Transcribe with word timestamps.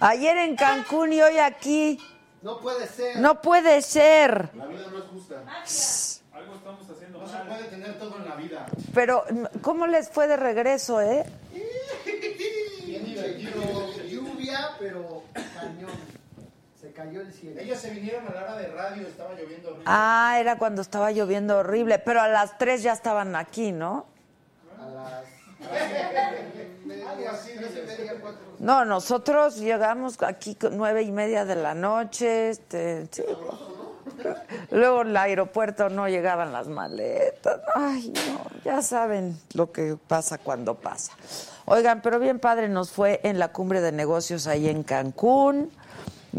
Ayer 0.00 0.38
en 0.38 0.56
Cancún 0.56 1.12
y 1.12 1.20
hoy 1.20 1.38
aquí. 1.38 1.98
No 2.42 2.60
puede 2.60 2.86
ser. 2.86 3.18
No 3.18 3.40
puede 3.40 3.82
ser. 3.82 4.50
La 4.54 4.66
vida 4.66 4.86
no 4.92 4.98
es 4.98 5.04
justa. 5.04 5.42
Algo 6.32 6.54
estamos 6.54 6.88
haciendo. 6.88 7.18
No 7.18 7.26
se 7.26 7.38
puede 7.38 7.64
tener 7.64 7.98
todo 7.98 8.16
en 8.18 8.28
la 8.28 8.36
vida. 8.36 8.66
Pero, 8.94 9.24
¿cómo 9.60 9.88
les 9.88 10.08
fue 10.08 10.28
de 10.28 10.36
regreso, 10.36 11.00
eh? 11.00 11.24
Bien 12.84 13.04
divertido. 13.04 13.92
Lluvia, 14.08 14.70
pero 14.78 15.24
cañón. 15.34 15.90
Se 16.80 16.92
cayó 16.92 17.20
el 17.20 17.32
cielo. 17.32 17.60
Ellos 17.60 17.78
se 17.78 17.90
vinieron 17.90 18.24
a 18.28 18.30
la 18.30 18.42
hora 18.42 18.56
de 18.56 18.68
radio, 18.68 19.04
estaba 19.04 19.34
lloviendo 19.34 19.70
horrible. 19.70 19.84
Ah, 19.86 20.36
era 20.38 20.58
cuando 20.58 20.80
estaba 20.80 21.10
lloviendo 21.10 21.58
horrible. 21.58 21.98
Pero 21.98 22.20
a 22.20 22.28
las 22.28 22.56
tres 22.56 22.84
ya 22.84 22.92
estaban 22.92 23.34
aquí, 23.34 23.72
¿no? 23.72 24.06
A 24.80 24.86
las. 24.88 25.08
Algo 25.08 25.24
así, 25.24 25.24
tres 25.24 25.26
y 25.26 25.26
media, 25.26 25.57
cuatro. 25.57 25.57
No, 28.58 28.84
nosotros 28.84 29.56
llegamos 29.56 30.20
aquí 30.22 30.56
nueve 30.72 31.02
y 31.02 31.12
media 31.12 31.44
de 31.44 31.56
la 31.56 31.74
noche. 31.74 32.50
Este. 32.50 33.08
Luego 34.70 35.02
en 35.02 35.08
el 35.08 35.16
aeropuerto 35.16 35.88
no 35.88 36.08
llegaban 36.08 36.52
las 36.52 36.68
maletas. 36.68 37.60
Ay, 37.74 38.12
no, 38.28 38.44
ya 38.64 38.82
saben 38.82 39.38
lo 39.54 39.70
que 39.70 39.96
pasa 40.08 40.38
cuando 40.38 40.74
pasa. 40.74 41.12
Oigan, 41.66 42.00
pero 42.02 42.18
bien 42.18 42.38
padre 42.40 42.68
nos 42.68 42.90
fue 42.90 43.20
en 43.22 43.38
la 43.38 43.48
cumbre 43.48 43.80
de 43.80 43.92
negocios 43.92 44.46
ahí 44.46 44.68
en 44.68 44.82
Cancún. 44.82 45.70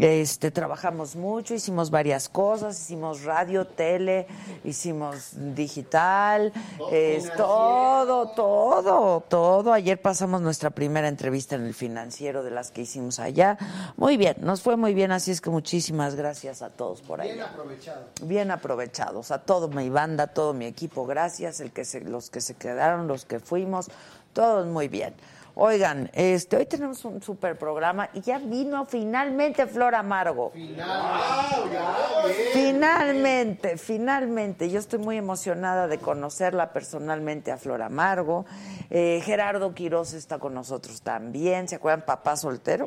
Este, 0.00 0.50
trabajamos 0.50 1.14
mucho, 1.14 1.54
hicimos 1.54 1.90
varias 1.90 2.30
cosas, 2.30 2.80
hicimos 2.80 3.24
radio, 3.24 3.66
tele, 3.66 4.26
hicimos 4.64 5.32
digital, 5.34 6.54
es, 6.90 7.30
todo, 7.36 8.28
todo, 8.28 9.20
todo. 9.20 9.72
Ayer 9.74 10.00
pasamos 10.00 10.40
nuestra 10.40 10.70
primera 10.70 11.06
entrevista 11.06 11.54
en 11.56 11.66
el 11.66 11.74
financiero 11.74 12.42
de 12.42 12.50
las 12.50 12.70
que 12.70 12.80
hicimos 12.80 13.20
allá. 13.20 13.58
Muy 13.98 14.16
bien, 14.16 14.36
nos 14.40 14.62
fue 14.62 14.78
muy 14.78 14.94
bien, 14.94 15.12
así 15.12 15.32
es 15.32 15.42
que 15.42 15.50
muchísimas 15.50 16.14
gracias 16.14 16.62
a 16.62 16.70
todos 16.70 17.02
por 17.02 17.20
ahí. 17.20 17.32
Bien 17.32 17.42
aprovechado. 17.42 18.04
Bien 18.22 18.50
aprovechados, 18.50 19.30
a 19.30 19.42
todo 19.42 19.68
mi 19.68 19.90
banda, 19.90 20.28
todo 20.28 20.54
mi 20.54 20.64
equipo, 20.64 21.04
gracias, 21.04 21.60
el 21.60 21.72
que 21.72 21.84
se, 21.84 22.00
los 22.00 22.30
que 22.30 22.40
se 22.40 22.54
quedaron, 22.54 23.06
los 23.06 23.26
que 23.26 23.38
fuimos, 23.38 23.90
todos 24.32 24.66
muy 24.66 24.88
bien. 24.88 25.14
Oigan, 25.62 26.10
este, 26.14 26.56
hoy 26.56 26.64
tenemos 26.64 27.04
un 27.04 27.22
super 27.22 27.58
programa 27.58 28.08
y 28.14 28.22
ya 28.22 28.38
vino 28.38 28.86
finalmente 28.86 29.66
Flor 29.66 29.94
Amargo. 29.94 30.52
Finalmente, 32.54 33.76
finalmente. 33.76 34.70
Yo 34.70 34.78
estoy 34.78 35.00
muy 35.00 35.18
emocionada 35.18 35.86
de 35.86 35.98
conocerla 35.98 36.72
personalmente 36.72 37.52
a 37.52 37.58
Flor 37.58 37.82
Amargo. 37.82 38.46
Eh, 38.88 39.20
Gerardo 39.22 39.74
Quiroz 39.74 40.14
está 40.14 40.38
con 40.38 40.54
nosotros 40.54 41.02
también. 41.02 41.68
¿Se 41.68 41.74
acuerdan, 41.74 42.06
papá 42.06 42.38
soltero? 42.38 42.86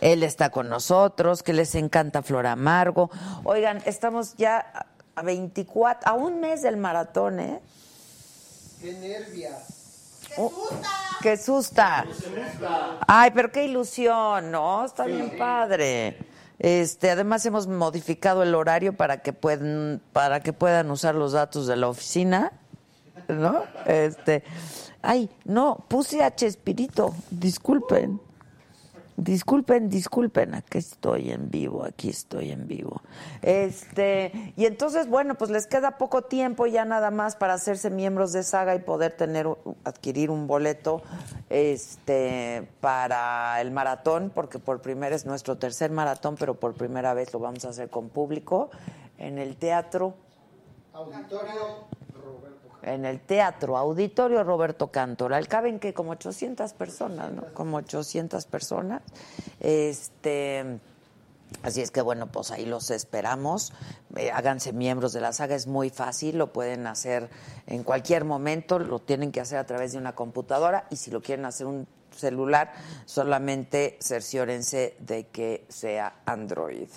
Él 0.00 0.22
está 0.22 0.50
con 0.50 0.68
nosotros, 0.68 1.42
que 1.42 1.52
les 1.52 1.74
encanta 1.74 2.22
Flor 2.22 2.46
Amargo. 2.46 3.10
Oigan, 3.42 3.82
estamos 3.84 4.36
ya 4.36 4.86
a 5.16 5.22
24, 5.22 6.08
a 6.08 6.14
un 6.14 6.38
mes 6.38 6.62
del 6.62 6.76
maratón, 6.76 7.40
¿eh? 7.40 7.60
Qué 8.80 8.92
nervias. 8.92 9.73
Oh, 10.36 10.52
¡Qué 11.20 11.36
susta! 11.36 12.04
Ay, 13.06 13.30
pero 13.34 13.50
qué 13.50 13.64
ilusión, 13.64 14.50
¿no? 14.50 14.84
Está 14.84 15.04
bien 15.06 15.36
padre. 15.38 16.18
Este, 16.58 17.10
además 17.10 17.44
hemos 17.46 17.66
modificado 17.66 18.42
el 18.42 18.54
horario 18.54 18.96
para 18.96 19.22
que 19.22 19.32
puedan 19.32 20.00
para 20.12 20.40
que 20.40 20.52
puedan 20.52 20.90
usar 20.90 21.14
los 21.14 21.32
datos 21.32 21.66
de 21.66 21.76
la 21.76 21.88
oficina, 21.88 22.52
¿no? 23.28 23.64
Este, 23.86 24.44
ay, 25.02 25.30
no, 25.44 25.84
puse 25.88 26.22
a 26.22 26.34
Chespirito, 26.34 27.14
disculpen. 27.30 28.20
Disculpen, 29.16 29.88
disculpen, 29.88 30.54
aquí 30.54 30.78
estoy 30.78 31.30
en 31.30 31.50
vivo, 31.50 31.84
aquí 31.84 32.08
estoy 32.08 32.50
en 32.50 32.66
vivo. 32.66 33.00
Este, 33.42 34.52
y 34.56 34.66
entonces, 34.66 35.08
bueno, 35.08 35.36
pues 35.36 35.50
les 35.50 35.66
queda 35.66 35.98
poco 35.98 36.22
tiempo 36.22 36.66
ya 36.66 36.84
nada 36.84 37.10
más 37.10 37.36
para 37.36 37.54
hacerse 37.54 37.90
miembros 37.90 38.32
de 38.32 38.42
Saga 38.42 38.74
y 38.74 38.80
poder 38.80 39.12
tener 39.12 39.46
adquirir 39.84 40.30
un 40.30 40.46
boleto 40.46 41.02
este 41.48 42.68
para 42.80 43.60
el 43.60 43.70
maratón, 43.70 44.32
porque 44.34 44.58
por 44.58 44.82
primera 44.82 45.14
es 45.14 45.26
nuestro 45.26 45.58
tercer 45.58 45.90
maratón, 45.90 46.36
pero 46.38 46.54
por 46.54 46.74
primera 46.74 47.14
vez 47.14 47.32
lo 47.32 47.38
vamos 47.38 47.64
a 47.64 47.68
hacer 47.68 47.90
con 47.90 48.08
público 48.08 48.70
en 49.18 49.38
el 49.38 49.56
teatro 49.56 50.14
Auditorio. 50.94 51.88
En 52.86 53.04
el 53.04 53.20
teatro, 53.20 53.76
auditorio 53.76 54.44
Roberto 54.44 54.88
Cantoral, 54.88 55.48
caben 55.48 55.78
que 55.78 55.94
como 55.94 56.12
800 56.12 56.72
personas, 56.74 57.32
¿no? 57.32 57.44
Como 57.54 57.78
800 57.78 58.46
personas. 58.46 59.02
Este, 59.60 60.78
así 61.62 61.80
es 61.80 61.90
que 61.90 62.02
bueno, 62.02 62.26
pues 62.26 62.50
ahí 62.50 62.66
los 62.66 62.90
esperamos. 62.90 63.72
Eh, 64.16 64.30
háganse 64.30 64.72
miembros 64.72 65.12
de 65.12 65.20
la 65.20 65.32
saga, 65.32 65.54
es 65.54 65.66
muy 65.66 65.90
fácil, 65.90 66.38
lo 66.38 66.52
pueden 66.52 66.86
hacer 66.86 67.30
en 67.66 67.82
cualquier 67.82 68.24
momento, 68.24 68.78
lo 68.78 68.98
tienen 68.98 69.32
que 69.32 69.40
hacer 69.40 69.58
a 69.58 69.66
través 69.66 69.92
de 69.92 69.98
una 69.98 70.14
computadora 70.14 70.86
y 70.90 70.96
si 70.96 71.10
lo 71.10 71.22
quieren 71.22 71.44
hacer 71.46 71.66
un 71.66 71.86
celular, 72.14 72.72
solamente 73.06 73.98
cerciórense 74.00 74.96
de 75.00 75.26
que 75.28 75.64
sea 75.68 76.20
Android 76.26 76.88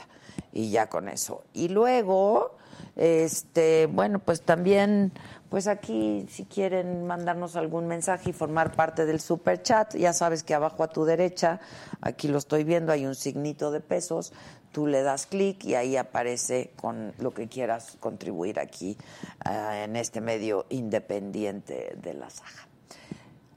y 0.53 0.69
ya 0.69 0.89
con 0.89 1.09
eso. 1.09 1.43
Y 1.53 1.69
luego, 1.69 2.56
este, 2.97 3.85
bueno, 3.85 4.17
pues 4.17 4.41
también, 4.41 5.13
pues 5.49 5.67
aquí 5.67 6.25
si 6.29 6.45
quieren 6.45 7.05
mandarnos 7.05 7.55
algún 7.55 7.87
mensaje 7.87 8.31
y 8.31 8.33
formar 8.33 8.75
parte 8.75 9.05
del 9.05 9.19
super 9.19 9.61
chat, 9.61 9.95
ya 9.95 10.13
sabes 10.13 10.43
que 10.43 10.55
abajo 10.55 10.83
a 10.83 10.87
tu 10.87 11.05
derecha, 11.05 11.59
aquí 12.01 12.27
lo 12.27 12.39
estoy 12.39 12.63
viendo, 12.63 12.91
hay 12.91 13.05
un 13.05 13.13
signito 13.13 13.69
de 13.69 13.81
pesos, 13.81 14.33
tú 14.71 14.87
le 14.87 15.03
das 15.03 15.27
clic 15.27 15.63
y 15.63 15.75
ahí 15.75 15.95
aparece 15.95 16.71
con 16.75 17.13
lo 17.19 17.35
que 17.35 17.47
quieras 17.47 17.97
contribuir 17.99 18.59
aquí 18.59 18.97
ah, 19.45 19.83
en 19.83 19.95
este 19.95 20.19
medio 20.19 20.65
independiente 20.69 21.95
de 22.01 22.13
la 22.15 22.31
saga. 22.31 22.67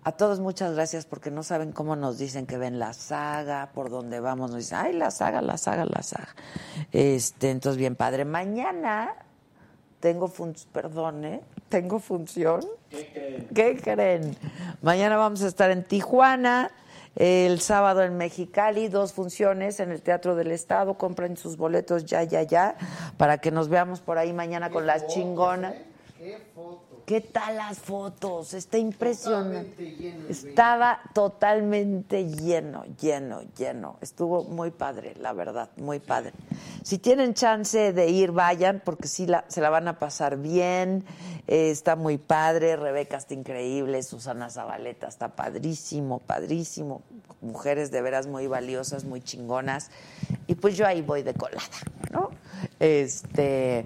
A 0.03 0.13
todos 0.13 0.41
muchas 0.41 0.75
gracias 0.75 1.07
porque 1.07 1.31
no 1.31 1.43
saben 1.43 1.73
cómo 1.73 1.97
nos 1.97 2.19
dicen 2.19 2.47
que 2.47 2.59
ven 2.59 2.79
la 2.79 2.93
saga, 2.93 3.71
por 3.75 3.91
dónde 3.91 4.21
vamos, 4.21 4.51
nos 4.51 4.61
dicen, 4.61 4.79
ay, 4.79 4.93
la 4.95 5.11
saga, 5.11 5.43
la 5.43 5.59
saga, 5.59 5.85
la 5.85 6.03
saga. 6.03 6.35
Este, 6.91 7.51
entonces, 7.51 7.79
bien 7.79 7.97
padre. 7.97 8.25
Mañana 8.25 9.15
tengo 10.01 10.29
función, 10.29 10.69
perdón, 10.73 11.25
¿eh? 11.25 11.41
Tengo 11.69 12.01
función. 12.01 12.61
¿Qué 12.89 13.07
creen? 13.13 13.49
¿Qué 13.55 13.77
creen? 13.81 14.37
Mañana 14.83 15.17
vamos 15.17 15.43
a 15.43 15.47
estar 15.47 15.71
en 15.71 15.85
Tijuana, 15.85 16.71
el 17.15 17.61
sábado 17.61 18.03
en 18.03 18.17
Mexicali, 18.17 18.89
dos 18.89 19.13
funciones 19.13 19.79
en 19.79 19.93
el 19.93 20.03
Teatro 20.03 20.35
del 20.35 20.51
Estado. 20.51 20.95
Compren 20.95 21.37
sus 21.37 21.57
boletos 21.57 22.07
ya, 22.07 22.25
ya, 22.25 22.43
ya, 22.43 22.77
para 23.19 23.39
que 23.39 23.51
nos 23.51 23.69
veamos 23.69 24.01
por 24.01 24.19
ahí 24.19 24.33
mañana 24.33 24.71
con 24.71 24.87
las 24.87 25.07
chingonas. 25.07 25.75
Qué 26.19 26.39
foto. 26.55 26.90
¿Qué 27.11 27.21
tal 27.21 27.57
las 27.57 27.77
fotos? 27.81 28.55
Está 28.55 28.79
impresionante. 28.79 29.71
Totalmente 29.71 29.97
lleno 29.97 30.29
Estaba 30.29 31.01
totalmente 31.13 32.25
lleno, 32.25 32.85
lleno, 33.01 33.43
lleno. 33.59 33.97
Estuvo 34.01 34.45
muy 34.45 34.71
padre, 34.71 35.15
la 35.19 35.33
verdad, 35.33 35.71
muy 35.77 35.99
padre. 35.99 36.35
Si 36.85 36.99
tienen 36.99 37.35
chance 37.35 37.93
de 37.93 38.09
ir, 38.11 38.31
vayan, 38.31 38.81
porque 38.85 39.09
sí 39.09 39.27
la, 39.27 39.45
se 39.49 39.61
la 39.61 39.71
van 39.71 39.89
a 39.89 39.99
pasar 39.99 40.37
bien. 40.37 41.05
Eh, 41.49 41.73
está 41.73 41.97
muy 41.97 42.17
padre. 42.17 42.77
Rebeca 42.77 43.17
está 43.17 43.35
increíble. 43.35 44.05
Susana 44.05 44.49
Zabaleta 44.49 45.09
está 45.09 45.35
padrísimo, 45.35 46.21
padrísimo. 46.21 47.03
Mujeres 47.41 47.91
de 47.91 48.03
veras 48.03 48.29
muy 48.29 48.47
valiosas, 48.47 49.03
muy 49.03 49.21
chingonas. 49.21 49.91
Y 50.47 50.55
pues 50.55 50.77
yo 50.77 50.87
ahí 50.87 51.03
voy 51.03 51.25
de 51.25 51.35
colada, 51.35 51.67
¿no? 52.13 52.31
Este 52.79 53.85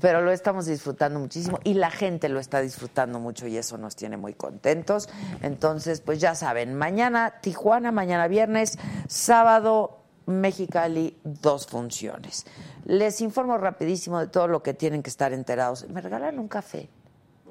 pero 0.00 0.20
lo 0.22 0.32
estamos 0.32 0.66
disfrutando 0.66 1.18
muchísimo 1.20 1.58
y 1.64 1.74
la 1.74 1.90
gente 1.90 2.28
lo 2.28 2.40
está 2.40 2.60
disfrutando 2.60 3.18
mucho 3.20 3.46
y 3.46 3.56
eso 3.56 3.78
nos 3.78 3.94
tiene 3.96 4.16
muy 4.16 4.34
contentos. 4.34 5.08
Entonces, 5.42 6.00
pues 6.00 6.20
ya 6.20 6.34
saben, 6.34 6.74
mañana 6.74 7.34
Tijuana, 7.40 7.92
mañana 7.92 8.26
viernes, 8.28 8.78
sábado 9.08 9.98
Mexicali, 10.26 11.18
dos 11.24 11.66
funciones. 11.66 12.46
Les 12.84 13.20
informo 13.20 13.58
rapidísimo 13.58 14.20
de 14.20 14.28
todo 14.28 14.48
lo 14.48 14.62
que 14.62 14.72
tienen 14.74 15.02
que 15.02 15.10
estar 15.10 15.32
enterados. 15.32 15.88
¿Me 15.88 16.00
regalan 16.00 16.38
un 16.38 16.48
café? 16.48 16.88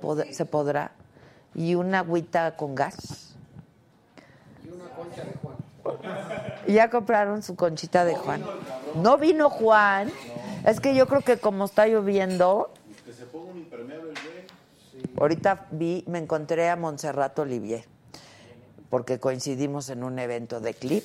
¿Pod- 0.01 0.29
¿Se 0.31 0.45
podrá? 0.45 0.91
¿Y 1.53 1.75
una 1.75 1.99
agüita 1.99 2.55
con 2.55 2.75
gas? 2.75 3.35
Ya 6.67 6.89
compraron 6.89 7.41
su 7.43 7.55
conchita 7.55 8.05
de 8.05 8.15
Juan. 8.15 8.43
No 8.95 9.17
vino 9.17 9.49
Juan. 9.49 10.11
Es 10.65 10.79
que 10.79 10.93
yo 10.93 11.07
creo 11.07 11.21
que 11.21 11.37
como 11.37 11.65
está 11.65 11.87
lloviendo. 11.87 12.71
Ahorita 15.19 15.67
vi, 15.71 16.03
me 16.07 16.19
encontré 16.19 16.69
a 16.69 16.75
Montserrat 16.75 17.37
Olivier, 17.39 17.85
porque 18.89 19.19
coincidimos 19.19 19.89
en 19.89 20.03
un 20.03 20.19
evento 20.19 20.59
de 20.59 20.73
clip, 20.73 21.03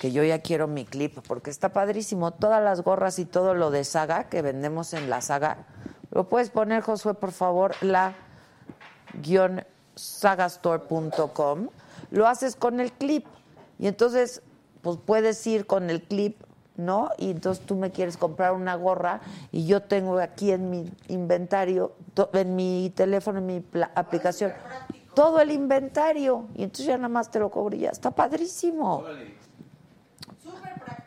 que 0.00 0.12
yo 0.12 0.22
ya 0.22 0.40
quiero 0.40 0.66
mi 0.66 0.84
clip, 0.84 1.18
porque 1.26 1.50
está 1.50 1.72
padrísimo. 1.72 2.32
Todas 2.32 2.62
las 2.62 2.82
gorras 2.82 3.18
y 3.18 3.24
todo 3.24 3.54
lo 3.54 3.70
de 3.70 3.84
saga 3.84 4.24
que 4.24 4.42
vendemos 4.42 4.92
en 4.92 5.08
la 5.08 5.22
saga. 5.22 5.66
¿Lo 6.10 6.28
puedes 6.28 6.50
poner, 6.50 6.82
Josué, 6.82 7.14
por 7.14 7.32
favor? 7.32 7.74
La 7.80 8.14
guion 9.22 9.64
sagastore.com, 9.94 11.68
lo 12.10 12.26
haces 12.26 12.56
con 12.56 12.80
el 12.80 12.92
clip. 12.92 13.26
Y 13.78 13.86
entonces, 13.86 14.42
pues 14.82 14.98
puedes 15.04 15.44
ir 15.46 15.66
con 15.66 15.90
el 15.90 16.02
clip, 16.02 16.40
¿no? 16.78 17.10
Y 17.18 17.32
entonces 17.32 17.66
tú 17.66 17.76
me 17.76 17.90
quieres 17.90 18.16
comprar 18.16 18.52
una 18.52 18.76
gorra 18.76 19.20
y 19.52 19.66
yo 19.66 19.82
tengo 19.82 20.18
aquí 20.18 20.52
en 20.52 20.70
mi 20.70 20.90
inventario, 21.08 21.92
en 22.32 22.56
mi 22.56 22.90
teléfono, 22.94 23.40
en 23.40 23.46
mi 23.46 23.64
aplicación, 23.94 24.52
todo 25.14 25.40
el 25.40 25.50
inventario. 25.50 26.46
Y 26.54 26.62
entonces 26.62 26.86
ya 26.86 26.96
nada 26.96 27.08
más 27.08 27.30
te 27.30 27.40
lo 27.40 27.50
cobro 27.50 27.76
y 27.76 27.80
ya. 27.80 27.90
Está 27.90 28.12
padrísimo. 28.12 29.04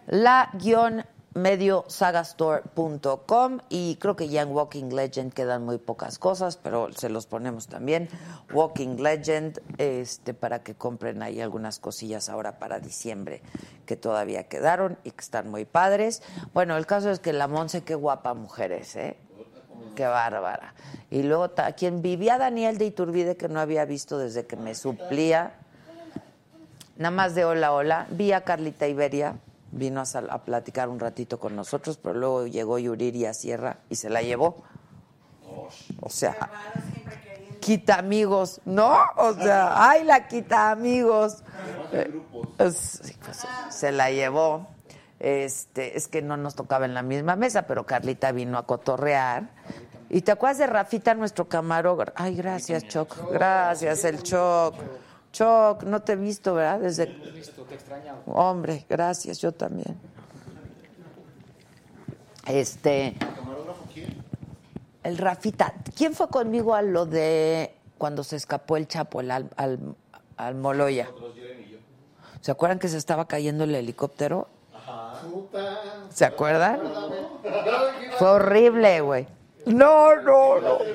La 0.07 0.49
guion 0.53 1.05
mediosagastore.com 1.33 3.59
y 3.69 3.95
creo 3.95 4.15
que 4.15 4.29
ya 4.29 4.41
en 4.41 4.49
Walking 4.49 4.89
Legend 4.93 5.33
quedan 5.33 5.63
muy 5.65 5.77
pocas 5.77 6.19
cosas, 6.19 6.57
pero 6.57 6.91
se 6.93 7.09
los 7.09 7.25
ponemos 7.25 7.67
también. 7.67 8.09
Walking 8.53 8.97
Legend, 8.97 9.59
este, 9.77 10.33
para 10.33 10.63
que 10.63 10.75
compren 10.75 11.21
ahí 11.23 11.41
algunas 11.41 11.79
cosillas 11.79 12.29
ahora 12.29 12.59
para 12.59 12.79
diciembre 12.79 13.41
que 13.85 13.95
todavía 13.95 14.47
quedaron 14.47 14.97
y 15.03 15.11
que 15.11 15.21
están 15.21 15.49
muy 15.49 15.65
padres. 15.65 16.21
Bueno, 16.53 16.77
el 16.77 16.85
caso 16.85 17.09
es 17.11 17.19
que 17.19 17.33
la 17.33 17.47
Monse, 17.47 17.83
qué 17.83 17.95
guapa 17.95 18.33
mujer 18.33 18.71
es, 18.71 18.95
¿eh? 18.95 19.17
Qué 19.95 20.05
bárbara. 20.05 20.73
Y 21.09 21.23
luego, 21.23 21.49
ta- 21.49 21.73
quien 21.73 22.01
vivía 22.01 22.37
Daniel 22.37 22.77
de 22.77 22.85
Iturbide, 22.85 23.35
que 23.35 23.49
no 23.49 23.59
había 23.59 23.83
visto 23.85 24.17
desde 24.17 24.45
que 24.45 24.55
me 24.55 24.75
suplía, 24.75 25.53
nada 26.97 27.11
más 27.11 27.35
de 27.35 27.43
hola, 27.45 27.73
hola. 27.73 28.07
Vi 28.11 28.31
a 28.31 28.41
Carlita 28.45 28.87
Iberia, 28.87 29.35
vino 29.71 30.01
a, 30.01 30.03
a 30.29 30.43
platicar 30.43 30.89
un 30.89 30.99
ratito 30.99 31.39
con 31.39 31.55
nosotros, 31.55 31.97
pero 31.97 32.15
luego 32.15 32.47
llegó 32.47 32.79
Yuriria 32.79 33.33
Sierra 33.33 33.79
y 33.89 33.95
se 33.95 34.09
la 34.09 34.21
llevó. 34.21 34.63
O 36.01 36.09
sea, 36.09 36.35
quita 37.59 37.99
amigos, 37.99 38.61
¿no? 38.65 38.97
O 39.17 39.33
sea, 39.33 39.89
ay, 39.89 40.03
la 40.03 40.27
quita 40.27 40.71
amigos. 40.71 41.43
Eh, 41.91 42.21
pues, 42.57 43.01
se 43.69 43.91
la 43.91 44.11
llevó. 44.11 44.67
Este, 45.19 45.97
es 45.97 46.07
que 46.07 46.21
no 46.21 46.35
nos 46.35 46.55
tocaba 46.55 46.85
en 46.85 46.93
la 46.93 47.03
misma 47.03 47.35
mesa, 47.35 47.67
pero 47.67 47.85
Carlita 47.85 48.31
vino 48.31 48.57
a 48.57 48.65
cotorrear. 48.65 49.49
¿Y 50.09 50.21
te 50.21 50.31
acuerdas 50.31 50.57
de 50.57 50.67
Rafita, 50.67 51.13
nuestro 51.13 51.47
camarógrafo? 51.47 52.11
Ay, 52.15 52.35
gracias, 52.35 52.87
Choc. 52.87 53.31
Gracias, 53.31 54.03
el 54.03 54.23
Choc. 54.23 54.75
Choc, 55.31 55.83
no 55.83 56.01
te 56.01 56.13
he 56.13 56.15
visto, 56.15 56.53
¿verdad? 56.53 56.79
Desde... 56.79 57.15
Hombre, 58.25 58.85
gracias, 58.89 59.39
yo 59.39 59.51
también. 59.51 59.97
Este. 62.47 63.15
El 65.03 65.17
Rafita. 65.17 65.73
¿Quién 65.95 66.13
fue 66.13 66.27
conmigo 66.27 66.75
a 66.75 66.81
lo 66.81 67.05
de 67.05 67.73
cuando 67.97 68.23
se 68.23 68.35
escapó 68.35 68.77
el 68.77 68.87
Chapo, 68.87 69.21
el 69.21 69.31
al, 69.31 69.49
al, 69.55 69.95
al 70.37 70.55
Moloya? 70.55 71.09
¿Se 72.41 72.51
acuerdan 72.51 72.79
que 72.79 72.87
se 72.87 72.97
estaba 72.97 73.27
cayendo 73.27 73.63
el 73.63 73.75
helicóptero? 73.75 74.47
Puta. 75.29 75.79
¿Se 76.09 76.25
acuerdan? 76.25 76.81
Fue 78.17 78.27
horrible, 78.27 79.01
güey. 79.01 79.27
No, 79.65 80.15
no, 80.15 80.59
no. 80.59 80.79
yo 80.79 80.85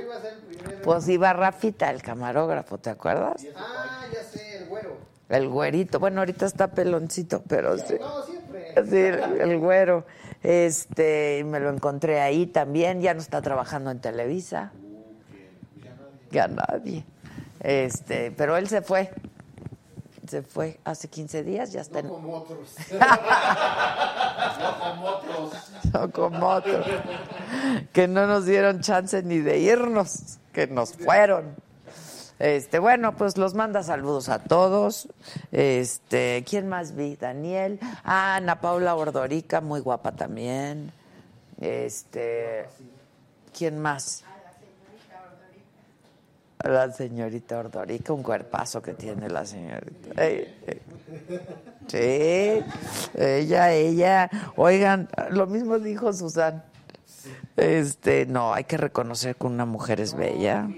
iba 0.00 0.16
a 0.16 0.20
ser 0.20 0.32
el 0.32 0.40
primero. 0.40 0.75
Pues 0.86 1.08
iba 1.08 1.32
Rafita, 1.32 1.90
el 1.90 2.00
camarógrafo, 2.00 2.78
¿te 2.78 2.90
acuerdas? 2.90 3.44
Ah, 3.56 4.06
ya 4.12 4.22
sé, 4.22 4.58
el 4.58 4.68
güero. 4.68 4.96
El 5.28 5.48
güerito. 5.48 5.98
Bueno, 5.98 6.20
ahorita 6.20 6.46
está 6.46 6.68
peloncito, 6.68 7.42
pero 7.48 7.76
sí. 7.76 7.96
No, 8.00 8.22
siempre. 8.22 8.72
Sí, 8.88 8.96
el, 8.96 9.40
el 9.40 9.58
güero. 9.58 10.06
Este, 10.42 11.42
me 11.44 11.58
lo 11.58 11.70
encontré 11.70 12.20
ahí 12.20 12.46
también. 12.46 13.00
Ya 13.00 13.12
no 13.14 13.20
está 13.20 13.42
trabajando 13.42 13.90
en 13.90 14.00
Televisa. 14.00 14.70
Ya 16.30 16.46
nadie. 16.46 17.04
Este, 17.60 18.30
pero 18.30 18.56
él 18.56 18.68
se 18.68 18.80
fue. 18.82 19.10
Se 20.28 20.42
fue 20.42 20.78
hace 20.84 21.08
15 21.08 21.42
días, 21.44 21.72
ya 21.72 21.80
está 21.80 22.00
en. 22.00 22.08
Como 22.08 22.32
otros. 22.32 22.76
No 25.92 26.10
como 26.10 26.48
otros. 26.48 26.86
Que 27.92 28.08
no 28.08 28.26
nos 28.26 28.44
dieron 28.44 28.80
chance 28.80 29.22
ni 29.22 29.38
de 29.38 29.58
irnos, 29.58 30.38
que 30.56 30.66
nos 30.66 30.94
fueron. 30.94 31.54
Este, 32.38 32.78
bueno, 32.78 33.14
pues 33.14 33.36
los 33.36 33.52
manda 33.52 33.82
saludos 33.82 34.30
a 34.30 34.38
todos. 34.38 35.06
Este, 35.52 36.44
¿quién 36.48 36.66
más 36.66 36.96
vi? 36.96 37.16
Daniel. 37.16 37.78
Ah, 38.02 38.36
Ana 38.36 38.58
Paula 38.62 38.94
Ordorica, 38.94 39.60
muy 39.60 39.80
guapa 39.80 40.12
también. 40.12 40.92
Este, 41.60 42.64
¿quién 43.56 43.78
más? 43.78 44.24
La 46.64 46.90
señorita 46.90 47.58
Ordorica, 47.58 48.14
un 48.14 48.22
cuerpazo 48.22 48.80
que 48.80 48.94
tiene 48.94 49.28
la 49.28 49.44
señorita. 49.44 50.22
Sí, 51.86 52.64
ella, 53.14 53.72
ella. 53.72 54.30
Oigan, 54.56 55.10
lo 55.30 55.46
mismo 55.46 55.78
dijo 55.78 56.14
Susan. 56.14 56.64
Este, 57.56 58.26
no, 58.26 58.52
hay 58.54 58.64
que 58.64 58.76
reconocer 58.76 59.36
que 59.36 59.46
una 59.46 59.64
mujer 59.64 60.00
es 60.00 60.14
bella. 60.14 60.76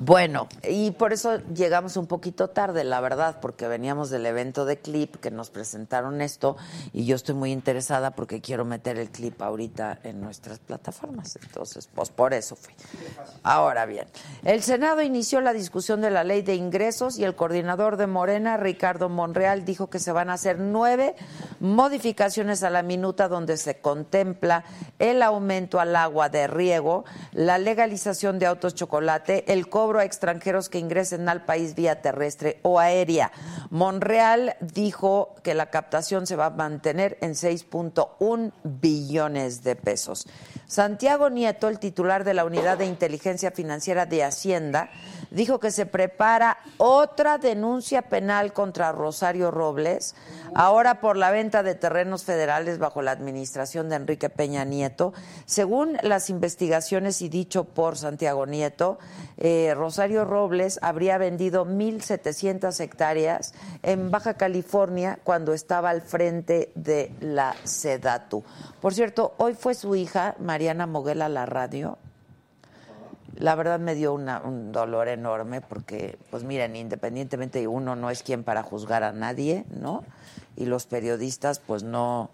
Bueno, 0.00 0.46
y 0.62 0.92
por 0.92 1.12
eso 1.12 1.38
llegamos 1.52 1.96
un 1.96 2.06
poquito 2.06 2.50
tarde, 2.50 2.84
la 2.84 3.00
verdad, 3.00 3.40
porque 3.42 3.66
veníamos 3.66 4.10
del 4.10 4.26
evento 4.26 4.64
de 4.64 4.78
clip 4.78 5.16
que 5.16 5.32
nos 5.32 5.50
presentaron 5.50 6.20
esto 6.20 6.56
y 6.92 7.04
yo 7.04 7.16
estoy 7.16 7.34
muy 7.34 7.50
interesada 7.50 8.12
porque 8.12 8.40
quiero 8.40 8.64
meter 8.64 8.96
el 8.96 9.10
clip 9.10 9.42
ahorita 9.42 9.98
en 10.04 10.20
nuestras 10.20 10.60
plataformas. 10.60 11.36
Entonces, 11.42 11.88
pues 11.92 12.10
por 12.10 12.32
eso 12.32 12.54
fui. 12.54 12.72
Ahora 13.42 13.86
bien, 13.86 14.06
el 14.44 14.62
Senado 14.62 15.02
inició 15.02 15.40
la 15.40 15.52
discusión 15.52 16.00
de 16.00 16.10
la 16.10 16.22
ley 16.22 16.42
de 16.42 16.54
ingresos 16.54 17.18
y 17.18 17.24
el 17.24 17.34
coordinador 17.34 17.96
de 17.96 18.06
Morena, 18.06 18.56
Ricardo 18.56 19.08
Monreal, 19.08 19.64
dijo 19.64 19.90
que 19.90 19.98
se 19.98 20.12
van 20.12 20.30
a 20.30 20.34
hacer 20.34 20.60
nueve 20.60 21.16
modificaciones 21.58 22.62
a 22.62 22.70
la 22.70 22.84
minuta 22.84 23.26
donde 23.26 23.56
se 23.56 23.80
contempla 23.80 24.62
el 25.00 25.22
aumento 25.22 25.80
al 25.80 25.96
agua 25.96 26.28
de 26.28 26.46
riego, 26.46 27.04
la 27.32 27.58
legalización 27.58 28.38
de 28.38 28.46
autos 28.46 28.76
chocolate, 28.76 29.52
el 29.52 29.68
cobro 29.68 29.87
a 29.96 30.04
extranjeros 30.04 30.68
que 30.68 30.78
ingresen 30.78 31.28
al 31.28 31.44
país 31.44 31.74
vía 31.74 32.02
terrestre 32.02 32.58
o 32.62 32.78
aérea. 32.78 33.32
Monreal 33.70 34.56
dijo 34.60 35.34
que 35.42 35.54
la 35.54 35.70
captación 35.70 36.26
se 36.26 36.36
va 36.36 36.46
a 36.46 36.50
mantener 36.50 37.16
en 37.20 37.32
6.1 37.32 38.52
billones 38.62 39.62
de 39.64 39.76
pesos. 39.76 40.26
Santiago 40.66 41.30
Nieto, 41.30 41.68
el 41.68 41.78
titular 41.78 42.24
de 42.24 42.34
la 42.34 42.44
Unidad 42.44 42.76
de 42.76 42.86
Inteligencia 42.86 43.50
Financiera 43.50 44.04
de 44.04 44.22
Hacienda, 44.24 44.90
dijo 45.30 45.60
que 45.60 45.70
se 45.70 45.86
prepara 45.86 46.58
otra 46.78 47.38
denuncia 47.38 48.02
penal 48.02 48.52
contra 48.52 48.92
Rosario 48.92 49.50
Robles, 49.50 50.14
ahora 50.54 51.00
por 51.00 51.16
la 51.16 51.30
venta 51.30 51.62
de 51.62 51.74
terrenos 51.74 52.24
federales 52.24 52.78
bajo 52.78 53.02
la 53.02 53.10
administración 53.10 53.88
de 53.88 53.96
Enrique 53.96 54.30
Peña 54.30 54.64
Nieto. 54.64 55.12
Según 55.46 55.98
las 56.02 56.30
investigaciones 56.30 57.22
y 57.22 57.28
dicho 57.28 57.64
por 57.64 57.96
Santiago 57.96 58.46
Nieto, 58.46 58.98
eh, 59.36 59.74
Rosario 59.74 60.24
Robles 60.24 60.78
habría 60.82 61.18
vendido 61.18 61.64
1.700 61.64 62.80
hectáreas 62.80 63.54
en 63.82 64.10
Baja 64.10 64.34
California 64.34 65.18
cuando 65.22 65.52
estaba 65.52 65.90
al 65.90 66.02
frente 66.02 66.72
de 66.74 67.12
la 67.20 67.54
Sedatu. 67.64 68.44
Por 68.80 68.94
cierto, 68.94 69.34
hoy 69.38 69.54
fue 69.54 69.74
su 69.74 69.94
hija, 69.94 70.34
Mariana 70.38 70.86
Moguel, 70.86 71.22
a 71.22 71.28
la 71.28 71.46
radio. 71.46 71.98
La 73.38 73.54
verdad 73.54 73.78
me 73.78 73.94
dio 73.94 74.14
un 74.14 74.72
dolor 74.72 75.06
enorme 75.06 75.60
porque, 75.60 76.18
pues 76.30 76.42
miren, 76.42 76.74
independientemente 76.74 77.66
uno 77.68 77.94
no 77.94 78.10
es 78.10 78.24
quien 78.24 78.42
para 78.42 78.64
juzgar 78.64 79.04
a 79.04 79.12
nadie, 79.12 79.64
¿no? 79.70 80.02
Y 80.56 80.66
los 80.66 80.86
periodistas, 80.86 81.60
pues 81.60 81.84
no, 81.84 82.30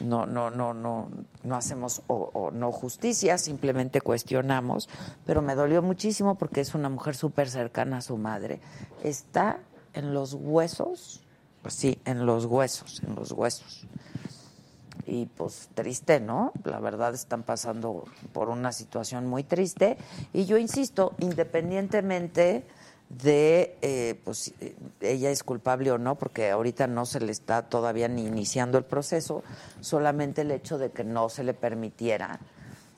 no, 0.00 0.26
no, 0.26 0.50
no, 0.50 0.74
no, 0.74 1.08
no 1.42 1.56
hacemos 1.56 2.02
o, 2.08 2.50
no 2.52 2.72
justicia, 2.72 3.38
simplemente 3.38 4.00
cuestionamos, 4.02 4.88
pero 5.24 5.42
me 5.42 5.54
dolió 5.54 5.82
muchísimo 5.82 6.36
porque 6.36 6.60
es 6.60 6.74
una 6.74 6.88
mujer 6.88 7.16
súper 7.16 7.48
cercana 7.48 7.98
a 7.98 8.02
su 8.02 8.16
madre. 8.18 8.60
Está 9.02 9.60
en 9.94 10.12
los 10.12 10.34
huesos, 10.34 11.22
pues 11.62 11.74
sí, 11.74 11.98
en 12.04 12.26
los 12.26 12.44
huesos, 12.44 13.02
en 13.02 13.14
los 13.14 13.32
huesos. 13.32 13.86
Y 15.10 15.24
pues 15.24 15.70
triste, 15.74 16.20
¿no? 16.20 16.52
La 16.64 16.80
verdad 16.80 17.14
están 17.14 17.42
pasando 17.42 18.04
por 18.34 18.50
una 18.50 18.72
situación 18.72 19.26
muy 19.26 19.42
triste. 19.42 19.96
Y 20.34 20.44
yo 20.44 20.58
insisto, 20.58 21.14
independientemente 21.18 22.66
de 23.08 23.78
eh, 23.80 24.20
pues 24.22 24.52
eh, 24.60 24.76
ella 25.00 25.30
es 25.30 25.42
culpable 25.42 25.90
o 25.90 25.96
no, 25.96 26.16
porque 26.16 26.50
ahorita 26.50 26.86
no 26.86 27.06
se 27.06 27.20
le 27.20 27.32
está 27.32 27.62
todavía 27.62 28.06
ni 28.06 28.26
iniciando 28.26 28.76
el 28.76 28.84
proceso, 28.84 29.42
solamente 29.80 30.42
el 30.42 30.50
hecho 30.50 30.76
de 30.76 30.90
que 30.90 31.04
no 31.04 31.30
se 31.30 31.42
le 31.42 31.54
permitiera, 31.54 32.38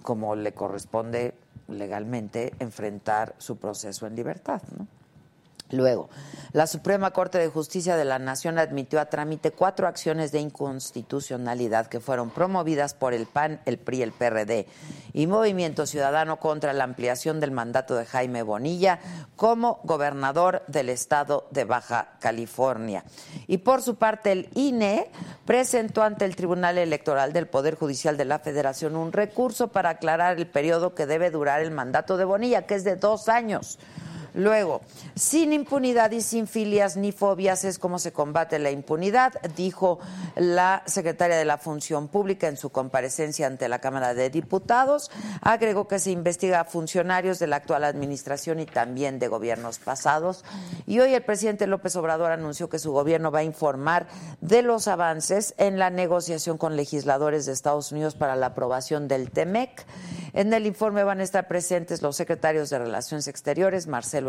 como 0.02 0.34
le 0.34 0.52
corresponde 0.52 1.34
legalmente, 1.68 2.54
enfrentar 2.58 3.36
su 3.38 3.56
proceso 3.56 4.08
en 4.08 4.16
libertad, 4.16 4.60
¿no? 4.76 4.88
Luego, 5.70 6.08
la 6.52 6.66
Suprema 6.66 7.12
Corte 7.12 7.38
de 7.38 7.48
Justicia 7.48 7.96
de 7.96 8.04
la 8.04 8.18
Nación 8.18 8.58
admitió 8.58 9.00
a 9.00 9.06
trámite 9.06 9.52
cuatro 9.52 9.86
acciones 9.86 10.32
de 10.32 10.40
inconstitucionalidad 10.40 11.86
que 11.86 12.00
fueron 12.00 12.30
promovidas 12.30 12.94
por 12.94 13.14
el 13.14 13.26
PAN, 13.26 13.60
el 13.66 13.78
PRI, 13.78 14.02
el 14.02 14.12
PRD 14.12 14.66
y 15.12 15.26
Movimiento 15.28 15.86
Ciudadano 15.86 16.40
contra 16.40 16.72
la 16.72 16.84
ampliación 16.84 17.38
del 17.38 17.52
mandato 17.52 17.94
de 17.94 18.04
Jaime 18.04 18.42
Bonilla 18.42 18.98
como 19.36 19.80
gobernador 19.84 20.62
del 20.66 20.88
estado 20.88 21.46
de 21.52 21.64
Baja 21.64 22.16
California. 22.18 23.04
Y 23.46 23.58
por 23.58 23.82
su 23.82 23.94
parte, 23.94 24.32
el 24.32 24.48
INE 24.54 25.08
presentó 25.44 26.02
ante 26.02 26.24
el 26.24 26.34
Tribunal 26.34 26.78
Electoral 26.78 27.32
del 27.32 27.46
Poder 27.46 27.76
Judicial 27.76 28.16
de 28.16 28.24
la 28.24 28.40
Federación 28.40 28.96
un 28.96 29.12
recurso 29.12 29.68
para 29.68 29.90
aclarar 29.90 30.36
el 30.36 30.48
periodo 30.48 30.94
que 30.94 31.06
debe 31.06 31.30
durar 31.30 31.60
el 31.60 31.70
mandato 31.70 32.16
de 32.16 32.24
Bonilla, 32.24 32.66
que 32.66 32.74
es 32.74 32.82
de 32.82 32.96
dos 32.96 33.28
años. 33.28 33.78
Luego, 34.34 34.80
sin 35.14 35.52
impunidad 35.52 36.10
y 36.12 36.20
sin 36.20 36.46
filias 36.46 36.96
ni 36.96 37.12
fobias 37.12 37.64
es 37.64 37.78
como 37.78 37.99
se 37.99 38.12
combate 38.12 38.58
la 38.58 38.70
impunidad, 38.70 39.32
dijo 39.56 39.99
la 40.37 40.82
secretaria 40.87 41.37
de 41.37 41.44
la 41.44 41.58
Función 41.58 42.08
Pública 42.08 42.49
en 42.49 42.56
su 42.56 42.70
comparecencia 42.70 43.46
ante 43.46 43.68
la 43.68 43.80
Cámara 43.80 44.14
de 44.14 44.30
Diputados. 44.30 45.10
Agregó 45.40 45.88
que 45.88 45.99
se 45.99 46.10
investiga 46.10 46.60
a 46.60 46.64
funcionarios 46.64 47.38
de 47.38 47.46
la 47.46 47.56
actual 47.56 47.84
administración 47.84 48.60
y 48.60 48.66
también 48.66 49.18
de 49.18 49.28
gobiernos 49.28 49.78
pasados. 49.78 50.44
Y 50.87 51.00
hoy 51.00 51.14
el 51.14 51.22
presidente 51.22 51.66
López 51.66 51.96
Obrador 51.96 52.32
anunció 52.32 52.68
que 52.68 52.78
su 52.78 52.92
gobierno 52.92 53.30
va 53.30 53.40
a 53.40 53.44
informar 53.44 54.06
de 54.40 54.62
los 54.62 54.88
avances 54.88 55.54
en 55.58 55.78
la 55.78 55.90
negociación 55.90 56.58
con 56.58 56.76
legisladores 56.76 57.46
de 57.46 57.52
Estados 57.52 57.92
Unidos 57.92 58.14
para 58.14 58.37
la 58.37 58.46
aprobación 58.46 59.08
del 59.08 59.30
TEMEC. 59.30 59.84
En 60.32 60.52
el 60.52 60.66
informe 60.66 61.02
van 61.02 61.20
a 61.20 61.25
estar 61.25 61.49
presentes 61.49 62.02
los 62.02 62.16
secretarios 62.16 62.70
de 62.70 62.78
Relaciones 62.78 63.26
Exteriores, 63.26 63.88
Marcelo 63.88 64.19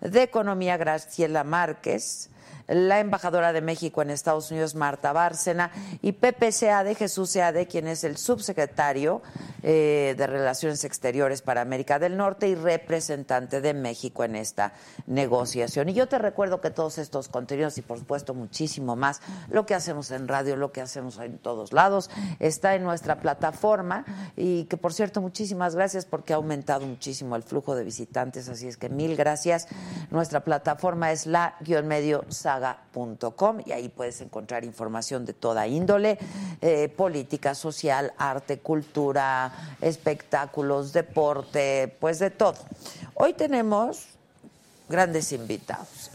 De 0.00 0.22
Economía, 0.22 0.76
Graciela 0.76 1.44
Márquez, 1.44 2.30
la 2.68 3.00
embajadora 3.00 3.52
de 3.52 3.60
México 3.60 4.02
en 4.02 4.10
Estados 4.10 4.50
Unidos, 4.50 4.74
Marta 4.74 5.12
Bárcena, 5.12 5.70
y 6.02 6.12
Pepe 6.12 6.46
de 6.46 6.94
Jesús 6.94 7.30
Seade, 7.30 7.66
quien 7.66 7.86
es 7.88 8.04
el 8.04 8.16
subsecretario 8.16 9.20
eh, 9.62 10.14
de 10.16 10.26
Relaciones 10.26 10.84
Exteriores 10.84 11.42
para 11.42 11.60
América 11.60 11.98
del 11.98 12.16
Norte 12.16 12.48
y 12.48 12.54
representante 12.54 13.60
de 13.60 13.74
México 13.74 14.24
en 14.24 14.36
esta 14.36 14.72
negociación. 15.06 15.88
Y 15.88 15.94
yo 15.94 16.08
te 16.08 16.18
recuerdo 16.18 16.60
que 16.60 16.70
todos 16.70 16.98
estos 16.98 17.28
contenidos 17.28 17.76
y, 17.78 17.82
por 17.82 17.98
supuesto, 17.98 18.32
muchísimo 18.32 18.94
más, 18.96 19.20
lo 19.50 19.66
que 19.66 19.74
hacemos 19.74 20.10
en 20.12 20.28
radio, 20.28 20.56
lo 20.56 20.72
que 20.72 20.80
hacemos 20.80 21.18
en 21.18 21.38
todos 21.38 21.72
lados, 21.72 22.10
está 22.38 22.74
en 22.74 22.84
nuestra 22.84 23.20
plataforma 23.20 24.04
y 24.36 24.64
que, 24.64 24.76
por 24.76 24.94
cierto, 24.94 25.20
muchísimas 25.20 25.74
gracias 25.74 26.06
porque 26.06 26.32
ha 26.32 26.36
aumentado 26.36 26.86
muchísimo 26.86 27.34
el 27.34 27.42
flujo 27.42 27.74
de 27.74 27.84
visitantes, 27.84 28.48
así 28.48 28.68
es 28.68 28.76
que 28.76 28.88
mil 28.88 29.16
gracias. 29.16 29.66
Nuestra 30.10 30.44
plataforma 30.44 31.10
es 31.12 31.26
y 33.64 33.72
ahí 33.72 33.88
puedes 33.88 34.20
encontrar 34.20 34.64
información 34.64 35.24
de 35.24 35.32
toda 35.32 35.66
índole, 35.66 36.18
eh, 36.60 36.88
política, 36.88 37.54
social, 37.54 38.12
arte, 38.16 38.58
cultura, 38.58 39.52
espectáculos, 39.80 40.92
deporte, 40.92 41.94
pues 42.00 42.18
de 42.18 42.30
todo. 42.30 42.56
Hoy 43.14 43.34
tenemos 43.34 44.06
grandes 44.88 45.32
invitados. 45.32 46.10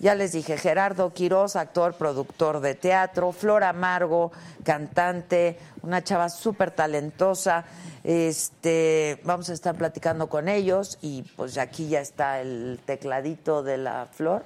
Ya 0.00 0.16
les 0.16 0.32
dije, 0.32 0.56
Gerardo 0.56 1.12
Quiroz, 1.12 1.54
actor, 1.54 1.94
productor 1.94 2.60
de 2.60 2.74
teatro, 2.74 3.30
Flor 3.30 3.62
Amargo, 3.62 4.32
cantante, 4.64 5.58
una 5.82 6.02
chava 6.02 6.28
súper 6.28 6.72
talentosa. 6.72 7.64
Este, 8.02 9.20
vamos 9.22 9.48
a 9.48 9.52
estar 9.52 9.76
platicando 9.76 10.28
con 10.28 10.48
ellos 10.48 10.98
y 11.02 11.22
pues 11.36 11.56
aquí 11.56 11.88
ya 11.88 12.00
está 12.00 12.40
el 12.40 12.80
tecladito 12.84 13.62
de 13.62 13.78
la 13.78 14.08
Flor 14.10 14.44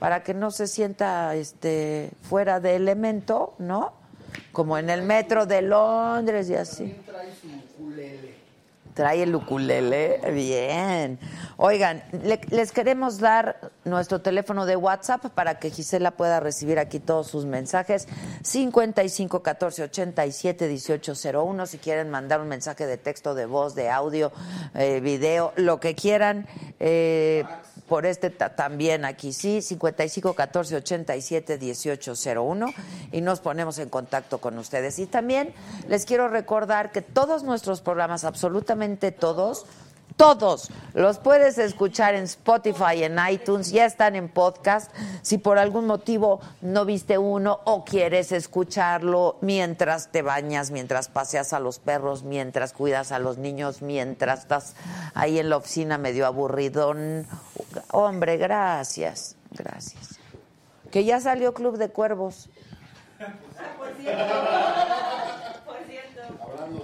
para 0.00 0.24
que 0.24 0.34
no 0.34 0.50
se 0.50 0.66
sienta 0.66 1.36
este 1.36 2.10
fuera 2.22 2.58
de 2.58 2.74
elemento, 2.74 3.54
¿no? 3.58 3.92
Como 4.50 4.78
en 4.78 4.90
el 4.90 5.02
metro 5.02 5.46
de 5.46 5.62
Londres 5.62 6.50
y 6.50 6.54
así. 6.56 6.96
Trae 7.06 7.28
su. 7.40 7.48
Trae 8.94 9.22
el 9.22 9.34
ukulele, 9.34 10.20
bien. 10.32 11.18
Oigan, 11.56 12.02
les 12.50 12.72
queremos 12.72 13.18
dar 13.18 13.70
nuestro 13.84 14.20
teléfono 14.20 14.66
de 14.66 14.76
WhatsApp 14.76 15.26
para 15.26 15.58
que 15.58 15.70
Gisela 15.70 16.12
pueda 16.12 16.40
recibir 16.40 16.78
aquí 16.78 16.98
todos 16.98 17.28
sus 17.28 17.46
mensajes. 17.46 18.08
55 18.42 19.42
14 19.42 19.82
87 19.84 20.68
18 20.68 21.12
01. 21.34 21.66
Si 21.66 21.78
quieren 21.78 22.10
mandar 22.10 22.40
un 22.40 22.48
mensaje 22.48 22.86
de 22.86 22.96
texto, 22.96 23.34
de 23.34 23.46
voz, 23.46 23.74
de 23.74 23.90
audio, 23.90 24.32
eh, 24.74 25.00
video, 25.00 25.52
lo 25.56 25.80
que 25.80 25.94
quieran. 25.94 26.46
Eh, 26.78 27.44
por 27.90 28.06
este 28.06 28.30
también 28.30 29.04
aquí 29.04 29.32
sí, 29.32 29.60
55 29.60 30.34
14 30.34 30.76
87 30.76 31.58
18 31.58 32.12
01 32.40 32.66
y 33.10 33.20
nos 33.20 33.40
ponemos 33.40 33.80
en 33.80 33.88
contacto 33.88 34.38
con 34.38 34.56
ustedes. 34.58 35.00
Y 35.00 35.06
también 35.06 35.52
les 35.88 36.06
quiero 36.06 36.28
recordar 36.28 36.92
que 36.92 37.02
todos 37.02 37.42
nuestros 37.42 37.80
programas, 37.80 38.22
absolutamente 38.22 38.79
todos, 39.18 39.66
todos. 40.16 40.70
Los 40.94 41.18
puedes 41.18 41.58
escuchar 41.58 42.14
en 42.14 42.24
Spotify, 42.24 43.04
en 43.04 43.18
iTunes, 43.30 43.70
ya 43.70 43.84
están 43.84 44.16
en 44.16 44.28
podcast. 44.28 44.90
Si 45.22 45.38
por 45.38 45.58
algún 45.58 45.86
motivo 45.86 46.40
no 46.62 46.84
viste 46.84 47.18
uno 47.18 47.60
o 47.64 47.84
quieres 47.84 48.32
escucharlo 48.32 49.36
mientras 49.42 50.10
te 50.10 50.22
bañas, 50.22 50.70
mientras 50.70 51.08
paseas 51.08 51.52
a 51.52 51.60
los 51.60 51.78
perros, 51.78 52.22
mientras 52.22 52.72
cuidas 52.72 53.12
a 53.12 53.18
los 53.18 53.38
niños, 53.38 53.82
mientras 53.82 54.40
estás 54.40 54.74
ahí 55.14 55.38
en 55.38 55.50
la 55.50 55.58
oficina 55.58 55.98
medio 55.98 56.26
aburridón. 56.26 57.26
Hombre, 57.90 58.38
gracias, 58.38 59.36
gracias. 59.50 60.18
Que 60.90 61.04
ya 61.04 61.20
salió 61.20 61.54
Club 61.54 61.76
de 61.76 61.90
Cuervos. 61.90 62.48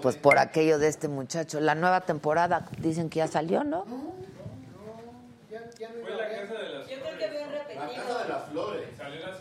Pues 0.02 0.16
por 0.16 0.38
aquello 0.38 0.78
de 0.78 0.88
este 0.88 1.08
muchacho. 1.08 1.60
La 1.60 1.74
nueva 1.74 2.02
temporada 2.02 2.68
dicen 2.78 3.08
que 3.08 3.18
ya 3.18 3.28
salió, 3.28 3.64
¿no? 3.64 3.84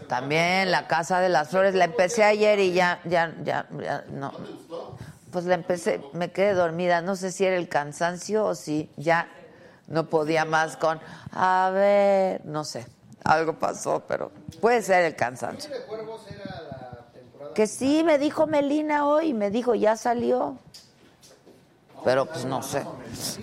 También 0.08 0.72
la 0.72 0.88
Casa 0.88 1.20
de 1.20 1.30
las 1.30 1.50
Flores. 1.50 1.76
La 1.76 1.86
empecé 1.86 2.24
ayer 2.24 2.60
y 2.60 2.74
ya, 2.74 3.00
ya, 3.06 3.36
ya, 3.44 3.68
ya 3.82 4.06
no. 4.10 4.32
Pues 5.32 5.46
la 5.46 5.56
empecé, 5.56 6.02
me 6.14 6.32
quedé 6.32 6.54
dormida. 6.54 7.02
No 7.02 7.16
sé 7.16 7.32
si 7.32 7.46
era 7.46 7.58
el 7.58 7.68
cansancio 7.68 8.46
o 8.46 8.56
si 8.56 8.90
ya 8.96 9.28
no 9.88 10.10
podía 10.10 10.46
más 10.46 10.78
con. 10.78 11.00
A 11.32 11.72
ver, 11.74 12.46
no 12.46 12.64
sé. 12.64 12.86
Algo 13.24 13.58
pasó, 13.58 14.04
pero 14.08 14.32
puede 14.62 14.82
ser 14.82 15.04
el 15.04 15.16
cansancio. 15.16 15.72
Que 17.56 17.68
sí, 17.68 18.04
me 18.04 18.18
dijo 18.20 18.48
Melina 18.48 19.08
hoy, 19.08 19.34
me 19.34 19.50
dijo, 19.50 19.76
ya 19.76 19.96
salió. 19.96 20.58
Pero 22.06 22.28
pues 22.28 22.46
no 22.46 22.64
sé. 22.64 22.86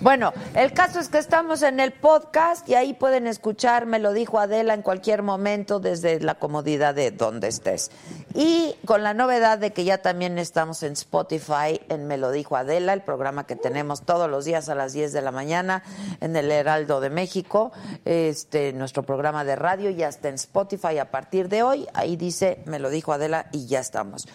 Bueno, 0.01 0.33
el 0.55 0.73
caso 0.73 1.01
es 1.01 1.09
que 1.09 1.19
estamos 1.19 1.63
en 1.63 1.81
el 1.81 1.93
podcast 1.93 2.69
y 2.69 2.75
ahí 2.75 2.95
pueden 2.95 3.27
escuchar, 3.27 3.87
me 3.87 3.99
lo 3.99 4.13
dijo 4.13 4.39
Adela 4.39 4.75
en 4.75 4.83
cualquier 4.83 5.23
momento 5.23 5.81
desde 5.81 6.21
la 6.21 6.37
comodidad 6.37 6.95
de 6.95 7.11
donde 7.11 7.49
estés. 7.49 7.91
Y 8.35 8.75
con 8.87 9.03
la 9.03 9.15
novedad 9.15 9.59
de 9.59 9.73
que 9.73 9.85
ya 9.85 9.99
también 9.99 10.39
estamos 10.39 10.83
en 10.83 10.93
Spotify, 10.93 11.81
en 11.89 12.07
Me 12.07 12.17
lo 12.17 12.31
dijo 12.31 12.57
Adela, 12.57 12.93
el 12.93 13.03
programa 13.03 13.47
que 13.47 13.57
tenemos 13.57 14.03
todos 14.03 14.31
los 14.31 14.45
días 14.45 14.69
a 14.69 14.75
las 14.75 14.93
10 14.93 15.13
de 15.13 15.23
la 15.23 15.33
mañana 15.33 15.83
en 16.21 16.37
el 16.37 16.51
Heraldo 16.51 17.01
de 17.01 17.11
México, 17.11 17.73
este 18.05 18.73
nuestro 18.73 19.03
programa 19.03 19.45
de 19.45 19.57
radio 19.57 19.91
ya 19.91 20.09
está 20.09 20.29
en 20.29 20.37
Spotify 20.37 20.99
a 20.99 21.11
partir 21.11 21.49
de 21.49 21.63
hoy. 21.63 21.87
Ahí 21.95 22.17
dice 22.17 22.63
Me 22.67 22.79
lo 22.79 22.91
dijo 22.91 23.13
Adela 23.13 23.47
y 23.53 23.67
ya 23.67 23.81
estamos. 23.81 24.29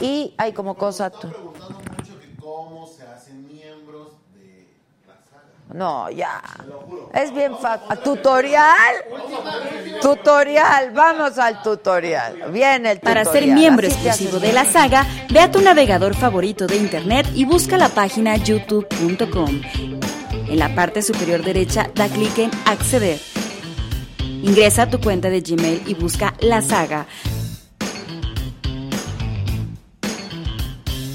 Y 0.00 0.34
hay 0.38 0.52
como 0.52 0.76
cosa... 0.76 1.10
preguntando 1.10 1.80
mucho 1.80 2.20
que 2.20 2.36
cómo 2.40 2.86
se 2.86 3.02
hacen 3.04 3.46
miembros 3.46 4.12
de 4.34 4.66
la 5.06 5.14
saga. 5.14 5.44
No, 5.74 6.08
ya. 6.08 6.40
Es 7.12 7.34
bien 7.34 7.58
fácil. 7.58 7.98
¿Tutorial? 8.04 8.94
Tutorial. 10.00 10.92
Vamos 10.92 11.36
al 11.36 11.60
tutorial. 11.62 12.52
Viene 12.52 12.92
el 12.92 13.00
tutorial. 13.00 13.00
Para 13.00 13.24
ser 13.24 13.48
miembro 13.48 13.88
Así 13.88 13.96
exclusivo 14.06 14.38
de 14.38 14.52
la 14.52 14.64
saga, 14.66 15.04
ve 15.30 15.40
a 15.40 15.50
tu 15.50 15.60
navegador 15.60 16.14
favorito 16.14 16.68
de 16.68 16.76
internet 16.76 17.26
y 17.34 17.44
busca 17.44 17.76
la 17.76 17.88
página 17.88 18.36
youtube.com. 18.36 19.62
En 20.48 20.58
la 20.60 20.72
parte 20.76 21.02
superior 21.02 21.42
derecha 21.42 21.90
da 21.92 22.06
clic 22.06 22.38
en 22.38 22.52
acceder. 22.66 23.18
Ingresa 24.44 24.82
a 24.82 24.90
tu 24.90 25.00
cuenta 25.00 25.28
de 25.28 25.40
Gmail 25.40 25.82
y 25.86 25.94
busca 25.94 26.34
la 26.38 26.62
saga. 26.62 27.08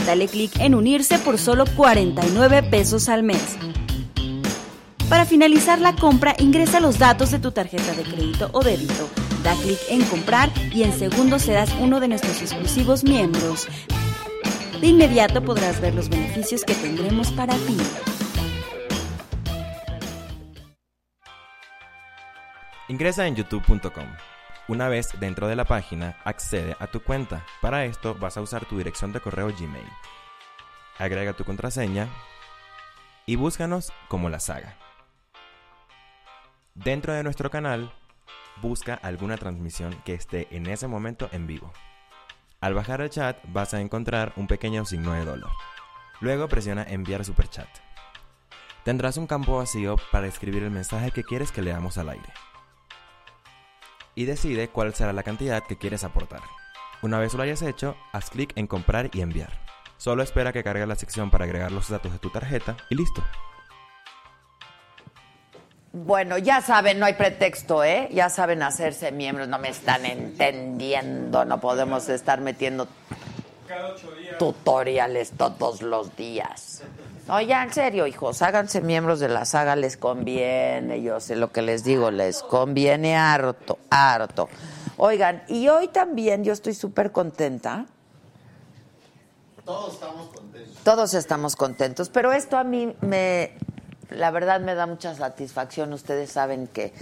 Dale 0.05 0.27
clic 0.27 0.51
en 0.59 0.75
unirse 0.75 1.17
por 1.19 1.37
solo 1.37 1.63
49 1.77 2.63
pesos 2.63 3.07
al 3.07 3.23
mes. 3.23 3.57
Para 5.09 5.25
finalizar 5.25 5.81
la 5.81 5.95
compra, 5.95 6.35
ingresa 6.37 6.79
los 6.79 6.99
datos 6.99 7.31
de 7.31 7.39
tu 7.39 7.51
tarjeta 7.51 7.93
de 7.93 8.03
crédito 8.03 8.51
o 8.53 8.63
débito. 8.63 9.09
Da 9.43 9.55
clic 9.55 9.79
en 9.89 10.05
comprar 10.05 10.51
y 10.71 10.83
en 10.83 10.93
segundos 10.93 11.41
serás 11.41 11.73
uno 11.79 11.99
de 11.99 12.07
nuestros 12.07 12.39
exclusivos 12.43 13.03
miembros. 13.03 13.67
De 14.79 14.85
inmediato 14.85 15.43
podrás 15.43 15.81
ver 15.81 15.95
los 15.95 16.09
beneficios 16.09 16.63
que 16.63 16.75
tendremos 16.75 17.31
para 17.31 17.55
ti. 17.55 17.77
Ingresa 22.87 23.25
en 23.25 23.35
youtube.com. 23.35 24.07
Una 24.67 24.89
vez 24.89 25.19
dentro 25.19 25.47
de 25.47 25.55
la 25.55 25.65
página, 25.65 26.17
accede 26.23 26.75
a 26.79 26.85
tu 26.85 27.01
cuenta. 27.01 27.43
Para 27.61 27.85
esto 27.85 28.13
vas 28.13 28.37
a 28.37 28.41
usar 28.41 28.65
tu 28.65 28.77
dirección 28.77 29.11
de 29.11 29.21
correo 29.21 29.47
Gmail. 29.47 29.89
Agrega 30.99 31.33
tu 31.33 31.45
contraseña 31.45 32.07
y 33.25 33.37
búscanos 33.37 33.91
como 34.07 34.29
la 34.29 34.39
saga. 34.39 34.88
Dentro 36.83 37.11
de 37.11 37.23
nuestro 37.23 37.49
canal, 37.49 37.91
busca 38.61 38.93
alguna 38.93 39.35
transmisión 39.35 40.01
que 40.05 40.13
esté 40.13 40.47
en 40.55 40.65
ese 40.65 40.87
momento 40.87 41.27
en 41.33 41.45
vivo. 41.45 41.73
Al 42.61 42.73
bajar 42.73 43.01
el 43.01 43.09
chat 43.09 43.37
vas 43.49 43.73
a 43.73 43.81
encontrar 43.81 44.31
un 44.37 44.47
pequeño 44.47 44.85
signo 44.85 45.11
de 45.11 45.25
dólar. 45.25 45.51
Luego 46.21 46.47
presiona 46.47 46.83
enviar 46.83 47.25
superchat. 47.25 47.67
Tendrás 48.85 49.17
un 49.17 49.27
campo 49.27 49.57
vacío 49.57 49.97
para 50.09 50.27
escribir 50.27 50.63
el 50.63 50.71
mensaje 50.71 51.11
que 51.11 51.25
quieres 51.25 51.51
que 51.51 51.61
leamos 51.61 51.97
al 51.97 52.07
aire. 52.07 52.31
Y 54.15 54.23
decide 54.23 54.69
cuál 54.69 54.93
será 54.93 55.11
la 55.11 55.23
cantidad 55.23 55.61
que 55.67 55.77
quieres 55.77 56.05
aportar. 56.05 56.43
Una 57.01 57.19
vez 57.19 57.33
lo 57.33 57.43
hayas 57.43 57.61
hecho, 57.61 57.97
haz 58.13 58.29
clic 58.29 58.53
en 58.55 58.67
comprar 58.67 59.09
y 59.11 59.19
enviar. 59.19 59.51
Solo 59.97 60.23
espera 60.23 60.53
que 60.53 60.63
cargue 60.63 60.87
la 60.87 60.95
sección 60.95 61.29
para 61.29 61.43
agregar 61.43 61.73
los 61.73 61.89
datos 61.89 62.13
de 62.13 62.19
tu 62.19 62.29
tarjeta 62.29 62.77
y 62.89 62.95
listo. 62.95 63.21
Bueno, 65.91 66.37
ya 66.37 66.61
saben, 66.61 66.99
no 66.99 67.07
hay 67.07 67.13
pretexto, 67.13 67.83
¿eh? 67.83 68.09
Ya 68.11 68.29
saben 68.29 68.61
hacerse 68.61 69.11
miembros, 69.11 69.47
no 69.47 69.57
me 69.57 69.69
están 69.69 70.05
entendiendo, 70.05 71.45
no 71.45 71.59
podemos 71.59 72.07
estar 72.09 72.41
metiendo 72.41 72.87
tutoriales 74.37 75.31
todos 75.31 75.81
los 75.81 76.15
días. 76.15 76.83
No, 77.27 77.41
ya, 77.41 77.63
en 77.63 77.73
serio, 77.73 78.05
hijos, 78.05 78.41
háganse 78.41 78.81
miembros 78.81 79.19
de 79.19 79.29
la 79.29 79.45
saga, 79.45 79.75
les 79.75 79.97
conviene, 79.97 81.01
yo 81.01 81.19
sé 81.19 81.35
lo 81.35 81.51
que 81.51 81.61
les 81.63 81.83
digo, 81.83 82.11
les 82.11 82.43
conviene 82.43 83.15
harto, 83.15 83.79
harto. 83.89 84.47
Oigan, 84.97 85.43
y 85.47 85.69
hoy 85.69 85.87
también 85.87 86.43
yo 86.43 86.53
estoy 86.53 86.73
súper 86.75 87.11
contenta. 87.11 87.85
Todos 89.65 89.93
estamos 89.93 90.29
contentos. 90.29 90.83
Todos 90.83 91.13
estamos 91.13 91.55
contentos, 91.55 92.09
pero 92.09 92.31
esto 92.31 92.57
a 92.57 92.63
mí 92.63 92.95
me, 93.01 93.53
la 94.09 94.31
verdad 94.31 94.61
me 94.61 94.75
da 94.75 94.85
mucha 94.85 95.15
satisfacción. 95.15 95.93
Ustedes 95.93 96.31
saben 96.31 96.67
que 96.67 96.93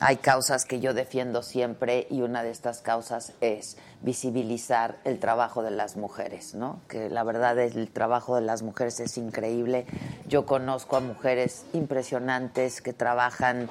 hay 0.00 0.16
causas 0.16 0.64
que 0.64 0.80
yo 0.80 0.94
defiendo 0.94 1.42
siempre 1.42 2.06
y 2.10 2.22
una 2.22 2.42
de 2.42 2.50
estas 2.50 2.80
causas 2.80 3.34
es 3.40 3.76
visibilizar 4.00 4.98
el 5.04 5.20
trabajo 5.20 5.62
de 5.62 5.70
las 5.70 5.96
mujeres, 5.96 6.54
¿no? 6.54 6.80
Que 6.88 7.08
la 7.08 7.22
verdad 7.22 7.58
es, 7.58 7.76
el 7.76 7.90
trabajo 7.90 8.34
de 8.34 8.42
las 8.42 8.62
mujeres 8.62 8.98
es 9.00 9.16
increíble. 9.16 9.86
Yo 10.26 10.44
conozco 10.44 10.96
a 10.96 11.00
mujeres 11.00 11.64
impresionantes 11.72 12.80
que 12.80 12.92
trabajan 12.92 13.70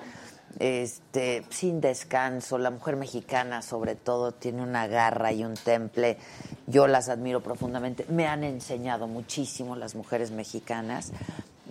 este 0.60 1.44
sin 1.50 1.82
descanso. 1.82 2.58
La 2.58 2.72
mujer 2.72 2.96
mexicana, 2.96 3.62
sobre 3.62 3.96
todo, 3.96 4.32
tiene 4.32 4.62
una 4.62 4.88
garra 4.88 5.32
y 5.32 5.44
un 5.44 5.56
temple. 5.56 6.18
Yo 6.68 6.88
las 6.88 7.10
admiro 7.10 7.42
profundamente. 7.42 8.06
Me 8.10 8.28
han 8.28 8.44
enseñado 8.44 9.08
muchísimo 9.08 9.76
las 9.76 9.96
mujeres 9.96 10.32
mexicanas. 10.32 11.12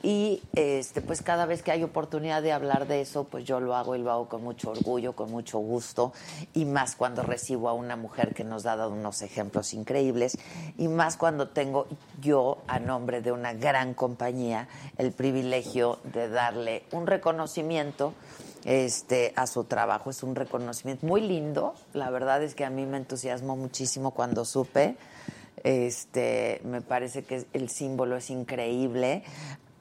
Y 0.03 0.43
este, 0.55 1.03
pues 1.03 1.21
cada 1.21 1.45
vez 1.45 1.63
que 1.63 1.73
hay 1.73 1.83
oportunidad 1.83 2.43
de 2.43 2.53
hablar 2.53 2.87
de 2.87 3.03
eso, 3.03 3.25
pues 3.25 3.45
yo 3.45 3.61
lo 3.61 3.77
hago 3.77 3.95
y 3.97 3.99
lo 3.99 4.11
hago 4.11 4.29
con 4.29 4.43
mucho 4.43 4.71
orgullo, 4.71 5.15
con 5.15 5.31
mucho 5.31 5.59
gusto, 5.59 6.15
y 6.55 6.65
más 6.65 6.97
cuando 6.97 7.23
recibo 7.23 7.69
a 7.69 7.75
una 7.75 7.97
mujer 7.97 8.33
que 8.33 8.43
nos 8.43 8.65
ha 8.65 8.77
dado 8.77 8.93
unos 8.93 9.21
ejemplos 9.21 9.75
increíbles, 9.75 10.39
y 10.79 10.89
más 10.89 11.19
cuando 11.19 11.49
tengo 11.49 11.87
yo, 12.23 12.59
a 12.67 12.79
nombre 12.79 13.21
de 13.21 13.33
una 13.33 13.53
gran 13.53 13.93
compañía, 13.93 14.69
el 14.97 15.13
privilegio 15.13 15.99
de 16.05 16.29
darle 16.29 16.85
un 16.93 17.07
reconocimiento 17.07 18.15
este, 18.65 19.33
a 19.37 19.47
su 19.47 19.65
trabajo. 19.65 20.11
Es 20.11 20.23
un 20.23 20.35
reconocimiento 20.35 21.07
muy 21.07 21.21
lindo. 21.23 21.75
La 21.93 22.11
verdad 22.11 22.43
es 22.43 22.55
que 22.55 22.65
a 22.65 22.71
mí 22.71 22.87
me 22.87 22.99
entusiasmó 22.99 23.57
muchísimo 23.57 24.13
cuando 24.13 24.45
supe. 24.45 24.97
Este, 25.63 26.61
me 26.65 26.81
parece 26.81 27.23
que 27.23 27.45
el 27.53 27.69
símbolo 27.69 28.17
es 28.17 28.31
increíble. 28.31 29.25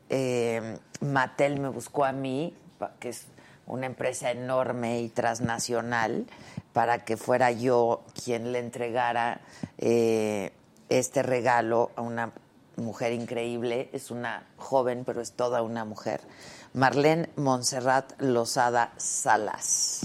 Eh, 0.09 0.77
Mattel 1.01 1.59
me 1.59 1.69
buscó 1.69 2.05
a 2.05 2.11
mí, 2.11 2.55
que 2.99 3.09
es 3.09 3.25
una 3.67 3.85
empresa 3.85 4.31
enorme 4.31 5.01
y 5.01 5.09
transnacional, 5.09 6.25
para 6.73 7.05
que 7.05 7.17
fuera 7.17 7.51
yo 7.51 8.03
quien 8.23 8.51
le 8.51 8.59
entregara 8.59 9.41
eh, 9.77 10.51
este 10.89 11.23
regalo 11.23 11.91
a 11.95 12.01
una 12.01 12.31
mujer 12.75 13.13
increíble. 13.13 13.89
Es 13.93 14.11
una 14.11 14.43
joven, 14.57 15.03
pero 15.05 15.21
es 15.21 15.33
toda 15.33 15.61
una 15.61 15.85
mujer. 15.85 16.21
Marlene 16.73 17.29
Montserrat 17.35 18.13
Lozada 18.21 18.93
Salas. 18.97 20.01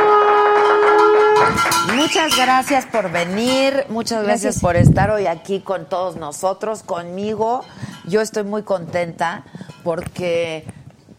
Muchas 2.06 2.36
gracias 2.36 2.86
por 2.86 3.10
venir, 3.10 3.84
muchas 3.88 4.22
gracias, 4.22 4.60
por 4.60 4.76
estar 4.76 5.10
hoy 5.10 5.26
aquí 5.26 5.58
con 5.58 5.86
todos 5.86 6.14
nosotros, 6.14 6.84
conmigo. 6.84 7.64
Yo 8.04 8.20
estoy 8.20 8.44
muy 8.44 8.62
contenta 8.62 9.44
porque, 9.82 10.64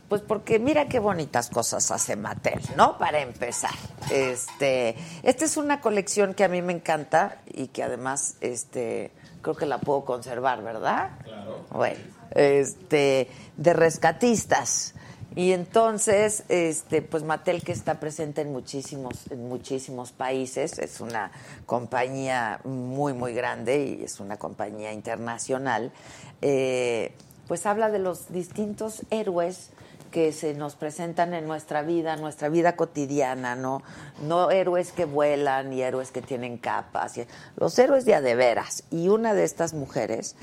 pues 0.08 0.21
porque 0.21 0.60
mira 0.60 0.88
qué 0.88 1.00
bonitas 1.00 1.50
cosas 1.50 1.91
hace 1.91 2.15
Mattel, 2.15 2.62
¿no? 2.78 2.97
Para 2.97 3.19
empezar, 3.19 3.73
este, 4.12 4.95
esta 5.23 5.43
es 5.43 5.58
una 5.58 5.82
colección 5.82 6.34
que 6.34 6.45
a 6.45 6.47
mí 6.47 6.62
me 6.62 6.71
encanta 6.71 7.39
y 7.54 7.67
que 7.67 7.84
además, 7.84 8.36
este, 8.39 9.12
creo 9.41 9.58
que 9.58 9.65
la 9.65 9.80
puedo 9.80 10.06
conservar, 10.06 10.63
¿verdad? 10.63 11.10
Claro. 11.26 11.65
Bueno, 11.69 12.00
este, 12.32 13.30
de 13.58 13.73
rescatistas. 13.73 14.93
Y 15.38 15.52
entonces, 15.52 16.45
este, 16.50 17.04
pues 17.04 17.21
Mattel 17.21 17.62
que 17.62 17.71
está 17.71 18.00
presente 18.00 18.41
en 18.41 18.52
muchísimos, 18.52 19.30
en 19.30 19.47
muchísimos 19.47 20.12
países, 20.12 20.80
es 20.80 21.00
una 21.00 21.30
compañía 21.67 22.60
muy, 22.63 23.13
muy 23.13 23.36
grande 23.36 23.86
y 23.86 24.04
es 24.04 24.19
una 24.19 24.38
compañía 24.38 24.93
internacional, 24.93 25.91
eh, 26.41 27.13
pues 27.47 27.67
habla 27.67 27.91
de 27.91 28.00
los 28.00 28.34
distintos 28.34 29.04
héroes 29.12 29.69
que 30.12 30.32
se 30.34 30.54
nos 30.54 30.76
presentan 30.76 31.34
en 31.34 31.48
nuestra 31.48 31.82
vida, 31.82 32.15
nuestra 32.15 32.50
vida 32.50 32.76
cotidiana, 32.76 33.56
¿no? 33.56 33.82
No 34.22 34.52
héroes 34.52 34.91
que 34.91 35.06
vuelan 35.06 35.74
y 35.74 35.82
héroes 35.82 36.12
que 36.12 36.22
tienen 36.22 36.58
capas, 36.58 37.20
los 37.56 37.78
héroes 37.80 38.06
de 38.06 38.15
a 38.15 38.22
de 38.22 38.36
veras. 38.36 38.84
Y 38.91 39.10
una 39.10 39.34
de 39.34 39.43
estas 39.43 39.74
mujeres 39.74 40.36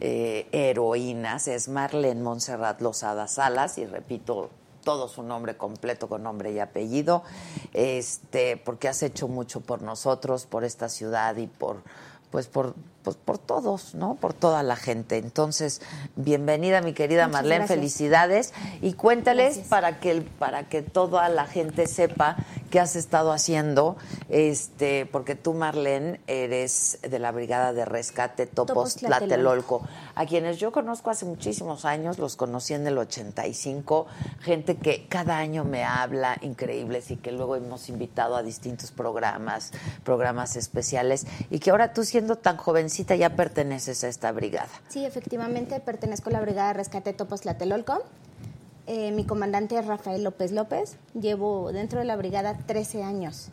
eh, 0.00 0.46
heroínas 0.52 1.48
es 1.48 1.68
Marlene 1.68 2.22
Montserrat 2.22 2.80
Lozada 2.80 3.28
Salas, 3.28 3.78
y 3.78 3.86
repito 3.86 4.50
todo 4.84 5.08
su 5.08 5.24
nombre 5.24 5.56
completo 5.56 6.08
con 6.08 6.22
nombre 6.22 6.52
y 6.52 6.60
apellido, 6.60 7.24
este, 7.72 8.56
porque 8.56 8.88
has 8.88 9.02
hecho 9.02 9.26
mucho 9.26 9.60
por 9.60 9.82
nosotros, 9.82 10.46
por 10.46 10.62
esta 10.62 10.88
ciudad 10.88 11.36
y 11.36 11.48
por 11.48 11.82
pues 12.30 12.48
por, 12.48 12.74
pues 13.06 13.16
por 13.16 13.38
todos, 13.38 13.94
¿no? 13.94 14.16
Por 14.16 14.34
toda 14.34 14.64
la 14.64 14.74
gente. 14.74 15.18
Entonces, 15.18 15.80
bienvenida 16.16 16.80
mi 16.80 16.92
querida 16.92 17.28
Marlene, 17.28 17.68
felicidades. 17.68 18.52
Y 18.82 18.94
cuéntales 18.94 19.58
para 19.68 20.00
que 20.00 20.22
para 20.22 20.68
que 20.68 20.82
toda 20.82 21.28
la 21.28 21.46
gente 21.46 21.86
sepa 21.86 22.36
qué 22.68 22.80
has 22.80 22.96
estado 22.96 23.30
haciendo, 23.30 23.96
este, 24.28 25.06
porque 25.06 25.36
tú 25.36 25.54
Marlene 25.54 26.20
eres 26.26 26.98
de 27.08 27.20
la 27.20 27.30
Brigada 27.30 27.72
de 27.72 27.84
Rescate 27.84 28.44
Topos, 28.44 28.96
Tlatelolco, 28.96 29.86
a 30.16 30.24
quienes 30.24 30.58
yo 30.58 30.72
conozco 30.72 31.10
hace 31.10 31.26
muchísimos 31.26 31.84
años, 31.84 32.18
los 32.18 32.36
conocí 32.36 32.72
en 32.72 32.86
el 32.86 32.96
85, 32.96 34.06
gente 34.40 34.76
que 34.76 35.06
cada 35.08 35.36
año 35.36 35.64
me 35.64 35.84
habla 35.84 36.38
increíbles 36.40 37.10
y 37.10 37.16
que 37.16 37.32
luego 37.32 37.54
hemos 37.54 37.90
invitado 37.90 38.34
a 38.34 38.42
distintos 38.42 38.90
programas, 38.90 39.72
programas 40.04 40.56
especiales 40.56 41.26
y 41.50 41.58
que 41.58 41.70
ahora 41.70 41.92
tú 41.92 42.02
siendo 42.02 42.36
tan 42.36 42.56
jovencita 42.56 43.14
ya 43.14 43.36
perteneces 43.36 44.04
a 44.04 44.08
esta 44.08 44.32
brigada. 44.32 44.70
Sí, 44.88 45.04
efectivamente, 45.04 45.78
pertenezco 45.80 46.30
a 46.30 46.32
la 46.32 46.40
Brigada 46.40 46.68
de 46.68 46.74
Rescate 46.74 47.12
Topos 47.12 47.42
Tlatelolco. 47.42 48.02
Eh, 48.86 49.12
mi 49.12 49.24
comandante 49.24 49.78
es 49.78 49.86
Rafael 49.86 50.24
López 50.24 50.50
López. 50.50 50.96
Llevo 51.12 51.72
dentro 51.72 51.98
de 51.98 52.06
la 52.06 52.16
brigada 52.16 52.56
13 52.56 53.02
años. 53.02 53.50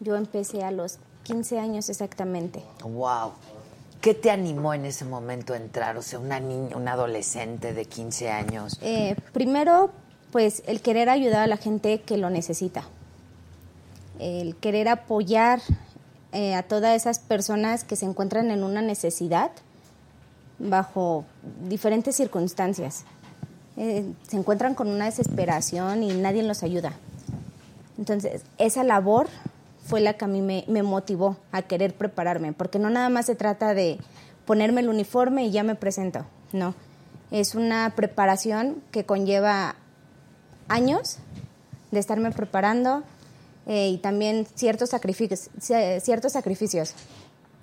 Yo 0.00 0.16
empecé 0.16 0.64
a 0.64 0.70
los 0.70 0.98
15 1.24 1.58
años 1.58 1.88
exactamente. 1.88 2.62
¡Wow! 2.82 3.32
¿Qué 4.02 4.14
te 4.14 4.32
animó 4.32 4.74
en 4.74 4.84
ese 4.84 5.04
momento 5.04 5.54
a 5.54 5.56
entrar? 5.56 5.96
O 5.96 6.02
sea, 6.02 6.18
una 6.18 6.40
niña, 6.40 6.76
una 6.76 6.94
adolescente 6.94 7.72
de 7.72 7.84
15 7.84 8.30
años. 8.30 8.76
Eh, 8.82 9.14
primero, 9.32 9.92
pues 10.32 10.64
el 10.66 10.82
querer 10.82 11.08
ayudar 11.08 11.42
a 11.42 11.46
la 11.46 11.56
gente 11.56 12.00
que 12.00 12.16
lo 12.16 12.28
necesita. 12.28 12.82
El 14.18 14.56
querer 14.56 14.88
apoyar 14.88 15.60
eh, 16.32 16.56
a 16.56 16.64
todas 16.64 16.96
esas 16.96 17.20
personas 17.20 17.84
que 17.84 17.94
se 17.94 18.04
encuentran 18.04 18.50
en 18.50 18.64
una 18.64 18.82
necesidad 18.82 19.52
bajo 20.58 21.24
diferentes 21.68 22.16
circunstancias. 22.16 23.04
Eh, 23.76 24.04
se 24.26 24.36
encuentran 24.36 24.74
con 24.74 24.88
una 24.88 25.04
desesperación 25.04 26.02
y 26.02 26.12
nadie 26.12 26.42
los 26.42 26.64
ayuda. 26.64 26.92
Entonces, 27.98 28.42
esa 28.58 28.82
labor 28.82 29.28
fue 29.82 30.00
la 30.00 30.14
que 30.14 30.24
a 30.24 30.28
mí 30.28 30.40
me, 30.42 30.64
me, 30.68 30.82
motivó 30.82 31.36
a 31.50 31.62
querer 31.62 31.94
prepararme, 31.94 32.52
porque 32.52 32.78
no 32.78 32.90
nada 32.90 33.08
más 33.08 33.26
se 33.26 33.34
trata 33.34 33.74
de 33.74 33.98
ponerme 34.44 34.80
el 34.80 34.88
uniforme 34.88 35.46
y 35.46 35.50
ya 35.50 35.62
me 35.62 35.74
presento, 35.74 36.26
no. 36.52 36.74
Es 37.30 37.54
una 37.54 37.92
preparación 37.96 38.82
que 38.90 39.04
conlleva 39.04 39.76
años 40.68 41.18
de 41.90 42.00
estarme 42.00 42.30
preparando, 42.30 43.02
eh, 43.66 43.90
y 43.90 43.98
también 43.98 44.46
ciertos 44.54 44.90
sacrificios. 44.90 45.50
Ciertos 45.58 46.32
sacrificios. 46.32 46.94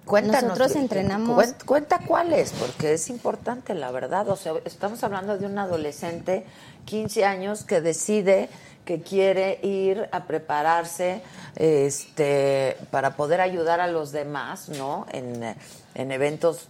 Cuéntanos, 0.05 0.57
Nosotros 0.57 0.75
entrenamos. 0.75 1.53
Cuenta, 1.65 1.99
cuáles, 1.99 2.51
porque 2.53 2.93
es 2.93 3.09
importante, 3.09 3.75
la 3.75 3.91
verdad. 3.91 4.27
O 4.29 4.35
sea, 4.35 4.53
estamos 4.65 5.03
hablando 5.03 5.37
de 5.37 5.45
un 5.45 5.57
adolescente, 5.57 6.45
15 6.85 7.25
años, 7.25 7.63
que 7.63 7.81
decide 7.81 8.49
que 8.89 9.01
quiere 9.01 9.59
ir 9.61 10.09
a 10.11 10.23
prepararse 10.23 11.21
este, 11.57 12.75
para 12.89 13.15
poder 13.15 13.39
ayudar 13.39 13.81
a 13.81 13.85
los 13.85 14.11
demás, 14.11 14.67
¿no? 14.67 15.05
En, 15.11 15.55
en 15.93 16.11
eventos 16.11 16.69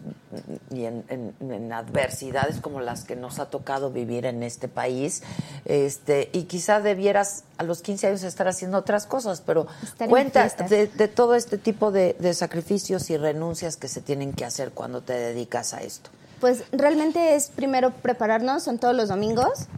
y 0.69 0.83
en, 0.83 1.71
adversidades 1.71 2.59
como 2.59 2.81
las 2.81 3.05
que 3.05 3.15
nos 3.15 3.39
ha 3.39 3.45
tocado 3.45 3.89
vivir 3.89 4.25
en 4.25 4.43
este 4.43 4.67
país. 4.67 5.23
Este, 5.63 6.29
y 6.33 6.43
quizá 6.43 6.81
debieras 6.81 7.45
a 7.57 7.63
los 7.63 7.81
15 7.81 8.07
años 8.07 8.23
estar 8.23 8.49
haciendo 8.49 8.77
otras 8.77 9.05
cosas, 9.05 9.39
pero 9.39 9.65
cuenta 10.09 10.45
de, 10.67 11.07
todo 11.07 11.35
este 11.35 11.57
tipo 11.57 11.93
de, 11.93 12.17
de 12.19 12.33
sacrificios 12.33 13.09
y 13.11 13.15
renuncias 13.15 13.77
que 13.77 13.87
se 13.87 14.01
tienen 14.01 14.33
que 14.33 14.43
hacer 14.43 14.71
cuando 14.71 14.99
te 14.99 15.13
dedicas 15.13 15.73
a 15.73 15.83
esto. 15.83 16.09
Pues 16.41 16.65
realmente 16.73 17.35
es 17.35 17.47
primero 17.47 17.91
prepararnos, 17.91 18.63
son 18.63 18.77
todos 18.77 18.93
los 18.93 19.07
domingos. 19.07 19.69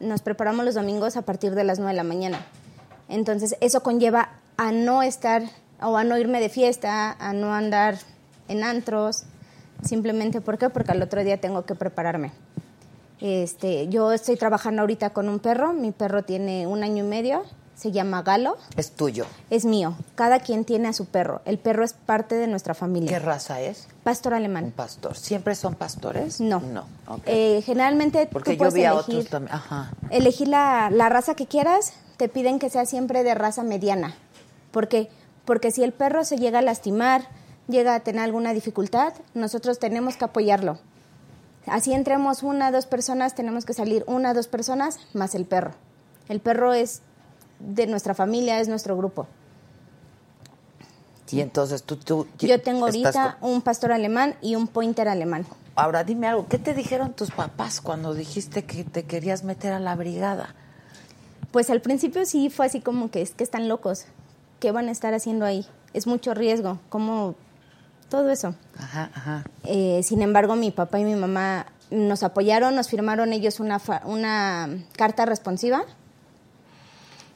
Nos 0.00 0.22
preparamos 0.22 0.64
los 0.64 0.74
domingos 0.74 1.16
a 1.16 1.22
partir 1.22 1.54
de 1.54 1.64
las 1.64 1.78
9 1.78 1.92
de 1.92 1.96
la 1.96 2.04
mañana. 2.04 2.40
Entonces, 3.08 3.56
eso 3.60 3.82
conlleva 3.82 4.30
a 4.56 4.72
no 4.72 5.02
estar 5.02 5.42
o 5.80 5.96
a 5.96 6.04
no 6.04 6.18
irme 6.18 6.40
de 6.40 6.48
fiesta, 6.48 7.16
a 7.18 7.32
no 7.32 7.54
andar 7.54 7.98
en 8.48 8.64
antros, 8.64 9.24
simplemente 9.82 10.40
¿por 10.40 10.58
qué? 10.58 10.70
Porque 10.70 10.92
al 10.92 11.02
otro 11.02 11.22
día 11.22 11.40
tengo 11.40 11.64
que 11.64 11.74
prepararme. 11.74 12.32
Este, 13.20 13.88
yo 13.88 14.12
estoy 14.12 14.36
trabajando 14.36 14.82
ahorita 14.82 15.10
con 15.10 15.28
un 15.28 15.38
perro, 15.38 15.72
mi 15.72 15.90
perro 15.90 16.22
tiene 16.22 16.66
un 16.66 16.82
año 16.82 17.04
y 17.04 17.08
medio, 17.08 17.42
se 17.78 17.92
llama 17.92 18.22
Galo. 18.22 18.56
Es 18.76 18.90
tuyo. 18.90 19.24
Es 19.50 19.64
mío. 19.64 19.94
Cada 20.16 20.40
quien 20.40 20.64
tiene 20.64 20.88
a 20.88 20.92
su 20.92 21.06
perro. 21.06 21.42
El 21.44 21.58
perro 21.58 21.84
es 21.84 21.92
parte 21.92 22.34
de 22.34 22.48
nuestra 22.48 22.74
familia. 22.74 23.08
¿Qué 23.08 23.20
raza 23.20 23.60
es? 23.60 23.86
Pastor 24.02 24.34
alemán. 24.34 24.64
Un 24.64 24.72
pastor. 24.72 25.16
¿Siempre 25.16 25.54
son 25.54 25.76
pastores? 25.76 26.40
No. 26.40 26.58
No. 26.58 26.86
Eh, 27.24 27.62
generalmente 27.64 28.28
Porque 28.32 28.56
tú 28.56 28.64
yo 28.64 28.70
vi 28.72 28.80
elegir, 28.80 28.88
a 28.88 28.94
otros 28.94 29.28
también. 29.28 29.54
Ajá. 29.54 29.92
Elegir 30.10 30.48
la, 30.48 30.90
la 30.90 31.08
raza 31.08 31.36
que 31.36 31.46
quieras, 31.46 31.92
te 32.16 32.28
piden 32.28 32.58
que 32.58 32.68
sea 32.68 32.84
siempre 32.84 33.22
de 33.22 33.36
raza 33.36 33.62
mediana. 33.62 34.16
¿Por 34.72 34.88
qué? 34.88 35.08
Porque 35.44 35.70
si 35.70 35.84
el 35.84 35.92
perro 35.92 36.24
se 36.24 36.36
llega 36.36 36.58
a 36.58 36.62
lastimar, 36.62 37.28
llega 37.68 37.94
a 37.94 38.00
tener 38.00 38.22
alguna 38.22 38.54
dificultad, 38.54 39.12
nosotros 39.34 39.78
tenemos 39.78 40.16
que 40.16 40.24
apoyarlo. 40.24 40.80
Así 41.66 41.92
entremos 41.92 42.42
una, 42.42 42.72
dos 42.72 42.86
personas, 42.86 43.36
tenemos 43.36 43.64
que 43.64 43.72
salir 43.72 44.02
una, 44.08 44.34
dos 44.34 44.48
personas 44.48 44.98
más 45.14 45.36
el 45.36 45.44
perro. 45.44 45.74
El 46.28 46.40
perro 46.40 46.74
es 46.74 47.02
de 47.58 47.86
nuestra 47.86 48.14
familia, 48.14 48.60
es 48.60 48.68
nuestro 48.68 48.96
grupo. 48.96 49.26
Y 51.30 51.40
entonces 51.40 51.82
tú... 51.82 51.96
tú 51.96 52.26
Yo 52.38 52.60
tengo 52.60 52.86
ahorita 52.86 53.38
un 53.40 53.60
pastor 53.60 53.92
alemán 53.92 54.36
y 54.40 54.54
un 54.54 54.66
pointer 54.66 55.08
alemán. 55.08 55.46
Ahora 55.74 56.02
dime 56.02 56.26
algo, 56.26 56.46
¿qué 56.48 56.58
te 56.58 56.74
dijeron 56.74 57.12
tus 57.12 57.30
papás 57.30 57.80
cuando 57.80 58.14
dijiste 58.14 58.64
que 58.64 58.84
te 58.84 59.04
querías 59.04 59.44
meter 59.44 59.72
a 59.72 59.78
la 59.78 59.94
brigada? 59.94 60.54
Pues 61.52 61.70
al 61.70 61.80
principio 61.80 62.24
sí 62.26 62.50
fue 62.50 62.66
así 62.66 62.80
como 62.80 63.10
que 63.10 63.22
es 63.22 63.32
que 63.32 63.44
están 63.44 63.68
locos, 63.68 64.06
¿qué 64.58 64.72
van 64.72 64.88
a 64.88 64.90
estar 64.90 65.14
haciendo 65.14 65.44
ahí? 65.44 65.66
Es 65.92 66.06
mucho 66.06 66.34
riesgo, 66.34 66.78
¿cómo 66.88 67.36
todo 68.08 68.30
eso. 68.30 68.54
Ajá, 68.76 69.10
ajá. 69.14 69.44
Eh, 69.64 70.00
sin 70.02 70.22
embargo, 70.22 70.56
mi 70.56 70.70
papá 70.70 70.98
y 70.98 71.04
mi 71.04 71.14
mamá 71.14 71.66
nos 71.90 72.22
apoyaron, 72.22 72.74
nos 72.74 72.88
firmaron 72.88 73.32
ellos 73.32 73.60
una, 73.60 73.80
una 74.04 74.68
carta 74.96 75.26
responsiva 75.26 75.84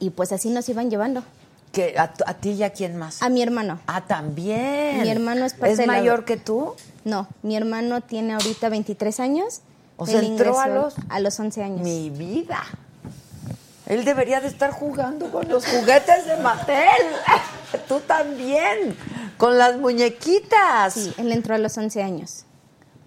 y 0.03 0.09
pues 0.09 0.33
así 0.33 0.49
nos 0.49 0.67
iban 0.67 0.89
llevando. 0.89 1.23
¿Que 1.71 1.95
a, 1.97 2.11
ti 2.35 2.51
y 2.51 2.63
a 2.63 2.71
quién 2.71 2.97
más? 2.97 3.23
A 3.23 3.29
mi 3.29 3.41
hermano. 3.41 3.79
Ah, 3.87 4.01
también. 4.05 5.01
Mi 5.01 5.09
hermano 5.09 5.45
es 5.45 5.53
parte 5.53 5.81
¿Es 5.81 5.87
mayor 5.87 6.25
que 6.25 6.35
tú? 6.35 6.75
No, 7.05 7.27
mi 7.41 7.55
hermano 7.55 8.01
tiene 8.01 8.33
ahorita 8.33 8.67
23 8.67 9.19
años. 9.21 9.61
O 9.95 10.05
sea, 10.05 10.19
entró 10.19 10.59
a 10.59 10.67
los... 10.67 10.95
A 11.07 11.21
los 11.21 11.39
11 11.39 11.63
años. 11.63 11.81
Mi 11.81 12.09
vida. 12.09 12.61
Él 13.85 14.03
debería 14.03 14.41
de 14.41 14.49
estar 14.49 14.71
jugando 14.71 15.31
con 15.31 15.47
los 15.47 15.65
juguetes 15.65 16.25
de 16.27 16.37
Mattel. 16.37 16.85
Tú 17.87 18.01
también, 18.01 18.97
con 19.37 19.57
las 19.57 19.77
muñequitas. 19.77 20.93
Sí, 20.93 21.13
él 21.17 21.31
entró 21.31 21.55
a 21.55 21.57
los 21.57 21.77
11 21.77 22.03
años. 22.03 22.45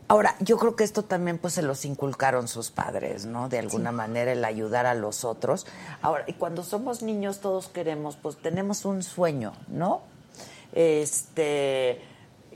Ahora, 0.09 0.37
yo 0.39 0.57
creo 0.57 0.77
que 0.77 0.85
esto 0.85 1.03
también 1.03 1.39
pues 1.39 1.55
se 1.55 1.63
los 1.63 1.85
inculcaron 1.85 2.47
sus 2.47 2.71
padres, 2.71 3.27
¿no? 3.27 3.49
De 3.49 3.59
alguna 3.59 3.91
manera 3.91 4.33
el 4.33 4.45
ayudar 4.45 4.87
a 4.87 4.95
los 4.95 5.25
otros. 5.25 5.67
Ahora, 6.01 6.25
y 6.29 6.35
cuando 6.35 6.63
somos 6.63 7.03
niños 7.03 7.41
todos 7.41 7.67
queremos, 7.69 8.17
pues 8.17 8.37
tenemos 8.37 8.85
un 8.85 9.03
sueño, 9.03 9.53
¿no? 9.67 10.03
Este, 10.73 12.01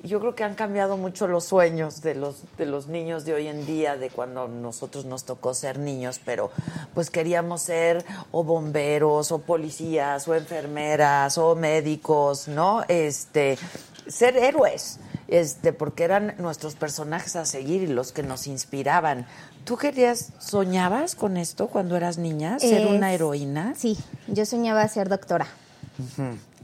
yo 0.05 0.21
creo 0.21 0.37
que 0.37 0.45
han 0.45 0.55
cambiado 0.55 0.97
mucho 0.97 1.27
los 1.27 1.45
sueños 1.45 2.03
de 2.03 2.15
los 2.15 2.45
de 2.57 2.67
los 2.67 2.87
niños 2.87 3.25
de 3.25 3.35
hoy 3.35 3.49
en 3.49 3.67
día, 3.67 3.97
de 3.97 4.11
cuando 4.11 4.47
nosotros 4.47 5.05
nos 5.05 5.25
tocó 5.25 5.53
ser 5.53 5.79
niños, 5.79 6.21
pero 6.25 6.51
pues 6.95 7.11
queríamos 7.11 7.63
ser 7.63 8.05
o 8.31 8.45
bomberos 8.45 9.33
o 9.33 9.39
policías 9.41 10.29
o 10.29 10.37
enfermeras 10.37 11.37
o 11.37 11.57
médicos, 11.57 12.47
¿no? 12.47 12.85
Este, 12.87 13.59
ser 14.07 14.37
héroes, 14.37 15.01
este, 15.31 15.73
porque 15.73 16.03
eran 16.05 16.35
nuestros 16.39 16.75
personajes 16.75 17.37
a 17.37 17.47
seguir 17.47 17.83
y 17.83 17.87
los 17.87 18.13
que 18.13 18.23
nos 18.23 18.47
inspiraban. 18.47 19.27
¿Tú 19.65 19.77
querías, 19.77 20.33
soñabas 20.39 21.15
con 21.15 21.37
esto 21.37 21.69
cuando 21.69 21.97
eras 21.97 22.19
niña, 22.19 22.59
ser 22.59 22.89
una 22.89 23.15
heroína? 23.15 23.75
Sí, 23.77 23.97
yo 24.27 24.45
soñaba 24.45 24.87
ser 24.89 25.09
doctora, 25.09 25.47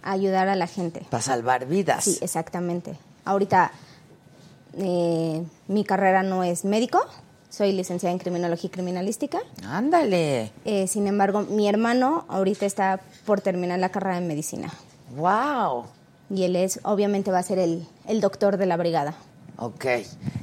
ayudar 0.03 0.49
a 0.49 0.57
la 0.57 0.67
gente. 0.67 1.07
Para 1.09 1.23
salvar 1.23 1.67
vidas. 1.67 2.05
Sí, 2.05 2.19
exactamente. 2.21 2.99
Ahorita 3.25 3.71
eh, 4.77 5.45
mi 5.69 5.85
carrera 5.85 6.25
no 6.25 6.43
es 6.43 6.65
médico, 6.65 7.01
soy 7.49 7.73
licenciada 7.73 8.13
en 8.13 8.19
criminología 8.19 8.69
y 8.69 8.71
criminalística. 8.71 9.39
Ándale. 9.65 10.51
Eh, 10.65 10.89
sin 10.89 11.07
embargo, 11.07 11.43
mi 11.43 11.69
hermano 11.69 12.25
ahorita 12.29 12.67
está 12.67 13.01
por 13.25 13.41
terminar 13.41 13.79
la 13.79 13.91
carrera 13.91 14.19
en 14.19 14.27
medicina. 14.27 14.73
Wow. 15.15 15.87
Y 16.31 16.43
él 16.45 16.57
es, 16.57 16.81
obviamente, 16.83 17.31
va 17.31 17.39
a 17.39 17.43
ser 17.43 17.59
el, 17.59 17.87
el 18.07 18.21
doctor 18.21 18.57
de 18.57 18.67
la 18.67 18.77
brigada. 18.77 19.15
Ok. 19.59 19.85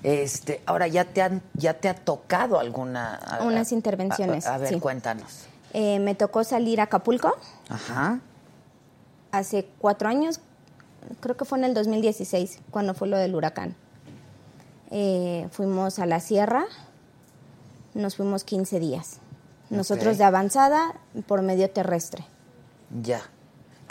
Este, 0.04 0.62
ahora 0.66 0.88
ya 0.88 1.06
te 1.06 1.22
han, 1.22 1.42
ya 1.54 1.74
te 1.76 1.90
ha 1.90 1.94
tocado 1.94 2.60
alguna 2.60 3.16
a- 3.16 3.44
Unas 3.44 3.72
intervenciones, 3.72 4.48
A, 4.48 4.56
a 4.56 4.58
ver, 4.58 4.70
sí. 4.70 4.80
cuéntanos. 4.80 5.46
Eh, 5.74 6.00
me 6.00 6.16
tocó 6.16 6.44
salir 6.44 6.80
a 6.80 6.86
Acapulco 6.86 7.36
Ajá. 7.70 8.20
hace 9.32 9.68
cuatro 9.80 10.08
años, 10.10 10.40
creo 11.20 11.36
que 11.36 11.46
fue 11.46 11.58
en 11.58 11.66
el 11.66 11.74
2016, 11.74 12.60
cuando 12.72 12.94
fue 12.94 13.08
lo 13.08 13.18
del 13.18 13.36
huracán. 13.36 13.76
Eh, 14.92 15.48
fuimos 15.52 16.00
a 16.00 16.06
la 16.06 16.20
sierra, 16.20 16.66
nos 17.94 18.16
fuimos 18.16 18.44
15 18.44 18.80
días. 18.80 19.18
Nosotros 19.70 20.18
de 20.20 20.24
avanzada 20.24 20.94
por 21.28 21.42
medio 21.42 21.70
terrestre. 21.70 22.24
Ya. 23.02 23.22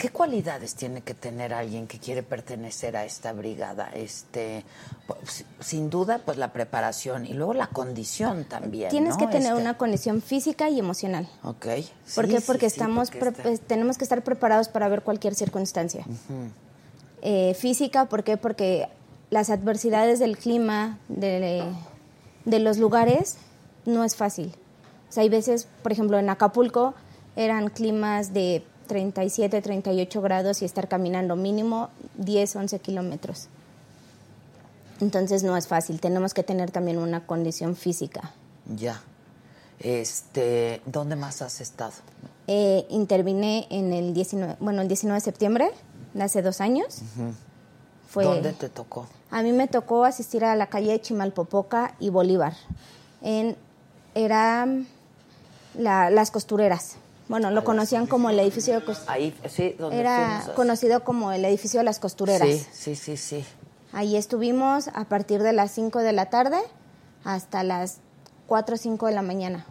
¿Qué 0.03 0.09
cualidades 0.09 0.75
tiene 0.75 0.99
que 0.99 1.13
tener 1.13 1.53
alguien 1.53 1.87
que 1.87 1.97
quiere 1.97 2.23
pertenecer 2.23 2.97
a 2.97 3.05
esta 3.05 3.31
brigada? 3.31 3.89
Este, 3.93 4.65
pues, 5.07 5.45
sin 5.61 5.89
duda, 5.89 6.19
pues 6.25 6.37
la 6.37 6.51
preparación 6.51 7.25
y 7.25 7.31
luego 7.31 7.53
la 7.53 7.67
condición 7.67 8.43
también. 8.43 8.89
Tienes 8.89 9.11
¿no? 9.13 9.17
que 9.17 9.27
tener 9.27 9.51
Este, 9.53 9.61
una 9.61 9.77
condición 9.77 10.21
física 10.21 10.69
y 10.69 10.77
emocional. 10.77 11.29
Ok. 11.43 11.67
¿Por 12.15 12.25
Sí, 12.25 12.31
qué? 12.31 12.39
sí, 12.41 12.43
Porque 12.45 12.69
sí, 12.69 12.73
estamos 12.75 13.11
porque 13.11 13.19
pre- 13.21 13.29
está- 13.29 13.43
pues, 13.43 13.61
tenemos 13.61 13.97
que 13.97 14.03
estar 14.03 14.21
preparados 14.25 14.67
para 14.67 14.89
ver 14.89 15.03
cualquier 15.03 15.35
circunstancia. 15.35 16.05
Eh, 17.21 17.53
física, 17.57 18.03
¿por 18.09 18.25
qué? 18.25 18.35
Porque 18.35 18.89
las 19.29 19.49
adversidades 19.49 20.19
del 20.19 20.37
clima, 20.37 20.99
de, 21.07 21.63
de 22.43 22.59
los 22.59 22.77
lugares, 22.77 23.37
no 23.85 24.03
es 24.03 24.17
fácil. 24.17 24.53
O 25.07 25.13
sea, 25.13 25.23
hay 25.23 25.29
veces, 25.29 25.65
por 25.81 25.93
ejemplo, 25.93 26.19
en 26.19 26.29
Acapulco 26.29 26.93
eran 27.37 27.69
climas 27.69 28.33
de 28.33 28.65
37, 28.83 29.61
38 29.61 30.21
grados 30.21 30.61
y 30.61 30.65
estar 30.65 30.87
caminando 30.87 31.35
mínimo 31.35 31.89
10, 32.17 32.55
11 32.55 32.79
kilómetros. 32.79 33.47
Entonces 35.01 35.43
no 35.43 35.57
es 35.57 35.67
fácil, 35.67 35.99
tenemos 35.99 36.33
que 36.33 36.43
tener 36.43 36.71
también 36.71 36.97
una 36.97 37.25
condición 37.25 37.75
física. 37.75 38.31
Ya. 38.75 39.01
Este, 39.79 40.81
¿dónde 40.85 41.15
más 41.15 41.41
has 41.41 41.59
estado? 41.61 41.93
Eh, 42.47 42.85
intervine 42.89 43.67
en 43.69 43.91
el 43.91 44.13
19, 44.13 44.57
bueno, 44.59 44.81
el 44.81 44.87
19 44.87 45.17
de 45.17 45.21
septiembre, 45.23 45.71
de 46.13 46.23
hace 46.23 46.41
dos 46.41 46.61
años. 46.61 47.01
Fue, 48.07 48.23
¿Dónde 48.23 48.53
te 48.53 48.69
tocó? 48.69 49.07
A 49.31 49.41
mí 49.41 49.51
me 49.51 49.67
tocó 49.67 50.05
asistir 50.05 50.45
a 50.45 50.55
la 50.55 50.67
calle 50.67 51.01
Chimalpopoca 51.01 51.95
y 51.99 52.09
Bolívar. 52.11 52.53
En, 53.21 53.57
era 54.13 54.67
la- 55.77 56.09
las 56.11 56.29
costureras. 56.31 56.97
Bueno, 57.29 57.51
lo 57.51 57.63
conocían 57.63 58.05
como 58.07 58.29
el 58.29 58.39
edificio 58.39 58.73
de 58.73 58.83
costureras. 58.85 59.09
Ahí, 59.15 59.33
sí, 59.49 59.75
donde 59.79 59.99
Era 59.99 60.43
conocido 60.55 61.03
como 61.03 61.31
el 61.31 61.45
edificio 61.45 61.79
de 61.79 61.85
las 61.85 61.99
costureras. 61.99 62.47
Sí, 62.47 62.65
sí, 62.73 62.95
sí, 62.95 63.17
sí. 63.17 63.45
Ahí 63.93 64.15
estuvimos 64.17 64.87
a 64.89 65.05
partir 65.05 65.41
de 65.41 65.53
las 65.53 65.71
5 65.71 65.99
de 65.99 66.13
la 66.13 66.29
tarde 66.29 66.57
hasta 67.23 67.63
las 67.63 67.97
4 68.47 68.75
o 68.75 68.77
5 68.77 69.07
de 69.07 69.13
la 69.13 69.21
mañana. 69.21 69.65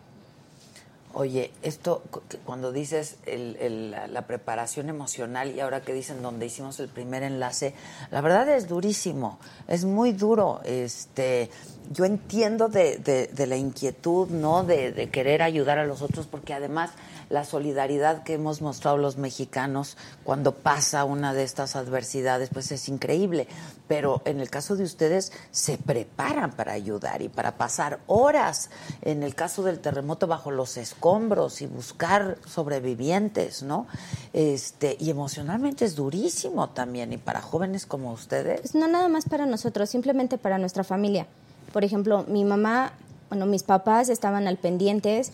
Oye, 1.14 1.52
esto 1.60 2.02
cuando 2.46 2.72
dices 2.72 3.16
el- 3.26 3.56
el- 3.60 3.90
la, 3.90 4.06
la 4.06 4.22
preparación 4.26 4.88
emocional 4.88 5.50
y 5.54 5.60
ahora 5.60 5.82
que 5.82 5.92
dicen 5.92 6.22
donde 6.22 6.46
hicimos 6.46 6.80
el 6.80 6.88
primer 6.88 7.22
enlace, 7.22 7.74
la 8.10 8.22
verdad 8.22 8.48
es 8.48 8.66
durísimo, 8.66 9.38
es 9.68 9.84
muy 9.84 10.12
duro. 10.12 10.62
Este, 10.64 11.50
yo 11.92 12.06
entiendo 12.06 12.68
de, 12.68 12.96
de- 12.96 13.26
de 13.26 13.46
la 13.46 13.56
inquietud, 13.56 14.28
no, 14.30 14.64
de, 14.64 14.92
de 14.92 15.10
querer 15.10 15.42
ayudar 15.42 15.78
a 15.78 15.84
los 15.84 16.00
otros, 16.00 16.26
porque 16.26 16.54
además 16.54 16.88
la 17.32 17.44
solidaridad 17.44 18.24
que 18.24 18.34
hemos 18.34 18.60
mostrado 18.60 18.98
los 18.98 19.16
mexicanos 19.16 19.96
cuando 20.22 20.54
pasa 20.54 21.04
una 21.04 21.32
de 21.32 21.44
estas 21.44 21.76
adversidades, 21.76 22.50
pues 22.52 22.70
es 22.72 22.90
increíble. 22.90 23.48
Pero 23.88 24.20
en 24.26 24.38
el 24.38 24.50
caso 24.50 24.76
de 24.76 24.84
ustedes 24.84 25.32
se 25.50 25.78
preparan 25.78 26.52
para 26.52 26.72
ayudar 26.72 27.22
y 27.22 27.30
para 27.30 27.56
pasar 27.56 28.00
horas, 28.06 28.68
en 29.00 29.22
el 29.22 29.34
caso 29.34 29.62
del 29.62 29.78
terremoto, 29.78 30.26
bajo 30.26 30.50
los 30.50 30.76
escombros 30.76 31.62
y 31.62 31.66
buscar 31.66 32.36
sobrevivientes, 32.46 33.62
¿no? 33.62 33.86
Este, 34.34 34.98
y 35.00 35.08
emocionalmente 35.08 35.86
es 35.86 35.96
durísimo 35.96 36.68
también, 36.68 37.14
y 37.14 37.16
para 37.16 37.40
jóvenes 37.40 37.86
como 37.86 38.12
ustedes. 38.12 38.60
Pues 38.60 38.74
no 38.74 38.88
nada 38.88 39.08
más 39.08 39.24
para 39.24 39.46
nosotros, 39.46 39.88
simplemente 39.88 40.36
para 40.36 40.58
nuestra 40.58 40.84
familia. 40.84 41.26
Por 41.72 41.82
ejemplo, 41.82 42.26
mi 42.28 42.44
mamá, 42.44 42.92
bueno, 43.30 43.46
mis 43.46 43.62
papás 43.62 44.10
estaban 44.10 44.46
al 44.46 44.58
pendientes 44.58 45.32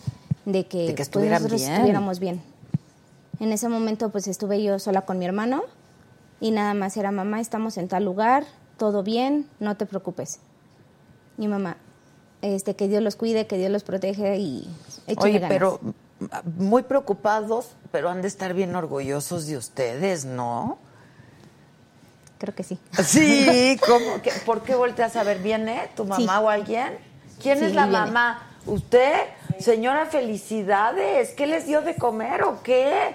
de 0.51 0.65
que, 0.67 0.87
De 0.87 0.95
que 0.95 1.05
pues, 1.05 1.29
nosotros 1.29 1.59
bien. 1.61 1.73
estuviéramos 1.73 2.19
bien. 2.19 2.41
En 3.39 3.51
ese 3.53 3.69
momento 3.69 4.09
pues 4.09 4.27
estuve 4.27 4.61
yo 4.61 4.79
sola 4.79 5.01
con 5.01 5.17
mi 5.19 5.25
hermano 5.25 5.63
y 6.41 6.51
nada 6.51 6.73
más 6.73 6.97
era 6.97 7.11
mamá, 7.11 7.39
estamos 7.39 7.77
en 7.77 7.87
tal 7.87 8.03
lugar, 8.05 8.45
todo 8.77 9.03
bien, 9.03 9.47
no 9.59 9.75
te 9.77 9.85
preocupes. 9.85 10.39
Mi 11.37 11.47
mamá, 11.47 11.77
este, 12.41 12.75
que 12.75 12.87
Dios 12.87 13.01
los 13.03 13.15
cuide, 13.15 13.47
que 13.47 13.57
Dios 13.57 13.71
los 13.71 13.83
protege 13.83 14.37
y 14.37 14.69
Oye, 15.17 15.33
ganas. 15.39 15.49
pero 15.49 15.79
muy 16.57 16.83
preocupados, 16.83 17.67
pero 17.91 18.09
han 18.09 18.21
de 18.21 18.27
estar 18.27 18.53
bien 18.53 18.75
orgullosos 18.75 19.47
de 19.47 19.55
ustedes, 19.57 20.25
¿no? 20.25 20.77
Creo 22.39 22.55
que 22.55 22.63
sí. 22.63 22.77
Sí, 23.05 23.77
¿cómo? 23.87 24.21
¿Qué- 24.21 24.31
¿Por 24.45 24.61
qué 24.63 24.75
volteas 24.75 25.15
a 25.15 25.23
ver? 25.23 25.39
¿Viene 25.39 25.89
tu 25.95 26.05
mamá 26.05 26.17
Sí. 26.39 26.43
o 26.43 26.49
alguien? 26.49 26.97
¿Quién 27.41 27.59
Sí, 27.59 27.65
es 27.65 27.73
la 27.75 27.85
viene. 27.85 28.05
mamá? 28.05 28.41
¿Usted? 28.65 29.13
Señora, 29.59 30.05
felicidades. 30.05 31.31
¿Qué 31.31 31.45
les 31.45 31.67
dio 31.67 31.81
de 31.81 31.95
comer 31.95 32.43
o 32.43 32.63
qué? 32.63 33.13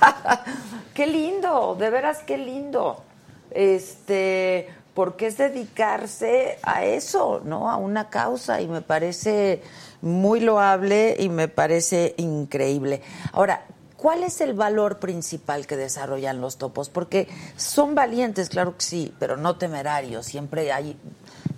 qué 0.94 1.06
lindo, 1.06 1.74
de 1.78 1.88
veras 1.88 2.18
qué 2.26 2.36
lindo. 2.36 3.02
Este, 3.50 4.68
porque 4.92 5.26
es 5.26 5.38
dedicarse 5.38 6.58
a 6.62 6.84
eso, 6.84 7.40
¿no? 7.44 7.70
A 7.70 7.78
una 7.78 8.10
causa 8.10 8.60
y 8.60 8.68
me 8.68 8.82
parece 8.82 9.62
muy 10.02 10.40
loable 10.40 11.16
y 11.18 11.30
me 11.30 11.48
parece 11.48 12.14
increíble. 12.18 13.00
Ahora, 13.32 13.64
¿cuál 13.96 14.22
es 14.22 14.42
el 14.42 14.52
valor 14.52 14.98
principal 14.98 15.66
que 15.66 15.78
desarrollan 15.78 16.42
los 16.42 16.58
topos? 16.58 16.90
Porque 16.90 17.26
son 17.56 17.94
valientes, 17.94 18.50
claro 18.50 18.76
que 18.76 18.84
sí, 18.84 19.14
pero 19.18 19.38
no 19.38 19.56
temerarios. 19.56 20.26
Siempre 20.26 20.72
hay 20.72 20.98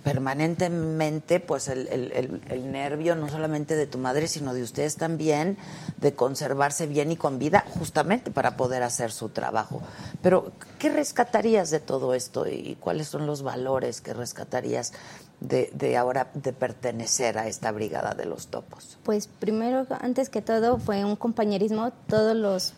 permanentemente 0.07 1.39
pues 1.39 1.67
el, 1.67 1.87
el- 1.89 2.41
el- 2.49 2.71
nervio 2.71 3.15
no 3.15 3.29
solamente 3.29 3.75
de 3.75 3.87
tu 3.87 3.97
madre 3.97 4.27
sino 4.27 4.53
de 4.53 4.63
ustedes 4.63 4.95
también 4.95 5.57
de 5.97 6.13
conservarse 6.13 6.87
bien 6.87 7.11
y 7.11 7.17
con 7.17 7.39
vida 7.39 7.65
justamente 7.79 8.31
para 8.31 8.57
poder 8.57 8.83
hacer 8.83 9.11
su 9.11 9.29
trabajo 9.29 9.81
pero 10.21 10.51
¿qué 10.79 10.89
rescatarías 10.89 11.69
de 11.69 11.79
todo 11.79 12.13
esto 12.13 12.47
y 12.47 12.77
cuáles 12.79 13.07
son 13.07 13.25
los 13.27 13.41
valores 13.43 14.01
que 14.01 14.13
rescatarías 14.13 14.93
de, 15.39 15.69
de 15.73 15.97
ahora 15.97 16.29
de 16.33 16.51
pertenecer 16.53 17.37
a 17.37 17.47
esta 17.47 17.71
brigada 17.71 18.13
de 18.15 18.25
los 18.25 18.47
topos 18.47 18.97
Pues 19.03 19.27
primero, 19.27 19.85
antes 20.01 20.29
que 20.29 20.41
todo, 20.41 20.79
fue 20.79 21.05
un 21.05 21.15
compañerismo. 21.15 21.91
Todos 22.07 22.35
los 22.35 22.73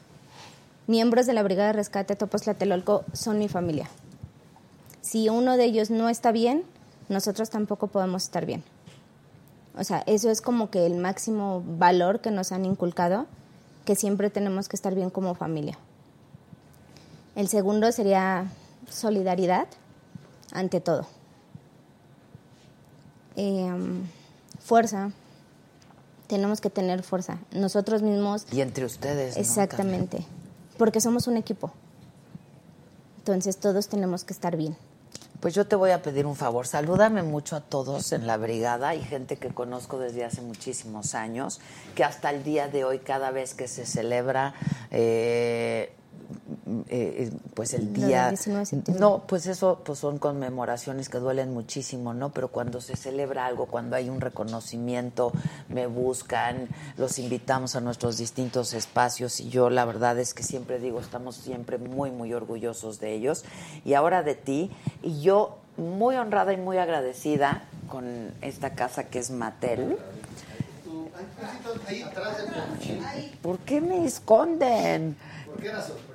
miembros 0.88 1.26
de 1.26 1.34
la 1.34 1.42
Brigada 1.44 1.68
de 1.68 1.74
Rescate 1.74 2.16
Topos 2.18 2.42
Tlatelolco 2.42 3.06
son 3.14 3.40
mi 3.40 3.48
familia. 3.48 3.88
Si 5.02 5.30
uno 5.30 5.56
de 5.56 5.64
ellos 5.66 5.90
no 5.90 6.10
está 6.10 6.34
bien, 6.34 6.64
nosotros 7.10 7.50
tampoco 7.50 7.88
podemos 7.88 8.24
estar 8.24 8.46
bien. 8.46 8.64
O 9.78 9.84
sea, 9.84 10.04
eso 10.06 10.30
es 10.30 10.42
como 10.42 10.70
que 10.70 10.86
el 10.86 10.96
máximo 10.96 11.64
valor 11.66 12.22
que 12.22 12.32
nos 12.32 12.52
han 12.52 12.66
inculcado, 12.66 13.26
que 13.86 13.96
siempre 13.96 14.30
tenemos 14.30 14.70
que 14.70 14.76
estar 14.76 14.94
bien 14.96 15.10
como 15.10 15.36
familia. 15.36 15.78
El 17.36 17.48
segundo 17.48 17.92
sería 17.92 18.52
solidaridad 18.90 19.68
ante 20.52 20.82
todo. 20.82 21.06
Eh, 23.36 23.72
fuerza. 24.60 25.12
Tenemos 26.28 26.62
que 26.62 26.70
tener 26.70 27.02
fuerza. 27.04 27.40
Nosotros 27.52 28.02
mismos 28.02 28.46
y 28.52 28.62
entre 28.62 28.86
ustedes 28.86 29.36
¿no? 29.36 29.42
Exactamente, 29.42 30.26
porque 30.78 31.02
somos 31.02 31.28
un 31.28 31.38
equipo. 31.38 31.72
Entonces 33.20 33.58
todos 33.58 33.88
tenemos 33.88 34.24
que 34.24 34.34
estar 34.34 34.56
bien. 34.56 34.76
Pues 35.40 35.56
yo 35.56 35.66
te 35.66 35.78
voy 35.78 35.92
a 35.92 36.02
pedir 36.02 36.26
un 36.26 36.36
favor, 36.36 36.68
salúdame 36.68 37.24
mucho 37.24 37.56
a 37.56 37.62
todos 37.62 38.12
en 38.12 38.28
la 38.28 38.36
brigada 38.36 38.94
y 38.96 39.02
gente 39.02 39.38
que 39.38 39.48
conozco 39.50 39.98
desde 39.98 40.26
hace 40.26 40.42
muchísimos 40.42 41.16
años, 41.16 41.62
que 41.96 42.04
hasta 42.04 42.30
el 42.30 42.44
día 42.44 42.68
de 42.68 42.84
hoy, 42.84 43.00
cada 43.00 43.32
vez 43.32 43.54
que 43.54 43.70
se 43.70 43.86
celebra 43.86 44.54
eh, 44.92 45.94
eh, 46.90 47.32
pues 47.54 47.74
el 47.74 47.94
día 47.94 48.30
19 48.30 48.60
de 48.60 48.66
septiembre. 48.66 49.02
no 49.02 49.24
pues 49.28 49.48
eso 49.48 49.82
pues 49.84 50.00
son 50.00 50.20
conmemoraciones 50.20 51.10
que 51.10 51.18
duelen 51.18 51.54
muchísimo 51.54 52.14
no 52.14 52.32
pero 52.32 52.50
cuando 52.50 52.82
se 52.82 52.96
celebra 52.96 53.46
algo 53.46 53.66
cuando 53.66 53.96
hay 53.96 54.10
un 54.10 54.22
reconocimiento 54.22 55.32
me 55.68 55.88
buscan 55.88 56.68
los 56.98 57.20
invitamos 57.20 57.76
a 57.76 57.82
nuestros 57.82 58.18
distintos 58.18 58.74
espacios 58.74 59.40
y 59.40 59.50
yo 59.50 59.70
la 59.70 59.86
verdad 59.86 60.20
es 60.20 60.34
que 60.34 60.44
siempre 60.44 60.80
digo 60.80 61.00
estamos 61.00 61.36
siempre 61.36 61.78
muy 61.78 62.12
muy 62.12 62.34
orgullosos 62.34 63.00
de 63.00 63.14
ellos 63.14 63.46
y 63.86 63.94
ahora 63.94 64.24
de 64.24 64.36
ti 64.36 64.72
y 65.02 65.22
yo 65.22 65.58
muy 65.78 66.16
honrada 66.16 66.54
y 66.54 66.58
muy 66.58 66.78
agradecida 66.78 67.64
con 67.90 68.34
esta 68.42 68.76
casa 68.76 69.06
que 69.06 69.20
es 69.20 69.32
Mattel. 69.32 69.98
¿Por 73.42 73.60
qué 73.60 73.82
me 73.82 74.06
esconden? 74.06 75.18
Porque 75.46 75.70
era 75.70 75.82
sorpresa. 75.82 76.09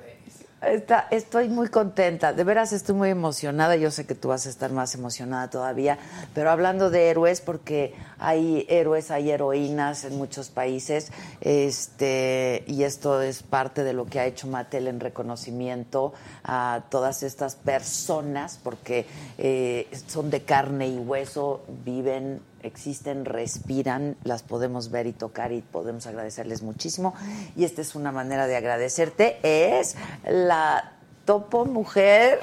Está- 0.61 1.07
estoy 1.11 1.47
muy 1.49 1.67
contenta, 1.67 2.33
de 2.33 2.43
veras 2.43 2.73
estoy 2.73 2.95
muy 2.95 3.09
emocionada. 3.09 3.75
Yo 3.75 3.91
sé 3.91 4.07
que 4.07 4.15
tú 4.15 4.29
vas 4.29 4.47
a 4.47 4.49
estar 4.49 4.71
más 4.71 4.95
emocionada 4.95 5.49
todavía, 5.49 5.99
pero 6.33 6.49
hablando 6.49 6.89
de 6.89 7.09
héroes, 7.09 7.39
porque 7.41 7.93
hay 8.17 8.65
héroes, 8.67 9.11
hay 9.11 9.29
heroínas 9.29 10.05
en 10.05 10.17
muchos 10.17 10.49
países, 10.49 11.11
este, 11.41 12.63
y 12.67 12.83
esto 12.83 13.21
es 13.21 13.43
parte 13.43 13.83
de 13.83 13.93
lo 13.93 14.05
que 14.05 14.19
ha 14.19 14.25
hecho 14.25 14.47
Mattel 14.47 14.87
en 14.87 14.99
reconocimiento 15.01 16.13
a 16.43 16.83
todas 16.89 17.21
estas 17.21 17.55
personas, 17.55 18.59
porque 18.63 19.05
eh, 19.37 19.87
son 20.07 20.31
de 20.31 20.41
carne 20.43 20.87
y 20.87 20.97
hueso, 20.97 21.63
viven 21.83 22.39
existen, 22.65 23.25
respiran, 23.25 24.17
las 24.23 24.43
podemos 24.43 24.91
ver 24.91 25.07
y 25.07 25.13
tocar 25.13 25.51
y 25.51 25.61
podemos 25.61 26.07
agradecerles 26.07 26.61
muchísimo. 26.63 27.13
Y 27.55 27.63
esta 27.63 27.81
es 27.81 27.95
una 27.95 28.11
manera 28.11 28.47
de 28.47 28.55
agradecerte, 28.55 29.37
es 29.43 29.95
la 30.25 30.93
topo 31.25 31.65
mujer 31.65 32.39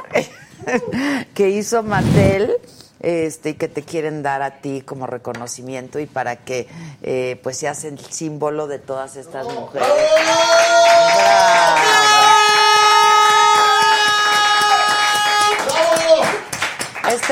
que 1.34 1.50
hizo 1.50 1.82
Mattel. 1.82 2.52
Este, 3.00 3.50
y 3.50 3.54
que 3.54 3.66
te 3.66 3.82
quieren 3.82 4.22
dar 4.22 4.42
a 4.42 4.60
ti 4.60 4.80
como 4.82 5.08
reconocimiento 5.08 5.98
y 5.98 6.06
para 6.06 6.36
que 6.36 6.68
eh, 7.02 7.40
pues 7.42 7.56
seas 7.56 7.82
el 7.82 7.98
símbolo 7.98 8.68
de 8.68 8.78
todas 8.78 9.16
estas 9.16 9.44
mujeres. 9.52 9.88
¡Bravo! 11.16 12.41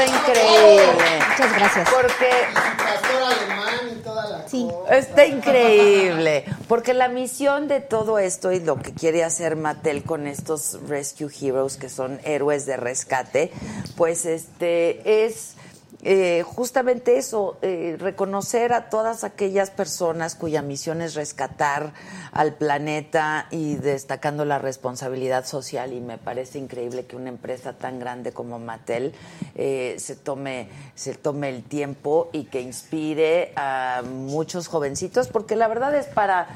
Está 0.01 0.17
increíble. 0.17 1.21
Muchas 1.31 1.55
gracias. 1.57 1.91
Porque 1.91 2.31
Pastor 2.79 3.23
alemán 3.23 3.91
y 3.93 4.03
toda 4.03 4.29
la 4.31 4.49
Sí. 4.49 4.67
Está 4.91 5.27
increíble, 5.27 6.45
porque 6.69 6.95
la 6.95 7.09
misión 7.09 7.69
de 7.69 7.81
todo 7.81 8.19
esto 8.19 8.51
y 8.51 8.61
lo 8.61 8.77
que 8.77 8.93
quiere 8.95 9.23
hacer 9.25 9.57
Mattel 9.57 10.03
con 10.03 10.27
estos 10.27 10.79
Rescue 10.89 11.31
Heroes, 11.41 11.77
que 11.77 11.89
son 11.89 12.19
héroes 12.25 12.65
de 12.67 12.77
rescate, 12.77 13.53
pues 13.97 14.25
este 14.25 15.25
es 15.27 15.55
eh, 16.03 16.43
justamente 16.47 17.19
eso, 17.19 17.59
eh, 17.61 17.97
reconocer 17.99 18.73
a 18.73 18.89
todas 18.89 19.23
aquellas 19.23 19.71
personas 19.71 20.35
cuya 20.35 20.63
misión 20.63 21.03
es 21.03 21.15
rescatar 21.15 21.93
al 22.33 22.55
planeta 22.55 23.47
y 23.51 23.75
destacando 23.75 24.47
la 24.47 24.59
responsabilidad 24.59 25.45
social. 25.45 25.93
Y 25.93 26.01
me 26.01 26.17
parece 26.17 26.59
increíble 26.59 27.05
que 27.05 27.17
una 27.17 27.29
empresa 27.29 27.75
tan 27.75 27.99
grande 27.99 28.33
como 28.33 28.59
Mattel 28.59 29.13
eh, 29.55 29.97
se 29.99 30.17
tome 30.17 30.69
se 30.95 31.15
tome 31.15 31.51
el 31.51 31.63
tiempo 31.63 32.31
y 32.33 32.45
que 32.45 32.61
inspire 32.61 33.53
a 33.57 34.03
muchos 34.03 34.69
jovencitos, 34.69 35.29
porque 35.29 35.57
la 35.57 35.69
verdad 35.69 35.95
es 35.95 36.07
para 36.07 36.49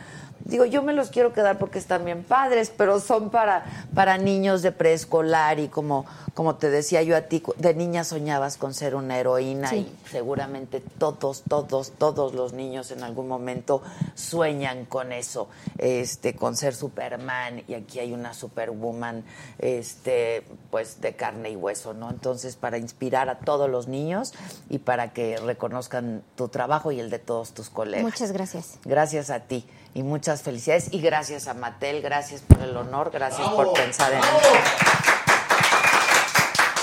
Digo, 0.45 0.67
yo 0.67 0.83
me 0.83 0.93
los 0.93 1.09
quiero 1.09 1.33
quedar 1.33 1.59
porque 1.59 1.79
están 1.79 2.05
bien 2.05 2.23
padres, 2.23 2.71
pero 2.77 3.01
son 3.01 3.31
para, 3.31 3.65
para 3.95 4.19
niños 4.19 4.61
de 4.61 4.73
preescolar 4.73 5.59
y 5.59 5.69
como, 5.69 6.05
como 6.35 6.57
te 6.57 6.69
decía 6.69 7.03
yo 7.03 7.17
a 7.17 7.23
ti, 7.23 7.43
de 7.57 7.73
niña 7.75 8.05
soñabas 8.05 8.59
con 8.59 8.75
ser 8.75 8.95
una 8.95 9.19
heroína 9.19 9.71
Sí. 9.71 9.77
y 9.77 10.09
seguramente 10.11 10.81
todos, 10.99 11.43
todos, 11.49 11.93
todos 11.93 12.35
los 12.35 12.53
niños 12.53 12.91
en 12.91 13.03
algún 13.03 13.27
momento 13.27 13.83
sueñan 14.15 14.85
con 14.85 15.13
eso, 15.13 15.49
este, 15.79 16.35
con 16.37 16.57
ser 16.57 16.75
Superman 16.75 17.63
y 17.67 17.73
aquí 17.75 18.01
hay 18.01 18.13
una 18.13 18.35
Superwoman, 18.35 19.25
este, 19.59 20.45
pues 20.71 21.01
de 21.01 21.15
carne 21.15 21.51
y 21.51 21.57
hueso, 21.57 21.95
¿no? 21.95 22.11
Entonces, 22.11 22.57
para 22.57 22.77
inspirar 22.77 23.31
a 23.31 23.39
todos 23.39 23.71
los 23.71 23.89
niños 23.89 24.35
y 24.69 24.79
para 24.79 25.13
que 25.15 25.39
reconozcan 25.39 26.23
tu 26.37 26.49
trabajo 26.49 26.93
y 26.93 27.01
el 27.01 27.09
de 27.09 27.19
todos 27.19 27.53
tus 27.53 27.71
colegas. 27.71 28.05
Muchas 28.05 28.33
gracias. 28.33 28.79
Gracias 28.85 29.31
a 29.31 29.41
ti 29.41 29.67
y 29.95 30.03
muchas 30.03 30.43
felicidades 30.43 30.89
y 30.91 31.01
gracias 31.01 31.47
a 31.47 31.55
Matel, 31.55 32.03
gracias 32.03 32.43
por 32.43 32.61
el 32.61 32.77
honor, 32.77 33.11
gracias 33.13 33.49
por 33.49 33.73
pensar 33.73 34.13
en 34.13 34.19
mí. 34.21 34.27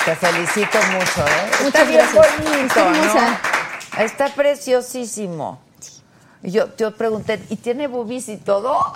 Te 0.05 0.15
felicito 0.15 0.79
mucho, 0.93 1.27
¿eh? 1.27 1.51
Está 1.51 1.63
Muchas 1.63 1.87
bien 1.87 1.99
gracias. 1.99 2.43
bonito, 2.43 2.91
Está. 3.05 3.41
Está 4.03 4.27
preciosísimo. 4.29 5.59
Y 6.41 6.51
Yo, 6.51 6.75
yo 6.75 6.95
pregunté, 6.95 7.39
¿y 7.49 7.57
tiene 7.57 7.85
boobies 7.85 8.29
y 8.29 8.37
todo? 8.37 8.79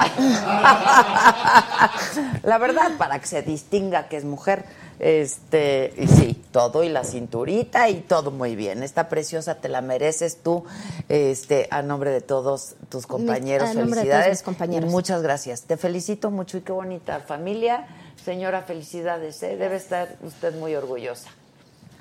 la 2.43 2.57
verdad, 2.57 2.93
para 2.97 3.19
que 3.19 3.27
se 3.27 3.43
distinga 3.43 4.07
que 4.07 4.17
es 4.17 4.23
mujer. 4.23 4.65
Este, 4.99 5.93
y 5.97 6.07
sí, 6.07 6.43
todo, 6.51 6.83
y 6.83 6.89
la 6.89 7.03
cinturita 7.03 7.89
y 7.89 8.01
todo 8.01 8.31
muy 8.31 8.55
bien. 8.55 8.81
Está 8.83 9.09
preciosa, 9.09 9.55
te 9.55 9.67
la 9.67 9.81
mereces 9.81 10.37
tú, 10.37 10.63
este, 11.09 11.67
a 11.71 11.81
nombre 11.81 12.11
de 12.11 12.21
todos 12.21 12.75
tus 12.89 13.05
compañeros. 13.05 13.71
todos 13.71 13.89
felicidades. 13.89 14.41
compañeros. 14.41 14.89
Y 14.89 14.91
Muchas 14.93 15.21
gracias. 15.21 15.63
Te 15.63 15.77
felicito 15.77 16.31
mucho 16.31 16.57
y 16.57 16.61
qué 16.61 16.71
bonita 16.71 17.19
familia. 17.19 17.87
Señora, 18.23 18.61
felicidades. 18.61 19.43
¿eh? 19.43 19.57
Debe 19.57 19.75
estar 19.75 20.15
usted 20.23 20.57
muy 20.57 20.75
orgullosa. 20.75 21.29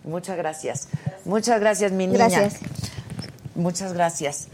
Muchas 0.04 0.37
gracias. 0.37 0.88
Muchas 1.24 1.61
gracias, 1.61 1.92
mi 1.92 2.07
niña. 2.07 2.28
Gracias. 2.28 2.61
Muchas 3.54 3.92
gracias. 3.92 4.48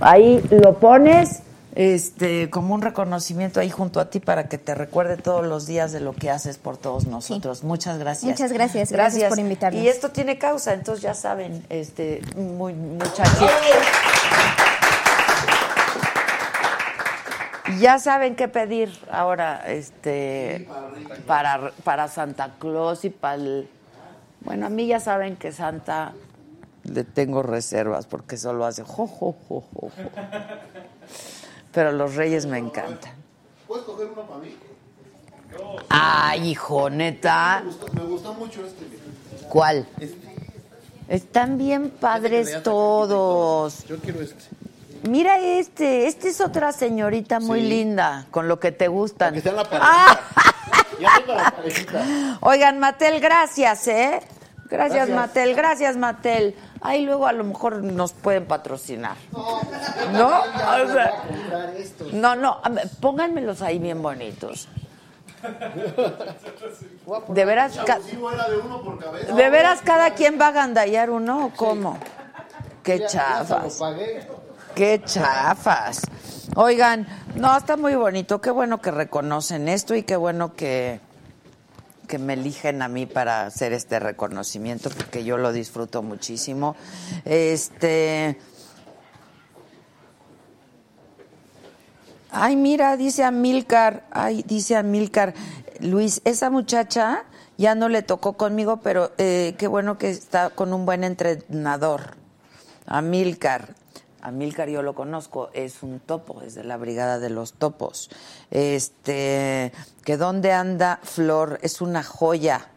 Ahí 0.00 0.42
lo 0.50 0.78
pones 0.78 1.42
este 1.74 2.50
como 2.50 2.74
un 2.74 2.82
reconocimiento 2.82 3.60
ahí 3.60 3.70
junto 3.70 4.00
a 4.00 4.10
ti 4.10 4.20
para 4.20 4.48
que 4.48 4.58
te 4.58 4.74
recuerde 4.74 5.16
todos 5.16 5.46
los 5.46 5.66
días 5.66 5.92
de 5.92 6.00
lo 6.00 6.12
que 6.12 6.30
haces 6.30 6.58
por 6.58 6.76
todos 6.76 7.06
nosotros. 7.06 7.64
Muchas 7.64 7.98
gracias. 7.98 8.30
Muchas 8.30 8.52
gracias. 8.52 8.92
Gracias 8.92 9.28
por 9.28 9.38
invitarnos. 9.38 9.82
Y 9.82 9.88
esto 9.88 10.10
tiene 10.10 10.38
causa, 10.38 10.74
entonces 10.74 11.02
ya 11.02 11.14
saben, 11.14 11.64
este 11.70 12.20
muy 12.36 12.74
muchachos. 12.74 13.50
Ya 17.80 17.98
saben 17.98 18.36
qué 18.36 18.48
pedir 18.48 18.90
ahora, 19.10 19.62
este, 19.66 20.68
para, 21.26 21.72
para 21.84 22.08
Santa 22.08 22.54
Claus 22.58 23.04
y 23.04 23.10
para 23.10 23.34
el... 23.36 23.70
Bueno, 24.40 24.66
a 24.66 24.68
mí 24.68 24.86
ya 24.86 25.00
saben 25.00 25.36
que 25.36 25.52
Santa 25.52 26.12
le 26.84 27.04
tengo 27.04 27.42
reservas 27.42 28.06
porque 28.06 28.36
solo 28.36 28.66
hace 28.66 28.82
jo, 28.82 29.06
jo, 29.06 29.34
jo, 29.48 29.64
jo, 29.74 29.90
jo. 29.90 30.10
Pero 31.72 31.92
los 31.92 32.14
reyes 32.16 32.46
me 32.46 32.58
encantan. 32.58 33.12
¿Puedes 33.66 33.84
coger 33.84 34.08
uno 34.12 34.22
para 34.22 34.40
mí? 34.40 34.56
Ay, 35.88 36.50
hijo, 36.50 36.90
neta. 36.90 37.60
Me 37.64 37.70
gustó, 37.70 37.92
me 37.92 38.02
gustó 38.04 38.34
mucho 38.34 38.66
este. 38.66 38.86
¿Cuál? 39.48 39.86
Este. 39.98 40.18
Están 41.08 41.58
bien 41.58 41.90
padres 41.90 42.62
todos. 42.62 43.84
Yo 43.86 43.96
quiero 43.98 44.20
este. 44.22 44.42
Mira 45.08 45.38
este, 45.40 46.06
este 46.06 46.28
es 46.28 46.40
otra 46.40 46.72
señorita 46.72 47.40
muy 47.40 47.60
Sí. 47.60 47.66
linda, 47.68 48.26
con 48.30 48.46
lo 48.48 48.60
que 48.60 48.70
te 48.72 48.88
gustan. 48.88 49.34
Que 49.34 49.40
sea 49.40 49.52
la 49.52 49.64
parejita. 49.68 50.20
Ya 51.00 51.10
tengo 51.18 51.34
la 51.34 51.50
parejita. 51.50 52.38
Oigan, 52.40 52.78
Matel, 52.78 53.20
gracias, 53.20 53.88
¿eh? 53.88 54.20
Gracias, 54.72 55.08
Gracias. 55.08 55.16
Matel, 55.16 55.54
gracias, 55.54 55.96
Matel. 55.98 56.56
Ahí 56.80 57.04
luego 57.04 57.26
a 57.26 57.32
lo 57.34 57.44
mejor 57.44 57.84
nos 57.84 58.14
pueden 58.14 58.46
patrocinar. 58.46 59.16
¿No? 60.12 60.28
O 60.28 60.92
sea, 60.92 61.12
no, 62.12 62.34
no, 62.34 62.58
ver, 62.70 62.88
pónganmelos 62.98 63.60
ahí 63.60 63.78
bien 63.78 64.00
bonitos. 64.00 64.68
De 67.28 67.44
veras, 67.44 67.78
de 69.36 69.50
veras 69.50 69.82
cada 69.82 70.14
quien 70.14 70.40
va 70.40 70.48
a 70.48 70.52
gandallar 70.52 71.10
uno, 71.10 71.46
¿o 71.46 71.50
cómo? 71.50 71.98
Qué 72.82 73.04
chafas. 73.06 73.78
Qué 74.74 75.02
chafas. 75.04 76.00
Oigan, 76.56 77.06
no, 77.34 77.54
está 77.58 77.76
muy 77.76 77.94
bonito. 77.94 78.40
Qué 78.40 78.50
bueno 78.50 78.80
que 78.80 78.90
reconocen 78.90 79.68
esto 79.68 79.94
y 79.94 80.02
qué 80.02 80.16
bueno 80.16 80.54
que, 80.54 81.00
que 82.06 82.18
me 82.18 82.34
eligen 82.34 82.82
a 82.82 82.88
mí 82.88 83.06
para 83.06 83.46
hacer 83.46 83.72
este 83.72 83.98
reconocimiento 83.98 84.90
porque 84.90 85.24
yo 85.24 85.38
lo 85.38 85.52
disfruto 85.52 86.02
muchísimo. 86.02 86.76
Este. 87.24 88.38
Ay, 92.30 92.56
mira, 92.56 92.96
dice 92.96 93.24
Amilcar, 93.24 94.06
ay, 94.10 94.42
dice 94.48 94.74
Amilcar, 94.76 95.34
Luis, 95.80 96.22
esa 96.24 96.48
muchacha 96.48 97.24
ya 97.58 97.74
no 97.74 97.90
le 97.90 98.02
tocó 98.02 98.34
conmigo, 98.34 98.78
pero 98.78 99.12
eh, 99.18 99.54
qué 99.58 99.66
bueno 99.66 99.98
que 99.98 100.08
está 100.08 100.48
con 100.50 100.72
un 100.72 100.86
buen 100.86 101.04
entrenador. 101.04 102.16
Amilcar, 102.86 103.74
Amilcar 104.22 104.68
yo 104.68 104.82
lo 104.82 104.94
conozco, 104.94 105.50
es 105.52 105.82
un 105.82 105.98
topo, 106.00 106.42
es 106.42 106.54
de 106.54 106.64
la 106.64 106.76
brigada 106.76 107.18
de 107.18 107.28
los 107.28 107.54
topos. 107.54 108.08
Este, 108.50 109.72
que 110.04 110.16
dónde 110.16 110.52
anda 110.52 111.00
Flor, 111.02 111.58
es 111.62 111.80
una 111.80 112.02
joya. 112.02 112.68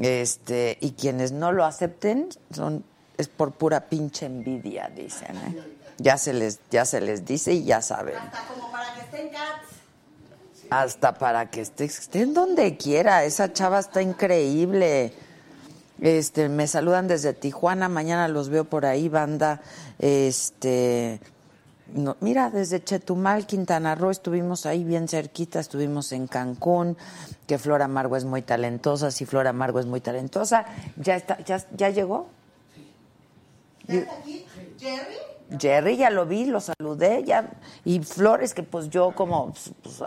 Este, 0.00 0.78
y 0.80 0.92
quienes 0.92 1.32
no 1.32 1.52
lo 1.52 1.64
acepten 1.64 2.28
son 2.52 2.84
es 3.20 3.28
por 3.28 3.52
pura 3.52 3.88
pinche 3.88 4.24
envidia, 4.24 4.90
dicen. 4.94 5.36
¿eh? 5.36 5.62
Ya 5.98 6.16
se 6.16 6.32
les 6.32 6.58
ya 6.70 6.86
se 6.86 7.02
les 7.02 7.26
dice 7.26 7.52
y 7.52 7.64
ya 7.64 7.82
saben. 7.82 8.16
Hasta 8.16 8.46
como 8.46 8.72
para 8.72 8.94
que 8.94 9.00
estén 9.02 9.28
cats. 9.28 9.68
Hasta 10.70 11.14
para 11.18 11.50
que 11.50 11.60
esté, 11.60 11.84
estén 11.84 12.32
donde 12.32 12.78
quiera. 12.78 13.24
Esa 13.24 13.52
chava 13.52 13.78
está 13.78 14.00
increíble. 14.00 15.12
Este, 16.00 16.48
me 16.48 16.66
saludan 16.66 17.08
desde 17.08 17.32
Tijuana, 17.34 17.88
mañana 17.88 18.28
los 18.28 18.48
veo 18.48 18.64
por 18.64 18.86
ahí, 18.86 19.08
banda. 19.08 19.60
Este, 19.98 21.20
no, 21.94 22.16
mira, 22.20 22.50
desde 22.50 22.82
Chetumal, 22.82 23.46
Quintana 23.46 23.94
Roo, 23.94 24.10
estuvimos 24.10 24.64
ahí 24.64 24.84
bien 24.84 25.08
cerquita, 25.08 25.60
estuvimos 25.60 26.12
en 26.12 26.26
Cancún, 26.26 26.96
que 27.46 27.58
Flora 27.58 27.86
Amargo 27.86 28.16
es 28.16 28.24
muy 28.24 28.42
talentosa, 28.42 29.10
sí, 29.10 29.26
Flora 29.26 29.50
Amargo 29.50 29.80
es 29.80 29.86
muy 29.86 30.00
talentosa. 30.00 30.64
¿Ya 30.96 31.16
está, 31.16 31.38
ya, 31.44 31.64
ya 31.76 31.90
llegó? 31.90 32.28
¿Ya 33.86 34.00
está 34.00 34.14
aquí? 34.14 34.46
¿Jerry? 34.78 35.16
Jerry 35.58 35.96
ya 35.96 36.10
lo 36.10 36.26
vi, 36.26 36.46
lo 36.46 36.60
saludé, 36.60 37.24
ya 37.24 37.50
y 37.84 38.00
Flores 38.00 38.54
que 38.54 38.62
pues 38.62 38.88
yo 38.88 39.12
como 39.14 39.52
pues, 39.82 40.04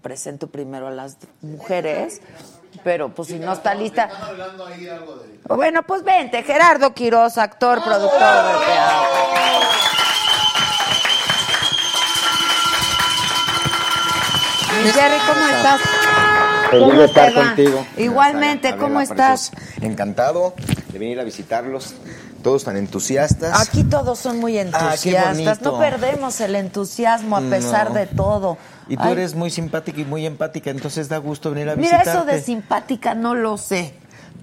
presento 0.00 0.46
primero 0.46 0.88
a 0.88 0.90
las 0.90 1.18
mujeres, 1.42 2.22
pero 2.82 3.08
pues 3.08 3.28
si 3.28 3.38
no 3.38 3.52
está 3.52 3.74
lista. 3.74 4.04
Están 4.04 4.22
hablando 4.22 4.66
ahí 4.66 4.88
algo 4.88 5.16
de... 5.16 5.38
Bueno, 5.54 5.82
pues 5.84 6.02
vente, 6.02 6.42
Gerardo 6.42 6.92
Quiroz, 6.92 7.38
actor, 7.38 7.82
productor 7.82 8.20
de 8.20 8.66
teatro. 8.66 9.26
Jerry, 14.92 15.16
¿cómo 15.26 15.46
estás? 15.46 15.80
Feliz 16.70 16.88
¿Cómo 16.88 17.02
estar 17.02 17.34
contigo. 17.34 17.86
Igualmente, 17.96 18.76
¿cómo 18.76 19.00
estás? 19.00 19.52
Encantado 19.80 20.54
de 20.92 20.98
venir 20.98 21.20
a 21.20 21.24
visitarlos. 21.24 21.94
Todos 22.46 22.62
tan 22.62 22.76
entusiastas. 22.76 23.60
Aquí 23.60 23.82
todos 23.82 24.20
son 24.20 24.38
muy 24.38 24.56
Ah, 24.56 24.60
entusiastas, 24.62 25.60
no 25.62 25.80
perdemos 25.80 26.40
el 26.40 26.54
entusiasmo 26.54 27.36
a 27.36 27.40
pesar 27.40 27.88
No. 27.88 27.96
de 27.96 28.06
todo. 28.06 28.56
Y 28.88 28.96
tú 28.96 29.02
Ay, 29.02 29.12
eres 29.14 29.34
muy 29.34 29.50
simpática 29.50 30.00
y 30.00 30.04
muy 30.04 30.24
empática, 30.24 30.70
entonces 30.70 31.08
da 31.08 31.18
gusto 31.18 31.50
venir 31.50 31.68
a 31.70 31.74
Mira, 31.74 31.98
visitarte. 31.98 32.10
eso 32.10 32.24
de 32.24 32.40
simpática 32.40 33.16
no 33.16 33.34
lo 33.34 33.58
sé. 33.58 33.94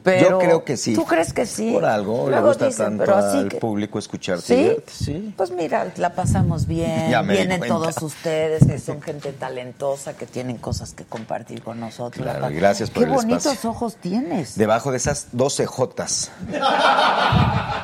Pero 0.03 0.29
Yo 0.31 0.39
creo 0.39 0.63
que 0.65 0.75
sí. 0.75 0.93
¿Tú 0.93 1.05
crees 1.05 1.31
que 1.31 1.45
sí? 1.45 1.71
Por 1.71 1.85
algo 1.85 2.25
le 2.25 2.31
Luego 2.31 2.47
gusta 2.49 2.65
dicen, 2.65 2.85
tanto 2.97 3.03
pero 3.05 3.15
así 3.17 3.37
al 3.37 3.47
que- 3.47 3.57
público 3.57 3.97
escucharte. 3.99 4.83
¿Sí? 4.85 5.05
sí. 5.05 5.33
Pues 5.37 5.51
mira, 5.51 5.93
la 5.95 6.13
pasamos 6.13 6.67
bien. 6.67 7.09
Ya 7.09 7.21
me 7.23 7.33
Vienen 7.35 7.59
cuenta. 7.59 7.75
todos 7.75 8.01
ustedes 8.01 8.65
que 8.67 8.79
son 8.79 9.01
gente 9.01 9.31
talentosa, 9.31 10.13
que 10.17 10.25
tienen 10.25 10.57
cosas 10.57 10.93
que 10.93 11.05
compartir 11.05 11.61
con 11.63 11.79
nosotros. 11.79 12.21
Claro, 12.23 12.51
y 12.51 12.55
gracias 12.55 12.89
por 12.89 13.03
Qué 13.03 13.09
el 13.09 13.15
bonitos 13.15 13.45
espacio. 13.45 13.69
ojos 13.69 13.95
tienes. 13.95 14.57
Debajo 14.57 14.91
de 14.91 14.97
esas 14.97 15.27
12 15.31 15.65
Jotas. 15.65 16.31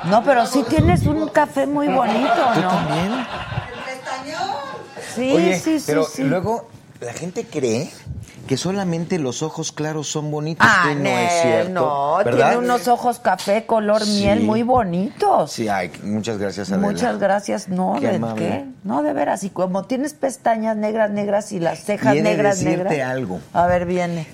No, 0.05 0.23
pero 0.23 0.45
sí 0.45 0.63
tienes 0.67 1.05
un 1.05 1.29
café 1.29 1.67
muy 1.67 1.87
bonito, 1.87 2.33
¿Tú 2.53 2.61
¿no? 2.61 2.67
también? 2.67 3.11
Sí, 5.15 5.31
Oye, 5.33 5.59
sí, 5.59 5.79
sí. 5.79 5.85
pero 5.87 6.03
sí. 6.05 6.23
luego 6.23 6.67
la 7.01 7.13
gente 7.13 7.45
cree 7.45 7.89
que 8.49 8.57
solamente 8.57 9.19
los 9.19 9.43
ojos 9.43 9.71
claros 9.71 10.07
son 10.07 10.31
bonitos. 10.31 10.65
Ah, 10.67 10.85
que 10.87 10.95
no 10.95 11.01
Nel, 11.03 11.25
es 11.27 11.41
cierto. 11.43 11.69
no, 11.69 12.17
¿verdad? 12.17 12.49
tiene 12.49 12.57
unos 12.65 12.87
ojos 12.87 13.19
café 13.19 13.67
color 13.67 14.03
Sí. 14.03 14.21
miel 14.23 14.39
muy 14.41 14.63
bonitos. 14.63 15.51
Sí, 15.51 15.67
ay, 15.67 15.91
muchas 16.01 16.39
gracias, 16.39 16.71
Adela. 16.71 16.87
Muchas 16.87 17.19
gracias. 17.19 17.67
No, 17.69 17.97
Qué 17.99 18.07
¿de 18.07 18.33
qué? 18.35 18.65
No, 18.83 19.03
de 19.03 19.13
veras. 19.13 19.43
Y 19.43 19.51
como 19.51 19.85
tienes 19.85 20.15
pestañas 20.15 20.75
negras, 20.75 21.11
negras 21.11 21.51
y 21.51 21.59
las 21.59 21.83
cejas 21.83 22.13
Viene 22.13 22.31
negras, 22.31 22.57
decirte 22.59 22.89
negras. 22.89 23.09
algo. 23.11 23.39
A 23.53 23.67
ver, 23.67 23.85
viene. 23.85 24.25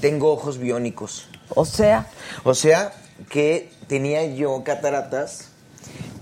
Tengo 0.00 0.30
ojos 0.32 0.58
biónicos. 0.58 1.26
O 1.52 1.64
sea, 1.64 2.06
O 2.44 2.54
sea, 2.54 2.92
que 3.30 3.72
tenía 3.88 4.24
yo 4.26 4.62
cataratas 4.62 5.48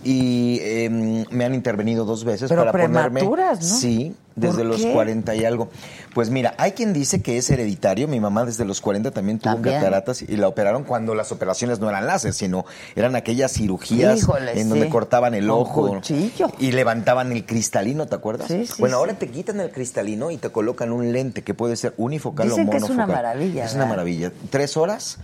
y 0.03 0.61
em, 0.63 1.27
me 1.31 1.45
han 1.45 1.55
intervenido 1.55 2.07
dos 2.07 2.25
veces 2.25 2.49
Pero 2.49 2.63
para 2.63 2.73
ponerme. 2.73 3.21
prematuras, 3.21 3.61
¿no? 3.61 3.77
Sí, 3.77 4.17
desde 4.37 4.59
¿Por 4.59 4.67
los 4.67 4.83
qué? 4.83 4.93
40 4.93 5.35
y 5.37 5.45
algo. 5.45 5.69
Pues 6.15 6.31
mira, 6.31 6.55
hay 6.59 6.73
quien 6.73 6.93
dice 6.93 7.23
que 7.23 7.37
es 7.39 7.49
hereditario. 7.51 8.09
Mi 8.09 8.21
mamá 8.21 8.45
desde 8.45 8.65
los 8.65 8.81
40 8.81 9.11
también 9.13 9.39
tuvo 9.39 9.55
También. 9.55 9.77
cataratas 9.77 10.23
y 10.23 10.37
la 10.37 10.49
operaron 10.49 10.85
cuando 10.85 11.15
las 11.15 11.31
operaciones 11.33 11.79
no 11.81 11.89
eran 11.89 12.07
láser, 12.07 12.33
sino 12.33 12.65
eran 12.97 13.17
aquellas 13.17 13.53
cirugías 13.53 14.19
Híjole, 14.21 14.61
en 14.61 14.69
donde 14.69 14.87
sí. 14.87 14.91
cortaban 14.91 15.35
el 15.35 15.47
Con 15.49 15.59
ojo 15.61 15.89
cuchillo. 15.89 16.51
y 16.59 16.73
levantaban 16.73 17.33
el 17.33 17.45
cristalino, 17.47 18.07
¿te 18.07 18.15
acuerdas? 18.15 18.49
Sí, 18.49 18.67
sí, 18.67 18.75
bueno, 18.79 18.97
ahora 18.97 19.15
te 19.15 19.29
quitan 19.29 19.61
el 19.61 19.71
cristalino 19.71 20.31
y 20.31 20.37
te 20.37 20.51
colocan 20.51 20.93
un 20.93 21.13
lente 21.13 21.43
que 21.43 21.55
puede 21.55 21.77
ser 21.77 21.95
unifocal 21.97 22.49
Dicen 22.49 22.67
o 22.67 22.71
que 22.71 22.77
es 22.77 22.83
monofocal. 22.83 23.05
una 23.09 23.15
maravilla, 23.17 23.65
Es 23.65 23.75
una 23.75 23.87
maravilla. 23.87 24.33
Tres 24.51 24.77
horas 24.77 25.19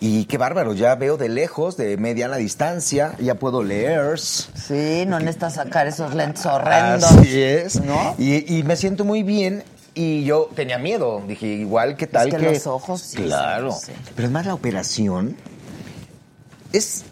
y 0.00 0.26
qué 0.26 0.36
bárbaro, 0.38 0.74
ya 0.74 0.94
veo 0.94 1.16
de 1.16 1.28
lejos, 1.28 1.76
de 1.76 1.96
mediana 1.96 2.36
distancia, 2.36 3.14
ya 3.18 3.34
puedo 3.36 3.62
leer. 3.62 4.18
sí, 4.18 5.04
no 5.06 5.18
necesitas 5.18 5.54
sacar 5.54 5.86
esos 5.86 6.14
lentes 6.14 6.44
horrendos. 6.46 7.10
Así 7.10 7.42
es. 7.42 7.80
¿No? 7.82 8.14
Y, 8.18 8.58
y 8.58 8.62
me 8.62 8.76
siento 8.76 9.04
muy 9.04 9.22
bien. 9.22 9.64
Y 9.94 10.24
yo 10.24 10.50
tenía 10.54 10.76
miedo, 10.76 11.22
dije, 11.26 11.46
igual 11.46 11.96
que 11.96 12.06
tal 12.06 12.28
que 12.28 12.38
los 12.38 12.66
ojos 12.66 13.00
sí, 13.00 13.16
Claro. 13.22 13.72
sí, 13.72 13.86
sí. 13.86 13.92
Pero 14.14 14.26
es 14.28 14.32
más 14.32 14.44
la 14.44 14.52
operación 14.52 15.34
es, 16.72 17.04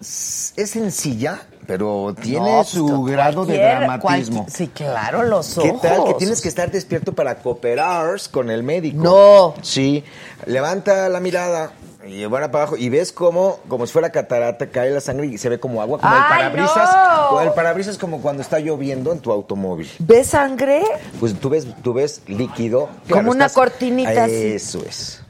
es 0.00 0.70
sencilla, 0.70 1.42
pero 1.66 2.14
tiene 2.20 2.52
No, 2.58 2.64
su 2.64 2.86
pues, 3.02 3.12
grado 3.12 3.44
de 3.46 3.58
dramatismo. 3.58 4.46
sí, 4.48 4.68
claro, 4.68 5.24
los 5.24 5.54
¿Qué 5.60 5.70
ojos. 5.70 5.82
tal 5.82 6.04
que 6.04 6.14
tienes 6.14 6.40
que 6.40 6.48
estar 6.48 6.70
despierto 6.70 7.12
para 7.14 7.36
cooperar 7.36 8.20
con 8.30 8.48
el 8.50 8.62
médico? 8.62 9.02
No. 9.02 9.54
Sí, 9.62 10.04
levanta 10.46 11.08
la 11.08 11.18
mirada 11.18 11.72
y 12.12 12.24
van 12.26 12.50
para 12.50 12.62
abajo 12.64 12.76
y 12.76 12.88
ves 12.88 13.12
cómo, 13.12 13.58
como 13.68 13.86
si 13.86 13.92
fuera 13.92 14.10
catarata, 14.10 14.68
cae 14.70 14.90
la 14.90 15.00
sangre 15.00 15.26
y 15.26 15.38
se 15.38 15.48
ve 15.48 15.58
como 15.60 15.80
agua, 15.82 15.98
como 15.98 16.14
el 16.14 16.22
¡Ay, 16.22 16.28
parabrisas. 16.38 16.90
no! 16.94 17.28
o 17.36 17.40
El 17.40 17.52
parabrisas 17.52 17.98
como 17.98 18.20
cuando 18.20 18.42
está 18.42 18.58
lloviendo 18.58 19.12
en 19.12 19.20
tu 19.20 19.32
automóvil. 19.32 19.90
¿Ves 19.98 20.28
sangre? 20.28 20.82
Pues 21.18 21.38
tú 21.38 21.48
ves, 21.50 21.66
tú 21.82 21.92
ves 21.92 22.22
líquido. 22.26 22.88
Como 23.10 23.30
una 23.30 23.48
cortinita 23.48 24.24
así. 24.24 24.34
Eso 24.34 24.82
es. 24.86 25.22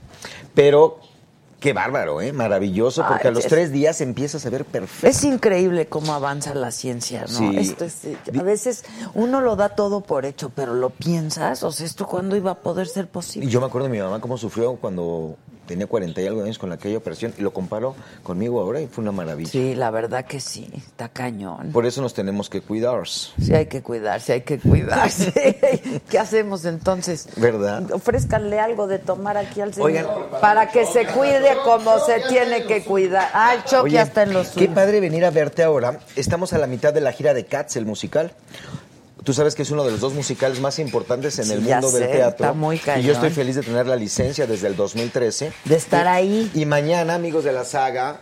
Pero 0.54 0.98
qué 1.60 1.72
bárbaro, 1.74 2.20
¿eh? 2.22 2.32
Maravilloso, 2.32 3.04
porque 3.06 3.28
Ay, 3.28 3.32
a 3.32 3.34
los 3.34 3.44
es- 3.44 3.50
tres 3.50 3.70
días 3.70 4.00
empiezas 4.00 4.44
a 4.46 4.50
ver 4.50 4.64
perfecto. 4.64 5.06
Es 5.06 5.22
increíble 5.24 5.86
cómo 5.86 6.14
avanza 6.14 6.54
la 6.54 6.70
ciencia, 6.70 7.22
¿no? 7.22 7.38
Sí. 7.38 7.56
Esto 7.58 7.84
es, 7.84 8.04
eh, 8.06 8.16
a 8.38 8.42
veces 8.42 8.84
uno 9.14 9.40
lo 9.42 9.56
da 9.56 9.70
todo 9.70 10.00
por 10.00 10.24
hecho, 10.24 10.50
pero 10.54 10.72
lo 10.74 10.88
piensas, 10.90 11.62
o 11.62 11.70
sea, 11.70 11.84
¿esto 11.86 12.06
cuándo 12.06 12.34
iba 12.36 12.52
a 12.52 12.54
poder 12.54 12.88
ser 12.88 13.04
Y 13.04 13.08
posible? 13.08 13.48
yo 13.50 13.60
me 13.60 13.66
acuerdo 13.66 13.88
de 13.88 13.92
mi 13.92 14.00
mamá 14.00 14.20
cómo 14.20 14.38
sufrió 14.38 14.76
cuando 14.76 15.36
tenía 15.70 15.86
40 15.86 16.20
y 16.20 16.26
algo 16.26 16.42
años 16.42 16.58
con 16.58 16.72
aquella 16.72 16.98
operación 16.98 17.32
y 17.38 17.42
lo 17.42 17.52
comparó 17.52 17.94
conmigo 18.24 18.60
ahora 18.60 18.80
y 18.80 18.88
fue 18.88 19.02
una 19.02 19.12
maravilla. 19.12 19.48
Sí, 19.48 19.76
la 19.76 19.92
verdad 19.92 20.24
que 20.24 20.40
sí, 20.40 20.68
está 20.74 21.08
cañón. 21.08 21.70
Por 21.70 21.86
eso 21.86 22.02
nos 22.02 22.12
tenemos 22.12 22.50
que 22.50 22.60
cuidar, 22.60 23.06
Sí 23.06 23.54
hay 23.54 23.66
que 23.66 23.80
cuidarse, 23.80 24.32
hay 24.32 24.40
que 24.40 24.58
cuidarse. 24.58 26.02
¿Qué 26.10 26.18
hacemos 26.18 26.64
entonces? 26.64 27.28
¿verdad? 27.36 27.92
Ofrézcanle 27.92 28.58
algo 28.58 28.88
de 28.88 28.98
tomar 28.98 29.36
aquí 29.36 29.60
al 29.60 29.72
señor 29.72 29.90
Oigan. 29.90 30.06
para 30.40 30.70
que 30.70 30.84
se 30.86 31.06
cuide 31.06 31.56
como 31.64 32.00
se 32.00 32.20
tiene 32.28 32.64
que 32.64 32.82
cuidar. 32.82 33.28
Ah, 33.32 33.54
el 33.54 33.62
Chucky 33.62 33.82
Oye, 33.82 33.94
ya 33.94 34.02
está 34.02 34.24
en 34.24 34.32
los 34.32 34.48
qué 34.48 34.66
padre 34.66 34.98
venir 34.98 35.24
a 35.24 35.30
verte 35.30 35.62
ahora. 35.62 36.00
Estamos 36.16 36.52
a 36.52 36.58
la 36.58 36.66
mitad 36.66 36.92
de 36.92 37.00
la 37.00 37.12
gira 37.12 37.32
de 37.32 37.44
Cats, 37.44 37.76
el 37.76 37.86
musical. 37.86 38.32
Tú 39.24 39.32
sabes 39.34 39.54
que 39.54 39.62
es 39.62 39.70
uno 39.70 39.84
de 39.84 39.90
los 39.90 40.00
dos 40.00 40.14
musicales 40.14 40.60
más 40.60 40.78
importantes 40.78 41.38
en 41.38 41.44
Sí, 41.46 41.52
el 41.52 41.60
mundo 41.60 41.90
del 41.90 42.02
sé, 42.04 42.08
teatro. 42.08 42.46
está 42.46 42.52
muy 42.52 42.76
y 42.76 42.78
cañón. 42.78 43.06
yo 43.06 43.12
estoy 43.12 43.30
feliz 43.30 43.54
de 43.56 43.62
tener 43.62 43.86
la 43.86 43.96
licencia 43.96 44.46
desde 44.46 44.66
el 44.68 44.76
2013. 44.76 45.52
De 45.66 45.76
estar 45.76 46.06
Y- 46.06 46.08
ahí. 46.08 46.50
Y 46.54 46.64
mañana, 46.66 47.14
amigos 47.14 47.44
de 47.44 47.52
la 47.52 47.64
saga 47.64 48.20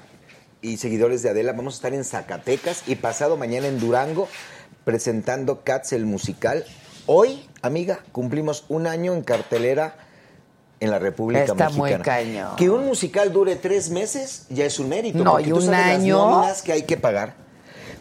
y 0.61 0.77
seguidores 0.79 1.23
de 1.23 1.31
Adela, 1.31 1.53
vamos 1.53 1.75
a 1.75 1.77
estar 1.77 1.95
en 1.95 2.05
Zacatecas 2.05 2.83
y 2.89 2.97
pasado 2.97 3.37
mañana 3.37 3.69
en 3.69 3.79
Durango 3.79 4.29
presentando 4.85 5.63
Cats, 5.63 5.93
el 5.93 6.05
musical. 6.05 6.65
Hoy, 7.07 7.49
amiga, 7.63 8.01
cumplimos 8.13 8.65
un 8.69 8.87
año 8.87 9.15
en 9.15 9.23
cartelera 9.23 9.97
en 10.81 10.91
la 10.91 10.99
República 10.99 11.45
Está 11.45 11.71
muy 11.71 11.91
Mexicana. 11.91 12.05
cañón. 12.05 12.57
Que 12.57 12.71
un 12.71 12.87
musical 12.87 13.33
dure 13.33 13.57
tres 13.57 13.91
meses 13.91 14.47
ya 14.49 14.65
es 14.65 14.79
un 14.79 14.89
mérito. 14.89 15.19
No, 15.23 15.33
porque 15.33 15.47
y 15.47 15.51
tú 15.51 15.57
un 15.57 15.65
sabes 15.67 15.97
año. 15.99 16.41
las 16.43 16.63
que 16.63 16.73
hay 16.73 16.83
que 16.83 16.97
pagar. 16.97 17.35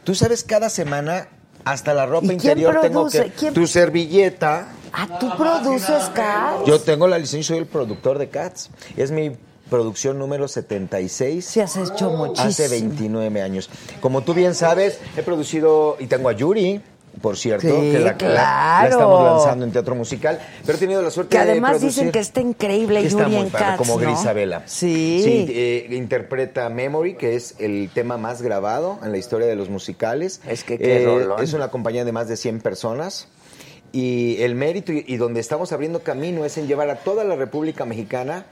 Tú 0.04 0.16
sabes 0.16 0.44
cada 0.44 0.70
semana 0.70 1.28
hasta 1.72 1.94
la 1.94 2.06
ropa 2.06 2.26
¿Y 2.26 2.30
quién 2.30 2.58
interior 2.58 2.80
tengo 2.82 3.10
que 3.10 3.32
¿Quién- 3.38 3.54
tu 3.54 3.68
servilleta. 3.68 4.70
Ah, 4.94 5.20
tú 5.20 5.30
produces 5.38 6.10
Cats. 6.14 6.66
Yo 6.66 6.80
tengo 6.82 7.08
la 7.08 7.18
licencia, 7.20 7.50
soy 7.56 7.58
el 7.60 7.66
productor 7.68 8.18
de 8.18 8.30
Cats. 8.30 8.70
Es 8.96 9.12
mi 9.12 9.32
producción 9.70 10.18
número 10.18 10.48
76. 10.48 11.46
Sí, 11.46 11.60
has 11.60 11.76
hecho 11.76 12.10
muchísimo. 12.12 12.50
Hace 12.50 12.68
29 12.70 13.42
años. 13.42 13.70
Como 14.00 14.22
tú 14.22 14.34
bien 14.34 14.56
sabes, 14.56 15.00
he 15.18 15.24
producido 15.24 15.98
y 16.00 16.08
tengo 16.08 16.30
a 16.30 16.32
Yuri. 16.34 16.82
Por 17.22 17.38
cierto, 17.38 17.68
Sí, 17.68 17.92
que 17.92 18.00
la, 18.00 18.00
la- 18.00 18.12
la 18.12 18.18
claro. 18.18 18.90
estamos 18.90 19.24
lanzando 19.24 19.66
en 19.66 19.72
teatro 19.72 19.96
musical. 19.96 20.40
Pero 20.66 20.78
he 20.78 20.80
tenido 20.80 21.02
la 21.02 21.10
suerte 21.12 21.38
Que 21.38 21.44
de 21.44 21.52
además 21.52 21.72
producir- 21.78 21.86
dicen 21.88 22.12
que 22.12 22.20
está 22.20 22.42
increíble 22.42 23.02
que 23.02 23.08
está 23.08 23.24
Yuri 23.24 23.32
muy 23.36 23.46
en 23.46 23.50
padre, 23.52 23.66
Cats, 23.66 23.78
como 23.78 24.00
¿no? 24.00 24.08
Grisabela. 24.08 24.64
Sí. 24.68 25.46
eh, 25.50 25.88
interpreta 25.92 26.70
Memory, 26.70 27.16
que 27.16 27.36
es 27.36 27.56
el 27.60 27.90
tema 27.94 28.18
más 28.18 28.42
grabado 28.42 29.00
en 29.04 29.12
la 29.12 29.18
historia 29.18 29.48
de 29.48 29.56
los 29.56 29.70
musicales. 29.70 30.42
Es 30.48 30.64
que 30.64 30.78
qué 30.78 31.06
rolón. 31.06 31.42
Es 31.44 31.54
una 31.54 31.70
compañía 31.70 32.06
de 32.06 32.12
más 32.12 32.28
de 32.28 32.38
100 32.38 32.62
personas. 32.62 33.28
Y 33.92 34.42
el 34.42 34.54
mérito 34.56 34.92
y, 34.92 35.04
y 35.08 35.18
donde 35.18 35.40
estamos 35.40 35.72
abriendo 35.72 36.02
camino 36.02 36.44
es 36.46 36.58
en 36.58 36.68
llevar 36.68 36.90
a 36.90 36.98
toda 36.98 37.24
la 37.24 37.36
República 37.36 37.86
Mexicana 37.86 38.46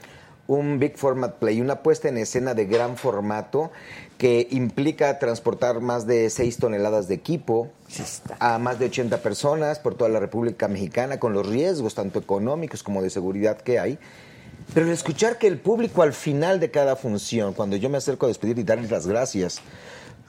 un 0.48 0.78
big 0.78 0.96
format 0.96 1.34
play, 1.34 1.60
una 1.60 1.82
puesta 1.82 2.08
en 2.08 2.16
escena 2.18 2.54
de 2.54 2.66
gran 2.66 2.96
formato 2.96 3.70
que 4.18 4.48
implica 4.50 5.18
transportar 5.18 5.80
más 5.80 6.06
de 6.06 6.30
6 6.30 6.56
toneladas 6.58 7.06
de 7.08 7.14
equipo 7.14 7.68
a 8.38 8.58
más 8.58 8.78
de 8.78 8.86
80 8.86 9.18
personas 9.18 9.78
por 9.78 9.94
toda 9.94 10.08
la 10.10 10.20
República 10.20 10.68
Mexicana 10.68 11.18
con 11.18 11.32
los 11.34 11.46
riesgos 11.46 11.94
tanto 11.94 12.18
económicos 12.18 12.82
como 12.82 13.02
de 13.02 13.10
seguridad 13.10 13.58
que 13.58 13.78
hay. 13.78 13.98
Pero 14.74 14.86
el 14.86 14.92
escuchar 14.92 15.38
que 15.38 15.46
el 15.46 15.58
público 15.58 16.02
al 16.02 16.12
final 16.12 16.60
de 16.60 16.70
cada 16.70 16.96
función, 16.96 17.52
cuando 17.52 17.76
yo 17.76 17.88
me 17.90 17.98
acerco 17.98 18.26
a 18.26 18.28
despedir 18.28 18.58
y 18.58 18.64
darles 18.64 18.90
las 18.90 19.06
gracias, 19.06 19.60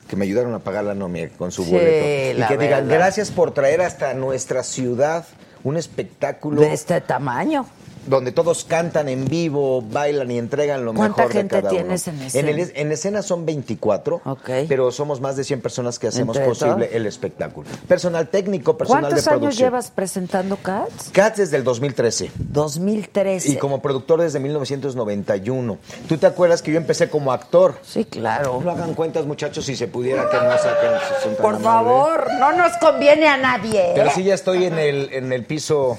que 0.08 0.16
me 0.16 0.26
ayudaron 0.26 0.54
a 0.54 0.60
pagar 0.60 0.84
la 0.84 0.94
nómina 0.94 1.30
con 1.38 1.52
su 1.52 1.64
Sí, 1.64 1.72
boleto, 1.72 2.40
y 2.40 2.48
que 2.48 2.58
digan 2.58 2.88
verdad. 2.88 3.00
gracias 3.00 3.32
por 3.32 3.54
traer 3.54 3.82
hasta 3.82 4.14
nuestra 4.14 4.64
ciudad 4.64 5.26
un 5.64 5.76
espectáculo 5.78 6.62
De 6.62 6.74
este 6.74 7.02
tamaño. 7.02 7.66
Donde 8.08 8.32
todos 8.32 8.64
cantan 8.66 9.10
en 9.10 9.26
vivo, 9.26 9.82
bailan 9.82 10.32
y 10.32 10.38
entregan 10.38 10.84
lo 10.86 10.94
¿Cuánta 10.94 11.24
mejor 11.24 11.34
de 11.34 11.40
gente 11.40 11.56
cada 11.58 11.70
tienes 11.70 12.08
uno. 12.08 12.18
en 12.18 12.24
escena? 12.28 12.50
el- 12.50 12.72
en 12.76 12.92
escena 12.92 13.22
son 13.22 13.46
24, 13.46 14.22
pero 14.68 14.92
somos 14.92 15.22
más 15.22 15.36
de 15.36 15.44
100 15.44 15.62
personas 15.62 16.00
que 16.00 16.08
hacemos 16.08 16.36
¿Entre 16.38 16.50
posible 16.50 16.86
todos? 16.88 16.96
el 16.96 17.06
espectáculo. 17.06 17.70
Personal 17.88 18.28
técnico, 18.30 18.78
personal 18.78 19.04
de 19.04 19.10
¿Cuántos 19.10 19.28
años 19.28 19.40
producción. 19.42 19.68
llevas 19.70 19.92
presentando 19.92 20.58
Cats? 20.58 21.10
Cats 21.12 21.38
desde 21.38 21.58
el 21.58 21.64
2013. 21.64 22.32
2013. 22.38 23.52
Y 23.52 23.56
como 23.58 23.82
productor 23.82 24.22
desde 24.22 24.40
1991. 24.40 25.78
¿Tú 26.08 26.18
te 26.18 26.26
acuerdas 26.28 26.62
que 26.62 26.72
yo 26.72 26.78
empecé 26.78 27.10
como 27.10 27.32
actor? 27.32 27.76
Sí, 27.84 28.06
claro. 28.06 28.62
No 28.64 28.72
hagan 28.72 28.94
cuentas, 28.94 29.26
muchachos, 29.26 29.66
si 29.66 29.76
se 29.76 29.88
pudiera 29.88 30.30
que 30.30 30.38
no 30.38 30.52
saquen. 30.58 31.36
Por 31.42 31.62
favor, 31.62 32.28
no 32.40 32.54
nos 32.54 32.72
conviene 32.78 33.28
a 33.28 33.38
nadie. 33.38 33.92
Pero 33.96 34.10
sí 34.12 34.24
ya 34.24 34.34
estoy 34.36 34.66
en 34.66 34.80
el, 34.80 35.10
en 35.14 35.32
el 35.34 35.46
piso. 35.46 35.98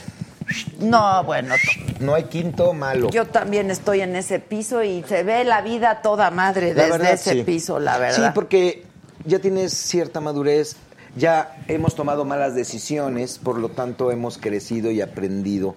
No, 0.79 1.23
bueno. 1.25 1.55
No 2.01 2.15
hay 2.15 2.25
quinto 2.25 2.73
malo. 2.73 3.11
Yo 3.11 3.27
también 3.27 3.71
estoy 3.71 4.01
en 4.01 4.17
ese 4.17 4.39
piso 4.39 4.83
y 4.83 5.03
se 5.09 5.23
ve 5.23 5.45
la 5.45 5.61
vida 5.63 6.01
toda 6.03 6.31
madre 6.31 6.75
desde 6.75 6.91
verdad, 6.91 7.13
ese 7.13 7.33
sí. 7.33 7.43
piso, 7.43 7.79
la 7.79 7.95
Sí, 7.95 8.01
verdad. 8.01 8.35
porque 8.35 8.85
ya 9.25 9.39
tienes 9.41 9.73
cierta 9.75 10.21
madurez, 10.21 10.77
ya 11.17 11.57
hemos 11.67 11.95
tomado 11.95 12.25
malas 12.25 12.55
decisiones, 12.55 13.39
por 13.39 13.59
lo 13.59 13.71
tanto 13.71 14.11
hemos 14.13 14.39
crecido 14.39 14.91
y 14.91 15.01
aprendido 15.01 15.75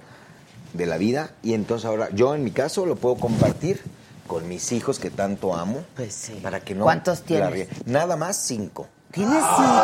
de 0.74 0.86
la 0.86 0.98
vida 0.98 1.32
y 1.44 1.54
entonces 1.54 1.86
ahora 1.86 2.10
yo 2.14 2.34
en 2.36 2.44
mi 2.44 2.52
caso 2.52 2.86
lo 2.86 2.96
puedo 2.96 3.16
compartir 3.16 3.82
con 4.28 4.48
mis 4.48 4.72
hijos 4.72 5.00
que 5.00 5.10
tanto 5.10 5.54
amo. 5.56 5.84
Pues 5.96 6.14
sí. 6.14 6.40
Para 6.42 6.62
que 6.62 6.76
no 6.76 6.84
¿Cuántos 6.86 7.20
la 7.22 7.26
tienes? 7.26 7.68
Nada 7.86 8.16
más 8.16 8.38
cinco. 8.38 8.88
¿Tienes 9.12 9.44
cinco? 9.58 9.84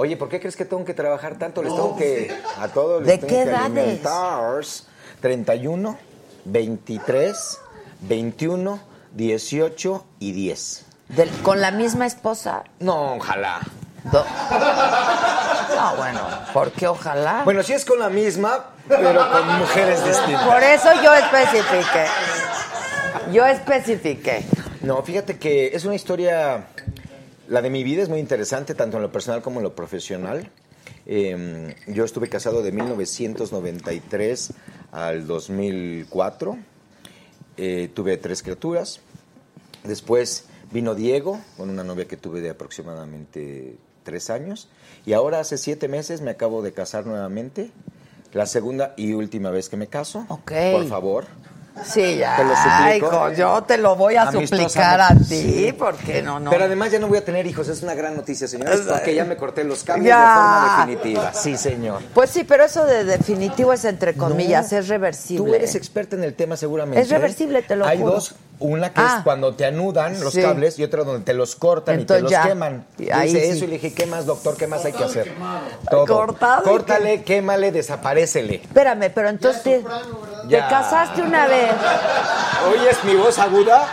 Oye, 0.00 0.16
¿por 0.16 0.30
qué 0.30 0.40
crees 0.40 0.56
que 0.56 0.64
tengo 0.64 0.82
que 0.82 0.94
trabajar 0.94 1.36
tanto? 1.38 1.62
Les 1.62 1.74
tengo 1.74 1.94
que 1.94 2.34
a 2.58 2.68
todos 2.68 3.02
les 3.04 3.06
¿De 3.06 3.18
tengo 3.18 3.28
qué 3.28 3.34
que 3.44 3.50
edades? 3.50 3.64
alimentar. 3.66 4.60
31, 5.20 5.98
23, 6.46 7.58
21, 8.00 8.80
18 9.12 10.04
y 10.20 10.32
10. 10.32 10.86
Del- 11.10 11.28
¿Con 11.42 11.60
la 11.60 11.70
misma 11.70 12.06
esposa? 12.06 12.64
No, 12.78 13.16
ojalá. 13.16 13.60
Do- 14.10 14.24
No, 15.76 15.96
bueno, 15.96 16.20
¿por 16.54 16.72
qué 16.72 16.88
ojalá? 16.88 17.42
Bueno, 17.44 17.62
sí 17.62 17.74
es 17.74 17.84
con 17.84 17.98
la 17.98 18.08
misma, 18.08 18.70
pero 18.88 19.30
con 19.30 19.58
mujeres 19.58 20.02
distintas. 20.02 20.46
Por 20.46 20.62
eso 20.62 20.88
yo 21.02 21.12
especifiqué. 21.14 22.06
Yo 23.32 23.44
especifiqué. 23.44 24.44
No, 24.80 25.02
fíjate 25.02 25.38
que 25.38 25.66
es 25.76 25.84
una 25.84 25.94
historia, 25.94 26.68
la 27.50 27.62
de 27.62 27.68
mi 27.68 27.82
vida 27.82 28.02
es 28.02 28.08
muy 28.08 28.20
interesante, 28.20 28.76
tanto 28.76 28.96
en 28.96 29.02
lo 29.02 29.10
personal 29.10 29.42
como 29.42 29.58
en 29.58 29.64
lo 29.64 29.74
profesional. 29.74 30.48
Eh, 31.04 31.74
yo 31.88 32.04
estuve 32.04 32.28
casado 32.28 32.62
de 32.62 32.70
1993 32.70 34.52
al 34.92 35.26
2004. 35.26 36.58
Eh, 37.56 37.90
tuve 37.92 38.16
tres 38.18 38.44
criaturas. 38.44 39.00
Después 39.82 40.44
vino 40.70 40.94
Diego, 40.94 41.40
con 41.56 41.70
una 41.70 41.82
novia 41.82 42.06
que 42.06 42.16
tuve 42.16 42.40
de 42.40 42.50
aproximadamente 42.50 43.76
tres 44.04 44.30
años. 44.30 44.68
Y 45.04 45.14
ahora 45.14 45.40
hace 45.40 45.58
siete 45.58 45.88
meses 45.88 46.20
me 46.20 46.30
acabo 46.30 46.62
de 46.62 46.72
casar 46.72 47.04
nuevamente. 47.04 47.72
La 48.32 48.46
segunda 48.46 48.94
y 48.96 49.12
última 49.14 49.50
vez 49.50 49.68
que 49.68 49.76
me 49.76 49.88
caso. 49.88 50.24
Ok. 50.28 50.52
Por 50.70 50.86
favor. 50.86 51.26
Sí, 51.84 52.16
ya. 52.18 52.36
Te 52.36 52.44
lo 52.44 52.54
suplico. 52.56 53.06
hijo, 53.06 53.32
yo 53.32 53.62
te 53.62 53.78
lo 53.78 53.96
voy 53.96 54.16
a 54.16 54.30
suplicar 54.30 55.00
a 55.00 55.08
ti, 55.14 55.24
Sí. 55.24 55.74
porque 55.78 56.20
no, 56.22 56.38
no. 56.38 56.50
Pero 56.50 56.64
además 56.64 56.90
ya 56.92 56.98
no 56.98 57.08
voy 57.08 57.18
a 57.18 57.24
tener 57.24 57.46
hijos, 57.46 57.68
es 57.68 57.82
una 57.82 57.94
gran 57.94 58.16
noticia, 58.16 58.46
señores, 58.48 58.80
porque 58.88 59.14
ya 59.14 59.24
me 59.24 59.36
corté 59.36 59.64
los 59.64 59.82
cambios 59.84 60.08
Ya. 60.08 60.18
de 60.18 60.34
forma 60.34 60.86
definitiva. 60.86 61.32
Sí, 61.32 61.56
señor. 61.56 62.02
Pues 62.12 62.30
sí, 62.30 62.44
pero 62.44 62.64
eso 62.64 62.84
de 62.84 63.04
definitivo 63.04 63.72
es 63.72 63.84
entre 63.84 64.14
comillas, 64.14 64.72
No, 64.72 64.78
es 64.78 64.88
reversible. 64.88 65.44
Tú 65.46 65.54
eres 65.54 65.74
experta 65.74 66.16
en 66.16 66.24
el 66.24 66.34
tema 66.34 66.56
seguramente. 66.56 67.00
Es 67.00 67.08
reversible, 67.08 67.62
te 67.62 67.76
lo 67.76 67.86
Hay 67.86 67.98
juro. 67.98 68.12
dos, 68.12 68.34
una 68.60 68.92
que 68.92 69.00
Ah. 69.00 69.14
es 69.18 69.24
cuando 69.24 69.54
te 69.54 69.64
anudan 69.64 70.20
los 70.20 70.34
Sí. 70.34 70.42
cables 70.42 70.78
y 70.78 70.84
otra 70.84 71.02
donde 71.04 71.24
te 71.24 71.32
los 71.34 71.56
cortan 71.56 72.00
y 72.00 72.04
te 72.04 72.20
los 72.20 72.30
ya. 72.30 72.42
queman. 72.46 72.86
Ahí 73.12 73.30
hice 73.30 73.40
sí. 73.40 73.46
eso 73.48 73.64
y 73.64 73.68
le 73.68 73.72
dije, 73.74 73.92
¿qué 73.94 74.06
más, 74.06 74.26
doctor? 74.26 74.56
¿Qué 74.56 74.66
más 74.66 74.84
hay 74.84 74.92
que 74.92 75.02
hacer? 75.04 75.32
Todo. 75.90 76.06
Cortado 76.06 76.62
Córtale, 76.62 77.22
quémale, 77.22 77.72
desaparécele. 77.72 78.56
Espérame, 78.56 79.10
pero 79.14 79.28
entonces 79.30 79.62
te, 79.62 79.78
te 79.80 79.86
Ya. 80.48 80.68
casaste 80.68 81.22
una 81.22 81.46
vez. 81.46 81.72
¿Oyes 82.70 83.02
mi 83.04 83.14
voz 83.16 83.38
aguda? 83.38 83.88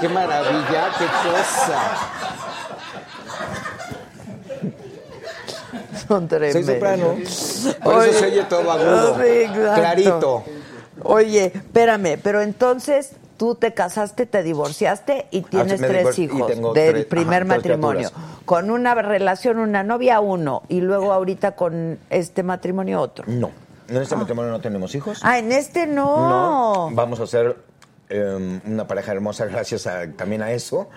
¡Qué 0.00 0.08
maravilla! 0.08 0.90
¡Qué 0.98 1.04
cosa! 1.06 1.82
Son 6.08 6.28
tremendos. 6.28 6.64
Soy 6.64 6.74
soprano. 6.74 7.16
Por 7.82 8.06
eso 8.06 8.18
se 8.18 8.26
oye 8.26 8.44
todo 8.44 8.70
agudo. 8.70 9.16
Sí. 9.16 9.46
Clarito. 9.52 10.44
Oye, 11.04 11.52
espérame, 11.54 12.18
pero 12.22 12.42
entonces 12.42 13.12
tú 13.42 13.56
te 13.56 13.74
casaste, 13.74 14.24
te 14.26 14.44
divorciaste 14.44 15.26
y 15.32 15.40
tienes 15.42 15.80
me 15.80 15.88
tres 15.88 16.16
hijos 16.20 16.46
del 16.46 16.62
tres- 16.92 17.06
primer 17.06 17.42
ajá, 17.42 17.56
matrimonio. 17.56 18.08
Con 18.44 18.70
una 18.70 18.94
relación, 18.94 19.58
una 19.58 19.82
novia, 19.82 20.20
uno. 20.20 20.62
Y 20.68 20.80
luego 20.80 21.12
ahorita 21.12 21.56
con 21.56 21.98
este 22.08 22.44
matrimonio, 22.44 23.00
otro. 23.00 23.24
No. 23.26 23.50
En 23.88 23.96
este 23.96 24.14
matrimonio 24.14 24.52
no 24.52 24.60
tenemos 24.60 24.94
hijos. 24.94 25.18
Ah, 25.24 25.40
en 25.40 25.50
este 25.50 25.88
no. 25.88 26.28
No. 26.86 26.90
Vamos 26.92 27.18
a 27.18 27.26
ser 27.26 27.56
eh, 28.10 28.60
una 28.64 28.86
pareja 28.86 29.10
hermosa 29.10 29.46
gracias 29.46 29.88
a- 29.88 30.06
también 30.12 30.40
a 30.42 30.52
eso. 30.52 30.88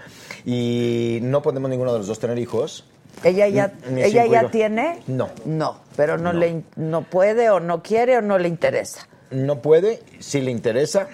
Y 0.46 1.18
no 1.24 1.42
podemos 1.42 1.72
ninguno 1.72 1.94
de 1.94 1.98
los 1.98 2.08
dos 2.08 2.20
tener 2.20 2.38
hijos. 2.38 2.86
¿Ella 3.24 3.48
ya, 3.48 3.74
Ni 3.90 4.04
ella 4.04 4.28
ya 4.28 4.52
tiene? 4.52 5.02
No. 5.08 5.30
No, 5.46 5.80
pero 5.96 6.20
no, 6.20 6.32
No. 6.32 6.40
le 6.40 6.62
no 6.76 7.02
puede 7.02 7.50
o 7.50 7.60
no 7.60 7.82
quiere 7.82 8.20
o 8.20 8.22
no 8.22 8.38
le 8.38 8.50
interesa. 8.50 9.08
No 9.32 9.64
puede, 9.64 10.04
si 10.20 10.42
le 10.42 10.52
interesa. 10.52 11.08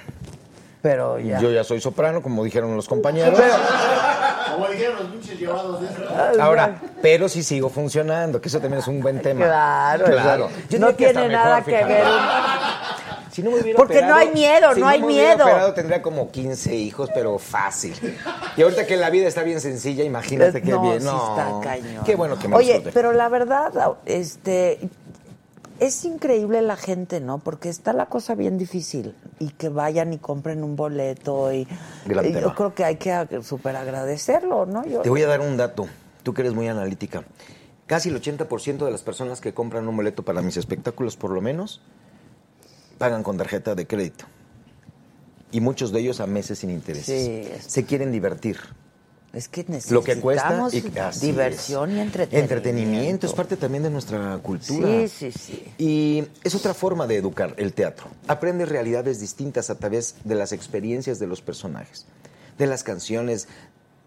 Pero 0.82 1.19
ya. 1.19 1.39
Yo 1.39 1.51
ya 1.51 1.63
soy 1.63 1.79
soprano, 1.79 2.21
como 2.21 2.43
dijeron 2.43 2.75
los 2.75 2.88
compañeros. 2.88 3.39
Como 4.51 4.67
dijeron 4.67 4.95
los 4.97 5.05
pinches 5.07 5.39
llevados 5.39 5.82
de 5.82 5.88
eso. 5.88 6.41
Ahora, 6.41 6.82
pero 7.01 7.29
sí 7.29 7.43
sigo 7.43 7.69
funcionando, 7.69 8.41
que 8.41 8.49
eso 8.49 8.59
también 8.59 8.82
es 8.82 8.88
un 8.88 8.99
buen 8.99 9.21
tema. 9.21 9.45
Claro, 9.45 10.05
claro. 10.05 10.49
Yo 10.69 10.79
No 10.79 10.93
tiene 10.93 11.27
nada 11.29 11.57
mejor, 11.57 11.63
que 11.65 11.71
fíjate. 11.77 11.93
ver 11.93 12.03
Si 13.32 13.41
no 13.41 13.51
me 13.51 13.61
hubiera 13.61 13.77
Porque 13.77 14.01
no 14.01 14.13
hay 14.13 14.29
miedo, 14.32 14.73
si 14.73 14.82
no 14.82 14.88
hay 14.88 14.99
me 15.01 15.07
miedo. 15.07 15.43
operado, 15.43 15.73
tendría 15.73 16.01
como 16.01 16.32
15 16.32 16.75
hijos, 16.75 17.09
pero 17.13 17.38
fácil. 17.39 17.95
Y 18.57 18.61
ahorita 18.61 18.86
que 18.86 18.97
la 18.97 19.09
vida 19.09 19.27
está 19.27 19.43
bien 19.43 19.61
sencilla, 19.61 20.03
imagínate 20.03 20.61
qué 20.61 20.71
no, 20.71 20.82
bien. 20.82 20.99
sí 20.99 21.05
No, 21.05 21.38
está 21.38 21.69
cañón. 21.69 22.03
Qué 22.03 22.15
bueno 22.15 22.38
que 22.38 22.47
me 22.49 22.57
Oye, 22.57 22.84
pero 22.93 23.13
la 23.13 23.29
verdad, 23.29 23.71
este, 24.05 24.79
es 25.82 26.05
increíble 26.05 26.61
la 26.61 26.77
gente, 26.77 27.19
¿no? 27.19 27.39
Porque 27.39 27.67
está 27.67 27.91
la 27.91 28.05
cosa 28.05 28.36
bien 28.36 28.57
difícil 28.57 29.15
y 29.39 29.49
que 29.49 29.67
vayan 29.69 30.13
y 30.13 30.19
compren 30.19 30.63
un 30.63 30.75
boleto 30.77 31.51
y, 31.51 31.67
y 32.23 32.32
yo 32.41 32.55
creo 32.55 32.73
que 32.75 32.86
hay 32.86 32.95
que 32.97 33.27
súper 33.43 33.75
agradecerlo, 33.75 34.65
¿no? 34.67 34.86
Yo, 34.86 35.01
Te 35.01 35.09
voy 35.09 35.23
a 35.23 35.27
dar 35.27 35.41
un 35.41 35.57
dato, 35.57 35.88
tú 36.23 36.34
que 36.34 36.41
eres 36.43 36.53
muy 36.53 36.67
analítica. 36.67 37.23
Casi 37.88 38.09
el 38.09 38.21
80% 38.21 38.86
de 38.86 38.91
las 38.91 39.01
personas 39.01 39.41
que 39.41 39.53
compran 39.53 39.88
un 39.88 39.97
boleto 39.97 40.23
para 40.23 40.41
mis 40.41 40.55
espectáculos, 40.55 41.17
por 41.17 41.32
lo 41.32 41.41
menos, 41.41 41.82
pagan 42.97 43.23
con 43.23 43.38
tarjeta 43.38 43.73
de 43.75 43.86
crédito. 43.88 44.25
Y 45.51 45.59
muchos 45.59 45.91
de 45.91 45.99
ellos 45.99 46.21
a 46.21 46.27
meses 46.27 46.59
sin 46.59 46.69
intereses. 46.69 47.05
Sí, 47.25 47.51
es- 47.51 47.63
Se 47.65 47.84
quieren 47.86 48.11
divertir. 48.11 48.57
Es 49.34 49.47
que 49.47 49.65
Lo 49.89 50.03
que 50.03 50.19
cuesta 50.19 50.63
necesitamos 50.63 51.23
y 51.23 51.27
diversión 51.27 51.91
es. 51.91 51.97
y 51.97 51.99
entretenimiento. 52.01 52.38
Entretenimiento 52.38 53.27
es 53.27 53.34
parte 53.34 53.55
también 53.55 53.84
de 53.84 53.89
nuestra 53.89 54.38
cultura. 54.39 55.07
Sí, 55.07 55.07
sí, 55.07 55.32
sí. 55.32 55.73
Y 55.77 56.23
es 56.43 56.53
otra 56.53 56.73
forma 56.73 57.07
de 57.07 57.15
educar 57.15 57.53
el 57.57 57.73
teatro. 57.73 58.07
Aprendes 58.27 58.67
realidades 58.67 59.21
distintas 59.21 59.69
a 59.69 59.75
través 59.75 60.15
de 60.25 60.36
las 60.36 60.51
experiencias 60.51 61.17
de 61.17 61.27
los 61.27 61.41
personajes, 61.41 62.05
de 62.57 62.67
las 62.67 62.84
canciones, 62.84 63.47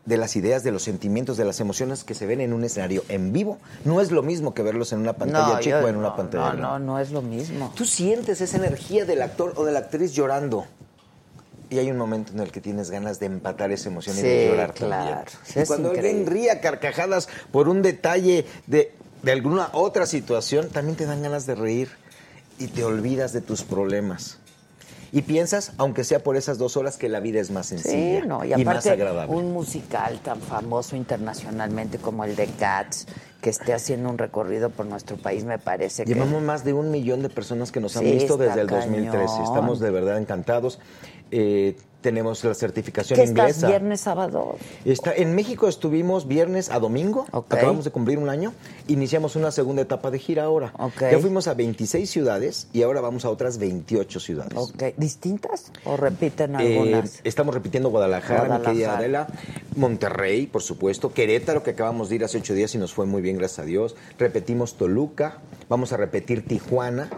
de 0.05 0.18
las 0.18 0.37
ideas, 0.37 0.62
de 0.62 0.72
los 0.72 0.83
sentimientos, 0.83 1.39
de 1.39 1.47
las 1.47 1.59
emociones 1.61 2.05
que 2.05 2.12
se 2.12 2.27
ven 2.27 2.43
en 2.43 2.53
un 2.53 2.62
escenario 2.62 3.03
en 3.09 3.33
vivo. 3.33 3.59
No 3.87 4.03
es 4.03 4.11
lo 4.11 4.22
mismo 4.22 4.53
que 4.53 4.62
verlos 4.62 4.93
en 4.93 4.99
una 4.99 5.14
pantalla 5.14 5.55
No, 5.55 5.61
chica 5.61 5.81
o 5.83 5.89
en 5.89 5.97
una 5.97 6.14
pantalla 6.14 6.53
no, 6.53 6.79
no, 6.79 6.79
no 6.79 6.99
es 6.99 7.11
lo 7.11 7.22
mismo. 7.22 7.72
Tú 7.75 7.87
sientes 7.87 8.43
esa 8.43 8.59
energía 8.59 9.07
del 9.07 9.22
actor 9.22 9.55
o 9.57 9.64
de 9.64 9.72
la 9.72 9.79
actriz 9.79 10.12
llorando. 10.12 10.66
Y 11.75 11.79
hay 11.81 11.91
un 11.91 11.97
momento 11.99 12.33
en 12.33 12.39
el 12.41 12.53
que 12.53 12.61
tienes 12.61 12.91
ganas 12.91 13.18
de 13.18 13.27
empatar 13.27 13.72
esa 13.72 13.89
emoción 13.89 14.16
y 14.16 14.22
de 14.22 14.47
llorar 14.49 14.75
claro. 14.75 15.05
también. 15.05 15.27
Sí, 15.45 15.61
y 15.61 15.64
cuando 15.66 15.89
increíble. 15.89 16.11
alguien 16.11 16.27
ríe 16.33 16.51
a 16.53 16.61
carcajadas 16.61 17.29
por 17.51 17.68
un 17.68 17.83
detalle 17.83 18.47
de, 18.68 18.93
de 19.22 19.33
alguna 19.33 19.70
otra 19.72 20.07
situación, 20.07 20.68
también 20.68 20.97
te 20.97 21.05
dan 21.05 21.20
ganas 21.22 21.47
de 21.47 21.57
reír 21.57 21.89
y 22.61 22.68
te 22.68 22.85
olvidas 22.85 23.33
de 23.33 23.41
tus 23.41 23.62
problemas. 23.64 24.39
Y 25.11 25.22
piensas, 25.22 25.72
aunque 25.79 26.03
sea 26.03 26.20
por 26.25 26.37
esas 26.37 26.59
dos 26.59 26.77
horas, 26.77 26.97
que 26.97 27.09
la 27.09 27.20
vida 27.20 27.41
es 27.41 27.51
más 27.53 27.66
sencilla 27.66 28.20
Sí, 28.22 28.27
no, 28.27 28.45
y 28.45 28.53
y, 28.53 28.64
más 28.64 28.85
agradable. 28.87 29.33
un 29.35 29.53
musical 29.53 30.18
tan 30.25 30.41
famoso 30.41 30.97
internacionalmente 30.97 31.99
como 31.99 32.25
el 32.25 32.35
de 32.35 32.47
Cats, 32.49 33.07
que 33.41 33.51
esté 33.51 33.75
haciendo 33.75 34.09
un 34.11 34.18
recorrido 34.18 34.70
por 34.70 34.87
nuestro 34.87 35.16
país, 35.16 35.45
me 35.45 35.59
parece 35.61 36.05
que... 36.05 36.14
Llevamos 36.14 36.43
más 36.43 36.64
de 36.64 36.72
un 36.72 36.91
millón 36.91 37.22
de 37.22 37.29
personas 37.29 37.70
que 37.70 37.79
nos 37.79 37.97
han 37.97 38.03
Sí, 38.05 38.11
visto 38.11 38.37
desde 38.37 38.62
el 38.62 38.66
2013. 38.66 39.27
cañón. 39.27 39.43
Estamos 39.45 39.79
de 39.79 39.91
verdad 39.91 40.18
encantados. 40.18 40.81
Eh, 41.37 41.74
tenemos 42.01 42.45
la 42.45 42.55
certificación 42.55 43.16
¿Qué 43.16 43.24
estás 43.24 43.39
inglesa. 43.49 43.66
viernes, 43.66 44.03
sábado? 44.03 44.57
Está, 44.85 45.14
en 45.14 45.35
México 45.35 45.66
estuvimos 45.68 46.28
viernes 46.28 46.70
a 46.70 46.78
domingo, 46.78 47.24
acabamos 47.32 47.85
de 47.87 47.91
cumplir 47.91 48.18
un 48.18 48.28
año, 48.28 48.53
iniciamos 48.89 49.35
una 49.37 49.51
segunda 49.51 49.82
etapa 49.82 50.11
de 50.12 50.18
gira 50.20 50.45
ahora. 50.45 50.72
Ya 51.01 51.18
fuimos 51.18 51.49
a 51.49 51.55
26 51.55 52.09
ciudades 52.09 52.68
y 52.74 52.82
ahora 52.82 53.01
vamos 53.01 53.24
a 53.24 53.30
otras 53.30 53.57
28 53.59 54.20
ciudades. 54.20 54.59
¿distintas 54.99 55.72
o 55.87 55.97
repiten 55.97 56.55
Eh, 56.61 56.78
algunas? 56.78 57.20
estamos 57.24 57.53
repitiendo 57.55 57.89
Guadalajara, 57.89 58.59
mi 58.59 58.64
querida 58.64 58.93
Guadalajara. 58.93 58.99
Adela, 58.99 59.26
Monterrey, 59.74 60.47
por 60.47 60.62
supuesto, 60.62 61.12
Querétaro, 61.14 61.62
que 61.64 61.70
acabamos 61.70 62.11
de 62.11 62.16
ir 62.16 62.24
hace 62.24 62.37
ocho 62.39 62.55
días 62.55 62.74
y 62.74 62.78
nos 62.78 62.93
fue 62.93 63.07
muy 63.07 63.22
bien, 63.22 63.39
gracias 63.39 63.61
a 63.61 63.64
Dios. 63.64 63.97
Repetimos 64.18 64.74
Toluca, 64.76 65.39
vamos 65.70 65.93
a 65.93 65.97
repetir 65.97 66.47
Tijuana. 66.47 67.09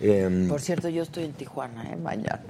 Em, 0.00 0.48
Por 0.48 0.60
cierto, 0.60 0.88
yo 0.88 1.02
estoy 1.02 1.24
en 1.24 1.32
Tijuana, 1.32 1.90
¿eh? 1.92 1.96
Mañana. 1.96 2.40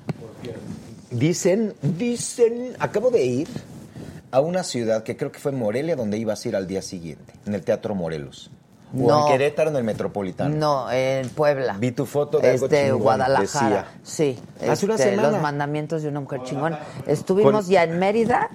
Dicen, 1.11 1.75
dicen, 1.83 2.75
acabo 2.79 3.11
de 3.11 3.25
ir 3.25 3.49
a 4.31 4.41
una 4.41 4.65
ciudad 4.65 5.05
que 5.05 5.17
creo 5.17 5.31
que 5.31 5.39
fue 5.39 5.53
Morelia, 5.53 5.95
donde 5.97 6.19
ibas 6.19 6.45
a 6.45 6.49
ir 6.49 6.57
al 6.57 6.67
día 6.67 6.83
siguiente, 6.83 7.35
en 7.47 7.55
el 7.55 7.63
Teatro 7.63 7.95
Morelos. 7.95 8.51
O 8.97 9.09
No. 9.09 9.27
en 9.27 9.33
Querétaro, 9.33 9.71
en 9.71 9.77
el 9.77 9.85
Metropolitano. 9.85 10.55
No, 10.57 10.91
en 10.91 11.29
Puebla. 11.31 11.77
Vi 11.79 11.91
tu 11.93 12.07
foto 12.07 12.39
de 12.39 12.51
algo 12.51 12.67
este, 12.67 12.85
chingón, 12.85 13.01
Guadalajara. 13.03 13.69
decía. 13.69 13.87
Sí. 14.03 14.39
Hace 14.69 14.87
una 14.87 14.95
este, 14.95 15.11
semana. 15.11 15.31
Los 15.33 15.41
mandamientos 15.43 16.03
de 16.03 16.09
una 16.09 16.21
mujer 16.21 16.43
chingona. 16.45 16.79
Estuvimos 17.07 17.65
Con- 17.65 17.71
ya 17.73 17.85
en 17.85 17.99
Mérida, 17.99 18.51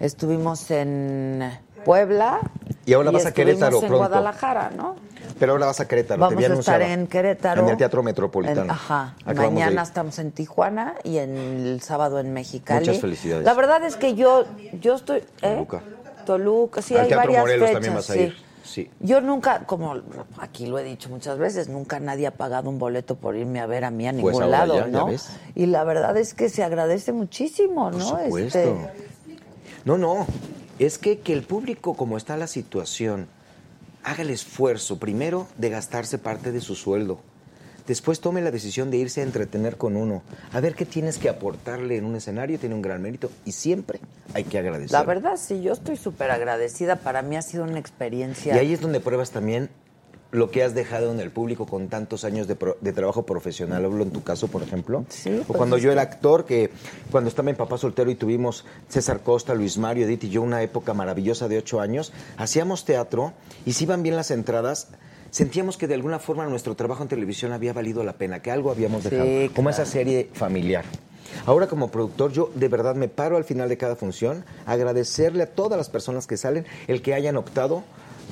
estuvimos 0.00 0.70
en 0.70 1.50
Puebla. 1.84 2.40
Y 2.86 2.92
ahora 2.94 3.10
vas 3.12 3.24
a 3.26 3.28
estuvimos 3.28 3.50
Querétaro 3.52 3.76
en 3.76 3.86
pronto. 3.88 3.98
Guadalajara, 3.98 4.70
¿no? 4.76 4.96
Pero 5.38 5.52
ahora 5.52 5.66
vas 5.66 5.80
a 5.80 5.86
Querétaro, 5.88 6.18
te 6.18 6.20
Vamos 6.34 6.44
había 6.44 6.56
a 6.56 6.58
estar 6.58 6.82
en 6.82 7.06
Querétaro. 7.06 7.62
En 7.62 7.68
el 7.68 7.76
Teatro 7.76 8.02
Metropolitano. 8.02 8.62
En- 8.64 8.70
ajá. 8.70 9.14
Acabamos 9.24 9.52
Mañana 9.54 9.82
estamos 9.82 10.18
en 10.18 10.32
Tijuana 10.32 10.94
y 11.04 11.18
en 11.18 11.36
el 11.36 11.80
sábado 11.80 12.18
en 12.18 12.32
Mexicali. 12.32 12.80
Muchas 12.86 13.00
felicidades. 13.00 13.44
La 13.44 13.54
verdad 13.54 13.84
es 13.84 13.96
que 13.96 14.14
yo, 14.14 14.44
yo 14.80 14.94
estoy. 14.96 15.18
¿eh? 15.18 15.24
Toluca. 15.54 15.82
Toluca, 16.26 16.82
sí, 16.82 16.94
Al 16.94 17.02
hay 17.02 17.08
Teatro 17.08 17.26
varias 17.26 17.40
Morelos 17.42 17.68
fechas. 17.68 17.72
también 17.74 17.94
vas 17.94 18.10
a 18.10 18.12
sí. 18.12 18.20
ir. 18.20 18.48
Sí. 18.64 18.90
Yo 19.00 19.22
nunca, 19.22 19.60
como 19.64 19.94
aquí 20.40 20.66
lo 20.66 20.78
he 20.78 20.84
dicho 20.84 21.08
muchas 21.08 21.38
veces, 21.38 21.70
nunca 21.70 22.00
nadie 22.00 22.26
ha 22.26 22.32
pagado 22.32 22.68
un 22.68 22.78
boleto 22.78 23.14
por 23.16 23.34
irme 23.34 23.60
a 23.60 23.66
ver 23.66 23.84
a 23.86 23.90
mí 23.90 24.06
a 24.06 24.12
ningún 24.12 24.32
Pues 24.32 24.44
ahora 24.44 24.58
lado, 24.66 24.76
ya, 24.76 24.86
¿no? 24.88 25.08
Y 25.54 25.64
la 25.66 25.84
verdad 25.84 26.14
es 26.18 26.34
que 26.34 26.50
se 26.50 26.62
agradece 26.62 27.12
muchísimo, 27.12 27.84
Por 27.90 27.94
¿no? 27.94 28.04
supuesto. 28.04 28.58
Este, 28.58 28.74
No, 29.86 29.96
no. 29.96 30.26
Es 30.78 30.98
que, 30.98 31.20
que 31.20 31.32
el 31.32 31.44
público, 31.44 31.94
como 31.94 32.18
está 32.18 32.36
la 32.36 32.46
situación, 32.46 33.26
haga 34.08 34.22
el 34.22 34.30
esfuerzo, 34.30 34.98
primero, 34.98 35.46
de 35.58 35.70
gastarse 35.70 36.18
parte 36.18 36.50
de 36.50 36.60
su 36.60 36.74
sueldo. 36.74 37.20
Después 37.86 38.20
tome 38.20 38.42
la 38.42 38.50
decisión 38.50 38.90
de 38.90 38.98
irse 38.98 39.22
a 39.22 39.24
entretener 39.24 39.76
con 39.76 39.96
uno. 39.96 40.22
A 40.52 40.60
ver 40.60 40.74
qué 40.74 40.84
tienes 40.84 41.16
que 41.16 41.28
aportarle 41.28 41.96
en 41.96 42.04
un 42.04 42.16
escenario, 42.16 42.58
tiene 42.58 42.74
un 42.74 42.82
gran 42.82 43.00
mérito. 43.00 43.30
Y 43.46 43.52
siempre 43.52 43.98
hay 44.34 44.44
que 44.44 44.58
agradecer. 44.58 44.92
la 44.92 45.04
verdad, 45.04 45.36
sí, 45.36 45.62
yo 45.62 45.72
estoy 45.72 45.96
súper 45.96 46.30
agradecida. 46.30 46.96
Para 46.96 47.22
mí 47.22 47.36
ha 47.36 47.42
sido 47.42 47.64
una 47.64 47.78
experiencia. 47.78 48.54
Y 48.54 48.58
ahí 48.58 48.72
es 48.74 48.82
donde 48.82 49.00
pruebas 49.00 49.30
también 49.30 49.70
lo 50.30 50.50
que 50.50 50.62
has 50.62 50.74
dejado 50.74 51.10
en 51.12 51.20
el 51.20 51.30
público 51.30 51.64
con 51.64 51.88
tantos 51.88 52.24
años 52.24 52.46
de, 52.46 52.54
pro- 52.54 52.76
de 52.82 52.92
trabajo 52.92 53.24
profesional. 53.24 53.84
Hablo 53.84 54.02
en 54.02 54.10
tu 54.10 54.22
caso, 54.22 54.48
por 54.48 54.62
ejemplo. 54.62 55.04
Sí, 55.08 55.30
o 55.30 55.44
pues 55.44 55.56
cuando 55.56 55.76
es 55.76 55.82
yo 55.82 55.90
era 55.90 56.02
actor, 56.02 56.44
que 56.44 56.70
cuando 57.10 57.28
estaba 57.28 57.48
en 57.48 57.56
Papá 57.56 57.78
Soltero 57.78 58.10
y 58.10 58.14
tuvimos 58.14 58.66
César 58.88 59.20
Costa, 59.22 59.54
Luis 59.54 59.78
Mario, 59.78 60.04
Edith 60.04 60.24
y 60.24 60.28
yo 60.28 60.42
una 60.42 60.62
época 60.62 60.92
maravillosa 60.92 61.48
de 61.48 61.56
ocho 61.58 61.80
años, 61.80 62.12
hacíamos 62.36 62.84
teatro 62.84 63.32
y 63.64 63.72
si 63.72 63.84
iban 63.84 64.02
bien 64.02 64.16
las 64.16 64.30
entradas, 64.30 64.88
sentíamos 65.30 65.78
que 65.78 65.86
de 65.86 65.94
alguna 65.94 66.18
forma 66.18 66.44
nuestro 66.46 66.74
trabajo 66.74 67.02
en 67.02 67.08
televisión 67.08 67.52
había 67.52 67.72
valido 67.72 68.04
la 68.04 68.14
pena, 68.18 68.42
que 68.42 68.50
algo 68.50 68.70
habíamos 68.70 69.04
Sí, 69.04 69.08
dejado, 69.10 69.30
como 69.54 69.70
claro. 69.70 69.82
esa 69.82 69.86
serie 69.90 70.28
familiar. 70.34 70.84
Ahora 71.46 71.68
como 71.68 71.90
productor 71.90 72.32
yo 72.32 72.50
de 72.54 72.68
verdad 72.68 72.94
me 72.94 73.08
paro 73.08 73.36
al 73.38 73.44
final 73.44 73.68
de 73.68 73.76
cada 73.78 73.96
función 73.96 74.44
agradecerle 74.66 75.42
a 75.44 75.46
todas 75.46 75.76
las 75.78 75.88
personas 75.88 76.26
que 76.26 76.36
salen 76.36 76.66
el 76.86 77.00
que 77.02 77.14
hayan 77.14 77.36
optado 77.36 77.82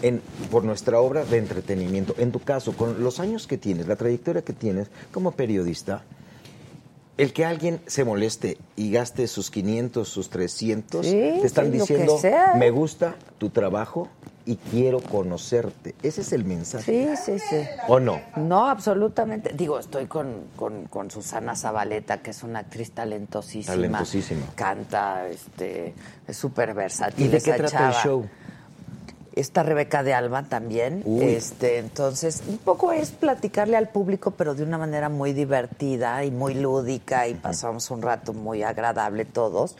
en, 0.03 0.20
por 0.51 0.64
nuestra 0.64 1.01
obra 1.01 1.24
de 1.24 1.38
entretenimiento. 1.38 2.14
En 2.18 2.32
tu 2.32 2.40
caso, 2.40 2.72
con 2.72 3.03
los 3.03 3.20
años 3.20 3.47
que 3.47 3.59
tienes, 3.59 3.86
la 3.86 3.97
trayectoria 3.97 4.42
que 4.42 4.53
tienes 4.53 4.88
como 5.12 5.32
periodista, 5.32 6.05
el 7.16 7.32
que 7.32 7.44
alguien 7.44 7.80
se 7.86 8.05
moleste 8.05 8.59
y 8.76 8.90
gaste 8.90 9.26
sus 9.26 9.51
500, 9.51 10.07
sus 10.07 10.28
300, 10.28 11.07
Sí, 11.07 11.12
te 11.12 11.47
están 11.47 11.72
diciendo, 11.72 12.18
me 12.57 12.70
gusta 12.70 13.16
tu 13.38 13.51
trabajo 13.51 14.09
y 14.44 14.57
quiero 14.57 15.01
conocerte. 15.01 15.94
Ese 16.03 16.20
es 16.20 16.32
el 16.32 16.44
mensaje. 16.44 17.16
Sí, 17.16 17.38
sí, 17.38 17.38
sí. 17.51 17.66
¿O 17.88 17.99
no? 17.99 18.20
No, 18.36 18.68
absolutamente. 18.68 19.53
Digo, 19.55 19.78
estoy 19.78 20.07
con, 20.07 20.44
con, 20.55 20.84
con 20.86 21.11
Susana 21.11 21.57
Zabaleta, 21.57 22.18
que 22.18 22.30
es 22.30 22.42
una 22.44 22.61
actriz 22.61 22.92
talentosísima. 22.92 23.74
Talentosísima. 23.74 24.47
Canta, 24.55 25.26
este, 25.26 25.94
es 26.28 26.36
súper 26.36 26.74
versátil. 26.74 27.26
¿Y 27.26 27.28
de 27.28 27.40
qué 27.40 27.55
trata 27.55 27.88
el 27.88 27.94
show? 27.94 28.26
Está 29.37 29.62
Rebeca 29.62 30.03
de 30.03 30.14
Alba 30.14 30.45
también. 30.45 31.03
Uy. 31.05 31.22
Este, 31.22 31.76
entonces, 31.76 32.43
un 32.49 32.57
poco 32.57 32.93
es 32.93 33.11
platicarle 33.11 33.76
al 33.76 33.91
público, 33.91 34.30
pero 34.30 34.55
de 34.55 34.62
una 34.62 34.78
manera 34.78 35.11
muy 35.11 35.34
divertida 35.34 36.24
y 36.24 36.30
muy 36.30 36.55
lúdica, 36.55 37.28
y 37.28 37.34
pasamos 37.34 37.91
un 37.91 38.01
rato 38.01 38.32
muy 38.32 38.62
agradable 38.62 39.26
todos. 39.26 39.76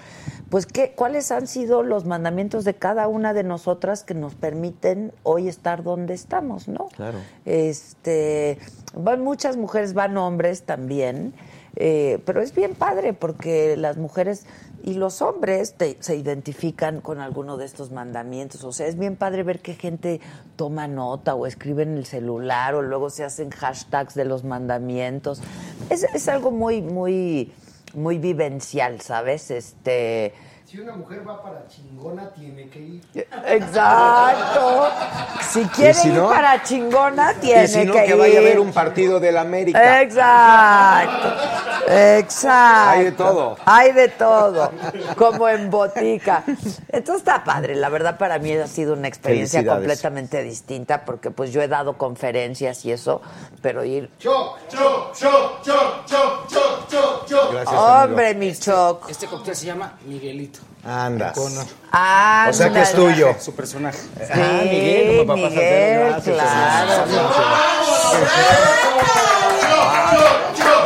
Pues, 0.51 0.67
¿qué, 0.67 0.93
¿cuáles 0.95 1.33
han 1.33 1.47
sido 1.47 1.83
los 1.83 2.05
mandamientos 2.05 2.65
de 2.65 2.75
cada 2.75 3.09
una 3.09 3.33
de 3.33 3.45
nosotras 3.45 4.05
que 4.05 4.13
nos 4.13 4.35
permiten 4.35 5.13
hoy 5.23 5.49
estar 5.49 5.83
donde 5.83 6.13
estamos, 6.13 6.69
no? 6.69 6.89
Claro. 6.95 7.19
Este, 7.47 8.59
van 8.95 9.25
muchas 9.25 9.57
mujeres, 9.57 9.95
van 9.95 10.19
hombres 10.19 10.65
también, 10.65 11.33
eh, 11.77 12.19
pero 12.25 12.41
es 12.41 12.55
bien 12.55 12.75
padre 12.75 13.13
porque 13.13 13.77
las 13.77 13.97
mujeres 13.97 14.45
y 14.83 14.95
los 14.95 15.21
hombres 15.23 15.75
te- 15.75 15.97
se 16.01 16.17
identifican 16.17 17.01
con 17.01 17.21
alguno 17.21 17.57
de 17.57 17.65
estos 17.65 17.91
mandamientos. 17.91 18.63
O 18.65 18.73
sea, 18.73 18.87
es 18.87 18.97
bien 18.99 19.17
padre 19.17 19.43
ver 19.43 19.61
que 19.61 19.75
gente 19.75 20.21
toma 20.57 20.87
nota 20.89 21.35
o 21.35 21.47
escribe 21.47 21.83
en 21.83 21.97
el 21.97 22.07
celular 22.07 22.75
o 22.75 22.83
luego 22.83 23.11
se 23.11 23.25
hacen 23.25 23.51
hashtags 23.51 24.15
de 24.15 24.25
los 24.25 24.45
mandamientos. 24.45 25.41
Es, 25.91 26.05
es 26.05 26.29
algo 26.29 26.51
muy, 26.51 26.83
muy, 26.83 27.53
muy 27.95 28.19
vivencial, 28.19 29.01
¿sabes? 29.01 29.51
Este. 29.51 30.33
Si 30.67 30.81
una 30.81 30.97
mujer 30.97 31.23
va 31.27 31.41
para 31.41 31.65
chingona, 31.69 32.29
tiene 32.33 32.69
que 32.69 32.81
ir. 32.81 33.05
Exacto. 33.15 34.89
Si 35.49 35.65
quiere 35.67 35.95
si 35.95 36.09
no? 36.09 36.25
ir 36.25 36.35
para 36.35 36.61
chingona, 36.65 37.35
tiene 37.35 37.65
y 37.65 37.69
si 37.69 37.85
no, 37.85 37.93
que, 37.93 38.03
que, 38.03 38.15
vaya 38.15 38.41
a 38.41 38.43
ver 38.43 38.59
un 38.59 38.73
partido 38.73 39.21
del 39.21 39.37
América. 39.37 40.03
Exacto. 40.03 41.29
Exacto. 41.89 42.91
Hay 42.91 43.05
de 43.05 43.13
todo. 43.13 43.57
Hay 43.65 43.93
de 43.93 44.09
todo. 44.09 44.73
Como 45.17 45.49
en 45.49 45.71
botica. 45.71 46.43
Entonces 46.89 47.19
está 47.19 47.45
padre. 47.45 47.77
La 47.77 47.89
verdad 47.89 48.19
para 48.19 48.41
mí 48.41 48.53
ha 48.53 48.67
sido 48.67 48.95
una 48.95 49.07
experiencia 49.07 49.65
completamente 49.65 50.43
distinta 50.43 51.05
porque 51.05 51.31
pues 51.31 51.53
yo 51.53 51.63
he 51.63 51.69
dado 51.69 51.97
conferencias 51.97 52.85
y 52.85 52.91
eso, 52.91 53.23
pero 53.63 53.85
ir... 53.85 54.11
Choc, 54.19 54.59
choc, 54.69 55.15
choc, 55.15 55.63
choc, 55.63 56.07
choc, 56.07 56.49
choc, 56.49 56.89
choc, 56.89 57.27
choc. 57.27 57.53
Gracias, 57.53 57.69
amigo. 57.69 58.05
Hombre, 58.05 58.35
mi 58.35 58.53
choc. 58.53 59.09
Este 59.09 59.27
cóctel 59.27 59.55
se 59.55 59.67
llama 59.67 59.97
Miguelito. 60.07 60.56
Andas. 60.85 61.37
Ah, 61.91 62.47
O 62.49 62.53
sea 62.53 62.71
que 62.73 62.81
es 62.81 62.93
tuyo. 62.93 63.35
su 63.41 63.55
personaje. 63.55 63.99
Ah, 64.33 64.61
Miguel, 64.63 65.17
como 65.19 65.27
papá 65.27 65.49
Miguel, 65.51 66.13
soltero, 66.13 66.35
gracias. 66.35 66.37
claro. 66.37 67.07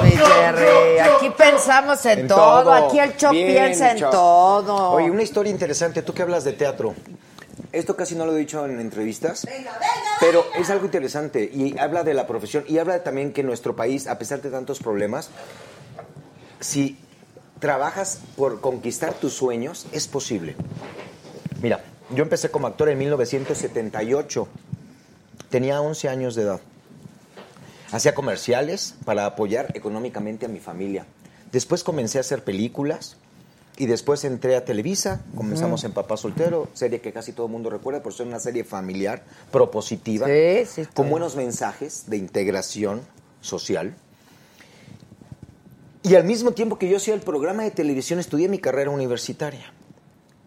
Mi 0.02 0.10
Jerry, 0.10 0.98
aquí 0.98 1.30
pensamos 1.36 2.04
en, 2.06 2.20
En 2.20 2.28
todo. 2.28 2.62
todo. 2.62 2.72
aquí 2.72 2.98
el 2.98 3.16
Choc 3.16 3.32
Bien, 3.32 3.48
piensa 3.48 3.92
en 3.92 4.00
todo. 4.00 4.92
Oye, 4.92 5.10
una 5.10 5.22
historia 5.22 5.50
interesante. 5.50 6.02
Tú 6.02 6.14
que 6.14 6.22
hablas 6.22 6.44
de 6.44 6.52
teatro. 6.52 6.94
Esto 7.72 7.94
casi 7.94 8.14
no 8.16 8.26
lo 8.26 8.32
he 8.34 8.38
dicho 8.38 8.64
en 8.64 8.80
entrevistas, 8.80 9.46
pero 10.18 10.44
es 10.58 10.70
algo 10.70 10.86
interesante 10.86 11.48
y 11.52 11.78
habla 11.78 12.02
de 12.02 12.14
la 12.14 12.26
profesión 12.26 12.64
y 12.66 12.78
habla 12.78 13.02
también 13.04 13.32
que 13.32 13.44
nuestro 13.44 13.76
país, 13.76 14.08
a 14.08 14.18
pesar 14.18 14.40
de 14.42 14.50
tantos 14.50 14.80
problemas, 14.80 15.30
si 16.58 16.98
trabajas 17.60 18.20
por 18.36 18.60
conquistar 18.60 19.14
tus 19.14 19.34
sueños, 19.34 19.86
es 19.92 20.08
posible. 20.08 20.56
Mira, 21.62 21.84
yo 22.14 22.22
empecé 22.22 22.50
como 22.50 22.66
actor 22.66 22.88
en 22.88 22.98
1978. 22.98 24.48
Tenía 25.50 25.80
11 25.80 26.08
años 26.08 26.34
de 26.34 26.42
edad. 26.42 26.60
Hacía 27.92 28.14
comerciales 28.14 28.94
para 29.04 29.26
apoyar 29.26 29.70
económicamente 29.74 30.46
a 30.46 30.48
mi 30.48 30.60
familia. 30.60 31.06
Después 31.52 31.84
comencé 31.84 32.18
a 32.18 32.22
hacer 32.22 32.44
películas 32.44 33.16
y 33.76 33.86
después 33.86 34.24
entré 34.24 34.56
a 34.56 34.64
Televisa. 34.64 35.22
Comenzamos 35.36 35.84
en 35.84 35.92
Papá 35.92 36.16
Soltero, 36.16 36.68
serie 36.72 37.00
que 37.00 37.12
casi 37.12 37.32
todo 37.32 37.46
el 37.46 37.52
mundo 37.52 37.68
recuerda 37.68 38.02
por 38.02 38.12
ser 38.12 38.26
una 38.26 38.38
serie 38.38 38.64
familiar, 38.64 39.24
propositiva, 39.50 40.26
Sí, 40.26 40.66
sí, 40.66 40.86
con 40.94 41.10
buenos 41.10 41.34
mensajes 41.34 42.04
de 42.08 42.16
integración 42.16 43.02
social. 43.40 43.94
Y 46.02 46.14
al 46.14 46.24
mismo 46.24 46.52
tiempo 46.52 46.78
que 46.78 46.88
yo 46.88 46.96
hacía 46.96 47.14
el 47.14 47.20
programa 47.20 47.62
de 47.62 47.70
televisión, 47.70 48.18
estudié 48.18 48.48
mi 48.48 48.58
carrera 48.58 48.90
universitaria. 48.90 49.72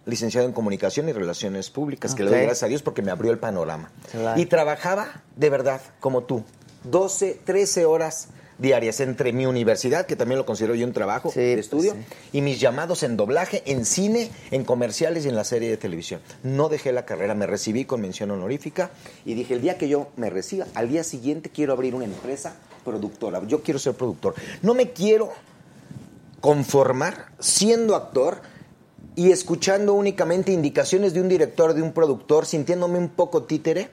Licenciado 0.06 0.48
en 0.48 0.54
Comunicación 0.54 1.08
y 1.08 1.14
Relaciones 1.14 1.70
Públicas, 1.70 2.16
que 2.16 2.24
le 2.24 2.32
doy 2.32 2.40
gracias 2.40 2.64
a 2.64 2.68
Dios 2.68 2.82
porque 2.82 3.02
me 3.02 3.12
abrió 3.12 3.32
el 3.32 3.40
panorama. 3.40 3.92
Claro. 4.12 4.40
Y 4.40 4.46
trabajaba 4.48 5.24
de 5.36 5.50
verdad, 5.50 5.82
como 6.00 6.24
tú, 6.24 6.44
12, 6.84 7.40
13 7.46 7.86
horas 7.86 8.30
diarias 8.58 9.00
entre 9.00 9.34
mi 9.34 9.46
universidad, 9.46 10.06
que 10.06 10.16
también 10.16 10.38
lo 10.38 10.46
considero 10.46 10.76
yo 10.76 10.86
un 10.86 10.94
trabajo 10.94 11.32
de 11.36 11.54
estudio, 11.54 11.96
y 12.32 12.42
mis 12.42 12.60
llamados 12.60 13.04
en 13.04 13.18
doblaje, 13.18 13.64
en 13.66 13.86
cine, 13.86 14.30
en 14.52 14.64
comerciales 14.64 15.26
y 15.26 15.30
en 15.30 15.36
la 15.36 15.44
serie 15.44 15.70
de 15.70 15.78
televisión. 15.78 16.22
No 16.44 16.70
dejé 16.70 16.92
la 16.92 17.06
carrera, 17.06 17.36
me 17.36 17.48
recibí 17.48 17.86
con 17.86 18.02
mención 18.02 18.32
honorífica 18.32 18.92
y 19.26 19.34
dije, 19.34 19.54
el 19.54 19.62
día 19.62 19.78
que 19.78 19.90
yo 19.90 20.10
me 20.16 20.30
reciba, 20.30 20.66
al 20.76 20.90
día 20.90 21.04
siguiente 21.04 21.50
quiero 21.50 21.74
abrir 21.74 21.96
una 21.96 22.06
empresa 22.06 22.56
productora. 22.84 23.42
Yo 23.48 23.64
quiero 23.64 23.80
ser 23.80 23.94
productor. 23.94 24.36
No 24.62 24.74
me 24.74 24.92
quiero 24.92 25.32
conformar 26.42 27.28
siendo 27.40 27.96
actor 27.96 28.42
y 29.16 29.32
escuchando 29.32 29.94
únicamente 29.94 30.52
indicaciones 30.52 31.14
de 31.14 31.22
un 31.22 31.30
director, 31.30 31.74
de 31.74 31.82
un 31.82 31.94
productor, 31.94 32.46
sintiéndome 32.46 32.98
un 32.98 33.10
poco 33.10 33.44
títere 33.44 33.90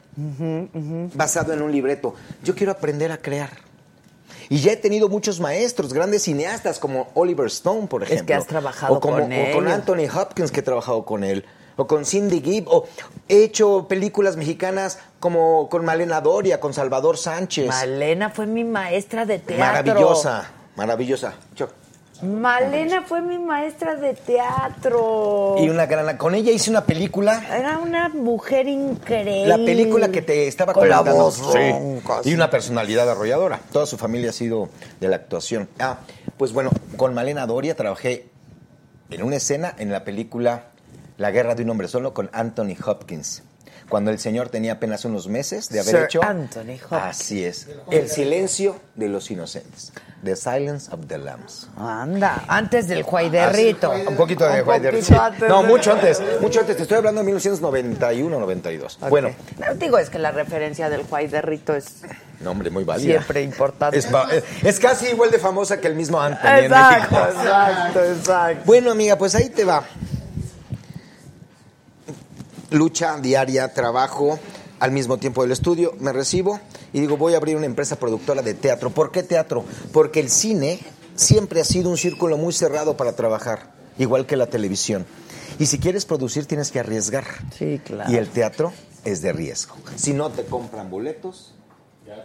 basado 1.14 1.52
en 1.52 1.62
un 1.62 1.70
libreto. 1.70 2.14
Yo 2.42 2.54
quiero 2.54 2.72
aprender 2.72 3.12
a 3.12 3.18
crear. 3.18 3.69
Y 4.50 4.58
ya 4.60 4.72
he 4.72 4.76
tenido 4.76 5.08
muchos 5.08 5.38
maestros, 5.40 5.92
grandes 5.94 6.22
cineastas 6.24 6.78
como 6.80 7.08
Oliver 7.14 7.46
Stone, 7.46 7.86
por 7.86 8.04
que 8.04 8.12
ejemplo. 8.14 8.34
has 8.36 8.46
trabajado 8.46 8.94
o 8.94 9.00
como- 9.00 9.16
con 9.20 9.32
o 9.32 9.52
con. 9.54 9.68
Anthony 9.68 10.08
Hopkins, 10.14 10.50
que 10.50 10.58
he 10.60 10.62
trabajado 10.62 11.04
con 11.04 11.24
él. 11.24 11.44
O 11.76 11.86
con 11.86 12.04
Cindy 12.04 12.42
Gibb. 12.42 12.68
O 12.68 12.86
he 13.28 13.44
hecho 13.44 13.86
películas 13.88 14.36
mexicanas 14.36 14.98
como 15.20 15.68
con 15.70 15.84
Malena 15.84 16.20
Doria, 16.20 16.58
con 16.60 16.74
Salvador 16.74 17.16
Sánchez. 17.16 17.68
Malena 17.68 18.28
fue 18.30 18.46
mi 18.46 18.64
maestra 18.64 19.24
de 19.24 19.38
teatro. 19.38 19.64
Maravillosa, 19.64 20.50
maravillosa. 20.76 21.34
Yo- 21.54 21.68
Malena 22.22 23.02
fue 23.02 23.22
mi 23.22 23.38
maestra 23.38 23.96
de 23.96 24.14
teatro. 24.14 25.56
Y 25.58 25.68
una 25.68 25.86
gran... 25.86 26.16
Con 26.16 26.34
ella 26.34 26.50
hice 26.52 26.70
una 26.70 26.84
película 26.84 27.42
Era 27.56 27.78
una 27.78 28.08
mujer 28.10 28.68
increíble. 28.68 29.46
La 29.46 29.56
película 29.56 30.10
que 30.10 30.22
te 30.22 30.46
estaba 30.46 30.72
Con 30.72 30.88
la 30.88 31.00
voz 31.00 31.36
Sí. 31.36 31.70
ronca, 31.72 32.20
Y 32.24 32.34
una 32.34 32.50
personalidad 32.50 33.08
arrolladora. 33.10 33.60
Toda 33.72 33.86
su 33.86 33.96
familia 33.96 34.30
ha 34.30 34.32
sido 34.34 34.68
de 35.00 35.08
la 35.08 35.16
actuación. 35.16 35.68
Ah, 35.78 35.98
pues 36.36 36.52
bueno, 36.52 36.70
con 36.96 37.14
Malena 37.14 37.46
Doria 37.46 37.74
trabajé 37.74 38.28
en 39.10 39.22
una 39.22 39.36
escena 39.36 39.74
en 39.78 39.90
la 39.90 40.04
película 40.04 40.64
La 41.16 41.30
guerra 41.30 41.54
de 41.54 41.62
un 41.64 41.70
hombre 41.70 41.88
solo 41.88 42.14
con 42.14 42.30
Anthony 42.32 42.76
Hopkins. 42.84 43.42
Cuando 43.90 44.10
el 44.10 44.18
señor 44.18 44.48
tenía 44.48 44.72
apenas 44.74 45.04
unos 45.04 45.28
meses 45.28 45.68
de 45.68 45.80
haber 45.80 45.94
Sir 45.94 46.04
hecho. 46.04 46.22
Anthony 46.22 46.78
Hopkins. 46.82 46.92
Así 46.92 47.44
es. 47.44 47.66
El 47.90 48.08
silencio 48.08 48.80
de 48.94 49.08
los 49.08 49.30
inocentes. 49.30 49.92
The 50.24 50.36
Silence 50.36 50.90
of 50.94 51.06
the 51.08 51.18
Lambs. 51.18 51.68
Anda, 51.76 52.44
antes 52.46 52.86
del 52.88 53.02
Juaiderrito. 53.02 53.90
Un 53.90 54.16
poquito 54.16 54.44
de 54.46 54.60
Un 54.60 54.64
Juaider, 54.64 54.92
poquito 54.94 55.12
sí. 55.14 55.18
antes 55.20 55.48
No, 55.48 55.62
mucho 55.64 55.92
antes. 55.92 56.22
Mucho 56.40 56.60
antes. 56.60 56.76
Te 56.76 56.82
estoy 56.82 56.98
hablando 56.98 57.20
de 57.20 57.24
1991, 57.26 58.38
92. 58.38 58.98
Ok. 59.02 59.08
Bueno, 59.10 59.30
No, 59.58 59.74
digo, 59.74 59.98
es 59.98 60.08
que 60.08 60.18
la 60.18 60.30
referencia 60.30 60.88
del 60.88 61.02
Juaiderrito 61.04 61.74
es 61.74 62.02
no, 62.40 62.52
hombre, 62.52 62.70
muy 62.70 62.84
válida. 62.84 63.12
siempre 63.14 63.42
importante. 63.42 63.98
Es, 63.98 64.06
fa- 64.06 64.28
es- 64.32 64.44
es 64.62 64.78
casi 64.78 65.08
igual 65.08 65.30
de 65.30 65.38
famosa 65.38 65.80
que 65.80 65.88
el 65.88 65.94
mismo 65.96 66.20
Anthony 66.20 66.46
en 66.48 66.64
Exacto, 66.66 67.14
México. 67.16 67.40
exacto, 67.40 68.04
exacto. 68.04 68.62
Bueno, 68.66 68.90
amiga, 68.92 69.16
pues 69.18 69.34
ahí 69.34 69.48
te 69.50 69.64
va. 69.64 69.82
Lucha 72.70 73.18
diaria, 73.18 73.72
trabajo, 73.74 74.38
al 74.78 74.92
mismo 74.92 75.18
tiempo 75.18 75.42
del 75.42 75.52
estudio, 75.52 75.94
me 76.00 76.12
recibo 76.12 76.60
y 76.92 77.00
digo, 77.00 77.16
voy 77.16 77.34
a 77.34 77.36
abrir 77.36 77.56
una 77.56 77.66
empresa 77.66 77.96
productora 77.96 78.42
de 78.42 78.54
teatro. 78.54 78.90
¿Por 78.90 79.12
qué 79.12 79.22
teatro? 79.22 79.64
Porque 79.92 80.20
el 80.20 80.30
cine 80.30 80.80
siempre 81.14 81.60
ha 81.60 81.64
sido 81.64 81.90
un 81.90 81.98
círculo 81.98 82.36
muy 82.36 82.52
cerrado 82.52 82.96
para 82.96 83.14
trabajar, 83.14 83.72
igual 83.98 84.26
que 84.26 84.36
la 84.36 84.46
televisión. 84.46 85.06
Y 85.58 85.66
si 85.66 85.78
quieres 85.78 86.06
producir 86.06 86.46
tienes 86.46 86.70
que 86.70 86.80
arriesgar. 86.80 87.24
Sí, 87.56 87.80
claro. 87.84 88.10
Y 88.10 88.16
el 88.16 88.28
teatro 88.28 88.72
es 89.04 89.20
de 89.20 89.32
riesgo. 89.32 89.76
Si 89.96 90.14
no 90.14 90.30
te 90.30 90.44
compran 90.44 90.90
boletos, 90.90 91.54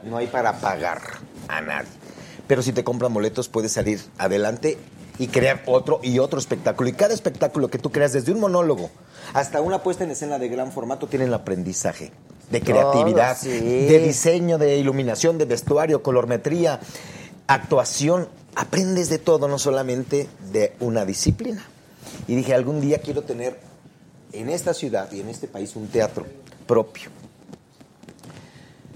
no 0.03 0.17
hay 0.17 0.27
para 0.27 0.59
pagar 0.59 1.01
a 1.47 1.61
nadie. 1.61 1.89
Pero 2.47 2.61
si 2.61 2.71
te 2.71 2.83
compran 2.83 3.13
boletos, 3.13 3.49
puedes 3.49 3.73
salir 3.73 3.99
adelante 4.17 4.77
y 5.17 5.27
crear 5.27 5.63
otro 5.65 5.99
y 6.03 6.19
otro 6.19 6.39
espectáculo. 6.39 6.89
Y 6.89 6.93
cada 6.93 7.13
espectáculo 7.13 7.69
que 7.69 7.77
tú 7.77 7.91
creas, 7.91 8.13
desde 8.13 8.31
un 8.31 8.39
monólogo 8.39 8.89
hasta 9.33 9.61
una 9.61 9.81
puesta 9.83 10.03
en 10.03 10.11
escena 10.11 10.39
de 10.39 10.47
gran 10.49 10.71
formato, 10.71 11.07
tiene 11.07 11.25
el 11.25 11.33
aprendizaje 11.33 12.11
de 12.49 12.59
Todo, 12.59 12.71
creatividad, 12.71 13.37
sí. 13.37 13.49
de 13.49 13.99
diseño, 13.99 14.57
de 14.57 14.77
iluminación, 14.77 15.37
de 15.37 15.45
vestuario, 15.45 16.03
colormetría, 16.03 16.79
actuación. 17.47 18.27
Aprendes 18.55 19.09
de 19.09 19.17
todo, 19.19 19.47
no 19.47 19.59
solamente 19.59 20.29
de 20.51 20.75
una 20.79 21.05
disciplina. 21.05 21.65
Y 22.27 22.35
dije, 22.35 22.53
algún 22.53 22.79
día 22.79 22.99
quiero 22.99 23.23
tener 23.23 23.59
en 24.31 24.49
esta 24.49 24.73
ciudad 24.73 25.11
y 25.11 25.21
en 25.21 25.29
este 25.29 25.47
país 25.47 25.75
un 25.75 25.87
teatro 25.87 26.25
propio. 26.65 27.09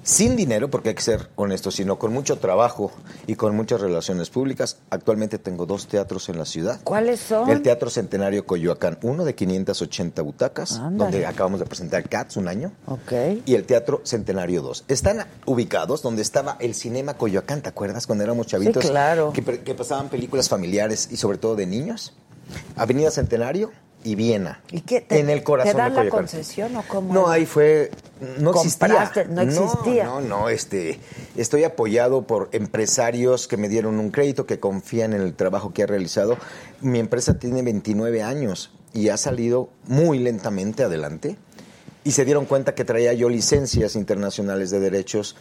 Sin 0.09 0.35
dinero, 0.35 0.71
porque 0.71 0.89
hay 0.89 0.95
que 0.95 1.03
ser 1.03 1.29
honesto, 1.35 1.69
sino 1.69 1.99
con 1.99 2.11
mucho 2.11 2.39
trabajo 2.39 2.91
y 3.27 3.35
con 3.35 3.55
muchas 3.55 3.79
relaciones 3.79 4.31
públicas. 4.31 4.77
Actualmente 4.89 5.37
tengo 5.37 5.67
dos 5.67 5.85
teatros 5.85 6.29
en 6.29 6.39
la 6.39 6.45
ciudad. 6.45 6.79
¿Cuáles 6.83 7.19
son? 7.19 7.47
El 7.47 7.61
Teatro 7.61 7.91
Centenario 7.91 8.43
Coyoacán, 8.47 8.97
uno 9.03 9.23
de 9.23 9.35
580 9.35 10.19
butacas, 10.23 10.79
Ándale. 10.79 10.97
donde 11.11 11.25
acabamos 11.27 11.59
de 11.59 11.67
presentar 11.67 12.09
Cats 12.09 12.37
un 12.37 12.47
año, 12.47 12.71
Ok. 12.87 13.11
y 13.45 13.53
el 13.53 13.65
Teatro 13.67 14.01
Centenario 14.03 14.63
2. 14.63 14.85
Están 14.87 15.27
ubicados 15.45 16.01
donde 16.01 16.23
estaba 16.23 16.57
el 16.59 16.73
Cinema 16.73 17.13
Coyoacán, 17.13 17.61
¿te 17.61 17.69
acuerdas? 17.69 18.07
Cuando 18.07 18.23
éramos 18.23 18.47
chavitos. 18.47 18.81
Sí, 18.83 18.89
claro. 18.89 19.31
Que 19.31 19.75
pasaban 19.75 20.09
películas 20.09 20.49
familiares 20.49 21.07
y 21.11 21.17
sobre 21.17 21.37
todo 21.37 21.55
de 21.55 21.67
niños. 21.67 22.15
Avenida 22.75 23.11
Centenario 23.11 23.69
y 24.03 24.15
Viena. 24.15 24.61
¿Y 24.71 24.81
qué? 24.81 25.01
¿Te, 25.01 25.19
en 25.19 25.29
el 25.29 25.43
corazón 25.43 25.73
¿Te 25.73 25.77
dan 25.77 25.95
de 25.95 26.03
la 26.05 26.09
concesión 26.09 26.75
o 26.75 26.83
cómo? 26.87 27.13
No, 27.13 27.29
ahí 27.29 27.45
fue. 27.45 27.91
No 28.39 28.51
existía. 28.51 29.11
No 29.29 29.41
existía. 29.41 30.05
No, 30.05 30.21
no, 30.21 30.49
este. 30.49 30.99
Estoy 31.35 31.63
apoyado 31.63 32.23
por 32.23 32.49
empresarios 32.51 33.47
que 33.47 33.57
me 33.57 33.69
dieron 33.69 33.99
un 33.99 34.11
crédito, 34.11 34.45
que 34.45 34.59
confían 34.59 35.13
en 35.13 35.21
el 35.21 35.33
trabajo 35.33 35.73
que 35.73 35.83
he 35.83 35.87
realizado. 35.87 36.37
Mi 36.81 36.99
empresa 36.99 37.39
tiene 37.39 37.61
29 37.61 38.23
años 38.23 38.71
y 38.93 39.09
ha 39.09 39.17
salido 39.17 39.69
muy 39.85 40.19
lentamente 40.19 40.83
adelante. 40.83 41.37
Y 42.03 42.11
se 42.11 42.23
dieron 42.23 42.45
cuenta 42.45 42.75
que 42.75 42.85
traía 42.85 43.13
yo 43.13 43.29
licencias 43.29 43.95
internacionales 43.95 44.71
de 44.71 44.79
derechos, 44.79 45.35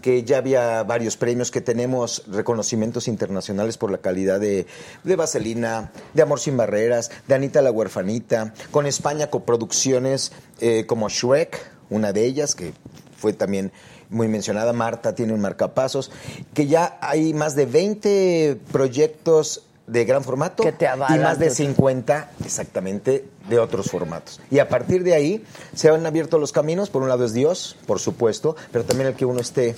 que 0.00 0.24
ya 0.24 0.38
había 0.38 0.82
varios 0.82 1.16
premios, 1.16 1.50
que 1.50 1.60
tenemos 1.60 2.24
reconocimientos 2.26 3.08
internacionales 3.08 3.76
por 3.76 3.90
la 3.90 3.98
calidad 3.98 4.40
de, 4.40 4.66
de 5.04 5.16
Vaselina, 5.16 5.92
de 6.14 6.22
Amor 6.22 6.40
sin 6.40 6.56
Barreras, 6.56 7.10
de 7.28 7.34
Anita 7.34 7.62
la 7.62 7.70
Huerfanita, 7.70 8.54
con 8.70 8.86
España 8.86 9.28
coproducciones 9.28 10.32
eh, 10.60 10.86
como 10.86 11.08
Shrek, 11.08 11.58
una 11.90 12.12
de 12.12 12.24
ellas, 12.24 12.54
que 12.54 12.72
fue 13.16 13.32
también 13.32 13.72
muy 14.08 14.28
mencionada, 14.28 14.72
Marta 14.72 15.14
tiene 15.14 15.32
un 15.32 15.40
marcapasos, 15.40 16.10
que 16.54 16.66
ya 16.66 16.98
hay 17.00 17.32
más 17.32 17.54
de 17.54 17.66
20 17.66 18.60
proyectos 18.72 19.62
de 19.90 20.04
gran 20.04 20.22
formato 20.22 20.62
Que 20.62 20.72
te 20.72 20.86
y 20.86 21.18
más 21.18 21.38
de 21.38 21.48
tu- 21.48 21.54
50 21.54 22.30
exactamente 22.44 23.26
de 23.48 23.58
otros 23.58 23.90
formatos. 23.90 24.40
Y 24.50 24.58
a 24.60 24.68
partir 24.68 25.02
de 25.02 25.14
ahí 25.14 25.44
se 25.74 25.88
han 25.88 26.06
abierto 26.06 26.38
los 26.38 26.52
caminos, 26.52 26.90
por 26.90 27.02
un 27.02 27.08
lado 27.08 27.24
es 27.24 27.32
Dios, 27.32 27.76
por 27.86 27.98
supuesto, 27.98 28.54
pero 28.70 28.84
también 28.84 29.08
el 29.08 29.14
que 29.14 29.24
uno 29.24 29.40
esté 29.40 29.74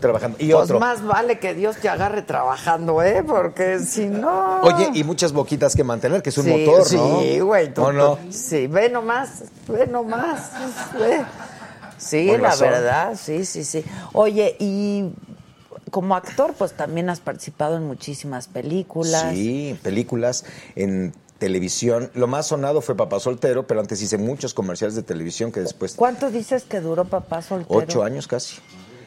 trabajando. 0.00 0.36
Y 0.40 0.52
pues 0.52 0.64
otro, 0.64 0.78
más 0.78 1.04
vale 1.04 1.40
que 1.40 1.54
Dios 1.54 1.76
te 1.78 1.88
agarre 1.88 2.22
trabajando, 2.22 3.02
¿eh? 3.02 3.24
Porque 3.26 3.80
si 3.80 4.06
no... 4.06 4.60
oye, 4.60 4.90
y 4.94 5.02
muchas 5.02 5.32
boquitas 5.32 5.74
que 5.74 5.82
mantener, 5.82 6.22
que 6.22 6.30
es 6.30 6.38
un 6.38 6.44
Sí, 6.44 6.50
motor, 6.50 6.92
¿no? 6.92 7.20
Sí, 7.20 7.40
güey. 7.40 7.74
tú- 7.74 7.82
¿O 7.82 7.92
no? 7.92 8.18
Sí, 8.30 8.68
ve 8.68 8.88
nomás, 8.90 9.42
ve 9.66 9.86
nomás. 9.88 10.50
ve. 10.98 11.24
Sí, 11.96 12.26
la 12.26 12.38
razón. 12.38 12.68
verdad, 12.70 13.16
sí, 13.20 13.44
sí, 13.44 13.64
sí. 13.64 13.84
Oye, 14.12 14.54
y 14.60 15.10
como 15.90 16.14
actor, 16.16 16.54
pues 16.56 16.72
también 16.72 17.10
has 17.10 17.20
participado 17.20 17.76
en 17.76 17.86
muchísimas 17.86 18.48
películas. 18.48 19.32
Sí, 19.34 19.78
películas 19.82 20.44
en 20.76 21.12
televisión. 21.38 22.10
Lo 22.14 22.26
más 22.26 22.48
sonado 22.48 22.80
fue 22.80 22.96
Papá 22.96 23.20
Soltero, 23.20 23.66
pero 23.66 23.80
antes 23.80 24.02
hice 24.02 24.18
muchos 24.18 24.54
comerciales 24.54 24.94
de 24.96 25.02
televisión 25.02 25.52
que 25.52 25.60
después 25.60 25.94
¿Cuánto 25.94 26.30
dices 26.30 26.64
que 26.64 26.80
duró 26.80 27.04
Papá 27.04 27.42
Soltero? 27.42 27.78
Ocho 27.78 28.02
años 28.02 28.26
casi. 28.26 28.56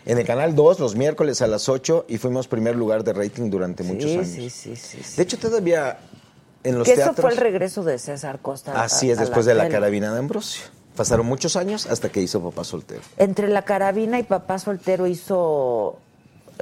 En 0.05 0.17
el 0.17 0.25
Canal 0.25 0.55
2, 0.55 0.79
los 0.79 0.95
miércoles 0.95 1.41
a 1.41 1.47
las 1.47 1.69
8, 1.69 2.05
y 2.07 2.17
fuimos 2.17 2.47
primer 2.47 2.75
lugar 2.75 3.03
de 3.03 3.13
rating 3.13 3.49
durante 3.51 3.83
muchos 3.83 4.09
Sí, 4.09 4.17
años. 4.17 4.27
sí, 4.29 4.49
sí, 4.49 4.75
sí, 4.75 4.97
sí. 5.03 5.17
De 5.17 5.23
hecho, 5.23 5.37
todavía 5.37 5.99
en 6.63 6.77
los 6.79 6.85
que 6.87 6.93
eso 6.93 7.01
teatros. 7.03 7.21
fue 7.21 7.31
el 7.31 7.37
regreso 7.37 7.83
de 7.83 7.99
César 7.99 8.39
Costa. 8.39 8.71
a- 8.73 8.85
Así 8.85 9.11
es, 9.11 9.17
a 9.19 9.21
después 9.21 9.45
de 9.45 9.53
la 9.53 9.63
tele. 9.63 9.73
carabina 9.75 10.11
de 10.13 10.19
Ambrosio. 10.19 10.63
Pasaron 10.95 11.25
muchos 11.25 11.55
años 11.55 11.85
hasta 11.85 12.09
que 12.09 12.21
hizo 12.21 12.41
Papá 12.41 12.63
Soltero. 12.63 13.01
Entre 13.17 13.47
la 13.47 13.61
carabina 13.63 14.19
y 14.19 14.23
Papá 14.23 14.57
Soltero 14.57 15.05
hizo 15.05 15.99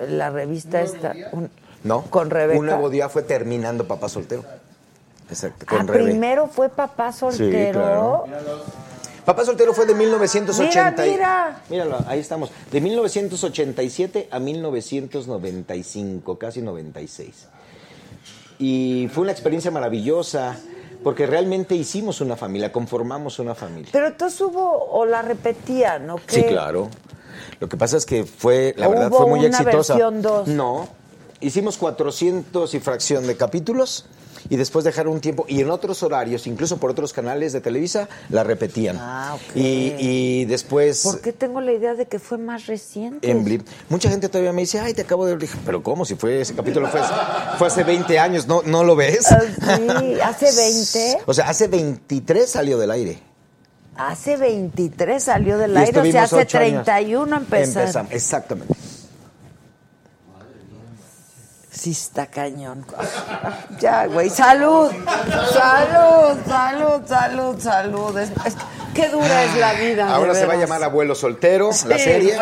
la 0.07 0.29
revista 0.29 0.81
esta. 0.81 1.13
un- 1.31 1.49
¿No? 1.83 2.03
Con 2.03 2.29
Rebeca. 2.29 2.59
Un 2.59 2.65
nuevo 2.65 2.89
día 2.89 3.07
fue 3.09 3.23
terminando 3.23 3.87
Papá 3.87 4.09
Soltero. 4.09 4.43
Exacto, 5.29 5.65
Ah, 5.69 5.83
Rebe. 5.85 6.03
primero 6.05 6.47
fue 6.47 6.69
Papá 6.69 7.11
Soltero. 7.13 7.79
claro. 7.79 8.25
Papá 9.23 9.45
Soltero 9.45 9.73
fue 9.73 9.85
de 9.85 9.93
1980. 9.95 11.05
y- 11.05 11.11
Mira, 11.11 11.61
Míralo, 11.69 11.99
ahí 12.07 12.19
estamos. 12.19 12.49
De 12.71 12.81
1987 12.81 14.27
a 14.31 14.39
1995, 14.39 16.37
casi 16.37 16.61
96. 16.61 17.47
Y 18.57 19.09
fue 19.13 19.21
una 19.23 19.31
experiencia 19.31 19.71
maravillosa 19.71 20.57
porque 21.03 21.25
realmente 21.25 21.75
hicimos 21.75 22.19
una 22.21 22.35
familia, 22.35 22.71
conformamos 22.71 23.39
una 23.39 23.55
familia. 23.55 23.89
Pero 23.91 24.07
entonces 24.07 24.41
hubo, 24.41 24.89
o 24.91 25.05
la 25.05 25.21
repetían, 25.21 26.07
¿no? 26.07 26.17
Sí, 26.27 26.43
claro. 26.43 26.89
Lo 27.59 27.67
que 27.69 27.77
pasa 27.77 27.97
es 27.97 28.05
que 28.05 28.25
fue, 28.25 28.73
la 28.77 28.87
¿O 28.87 28.91
verdad, 28.91 29.09
fue 29.09 29.27
muy 29.27 29.39
una 29.39 29.49
exitosa. 29.49 29.93
versión 29.93 30.21
dos? 30.21 30.47
No. 30.47 30.87
Hicimos 31.41 31.77
400 31.77 32.73
y 32.73 32.79
fracción 32.79 33.25
de 33.25 33.37
capítulos 33.37 34.05
y 34.49 34.55
después 34.57 34.83
dejaron 34.85 35.13
un 35.13 35.21
tiempo 35.21 35.45
y 35.47 35.61
en 35.61 35.69
otros 35.69 36.01
horarios, 36.03 36.47
incluso 36.47 36.77
por 36.77 36.91
otros 36.91 37.13
canales 37.13 37.53
de 37.53 37.61
Televisa, 37.61 38.09
la 38.29 38.43
repetían. 38.43 38.97
Ah, 38.99 39.35
ok. 39.35 39.55
y, 39.55 39.93
y 39.99 40.45
después 40.45 41.01
¿Por 41.03 41.21
qué 41.21 41.31
tengo 41.33 41.61
la 41.61 41.71
idea 41.71 41.93
de 41.93 42.07
que 42.07 42.19
fue 42.19 42.37
más 42.37 42.65
reciente? 42.67 43.29
en 43.29 43.43
Blip, 43.45 43.65
mucha 43.89 44.09
gente 44.09 44.27
todavía 44.27 44.51
me 44.53 44.61
dice, 44.61 44.79
ay, 44.79 44.93
te 44.93 45.01
acabo 45.03 45.25
de. 45.25 45.37
Dije, 45.37 45.57
Pero 45.65 45.81
¿cómo? 45.81 46.03
Si 46.05 46.15
fue 46.15 46.41
ese 46.41 46.55
capítulo 46.55 46.87
fue, 46.89 47.01
fue 47.57 47.67
hace 47.67 47.83
20 47.85 48.19
años, 48.19 48.47
¿no, 48.47 48.61
¿no 48.65 48.83
lo 48.83 48.95
ves? 48.97 49.31
Ah, 49.31 49.41
sí, 49.77 50.19
hace 50.21 50.51
20. 50.55 51.19
O 51.25 51.33
sea, 51.33 51.47
hace 51.49 51.67
23 51.67 52.49
salió 52.49 52.77
del 52.77 52.91
aire. 52.91 53.19
Hace 53.99 54.37
23 54.37 55.21
salió 55.21 55.57
del 55.57 55.73
Y 55.73 55.77
aire, 55.77 55.99
o 55.99 56.11
sea, 56.11 56.23
hace 56.23 56.35
ocho 56.37 56.57
años. 56.57 56.85
31 56.85 57.35
empezó. 57.37 57.79
Empezamos, 57.81 58.11
exactamente. 58.13 58.73
Sí 61.71 61.91
está 61.91 62.25
cañón. 62.27 62.85
Ya, 63.79 64.07
güey, 64.07 64.29
salud. 64.29 64.91
Salud, 65.53 66.37
salud, 66.47 67.01
salud, 67.07 67.59
salud. 67.61 68.17
Es- 68.17 68.31
es- 68.45 68.55
qué 68.93 69.07
dura 69.09 69.43
es 69.43 69.55
la 69.55 69.73
vida. 69.73 70.13
Ahora 70.13 70.33
se 70.35 70.45
va 70.45 70.53
a 70.53 70.57
llamar 70.57 70.83
Abuelo 70.83 71.15
Soltero, 71.15 71.69
la 71.87 71.97
serie. 71.97 72.37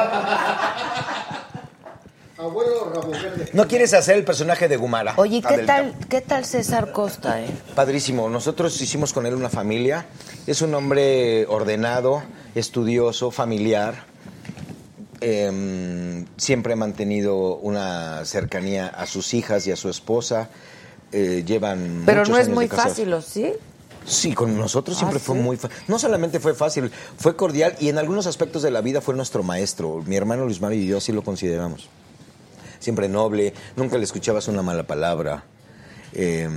Abuelo 2.38 2.92
Rabo 2.94 3.10
Verde. 3.10 3.50
¿No 3.54 3.68
quieres 3.68 3.94
hacer 3.94 4.16
el 4.16 4.24
personaje 4.24 4.68
de 4.68 4.78
Gumara? 4.78 5.14
Oye, 5.18 5.42
¿qué 5.42 5.60
tal, 5.60 5.96
¿qué 6.08 6.22
tal 6.22 6.46
César 6.46 6.92
Costa, 6.92 7.42
eh? 7.42 7.48
Padrísimo. 7.74 8.30
Nosotros 8.30 8.80
hicimos 8.80 9.12
con 9.12 9.26
él 9.26 9.34
una 9.34 9.50
familia. 9.50 10.06
Es 10.46 10.62
un 10.62 10.74
hombre 10.76 11.48
ordenado, 11.48 12.22
estudioso, 12.54 13.32
familiar. 13.32 14.06
Em, 15.20 16.26
siempre 16.38 16.74
ha 16.74 16.76
mantenido 16.76 17.56
una 17.56 18.24
cercanía 18.26 18.88
a 18.88 19.08
sus 19.08 19.34
hijas 19.34 19.66
y 19.66 19.72
a 19.72 19.76
su 19.76 19.90
esposa. 19.90 20.50
Eh, 21.12 21.44
llevan 21.46 22.04
Pero 22.06 22.20
muchos 22.20 22.30
no 22.30 22.38
es 22.38 22.46
años 22.46 22.56
muy 22.56 22.68
fácil, 22.68 23.14
¿o 23.14 23.22
sí? 23.22 23.54
Sí, 24.06 24.34
con 24.34 24.56
nosotros 24.58 24.96
Ah, 24.98 25.00
siempre 25.00 25.20
fue 25.20 25.36
¿sí? 25.36 25.42
muy 25.42 25.58
fácil. 25.58 25.76
No 25.88 25.98
solamente 25.98 26.40
fue 26.40 26.54
fácil, 26.54 26.92
fue 27.18 27.36
cordial 27.36 27.76
y 27.80 27.90
en 27.90 27.98
algunos 27.98 28.28
aspectos 28.28 28.62
de 28.62 28.70
la 28.70 28.82
vida 28.82 29.02
fue 29.02 29.16
nuestro 29.16 29.42
maestro. 29.42 30.04
Mi 30.06 30.16
hermano 30.16 30.46
Luis 30.46 30.62
Mario 30.62 30.80
y 30.80 30.88
yo 30.88 31.02
sí 31.02 31.12
lo 31.12 31.24
consideramos. 31.24 31.90
Siempre 32.88 33.10
noble, 33.10 33.54
nunca 33.76 33.98
le 33.98 34.06
escuchabas 34.06 34.48
una 34.48 34.62
mala 34.62 34.88
palabra. 34.88 35.44
Eh, 36.14 36.48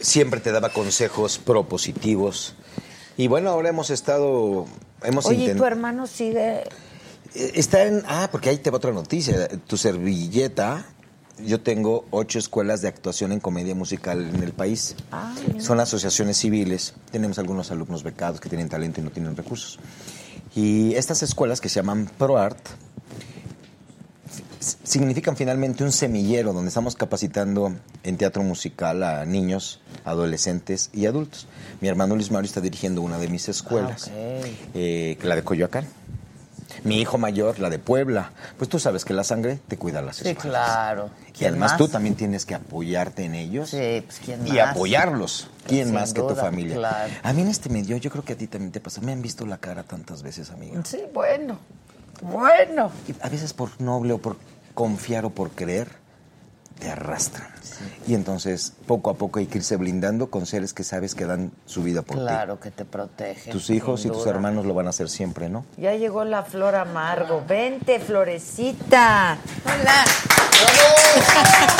siempre 0.00 0.40
te 0.40 0.52
daba 0.52 0.70
consejos 0.70 1.36
propositivos. 1.36 2.54
Y 3.18 3.28
bueno, 3.28 3.50
ahora 3.50 3.68
hemos 3.68 3.90
estado... 3.90 4.64
Hemos 5.02 5.26
Oye, 5.26 5.44
¿y 5.44 5.48
intent- 5.48 5.58
tu 5.58 5.66
hermano 5.66 6.06
sigue? 6.06 6.62
eh, 7.34 7.52
Está 7.56 7.82
en. 7.84 8.04
Ah, 8.08 8.30
porque 8.32 8.48
ahí 8.48 8.56
te 8.56 8.70
va 8.70 8.78
otra 8.78 8.90
noticia. 8.92 9.48
Tu 9.66 9.76
servilleta. 9.76 10.86
Yo 11.44 11.60
tengo 11.60 12.06
ocho 12.10 12.38
escuelas 12.38 12.80
de 12.80 12.88
actuación 12.88 13.32
en 13.32 13.40
comedia 13.40 13.74
musical 13.74 14.30
en 14.34 14.42
el 14.42 14.54
país. 14.54 14.96
Ah, 15.12 15.34
Son 15.58 15.78
asociaciones 15.78 16.38
civiles. 16.38 16.94
Tenemos 17.12 17.38
algunos 17.38 17.70
alumnos 17.70 18.02
becados 18.02 18.40
que 18.40 18.48
tienen 18.48 18.70
talento 18.70 19.02
y 19.02 19.04
no 19.04 19.10
tienen 19.10 19.36
recursos. 19.36 19.78
Y 20.56 20.94
estas 20.94 21.22
escuelas 21.22 21.60
que 21.60 21.68
se 21.68 21.80
llaman 21.80 22.10
ProArt 22.16 22.66
significan 24.82 25.36
finalmente 25.36 25.84
un 25.84 25.92
semillero 25.92 26.52
donde 26.52 26.68
estamos 26.68 26.96
capacitando 26.96 27.72
en 28.02 28.16
teatro 28.16 28.42
musical 28.42 29.02
a 29.02 29.24
niños, 29.24 29.80
adolescentes 30.04 30.90
y 30.92 31.06
adultos. 31.06 31.46
Mi 31.80 31.88
hermano 31.88 32.14
Luis 32.14 32.30
Mario 32.30 32.46
está 32.48 32.60
dirigiendo 32.60 33.02
una 33.02 33.18
de 33.18 33.28
mis 33.28 33.48
escuelas, 33.48 34.10
eh, 34.14 35.16
que 35.20 35.26
la 35.26 35.36
de 35.36 35.42
Coyoacán. 35.42 35.86
Mi 36.82 37.00
hijo 37.00 37.18
mayor, 37.18 37.60
la 37.60 37.70
de 37.70 37.78
Puebla. 37.78 38.32
Pues 38.58 38.68
tú 38.68 38.78
sabes 38.78 39.04
que 39.04 39.14
la 39.14 39.22
sangre 39.22 39.58
te 39.68 39.76
cuida 39.78 40.02
las 40.02 40.16
Sí, 40.16 40.28
escuelas. 40.28 40.66
claro. 40.68 41.10
Y 41.28 41.32
¿Quién 41.32 41.50
además 41.50 41.72
más? 41.72 41.78
tú 41.78 41.88
también 41.88 42.14
tienes 42.14 42.44
que 42.44 42.54
apoyarte 42.54 43.24
en 43.24 43.34
ellos. 43.34 43.70
Sí, 43.70 44.02
pues 44.04 44.20
¿quién 44.24 44.46
Y 44.46 44.52
más? 44.52 44.70
apoyarlos. 44.70 45.48
¿Quién 45.66 45.86
Sin 45.86 45.94
más 45.94 46.12
que 46.12 46.20
tu 46.22 46.34
familia? 46.34 46.76
claro. 46.76 47.12
A 47.22 47.32
mí 47.32 47.42
en 47.42 47.48
este 47.48 47.68
medio, 47.70 47.96
yo 47.98 48.10
creo 48.10 48.24
que 48.24 48.32
a 48.32 48.36
ti 48.36 48.46
también 48.48 48.72
te 48.72 48.80
pasa. 48.80 49.00
Me 49.02 49.12
han 49.12 49.22
visto 49.22 49.46
la 49.46 49.58
cara 49.58 49.82
tantas 49.84 50.22
veces, 50.22 50.50
amiga. 50.50 50.80
Sí, 50.84 50.98
bueno. 51.14 51.58
Bueno. 52.22 52.90
Y 53.08 53.14
a 53.24 53.28
veces 53.28 53.52
por 53.52 53.80
noble 53.80 54.12
o 54.14 54.18
por 54.18 54.36
confiar 54.74 55.24
o 55.24 55.30
por 55.30 55.50
creer, 55.50 55.88
te 56.78 56.90
arrastran. 56.90 57.48
Y 58.06 58.14
entonces, 58.14 58.72
poco 58.86 59.10
a 59.10 59.14
poco 59.14 59.38
hay 59.38 59.46
que 59.46 59.58
irse 59.58 59.76
blindando 59.76 60.28
con 60.30 60.44
seres 60.46 60.74
que 60.74 60.84
sabes 60.84 61.14
que 61.14 61.24
dan 61.24 61.52
su 61.66 61.82
vida 61.82 62.02
por 62.02 62.18
Claro 62.18 62.60
que 62.60 62.70
te 62.70 62.84
protege. 62.84 63.44
ti. 63.44 63.50
Tus 63.50 63.70
hijos 63.70 64.04
y 64.04 64.10
tus 64.10 64.26
hermanos 64.26 64.66
lo 64.66 64.74
van 64.74 64.86
a 64.86 64.90
hacer 64.90 65.08
siempre, 65.08 65.48
¿no? 65.48 65.64
Ya 65.76 65.94
llegó 65.94 66.24
la 66.24 66.42
flor 66.42 66.74
amargo. 66.74 67.42
Vente, 67.48 68.00
florecita. 68.00 69.38
Hola. 69.64 70.04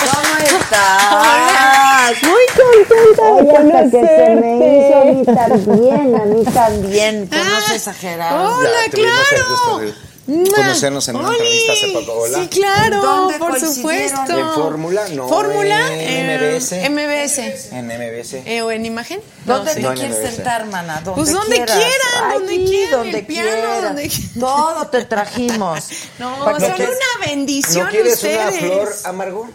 ¿Cómo 0.01 0.59
estás? 0.59 2.23
Muy 2.23 2.47
contenta. 2.57 3.23
Oye, 3.33 3.57
hasta 3.57 3.91
que 3.91 4.07
se 4.07 4.37
me 4.37 4.79
hizo 4.79 4.97
a 5.01 5.05
mí 5.05 5.25
también, 5.25 6.15
a 6.17 6.25
mí 6.25 6.45
también. 6.45 7.27
¿Conoces 7.29 7.89
a 7.89 7.95
Gerardo? 7.95 8.57
Hola, 8.59 8.69
Ya 8.87 8.93
claro. 8.93 9.85
Conocernos 10.27 11.07
en 11.09 11.17
una 11.17 11.29
¡Oli! 11.29 11.37
entrevista 11.39 11.73
hace 11.73 11.89
poco. 11.93 12.13
Hola. 12.13 12.39
Sí, 12.41 12.49
claro, 12.49 13.03
¿Dónde 13.03 13.39
por 13.39 13.51
coincidieron? 13.51 13.75
supuesto. 14.17 14.39
¿En 14.39 14.53
Fórmula? 14.55 15.09
No, 15.11 15.29
¿Fórmula? 15.29 15.93
en 15.95 16.31
Eh, 16.31 16.39
MBS. 16.57 16.73
MBS. 16.91 17.39
En 17.73 17.87
MBS. 17.87 18.35
Eh, 18.47 18.63
¿O 18.63 18.71
en 18.71 18.87
imagen? 18.87 19.21
¿Dónde 19.45 19.75
No 19.81 19.91
te 19.91 19.95
quieres 20.01 20.19
MBS. 20.19 20.35
sentar, 20.37 20.67
mana? 20.67 21.01
Donde 21.03 21.21
Pues 21.23 21.33
donde 21.33 21.57
quieras. 21.57 21.77
quieran, 21.79 22.33
donde 22.39 22.65
quieran, 22.65 22.91
donde 22.91 23.19
el 23.19 23.27
piano, 23.27 23.51
quieras. 23.51 23.83
donde 23.83 24.09
quieran. 24.09 24.41
Todo 24.41 24.87
te 24.89 25.05
trajimos. 25.05 25.85
No, 26.19 26.45
¿Para 26.45 26.61
son 26.61 26.73
una 26.81 27.27
bendición 27.27 27.85
¿No 27.85 27.91
quieres 27.91 28.15
ustedes. 28.15 28.39
una 28.41 28.53
flor 28.53 28.95
amargo? 29.05 29.49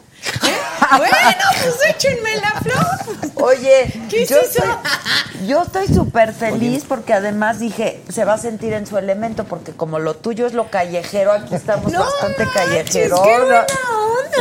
Bueno, 0.98 1.44
pues 1.62 1.76
échenme 1.90 2.36
la 2.38 2.52
flor. 2.62 3.18
Oye, 3.36 4.02
¿Qué 4.10 4.24
es 4.24 4.30
yo, 4.30 4.38
eso? 4.38 4.64
Estoy, 4.64 5.48
yo 5.48 5.62
estoy 5.64 5.88
súper 5.88 6.34
feliz 6.34 6.84
porque 6.88 7.14
además 7.14 7.60
dije, 7.60 8.02
se 8.10 8.26
va 8.26 8.34
a 8.34 8.38
sentir 8.38 8.74
en 8.74 8.86
su 8.86 8.98
elemento 8.98 9.46
porque 9.46 9.72
como 9.74 10.00
lo 10.00 10.16
tuyo 10.16 10.46
es 10.48 10.54
lo 10.54 10.70
callejero, 10.70 11.32
aquí 11.32 11.56
estamos 11.56 11.92
No 11.92 12.00
bastante 12.00 12.46
callejeros. 12.54 13.20
qué 13.22 13.40
buena 13.40 13.62
onda. 13.62 13.66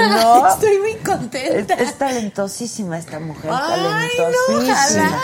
No. 0.08 0.48
Estoy 0.48 0.78
muy 0.78 0.94
contenta. 0.96 1.74
es 1.74 1.94
talentosísima 1.98 2.98
esta 2.98 3.18
mujer, 3.20 3.50
Ay, 3.52 3.80
no, 3.82 4.24
talentosísima. 4.24 5.18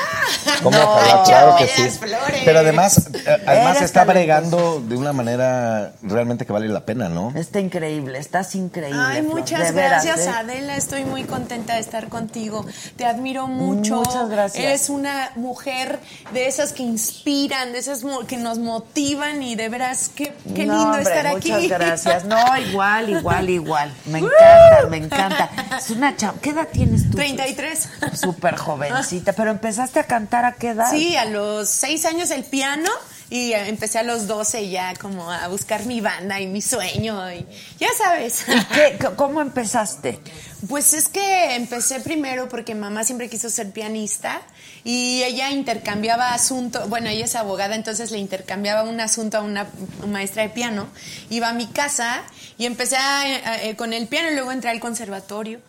¿Cómo 0.62 0.76
No, 0.78 0.84
ojalá? 0.94 1.22
Claro 1.24 1.56
que 1.56 1.64
las 1.66 1.72
sí. 1.74 1.90
flores. 1.98 2.42
Pero 2.44 2.58
además, 2.60 2.98
eh, 3.12 3.42
además 3.46 3.76
Eres 3.76 3.82
está 3.82 4.04
bregando 4.04 4.82
de 4.86 4.96
una 4.96 5.12
manera 5.12 5.92
realmente 6.02 6.44
que 6.46 6.52
vale 6.52 6.68
la 6.68 6.84
pena, 6.84 7.08
¿no? 7.08 7.32
Está 7.34 7.60
increíble, 7.60 8.18
estás 8.18 8.54
increíble. 8.54 9.00
Ay, 9.02 9.22
Flor, 9.22 9.34
muchas 9.38 9.74
veras, 9.74 10.04
gracias, 10.04 10.26
¿eh? 10.26 10.30
Adela. 10.36 10.76
Estoy 10.76 11.04
muy 11.04 11.13
contenta 11.22 11.74
de 11.74 11.80
estar 11.80 12.08
contigo. 12.08 12.66
Te 12.96 13.06
admiro 13.06 13.46
mucho. 13.46 13.98
Muchas 13.98 14.28
gracias. 14.28 14.64
Eres 14.64 14.88
una 14.88 15.30
mujer 15.36 16.00
de 16.32 16.48
esas 16.48 16.72
que 16.72 16.82
inspiran, 16.82 17.72
de 17.72 17.78
esas 17.78 18.02
que 18.26 18.36
nos 18.36 18.58
motivan 18.58 19.42
y 19.44 19.54
de 19.54 19.68
veras, 19.68 20.10
qué, 20.14 20.34
qué 20.54 20.66
No, 20.66 20.74
lindo 20.74 20.82
hombre, 20.96 21.02
estar 21.02 21.32
muchas 21.32 21.58
aquí. 21.58 21.68
gracias. 21.68 22.24
No, 22.24 22.58
igual, 22.58 23.10
igual, 23.10 23.48
igual. 23.50 23.92
Me 24.06 24.18
encanta, 24.20 24.86
me 24.90 24.96
encanta. 24.96 25.50
Es 25.78 25.90
una 25.90 26.16
chava. 26.16 26.38
¿Qué 26.42 26.50
edad 26.50 26.68
tienes 26.72 27.08
tú? 27.10 27.16
33. 27.16 27.88
Súper 28.14 28.56
jovencita. 28.56 29.32
Pero 29.32 29.50
empezaste 29.52 30.00
a 30.00 30.04
cantar 30.04 30.44
a 30.44 30.52
qué 30.54 30.70
edad? 30.70 30.90
Sí, 30.90 31.16
a 31.16 31.24
los 31.26 31.68
seis 31.68 32.04
años 32.06 32.30
el 32.30 32.44
piano 32.44 32.90
y 33.30 33.52
eh, 33.52 33.68
empecé 33.68 33.98
a 33.98 34.02
los 34.02 34.26
12 34.26 34.68
ya 34.68 34.94
como 35.00 35.30
a 35.30 35.48
buscar 35.48 35.86
mi 35.86 36.00
banda 36.00 36.40
y 36.40 36.46
mi 36.46 36.60
sueño 36.62 37.32
y 37.32 37.46
ya 37.78 37.88
sabes. 37.96 38.44
¿Y 38.48 38.64
qué, 38.74 38.98
c- 39.00 39.14
cómo 39.16 39.40
empezaste? 39.40 40.20
Pues 40.68 40.92
es 40.94 41.08
que 41.08 41.54
empecé 41.56 42.00
primero 42.00 42.48
porque 42.48 42.74
mamá 42.74 43.04
siempre 43.04 43.28
quiso 43.28 43.50
ser 43.50 43.70
pianista 43.72 44.40
y 44.84 45.22
ella 45.24 45.50
intercambiaba 45.50 46.32
asunto, 46.34 46.86
bueno, 46.88 47.08
ella 47.08 47.24
es 47.24 47.34
abogada, 47.36 47.74
entonces 47.74 48.10
le 48.10 48.18
intercambiaba 48.18 48.82
un 48.82 49.00
asunto 49.00 49.38
a 49.38 49.40
una 49.42 49.66
maestra 50.06 50.42
de 50.42 50.50
piano. 50.50 50.86
Iba 51.30 51.48
a 51.48 51.52
mi 51.54 51.66
casa 51.66 52.22
y 52.58 52.66
empecé 52.66 52.96
a- 52.96 53.20
a- 53.20 53.62
eh, 53.62 53.76
con 53.76 53.92
el 53.92 54.06
piano 54.06 54.30
y 54.30 54.34
luego 54.34 54.52
entré 54.52 54.70
al 54.70 54.80
conservatorio. 54.80 55.60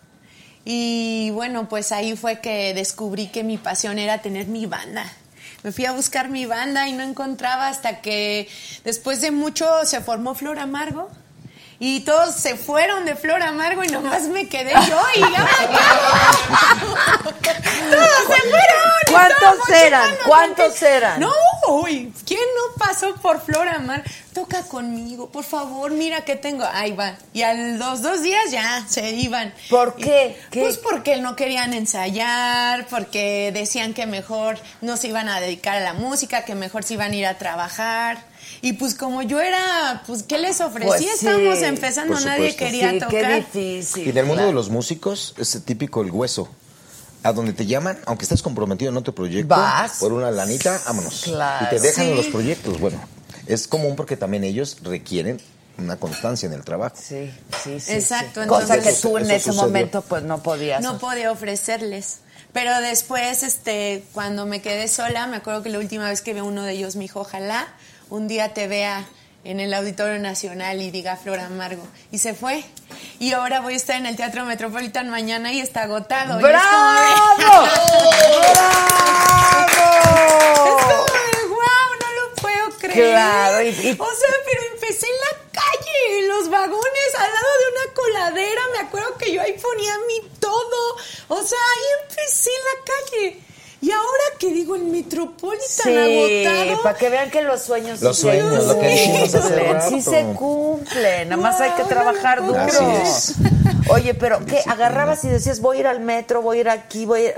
Y 0.66 1.30
bueno, 1.32 1.70
pues 1.70 1.92
ahí 1.92 2.16
fue 2.18 2.40
que 2.40 2.74
descubrí 2.74 3.28
que 3.28 3.44
mi 3.44 3.58
pasión 3.58 4.00
era 4.00 4.22
tener 4.22 4.48
mi 4.48 4.66
banda. 4.66 5.06
Me 5.66 5.72
fui 5.72 5.86
a 5.86 5.94
buscar 5.94 6.30
mi 6.30 6.46
banda 6.46 6.88
y 6.88 6.94
no 6.94 7.02
encontraba 7.02 7.70
hasta 7.70 8.00
que 8.00 8.48
después 8.84 9.20
de 9.20 9.32
mucho 9.32 9.66
se 9.86 10.00
formó 10.00 10.36
Flor 10.36 10.60
Amargo. 10.60 11.10
Y 11.80 12.02
todos 12.02 12.36
se 12.36 12.56
fueron 12.56 13.06
de 13.06 13.16
Flor 13.16 13.42
Amargo 13.44 13.84
y 13.84 13.88
nomás 13.88 14.24
me 14.24 14.48
quedé 14.48 14.74
yo 14.88 15.02
y 15.16 15.20
ya. 15.20 15.46
todos 17.90 18.18
se 18.28 18.42
fueron. 18.50 18.86
¿Cuántos 19.12 19.70
eran? 19.70 20.10
¿Cuántos 20.26 20.82
eran? 20.82 21.20
No, 21.20 21.32
uy, 21.70 22.14
¿quién 22.26 22.40
no 22.40 22.86
pasó 22.86 23.16
por 23.16 23.42
Flor 23.42 23.68
Amargo? 23.68 24.04
Toca 24.34 24.64
conmigo, 24.64 25.30
por 25.30 25.44
favor, 25.46 25.92
mira 25.92 26.22
que 26.26 26.36
tengo. 26.36 26.66
Ahí 26.74 26.92
va. 26.92 27.16
Y 27.34 27.44
a 27.44 27.54
los 27.54 28.02
dos 28.02 28.22
días 28.22 28.52
ya 28.52 28.86
se 28.88 29.12
iban. 29.12 29.54
¿Por 29.70 29.96
qué? 29.96 30.38
Y- 30.52 30.60
Pues 30.60 30.78
porque 30.78 31.18
no 31.18 31.36
querían 31.36 31.74
ensayar, 31.74 32.86
porque 32.88 33.52
decían 33.54 33.94
que 33.94 34.06
mejor 34.06 34.60
no 34.82 34.98
se 34.98 35.08
iban 35.08 35.30
a 35.30 35.40
dedicar 35.40 35.78
a 35.78 35.82
la 35.82 35.94
música, 35.94 36.44
que 36.44 36.56
mejor 36.56 36.84
se 36.84 36.96
iban 36.96 37.12
a 37.12 37.16
ir 37.16 37.26
a 37.28 37.38
trabajar. 37.38 38.18
Y 38.62 38.74
pues 38.74 38.96
como 38.96 39.22
yo 39.22 39.40
era, 39.42 40.04
pues 40.08 40.24
¿qué 40.24 40.38
les 40.38 40.62
ofrecí? 40.62 40.88
Pues 40.88 41.02
sí, 41.02 41.08
Estábamos 41.14 41.62
empezando, 41.62 42.20
nadie 42.22 42.56
quería 42.56 42.92
Sí, 42.92 43.00
tocar. 43.00 43.12
qué 43.12 43.36
difícil. 43.36 44.08
Y 44.08 44.10
en 44.10 44.18
el 44.18 44.26
mundo 44.26 44.36
claro. 44.42 44.48
de 44.50 44.54
los 44.54 44.70
músicos 44.70 45.34
es 45.38 45.60
típico 45.66 46.02
el 46.02 46.12
hueso. 46.12 46.50
A 47.24 47.34
donde 47.34 47.54
te 47.54 47.66
llaman, 47.66 47.98
aunque 48.06 48.24
estés 48.24 48.44
comprometido 48.44 48.92
en 48.92 48.98
otro 48.98 49.14
proyecto, 49.16 49.48
Vas. 49.56 49.94
por 50.00 50.14
una 50.14 50.30
lanita, 50.30 50.80
vámonos. 50.86 51.22
Claro. 51.24 51.66
Y 51.66 51.70
te 51.70 51.80
dejan 51.82 52.06
Sí. 52.06 52.12
en 52.12 52.18
los 52.18 52.28
proyectos. 52.28 52.80
Bueno, 52.80 53.00
es 53.48 53.68
común 53.68 53.96
porque 53.96 54.16
también 54.16 54.44
ellos 54.44 54.78
requieren 54.84 55.42
una 55.80 55.98
constancia 55.98 56.46
en 56.46 56.54
el 56.54 56.64
trabajo. 56.64 56.96
Sí, 57.02 57.32
sí, 57.64 57.80
sí. 57.80 57.94
Exacto, 57.94 58.44
sí. 58.44 58.48
Cosa 58.48 58.76
entonces- 58.76 58.96
que 58.96 59.02
tú 59.02 59.18
en 59.18 59.26
ese 59.32 59.46
sucedió. 59.46 59.62
momento 59.64 60.02
pues 60.04 60.22
no 60.24 60.44
podías. 60.44 60.82
no 60.84 61.00
podía 61.00 61.32
ofrecerles. 61.32 62.20
Pero 62.54 62.80
después, 62.80 63.44
este, 63.44 64.06
cuando 64.14 64.46
me 64.46 64.62
quedé 64.62 64.88
sola, 64.88 65.26
me 65.28 65.36
acuerdo 65.38 65.62
que 65.64 65.70
la 65.70 65.80
última 65.80 66.08
vez 66.08 66.22
que 66.22 66.32
vi 66.34 66.40
a 66.40 66.44
uno 66.44 66.64
de 66.64 66.72
ellos 66.74 66.96
me 66.96 67.02
dijo, 67.02 67.20
ojalá 67.22 67.68
un 68.10 68.28
día 68.28 68.54
te 68.54 68.68
vea 68.68 69.06
en 69.44 69.60
el 69.60 69.74
Auditorio 69.74 70.18
Nacional 70.20 70.82
y 70.82 70.90
diga 70.92 71.18
Flor 71.18 71.40
Amargo. 71.40 71.86
Y 72.12 72.18
se 72.20 72.34
fue. 72.34 72.64
Y 73.20 73.34
ahora 73.34 73.60
voy 73.62 73.74
a 73.74 73.78
estar 73.78 73.96
en 73.96 74.06
el 74.08 74.16
Teatro 74.16 74.44
Metropolitan 74.46 75.10
mañana 75.10 75.52
y 75.54 75.60
está 75.60 75.84
agotado. 75.84 76.40
Y 76.40 76.44
es 76.44 76.50
como 76.50 76.50
de- 76.50 76.52
¡Bravo! 76.54 77.66
Es 77.68 77.76
¡Bravo! 79.76 80.82
como 80.82 81.06
de, 81.06 81.48
wow, 81.48 81.90
no 82.02 82.10
lo 82.22 82.36
puedo 82.42 82.70
creer. 82.80 83.12
Claro, 83.12 83.62
y- 83.62 83.68
y- 83.70 83.96
O 84.00 84.06
sea, 84.06 84.34
pero 84.46 84.62
empecé 84.74 85.06
en 85.08 85.14
la 85.22 85.34
calle, 85.52 86.20
en 86.20 86.28
los 86.30 86.50
vagones, 86.50 87.10
al 87.18 87.34
lado 87.34 87.48
de 87.60 87.68
una 87.72 87.94
coladera. 87.94 88.62
Me 88.74 88.80
acuerdo 88.88 89.16
que 89.18 89.32
yo 89.32 89.42
ahí 89.42 89.54
ponía 89.54 89.94
mi 90.08 90.30
todo. 90.40 90.96
O 91.28 91.44
sea, 91.44 91.58
ahí 91.60 92.10
empecé 92.10 92.50
en 92.50 92.64
la 92.66 92.78
calle. 92.94 93.40
Y 93.86 93.92
ahora 93.92 94.24
que 94.40 94.48
digo, 94.52 94.76
el 94.76 94.86
Metropolitan 94.86 95.68
Sí, 95.68 96.46
agotado. 96.46 96.82
para 96.82 96.98
que 96.98 97.10
vean 97.10 97.30
que 97.30 97.42
los 97.44 97.62
sueños 97.62 98.02
Los 98.02 98.16
sí 98.18 98.24
se 98.24 98.28
sueños, 98.40 98.66
lo 98.66 98.80
que 98.80 98.88
dijimos 98.88 99.36
hace 99.36 99.40
cumplen, 99.42 99.74
rato. 99.74 99.90
sí 99.90 100.02
se 100.02 100.24
cumplen, 100.34 101.30
nada 101.30 101.42
más 101.42 101.62
hay 101.62 101.72
que 101.72 101.84
trabajar 101.84 102.42
no 102.42 102.48
duro. 102.48 103.04
Oye, 103.90 104.16
pero 104.16 104.44
¿qué? 104.46 104.62
Agarrabas 104.66 105.24
y 105.26 105.28
decías, 105.28 105.60
voy 105.60 105.78
a 105.78 105.80
ir 105.82 105.88
al 105.88 106.00
metro, 106.00 106.42
voy 106.42 106.58
a 106.58 106.62
ir 106.62 106.70
aquí, 106.70 107.06
voy 107.06 107.22
a 107.22 107.24
ir... 107.26 107.36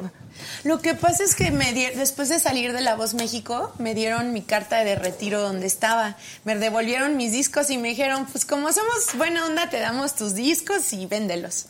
Lo 0.63 0.79
que 0.81 0.93
pasa 0.93 1.23
es 1.23 1.35
que 1.35 1.51
me 1.51 1.73
di- 1.73 1.89
después 1.95 2.29
de 2.29 2.39
salir 2.39 2.71
de 2.71 2.79
La 2.81 2.95
Voz 2.95 3.13
México, 3.13 3.73
me 3.79 3.93
dieron 3.93 4.31
mi 4.31 4.41
carta 4.41 4.83
de 4.85 4.95
retiro 4.95 5.41
donde 5.41 5.67
estaba. 5.67 6.15
Me 6.45 6.55
devolvieron 6.55 7.17
mis 7.17 7.31
discos 7.33 7.69
y 7.69 7.77
me 7.77 7.89
dijeron, 7.89 8.25
pues 8.31 8.45
como 8.45 8.71
somos 8.71 9.09
buena 9.17 9.45
onda, 9.45 9.69
te 9.69 9.79
damos 9.79 10.15
tus 10.15 10.33
discos 10.35 10.93
y 10.93 11.05
véndelos. 11.07 11.65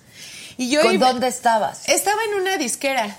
Y 0.57 0.69
yo 0.69 0.81
¿Con 0.83 0.93
iba- 0.93 1.07
dónde 1.07 1.27
estabas? 1.27 1.87
Estaba 1.89 2.19
en 2.31 2.41
una 2.41 2.57
disquera. 2.57 3.17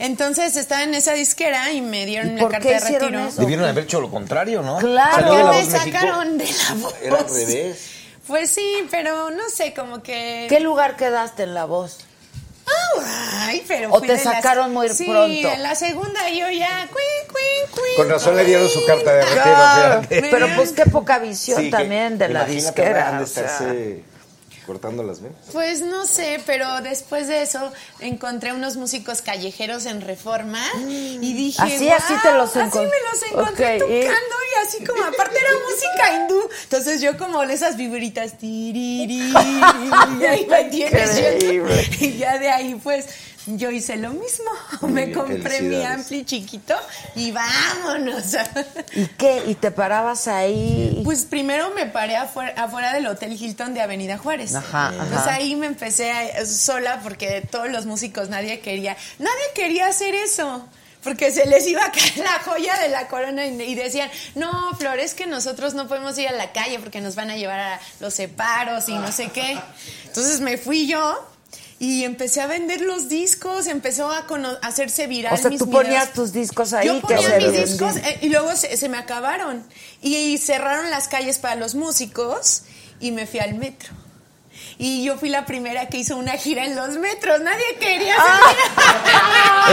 Entonces 0.00 0.56
estaba 0.56 0.84
en 0.84 0.94
esa 0.94 1.12
disquera 1.14 1.72
y 1.72 1.80
me 1.80 2.06
dieron 2.06 2.28
¿Y 2.30 2.32
una 2.34 2.42
por 2.42 2.52
carta 2.52 2.68
qué 2.68 2.74
de 2.74 2.80
retiro. 2.80 3.26
eso? 3.28 3.40
Debieron 3.40 3.64
haber 3.66 3.84
hecho 3.84 4.00
lo 4.00 4.10
contrario, 4.10 4.62
¿no? 4.62 4.78
Claro. 4.78 5.50
La 5.50 5.52
me 5.52 5.64
sacaron 5.64 6.38
de 6.38 6.44
la 6.46 6.74
voz. 6.74 6.94
Era 7.02 7.16
al 7.18 7.24
revés. 7.28 7.90
Pues 8.26 8.50
sí, 8.50 8.86
pero 8.90 9.30
no 9.30 9.48
sé, 9.48 9.72
como 9.74 10.02
que... 10.02 10.46
¿Qué 10.48 10.60
lugar 10.60 10.96
quedaste 10.96 11.42
en 11.44 11.54
la 11.54 11.64
voz? 11.64 11.98
Ay, 13.40 13.64
pero 13.66 13.90
¿O 13.92 14.00
te 14.00 14.18
sacaron 14.18 14.72
muy 14.74 14.88
sí, 14.90 15.06
pronto? 15.06 15.48
en 15.52 15.62
la 15.62 15.74
segunda 15.74 16.28
yo 16.28 16.50
ya... 16.50 16.86
Cuin, 16.92 17.32
cuin, 17.32 17.70
cuin, 17.72 17.96
Con 17.96 18.08
razón 18.10 18.36
le 18.36 18.44
dieron 18.44 18.68
su 18.68 18.84
carta 18.84 19.12
de 19.14 19.22
retiro. 19.22 19.42
Claro, 19.44 20.02
pero 20.08 20.48
pues 20.56 20.72
qué 20.72 20.84
poca 20.84 21.18
visión 21.18 21.58
Sí, 21.58 21.64
que- 21.66 21.70
también 21.70 22.18
de 22.18 22.28
la 22.28 22.44
disquera. 22.44 23.08
han 23.08 23.18
de 23.18 23.24
o 23.24 23.26
sea. 23.26 23.44
estarse 23.44 24.02
cortando 24.68 25.02
las 25.02 25.20
venas. 25.22 25.38
Pues 25.52 25.80
no 25.80 26.04
sé, 26.06 26.40
pero 26.46 26.80
después 26.82 27.26
de 27.26 27.40
eso 27.42 27.72
encontré 28.00 28.52
unos 28.52 28.76
músicos 28.76 29.22
callejeros 29.22 29.86
en 29.86 30.02
Reforma 30.02 30.62
y 30.86 31.32
dije, 31.32 31.60
Así, 31.62 31.88
así 31.88 32.14
te 32.22 32.32
los 32.34 32.52
"Guau", 32.54 32.66
Así 32.66 32.78
me 32.78 32.84
los 32.84 33.22
encontré 33.32 33.76
Ok, 33.76 33.82
y- 33.88 34.00
tocando 34.02 34.36
y 34.52 34.66
así 34.66 34.84
como 34.84 35.02
aparte 35.04 35.38
era 35.38 35.48
música 35.68 36.16
hindú. 36.22 36.48
Entonces 36.64 37.00
yo 37.00 37.16
como 37.16 37.42
esas 37.44 37.76
vibritas 37.78 38.36
tiriri, 38.38 39.32
y 40.20 40.24
ahí 40.24 40.46
me 40.46 40.64
tienes. 40.64 41.18
Y 42.00 42.18
ya 42.18 42.38
de 42.38 42.50
ahí 42.50 42.74
pues 42.82 43.06
yo 43.56 43.70
hice 43.70 43.96
lo 43.96 44.10
mismo. 44.10 44.50
me 44.88 45.06
bien, 45.06 45.18
compré 45.18 45.62
mi 45.62 45.82
ampli 45.84 46.24
chiquito 46.24 46.74
y 47.14 47.30
vámonos. 47.32 48.34
¿Y 48.94 49.06
qué? 49.06 49.42
¿Y 49.46 49.54
te 49.54 49.70
parabas 49.70 50.28
ahí? 50.28 51.00
Pues 51.04 51.24
primero 51.24 51.70
me 51.70 51.86
paré 51.86 52.16
afuera, 52.16 52.52
afuera 52.62 52.92
del 52.92 53.06
Hotel 53.06 53.32
Hilton 53.40 53.74
de 53.74 53.80
Avenida 53.80 54.18
Juárez. 54.18 54.54
Ajá, 54.54 54.90
Entonces 54.92 55.18
ajá. 55.18 55.34
ahí 55.34 55.56
me 55.56 55.66
empecé 55.66 56.10
a- 56.12 56.44
sola 56.46 57.00
porque 57.02 57.40
todos 57.50 57.70
los 57.70 57.86
músicos, 57.86 58.28
nadie 58.28 58.60
quería, 58.60 58.96
nadie 59.18 59.44
quería 59.54 59.86
hacer 59.86 60.14
eso. 60.14 60.66
Porque 61.04 61.30
se 61.30 61.46
les 61.46 61.64
iba 61.68 61.84
a 61.84 61.92
caer 61.92 62.18
la 62.18 62.40
joya 62.44 62.76
de 62.80 62.88
la 62.88 63.06
corona 63.06 63.46
y, 63.46 63.62
y 63.62 63.74
decían, 63.76 64.10
no, 64.34 64.74
Flor, 64.76 64.98
es 64.98 65.14
que 65.14 65.26
nosotros 65.28 65.72
no 65.74 65.86
podemos 65.86 66.18
ir 66.18 66.26
a 66.28 66.32
la 66.32 66.50
calle 66.52 66.80
porque 66.80 67.00
nos 67.00 67.14
van 67.14 67.30
a 67.30 67.36
llevar 67.36 67.60
a 67.60 67.80
los 68.00 68.14
separos 68.14 68.88
y 68.88 68.94
no 68.94 69.10
sé 69.12 69.28
qué. 69.28 69.56
Entonces 70.06 70.40
me 70.40 70.58
fui 70.58 70.88
yo 70.88 71.24
y 71.78 72.04
empecé 72.04 72.40
a 72.40 72.46
vender 72.46 72.80
los 72.80 73.08
discos, 73.08 73.66
empezó 73.66 74.10
a, 74.10 74.26
hacerse 74.62 75.06
viral 75.06 75.34
o 75.34 75.36
sea, 75.36 75.50
mis 75.50 75.58
tú 75.60 75.66
videos. 75.66 75.84
ponías 75.84 76.12
tus 76.12 76.32
discos 76.32 76.72
ahí. 76.72 76.86
Yo 76.86 77.00
ponía 77.00 77.36
mis 77.38 77.52
discos 77.52 77.96
eh, 77.96 78.18
y 78.22 78.28
luego 78.30 78.54
se, 78.56 78.76
se 78.76 78.88
me 78.88 78.96
acabaron. 78.96 79.64
Y 80.02 80.38
cerraron 80.38 80.90
las 80.90 81.08
calles 81.08 81.38
para 81.38 81.54
los 81.54 81.74
músicos 81.74 82.62
y 83.00 83.12
me 83.12 83.26
fui 83.26 83.40
al 83.40 83.54
metro. 83.54 83.90
Y 84.80 85.02
yo 85.04 85.18
fui 85.18 85.28
la 85.28 85.44
primera 85.44 85.88
que 85.88 85.98
hizo 85.98 86.16
una 86.16 86.32
gira 86.34 86.64
en 86.64 86.76
los 86.76 86.90
metros. 86.98 87.40
Nadie 87.40 87.64
quería 87.80 88.14
hacer 88.14 88.56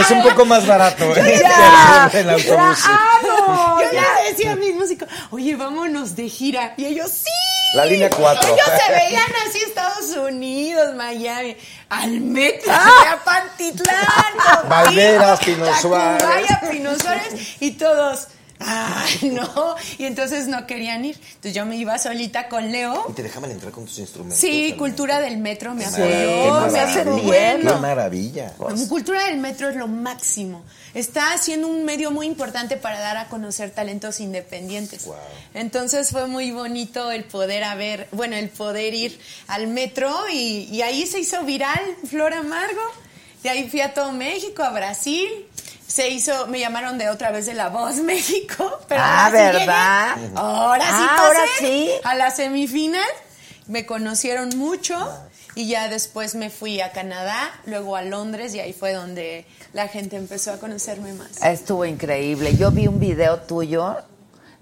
Es 0.00 0.10
un 0.10 0.22
poco 0.22 0.44
más 0.44 0.66
barato 0.66 1.04
¿eh? 1.16 1.38
Ya, 1.40 2.10
el 2.12 2.30
autobús. 2.30 2.78
Yo 3.22 3.92
les 3.92 4.30
decía 4.36 4.52
a 4.52 4.56
mis 4.56 4.74
músicos, 4.74 5.08
oye, 5.30 5.54
vámonos 5.54 6.16
de 6.16 6.28
gira. 6.28 6.74
Y 6.76 6.86
ellos, 6.86 7.10
sí. 7.10 7.30
La 7.74 7.84
línea 7.84 8.10
4. 8.10 8.48
Ellos 8.52 8.66
se 8.84 8.92
veían 9.06 9.30
así 9.48 9.58
Estados 9.62 10.10
Unidos, 10.28 10.94
Miami, 10.96 11.56
al 11.88 12.20
metro, 12.20 12.72
Ah. 12.72 13.12
a 13.12 13.24
Pantitlán, 13.24 13.96
Valderas, 14.68 15.38
Pino 15.40 15.66
Suárez. 15.80 16.18
Tacubaya, 16.18 16.60
Pino 16.70 16.98
Suárez, 16.98 17.56
y 17.60 17.72
todos, 17.72 18.28
ay, 18.58 19.30
no, 19.32 19.76
y 19.98 20.04
entonces 20.04 20.48
no 20.48 20.66
querían 20.66 21.04
ir. 21.04 21.16
Entonces 21.16 21.54
yo 21.54 21.66
me 21.66 21.76
iba 21.76 21.98
solita 21.98 22.48
con 22.48 22.70
Leo. 22.70 23.06
Y 23.08 23.12
te 23.12 23.22
dejaban 23.22 23.50
entrar 23.50 23.72
con 23.72 23.84
tus 23.84 23.98
instrumentos. 23.98 24.38
Sí, 24.38 24.46
también. 24.48 24.76
cultura 24.78 25.20
del 25.20 25.38
metro 25.38 25.74
me 25.74 25.84
maravilla, 25.90 27.04
me 27.04 27.10
dijo, 27.12 27.30
bien, 27.30 27.56
Qué 27.60 27.64
bueno, 27.64 27.80
maravilla. 27.80 28.52
Cultura 28.88 29.24
del 29.24 29.38
Metro 29.38 29.68
es 29.68 29.76
lo 29.76 29.88
máximo. 29.88 30.64
Está 30.94 31.36
siendo 31.38 31.68
un 31.68 31.84
medio 31.84 32.10
muy 32.10 32.26
importante 32.26 32.76
para 32.76 33.00
dar 33.00 33.16
a 33.16 33.28
conocer 33.28 33.70
talentos 33.70 34.20
independientes. 34.20 35.04
Wow. 35.04 35.16
Entonces 35.54 36.10
fue 36.10 36.26
muy 36.26 36.50
bonito 36.50 37.10
el 37.10 37.24
poder 37.24 37.64
haber, 37.64 38.08
bueno, 38.12 38.36
el 38.36 38.48
poder 38.48 38.94
ir 38.94 39.18
al 39.46 39.66
metro 39.68 40.14
y, 40.32 40.68
y 40.70 40.82
ahí 40.82 41.06
se 41.06 41.18
hizo 41.20 41.42
viral 41.44 41.80
Flor 42.08 42.32
Amargo. 42.32 42.82
De 43.42 43.50
ahí 43.50 43.68
fui 43.68 43.80
a 43.80 43.94
todo 43.94 44.12
México, 44.12 44.62
a 44.62 44.70
Brasil. 44.70 45.28
Se 45.86 46.08
hizo, 46.10 46.46
me 46.48 46.58
llamaron 46.60 46.98
de 46.98 47.08
otra 47.10 47.30
vez 47.30 47.46
de 47.46 47.54
La 47.54 47.68
Voz 47.68 47.96
México. 48.02 48.80
Pero 48.88 49.00
Ah, 49.02 49.26
ahora 49.26 49.38
sí 49.52 49.58
¿verdad? 49.58 50.16
llegué. 50.16 50.32
Ahora 50.36 50.84
sí 50.84 50.90
Ah, 50.92 51.14
pasé 51.16 51.26
ahora 51.26 51.44
sí. 51.58 51.90
a 52.04 52.14
la 52.14 52.30
semifinal. 52.30 53.08
Me 53.66 53.84
conocieron 53.86 54.50
mucho 54.56 54.96
y 55.54 55.68
ya 55.68 55.88
después 55.88 56.34
me 56.34 56.50
fui 56.50 56.80
a 56.80 56.92
Canadá, 56.92 57.50
luego 57.64 57.96
a 57.96 58.02
Londres 58.02 58.54
y 58.54 58.60
ahí 58.60 58.72
fue 58.72 58.92
donde 58.92 59.46
la 59.72 59.88
gente 59.88 60.16
empezó 60.16 60.52
a 60.52 60.58
conocerme 60.58 61.12
más. 61.14 61.42
Estuvo 61.42 61.84
increíble. 61.84 62.56
Yo 62.56 62.70
vi 62.70 62.86
un 62.86 63.00
video 63.00 63.40
tuyo 63.40 63.96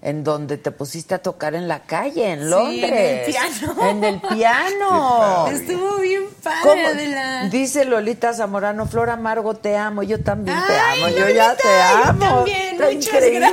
en 0.05 0.23
donde 0.23 0.57
te 0.57 0.69
pusiste 0.69 1.15
a 1.15 1.17
tocar 1.17 1.55
en 1.55 1.67
la 1.67 1.79
calle, 1.79 2.29
en 2.31 2.43
Sí, 2.43 2.45
Londres. 2.45 2.83
en 2.91 2.93
el 2.95 3.25
piano. 3.25 3.89
En 3.89 4.03
el 4.03 4.21
piano. 4.35 5.47
Estuvo 5.47 5.97
bien 5.97 6.25
padre, 6.43 6.59
¿Cómo? 6.63 6.87
Adela. 6.87 7.49
Dice 7.49 7.85
Lolita 7.85 8.31
Zamorano, 8.33 8.85
Flor 8.85 9.09
Amargo, 9.09 9.55
te 9.55 9.75
amo. 9.75 10.03
Yo 10.03 10.21
también 10.21 10.57
te 10.67 10.77
amo. 10.77 11.09
yo 11.09 11.27
ya 11.29 11.55
te 11.55 11.63
yo 11.63 12.03
amo. 12.09 12.19
también, 12.19 12.73
Está 12.75 12.85
muchas 12.91 13.13
increíble. 13.13 13.49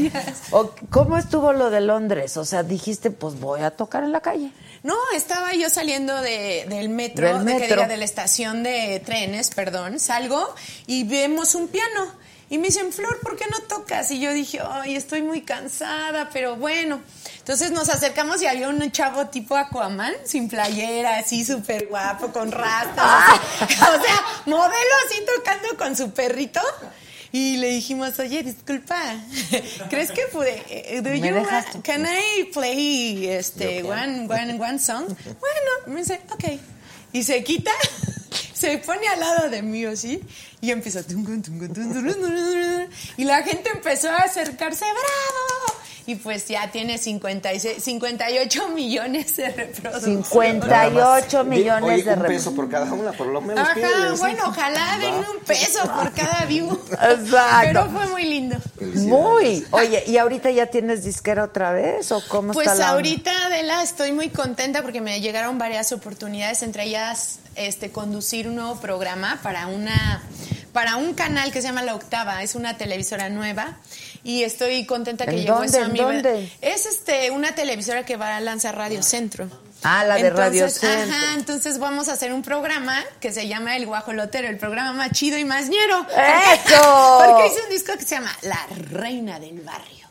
gracias. 0.00 0.42
O- 0.50 0.72
¿Cómo 0.90 1.18
estuvo 1.18 1.52
lo 1.52 1.70
de 1.70 1.80
Londres? 1.80 2.36
O 2.36 2.44
sea, 2.44 2.64
dijiste, 2.64 3.12
pues 3.12 3.38
voy 3.38 3.60
a 3.60 3.70
tocar 3.70 4.02
en 4.02 4.10
la 4.10 4.20
calle. 4.20 4.50
No, 4.82 4.94
estaba 5.14 5.52
yo 5.54 5.70
saliendo 5.70 6.20
de, 6.20 6.66
del 6.68 6.88
metro, 6.88 7.28
Del 7.28 7.44
de, 7.44 7.52
que 7.54 7.58
metro. 7.60 7.76
diga, 7.76 7.88
de 7.88 7.96
la 7.96 8.04
estación 8.04 8.62
de 8.64 9.00
trenes, 9.06 9.50
perdón, 9.50 9.98
salgo 10.00 10.52
y 10.86 11.04
vemos 11.04 11.54
un 11.54 11.68
piano. 11.68 12.06
Y 12.48 12.58
me 12.58 12.68
dicen, 12.68 12.92
Flor, 12.92 13.18
¿por 13.22 13.36
qué 13.36 13.44
no 13.50 13.58
tocas? 13.62 14.08
Y 14.12 14.20
yo 14.20 14.32
dije, 14.32 14.60
ay, 14.70 14.94
estoy 14.94 15.20
muy 15.22 15.42
cansada, 15.42 16.30
pero 16.32 16.54
bueno. 16.54 17.00
Entonces 17.38 17.72
nos 17.72 17.88
acercamos 17.88 18.40
y 18.40 18.46
había 18.46 18.68
un 18.68 18.90
chavo 18.92 19.26
tipo 19.26 19.56
Aquaman, 19.56 20.14
sin 20.24 20.48
playera, 20.48 21.18
así 21.18 21.44
súper 21.44 21.88
guapo, 21.88 22.32
con 22.32 22.52
rastas. 22.52 23.40
así. 23.60 23.74
o 23.80 24.02
sea, 24.04 24.24
modelo 24.46 24.94
así 25.08 25.20
tocando 25.36 25.76
con 25.76 25.96
su 25.96 26.12
perrito. 26.12 26.60
Y 27.32 27.56
le 27.56 27.68
dijimos, 27.70 28.16
oye, 28.20 28.44
disculpa, 28.44 28.96
¿crees 29.90 30.12
que 30.12 30.22
pude? 30.32 30.62
eh, 30.70 31.00
do 31.02 31.10
¿Me 31.10 31.18
you 31.20 31.34
want- 31.34 31.82
can 31.82 32.06
I 32.06 32.44
play 32.52 33.26
este 33.26 33.82
one, 33.82 34.26
one, 34.28 34.54
one 34.60 34.78
song? 34.78 35.06
Bueno, 35.24 35.70
me 35.88 35.96
dice, 36.00 36.20
ok. 36.30 36.44
Y 37.12 37.24
se 37.24 37.42
quita, 37.42 37.72
se 38.58 38.78
pone 38.78 39.06
al 39.08 39.20
lado 39.20 39.50
de 39.50 39.62
mí 39.62 39.84
así, 39.84 40.22
y 40.60 40.70
turun. 41.72 42.88
Y 43.18 43.24
la 43.24 43.42
gente 43.42 43.70
empezó 43.70 44.10
a 44.10 44.18
acercarse, 44.18 44.84
¡bravo! 44.84 45.80
Y 46.08 46.14
pues 46.14 46.46
ya 46.46 46.70
tiene 46.70 46.98
56, 46.98 47.82
58 47.82 48.68
millones 48.68 49.36
de 49.36 49.48
reproducciones. 49.48 50.28
58 50.28 51.44
millones 51.44 51.82
Oye, 51.94 52.02
de 52.04 52.12
un 52.14 52.20
rep- 52.20 52.26
peso 52.28 52.54
por 52.54 52.70
cada 52.70 52.92
una, 52.92 53.12
por 53.12 53.26
lo 53.26 53.40
menos. 53.40 53.68
Ajá, 53.68 54.14
bueno, 54.18 54.44
ojalá 54.46 54.98
den 55.00 55.14
un 55.14 55.40
peso 55.44 55.80
por 55.82 56.12
cada 56.12 56.44
view. 56.46 56.70
Exacto. 56.92 57.58
Pero 57.62 57.90
fue 57.90 58.06
muy 58.06 58.24
lindo. 58.24 58.56
Muy. 58.80 59.66
Oye, 59.72 60.04
¿y 60.06 60.16
ahorita 60.18 60.50
ya 60.52 60.66
tienes 60.66 61.02
disquera 61.04 61.42
otra 61.44 61.72
vez 61.72 62.12
o 62.12 62.22
cómo 62.28 62.52
Pues 62.52 62.68
está 62.68 62.78
la 62.78 62.88
ahorita, 62.90 63.46
Adela, 63.46 63.82
estoy 63.82 64.12
muy 64.12 64.30
contenta 64.30 64.82
porque 64.82 65.00
me 65.00 65.20
llegaron 65.20 65.58
varias 65.58 65.90
oportunidades, 65.92 66.62
entre 66.62 66.84
ellas 66.84 67.40
este, 67.56 67.90
conducir 67.90 68.46
un 68.48 68.56
nuevo 68.56 68.76
programa 68.76 69.40
para 69.42 69.66
una 69.66 70.22
para 70.72 70.96
un 70.96 71.14
canal 71.14 71.52
que 71.52 71.62
se 71.62 71.68
llama 71.68 71.82
La 71.82 71.94
Octava, 71.94 72.42
es 72.42 72.54
una 72.54 72.76
televisora 72.76 73.30
nueva 73.30 73.78
y 74.26 74.42
estoy 74.42 74.84
contenta 74.86 75.24
que 75.24 75.32
¿En 75.32 75.36
llegó 75.42 75.54
dónde? 75.54 75.68
eso 75.68 75.78
a 75.78 75.86
¿En 75.86 75.92
mí. 75.92 75.98
dónde? 75.98 76.52
Es 76.60 76.84
este 76.86 77.30
una 77.30 77.54
televisora 77.54 78.04
que 78.04 78.16
va 78.16 78.36
a 78.36 78.40
lanzar 78.40 78.76
Radio 78.76 79.02
Centro. 79.02 79.48
Ah, 79.82 80.04
la 80.04 80.16
de 80.16 80.30
Radio 80.30 80.68
Centro. 80.68 81.14
Ajá, 81.14 81.34
entonces 81.34 81.78
vamos 81.78 82.08
a 82.08 82.14
hacer 82.14 82.32
un 82.32 82.42
programa 82.42 83.04
que 83.20 83.32
se 83.32 83.46
llama 83.46 83.76
El 83.76 83.86
Guajolotero, 83.86 84.48
el 84.48 84.58
programa 84.58 84.92
más 84.94 85.12
chido 85.12 85.38
y 85.38 85.44
más 85.44 85.68
ñero. 85.68 86.04
¡Eso! 86.10 87.18
Porque 87.24 87.46
hice 87.46 87.62
un 87.64 87.70
disco 87.70 87.92
que 87.96 88.02
se 88.04 88.16
llama 88.16 88.36
La 88.42 88.66
Reina 88.90 89.38
del 89.38 89.60
Barrio. 89.60 90.06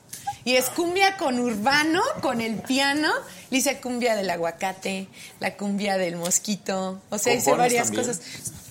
Y 0.45 0.55
es 0.55 0.65
cumbia 0.69 1.17
con 1.17 1.39
urbano, 1.39 2.01
con 2.21 2.39
el 2.39 2.55
piano. 2.61 3.11
Le 3.49 3.57
hice 3.57 3.81
cumbia 3.81 4.15
del 4.15 4.29
aguacate, 4.29 5.07
la 5.39 5.55
cumbia 5.57 5.97
del 5.97 6.15
mosquito. 6.17 7.01
O 7.09 7.17
sea, 7.17 7.33
hice 7.33 7.49
¿Compones 7.49 7.73
varias 7.73 7.87
también? 7.87 8.05
cosas. 8.07 8.21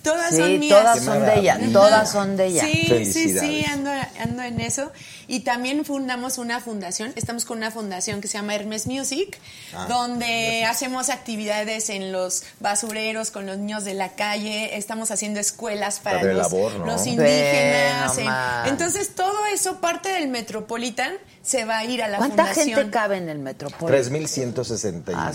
Todas 0.05 0.31
Sí, 0.31 0.37
son 0.37 0.59
mías. 0.61 0.79
todas 0.81 1.03
son 1.05 1.25
de 1.27 1.39
ella, 1.41 1.59
todas 1.73 2.13
son 2.13 2.37
de 2.37 2.47
ella. 2.47 2.63
Sí, 2.65 3.07
sí, 3.13 3.39
sí, 3.39 3.65
ando, 3.65 3.91
ando 4.21 4.43
en 4.43 4.61
eso. 4.61 4.93
Y 5.27 5.41
también 5.41 5.85
fundamos 5.85 6.39
una 6.39 6.61
fundación, 6.61 7.13
estamos 7.17 7.45
con 7.45 7.59
una 7.59 7.71
fundación 7.71 8.21
que 8.21 8.29
se 8.29 8.39
llama 8.39 8.55
Hermes 8.55 8.87
Music, 8.87 9.39
Ah, 9.75 9.87
donde 9.89 10.65
hacemos 10.65 11.09
actividades 11.11 11.89
en 11.91 12.13
los 12.13 12.45
basureros 12.61 13.31
con 13.31 13.47
los 13.47 13.59
niños 13.59 13.85
de 13.85 13.95
la 13.95 14.11
calle, 14.11 14.77
estamos 14.77 15.11
haciendo 15.11 15.41
escuelas 15.41 16.01
para 16.01 16.23
los, 16.23 16.37
labor, 16.53 16.73
¿no? 16.75 16.87
los 16.87 17.05
Ve 17.05 17.11
indígenas. 17.11 18.19
en- 18.19 18.71
entonces 18.73 19.15
todo 19.15 19.47
eso, 19.53 19.81
parte 19.81 20.11
del 20.11 20.29
Metropolitan, 20.29 21.15
se 21.45 21.65
va 21.67 21.79
a 21.79 21.85
ir 21.85 22.03
a 22.03 22.09
la 22.09 22.17
¿Cuánta 22.17 22.47
fundación. 22.47 22.75
gente 22.77 22.91
cabe 22.91 23.19
en 23.19 23.29
el 23.29 23.39
Metropolitano? 23.39 23.93
3.165. 23.93 25.13
Ah, 25.15 25.31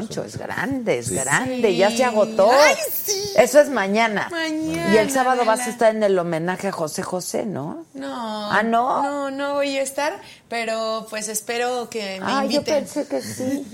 choncho, 0.00 0.24
es 0.24 0.36
grande, 0.36 0.98
es 0.98 1.06
Sí. 1.06 1.14
grande, 1.14 1.76
ya 1.76 1.90
se 1.90 2.02
agotó. 2.04 2.50
Ay, 2.50 2.74
sí. 2.92 3.12
Eso 3.36 3.60
es 3.60 3.68
mañana. 3.70 4.28
Mañana, 4.30 4.92
Y 4.92 4.96
el 4.98 5.10
sábado 5.10 5.44
vas 5.44 5.60
a 5.60 5.70
estar 5.70 5.94
en 5.94 6.02
el 6.02 6.18
homenaje 6.18 6.68
a 6.68 6.72
José 6.72 7.02
José, 7.04 7.46
¿no? 7.46 7.86
No. 7.94 8.50
Ah, 8.52 8.62
¿no? 8.64 9.02
No, 9.04 9.30
no 9.30 9.54
voy 9.54 9.76
a 9.78 9.82
estar, 9.82 10.20
pero 10.48 11.06
pues 11.08 11.28
espero 11.28 11.88
que 11.88 12.18
me 12.20 12.26
Ah, 12.26 12.40
yo 12.44 12.56
inviten. 12.56 12.84
pensé 12.84 13.06
que 13.06 13.22
sí. 13.22 13.64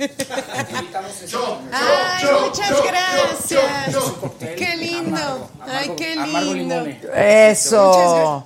Ay, 1.73 2.27
muchas 2.45 2.83
gracias. 2.85 4.03
Qué 4.57 4.77
lindo. 4.77 5.17
Amargo, 5.17 5.51
Ay, 5.67 5.91
qué 5.97 6.17
lindo. 6.17 6.85
limone. 6.85 7.01
Eso. 7.51 8.45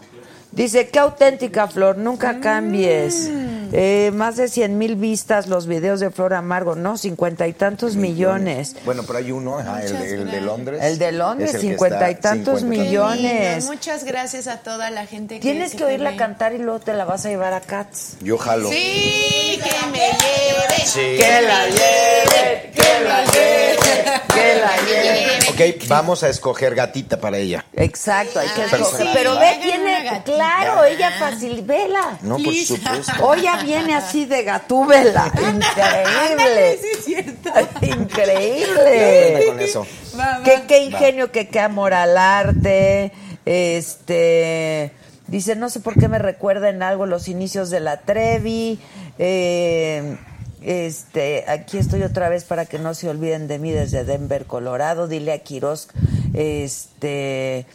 Dice, 0.53 0.89
qué 0.89 0.99
auténtica, 0.99 1.67
Flor, 1.67 1.97
nunca 1.97 2.39
cambies. 2.39 3.31
Mm. 3.31 3.52
Eh, 3.73 4.11
más 4.15 4.37
de 4.37 4.49
100 4.49 4.77
mil 4.79 4.97
vistas 4.97 5.47
los 5.47 5.67
videos 5.67 5.99
de 6.01 6.11
Flor 6.11 6.35
Amargo, 6.35 6.75
¿no? 6.75 6.99
Cincuenta 6.99 7.47
y 7.47 7.53
tantos 7.55 7.97
millones. 7.97 8.77
Bueno, 8.85 9.03
pero 9.07 9.19
hay 9.19 9.33
uno, 9.33 9.59
ajá, 9.59 9.83
el, 9.83 9.99
de- 9.99 10.15
el 10.15 10.31
de 10.31 10.41
Londres. 10.43 10.81
El 10.83 10.99
de 10.99 11.13
Londres, 11.13 11.57
cincuenta 11.61 12.11
y 12.11 12.17
tantos 12.17 12.61
50 12.61 12.83
Qué 12.83 12.89
millones. 12.89 13.57
lindo. 13.65 13.73
Muchas 13.73 14.05
gracias 14.05 14.47
a 14.47 14.59
toda 14.59 14.91
la 14.91 15.07
gente 15.07 15.37
que 15.37 15.41
Tienes 15.41 15.75
que 15.75 15.85
oírla 15.85 16.17
cantar 16.17 16.53
y 16.53 16.59
luego 16.59 16.81
te 16.81 16.93
la 16.93 17.05
vas 17.05 17.25
a 17.25 17.31
llevar 17.31 17.53
a 17.55 17.61
Cats. 17.61 18.17
Yo 18.21 18.37
jalo. 18.39 18.69
Sí, 18.69 19.59
que 19.63 19.87
me 19.91 19.99
lleve. 19.99 20.87
Sí. 20.87 21.01
Que 21.19 21.41
la 21.43 21.67
lleve, 21.67 22.73
que 22.75 23.05
la 23.05 23.25
lleve, 23.25 24.21
que 24.35 24.55
la 24.61 24.77
lleve. 24.87 25.73
Ok, 25.79 25.89
vamos 25.89 26.23
a 26.23 26.29
escoger 26.29 26.75
gatita 26.75 27.19
para 27.19 27.39
ella. 27.39 27.65
Exacto, 27.75 28.39
hay 28.41 28.49
que 28.49 28.65
escoger. 28.65 29.07
sí, 29.07 29.11
Pero 29.15 29.39
ve, 29.39 29.59
tiene, 29.63 30.23
claro, 30.25 30.85
ella 30.85 31.11
fácil, 31.19 31.63
vela. 31.63 32.19
No, 32.23 32.37
por 32.39 32.55
supuesto. 32.55 33.35
Ya 33.43 33.62
viene 33.65 33.95
así 33.95 34.27
de 34.27 34.45
gatúbela. 34.45 35.27
Increíble. 35.35 36.79
sí 36.81 36.89
es 36.93 37.05
cierto. 37.05 37.51
Increíble. 37.83 39.45
con 39.49 39.61
eso. 39.61 39.87
Va, 40.19 40.39
va. 40.39 40.45
Qué, 40.45 40.63
qué 40.67 40.85
ingenio, 40.85 41.33
que 41.33 41.49
qué 41.49 41.61
amor 41.61 41.95
al 41.95 42.17
arte. 42.17 43.13
Este. 43.45 44.93
Dice, 45.27 45.57
no 45.57 45.71
sé 45.71 45.81
por 45.81 45.95
qué 45.95 46.09
me 46.09 46.19
recuerda 46.19 46.69
en 46.69 46.83
algo 46.83 47.07
los 47.07 47.29
inicios 47.29 47.71
de 47.71 47.81
la 47.81 48.01
Trevi. 48.01 48.79
Eh, 49.19 50.17
este, 50.61 51.45
aquí 51.49 51.79
estoy 51.79 52.03
otra 52.03 52.29
vez 52.29 52.45
para 52.45 52.67
que 52.67 52.79
no 52.79 52.95
se 52.95 53.09
olviden 53.09 53.49
de 53.49 53.59
mí 53.59 53.71
desde 53.71 54.05
Denver, 54.05 54.45
Colorado. 54.45 55.09
Dile 55.09 55.33
a 55.33 55.39
Quiroz, 55.39 55.89
este, 56.35 57.67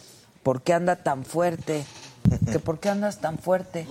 ¿por 0.42 0.62
qué 0.62 0.72
anda 0.72 0.96
tan 0.96 1.24
fuerte? 1.24 1.84
¿Que 2.50 2.58
¿Por 2.58 2.78
qué 2.78 2.90
andas 2.90 3.20
tan 3.20 3.38
fuerte? 3.38 3.86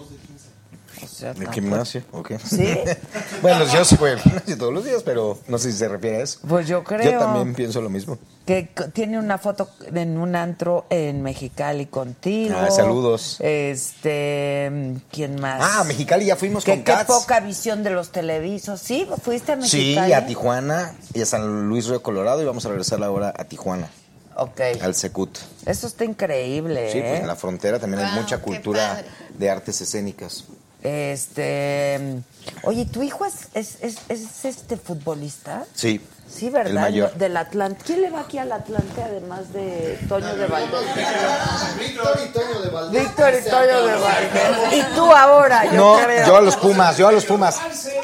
O 1.04 1.08
sea, 1.08 1.32
¿El 1.32 1.50
gimnasio? 1.52 2.02
Ok. 2.12 2.34
¿Sí? 2.44 2.68
bueno, 3.42 3.66
yo 3.72 3.86
sí 3.86 3.96
voy 3.98 4.12
al 4.12 4.20
gimnasio 4.20 4.58
todos 4.58 4.74
los 4.74 4.86
días, 4.86 5.04
pero 5.04 5.38
no 5.48 5.58
sé 5.58 5.72
si 5.72 5.78
se 5.78 5.88
refiere 5.88 6.18
a 6.18 6.22
eso. 6.24 6.40
Pues 6.48 6.68
yo 6.68 6.84
creo. 6.84 7.12
Yo 7.12 7.20
también 7.20 7.54
pienso 7.54 7.82
lo 7.82 7.90
mismo. 7.90 8.18
Que 8.46 8.70
tiene 8.94 9.20
una 9.20 9.38
foto 9.38 9.70
en 9.94 10.18
un 10.18 10.36
antro 10.36 10.86
en 10.90 11.22
Mexicali 11.22 11.88
contigo. 11.88 12.56
Ah, 12.58 12.72
saludos. 12.72 13.38
Este, 13.42 14.72
¿quién 15.12 15.40
más? 15.42 15.60
Ah, 15.62 15.84
Mexicali 15.84 16.26
ya 16.26 16.36
fuimos 16.36 16.64
Que 16.64 16.72
con 16.72 16.80
qué 16.84 16.92
Cats. 16.94 17.06
poca 17.06 17.40
visión 17.42 17.84
de 17.84 17.90
los 17.90 18.12
televisos. 18.12 18.80
Sí, 18.80 19.08
fuiste 19.22 19.52
a 19.52 19.56
Sí, 19.62 19.62
Mexicali. 19.96 20.14
a 20.14 20.26
Tijuana 20.26 20.94
y 21.14 21.22
a 21.22 21.26
San 21.26 21.68
Luis 21.68 21.88
Río 21.88 22.02
Colorado 22.02 22.42
y 22.42 22.46
vamos 22.46 22.66
a 22.66 22.70
regresar 22.70 23.04
ahora 23.04 23.34
a 23.38 23.44
Tijuana, 23.46 23.90
Ok. 24.36 24.62
al 24.82 24.96
Secut. 24.96 25.38
Eso 25.66 25.88
está 25.88 26.06
increíble. 26.06 26.90
Sí, 26.92 27.00
pues 27.02 27.12
¿eh? 27.14 27.18
en 27.18 27.28
la 27.28 27.36
frontera 27.36 27.80
también 27.80 28.04
hay 28.04 28.14
Wow, 28.14 28.22
mucha 28.22 28.38
qué 28.38 28.44
cultura 28.44 29.04
de 29.38 29.50
artes 29.50 29.82
escénicas. 29.82 30.46
Este, 30.88 32.22
oye, 32.64 32.86
¿tu 32.86 33.04
hijo 33.04 33.26
es, 33.26 33.50
es, 33.54 33.78
es, 33.82 33.98
es 34.08 34.46
este 34.46 34.78
futbolista? 34.78 35.66
Sí. 35.74 36.00
Sí, 36.30 36.50
¿verdad? 36.50 36.68
El 36.68 36.74
mayor. 36.80 37.14
Del 37.14 37.38
Atlante. 37.38 37.82
¿Quién 37.86 38.02
le 38.02 38.10
va 38.10 38.20
aquí 38.22 38.38
al 38.38 38.52
Atlante 38.52 39.02
además 39.02 39.52
de 39.54 39.98
Toño 40.10 40.36
de 40.36 40.46
Valdés? 40.48 40.80
Víctor 41.80 42.20
y 42.26 42.30
Toño 42.34 42.62
de 42.62 42.70
Valdés. 42.70 43.02
Víctor 43.02 43.34
y 43.34 43.50
Toño 43.50 43.88
de 43.88 43.96
Valdés. 43.96 44.74
Y 44.74 44.96
tú 44.96 45.12
ahora, 45.14 45.66
yo 45.66 45.72
No, 45.74 45.96
creo. 46.04 46.28
yo 46.28 46.36
a 46.36 46.42
los 46.42 46.58
Pumas, 46.58 46.98
yo 46.98 47.08
a 47.08 47.12
los 47.14 47.24
Pumas. 47.26 47.58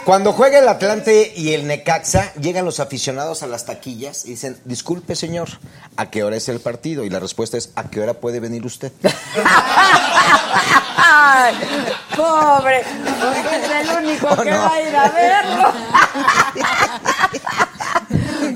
Cuando 0.05 0.31
juega 0.31 0.59
el 0.59 0.67
Atlante 0.69 1.33
y 1.35 1.53
el 1.53 1.67
Necaxa, 1.67 2.33
llegan 2.35 2.63
los 2.63 2.79
aficionados 2.79 3.43
a 3.43 3.47
las 3.47 3.65
taquillas 3.65 4.25
y 4.25 4.29
dicen, 4.31 4.57
disculpe 4.63 5.15
señor, 5.17 5.49
¿a 5.97 6.09
qué 6.09 6.23
hora 6.23 6.37
es 6.37 6.47
el 6.47 6.61
partido? 6.61 7.03
Y 7.03 7.09
la 7.09 7.19
respuesta 7.19 7.57
es, 7.57 7.71
¿a 7.75 7.89
qué 7.89 7.99
hora 8.01 8.13
puede 8.15 8.39
venir 8.39 8.65
usted? 8.65 8.91
Ay, 11.05 11.55
pobre, 12.15 12.81
porque 13.21 13.55
es 13.57 13.89
el 13.89 14.03
único 14.05 14.37
que 14.41 14.51
no. 14.51 14.57
va 14.57 14.71
a 14.73 14.81
ir 14.81 14.95
a 14.95 15.09
verlo. 15.09 15.73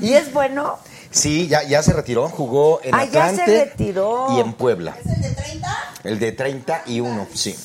¿Y 0.00 0.14
es 0.14 0.32
bueno? 0.32 0.78
Sí, 1.10 1.46
ya, 1.48 1.62
ya 1.62 1.82
se 1.82 1.92
retiró, 1.92 2.28
jugó 2.28 2.80
en 2.82 2.94
Ah, 2.94 3.04
ya 3.04 3.10
se 3.10 3.42
Atlante 3.42 3.64
retiró. 3.64 4.28
y 4.36 4.40
en 4.40 4.52
Puebla. 4.54 4.94
¿Es 5.04 5.06
el 5.12 5.20
de 5.22 5.30
30? 5.30 5.78
El 6.04 6.18
de 6.18 6.32
31, 6.32 7.26
sí. 7.34 7.56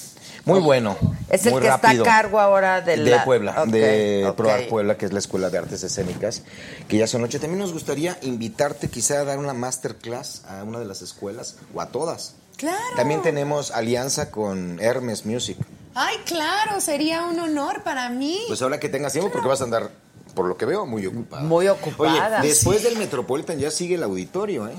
Muy 0.45 0.59
bueno. 0.59 0.97
Es 1.29 1.45
el 1.45 1.53
muy 1.53 1.61
que 1.61 1.69
rápido. 1.69 2.03
está 2.03 2.17
a 2.17 2.21
cargo 2.21 2.39
ahora 2.39 2.81
de 2.81 2.97
De 2.97 3.11
la... 3.11 3.23
Puebla, 3.23 3.55
Ok, 3.63 3.67
de. 3.69 4.33
Proar 4.35 4.67
Puebla, 4.67 4.97
que 4.97 5.05
es 5.05 5.13
la 5.13 5.19
Escuela 5.19 5.49
de 5.49 5.57
Artes 5.57 5.83
Escénicas, 5.83 6.41
que 6.89 6.97
ya 6.97 7.07
son 7.07 7.23
ocho. 7.23 7.39
También 7.39 7.59
nos 7.59 7.71
gustaría 7.71 8.17
invitarte 8.23 8.89
quizá 8.89 9.19
a 9.21 9.23
dar 9.23 9.37
una 9.39 9.53
masterclass 9.53 10.43
a 10.49 10.63
una 10.63 10.79
de 10.79 10.85
las 10.85 11.01
escuelas 11.01 11.55
o 11.73 11.79
a 11.79 11.87
todas. 11.87 12.35
Claro. 12.57 12.79
También 12.95 13.21
tenemos 13.21 13.71
alianza 13.71 14.31
con 14.31 14.79
Hermes 14.81 15.25
Music. 15.25 15.57
Ay, 15.95 16.17
claro, 16.25 16.81
sería 16.81 17.25
un 17.25 17.39
honor 17.39 17.83
para 17.83 18.09
mí. 18.09 18.39
Pues 18.47 18.61
ahora 18.61 18.79
que 18.79 18.89
tengas 18.89 19.13
tiempo, 19.13 19.31
porque 19.31 19.47
vas 19.47 19.61
a 19.61 19.65
andar, 19.65 19.91
por 20.33 20.47
lo 20.47 20.57
que 20.57 20.65
veo, 20.65 20.85
muy 20.85 21.05
ocupada. 21.05 21.43
Muy 21.43 21.67
ocupada. 21.67 22.39
Oye, 22.39 22.47
después 22.47 22.79
Sí. 22.79 22.85
del 22.85 22.97
Metropolitan 22.97 23.59
ya 23.59 23.69
sigue 23.69 23.95
el 23.95 24.03
auditorio, 24.03 24.67
¿eh? 24.67 24.73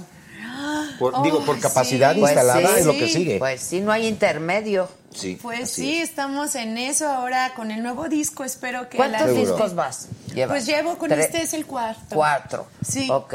Por- 0.98 1.14
Ay, 1.16 1.22
digo, 1.24 1.44
por 1.44 1.59
capacidad 1.60 2.14
sí. 2.14 2.20
instalada 2.20 2.60
Pues 2.60 2.72
sí, 2.74 2.80
es 2.80 2.86
lo 2.86 2.92
que 2.92 3.09
sigue. 3.09 3.38
Pues 3.38 3.60
sí, 3.60 3.80
no 3.80 3.92
hay 3.92 4.06
intermedio. 4.06 4.88
Sí. 5.12 5.38
Pues 5.42 5.70
sí, 5.70 5.98
es. 5.98 6.09
estamos 6.10 6.55
en 6.55 6.78
eso 6.78 7.09
ahora 7.09 7.52
con 7.55 7.70
el 7.70 7.82
nuevo 7.82 8.09
disco. 8.09 8.44
Espero 8.44 8.88
que 8.88 8.96
¿Cuántos 8.96 9.22
la 9.26 9.32
discos 9.32 9.74
vas? 9.74 10.09
Llevas? 10.34 10.55
Pues 10.55 10.66
llevo 10.66 10.96
con 10.98 11.10
Tre- 11.10 11.18
este 11.20 11.42
es 11.42 11.52
el 11.55 11.66
cuarto. 11.66 12.14
Cuatro. 12.16 12.66
Sí. 12.86 13.09
Ok. 13.10 13.34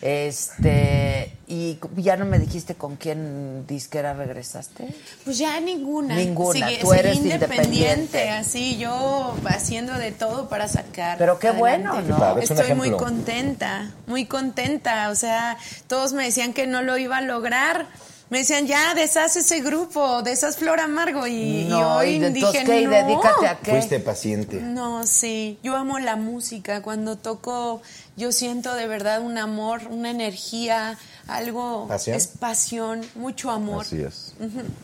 Este, 0.00 1.32
y 1.48 1.78
ya 1.96 2.16
no 2.16 2.24
me 2.24 2.38
dijiste 2.38 2.74
con 2.74 2.96
quién 2.96 3.66
disquera 3.66 4.14
regresaste. 4.14 4.86
Pues 5.24 5.38
ya 5.38 5.58
ninguna. 5.60 6.14
Ninguna, 6.16 6.68
Sigue- 6.68 6.80
tú 6.80 6.92
eres 6.92 7.16
independiente. 7.16 8.30
así 8.30 8.78
yo 8.78 9.34
haciendo 9.46 9.94
de 9.94 10.12
todo 10.12 10.48
para 10.48 10.68
sacar. 10.68 11.18
Pero 11.18 11.38
qué 11.38 11.50
bueno. 11.50 12.00
¿no? 12.02 12.38
Es 12.38 12.50
Estoy 12.50 12.74
muy 12.74 12.90
contenta, 12.92 13.90
muy 14.06 14.26
contenta. 14.26 15.08
O 15.10 15.14
sea, 15.14 15.56
todos 15.86 16.12
me 16.12 16.24
decían 16.24 16.52
que 16.52 16.66
no 16.66 16.82
lo 16.82 16.96
iba 16.98 17.16
a 17.18 17.22
lograr. 17.22 17.86
Me 18.30 18.38
decían, 18.38 18.66
ya, 18.66 18.94
deshaz 18.94 19.36
ese 19.36 19.60
grupo, 19.62 20.22
deshaz 20.22 20.56
Flor 20.58 20.80
Amargo. 20.80 21.26
Y, 21.26 21.62
y 21.62 21.64
No, 21.64 21.96
hoy 21.96 22.08
y 22.08 22.12
dije, 22.18 22.26
entonces, 22.26 22.64
¿qué? 22.66 22.80
¿Y 22.82 22.84
no. 22.84 22.90
dedícate 22.90 23.46
a 23.46 23.58
qué? 23.58 23.70
Fuiste 23.70 24.00
paciente. 24.00 24.60
No, 24.60 25.06
sí, 25.06 25.58
yo 25.62 25.76
amo 25.76 25.98
la 25.98 26.16
música. 26.16 26.82
Cuando 26.82 27.16
toco, 27.16 27.80
yo 28.16 28.30
siento 28.32 28.74
de 28.74 28.86
verdad 28.86 29.22
un 29.22 29.38
amor, 29.38 29.80
una 29.88 30.10
energía, 30.10 30.98
algo. 31.26 31.86
¿Pasión? 31.88 32.16
Es 32.18 32.26
pasión, 32.26 33.00
mucho 33.14 33.50
amor. 33.50 33.86
Así 33.86 34.02
es. 34.02 34.34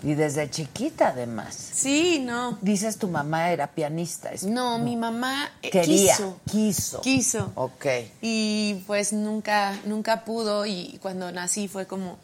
Y 0.02 0.14
desde 0.14 0.48
chiquita, 0.48 1.08
además. 1.08 1.54
Sí, 1.74 2.20
no. 2.24 2.56
Dices 2.62 2.96
tu 2.96 3.08
mamá 3.08 3.50
era 3.50 3.66
pianista. 3.66 4.30
es- 4.32 4.44
No, 4.44 4.78
mi 4.78 4.96
mamá 4.96 5.50
eh, 5.62 5.68
Quería, 5.70 6.14
quiso. 6.16 6.40
quiso. 6.50 7.00
Quiso. 7.02 7.52
Ok. 7.56 7.86
Y 8.22 8.82
pues 8.86 9.12
nunca, 9.12 9.78
nunca 9.84 10.24
pudo. 10.24 10.64
Y 10.64 10.98
cuando 11.02 11.30
nací 11.30 11.68
fue 11.68 11.86
como. 11.86 12.16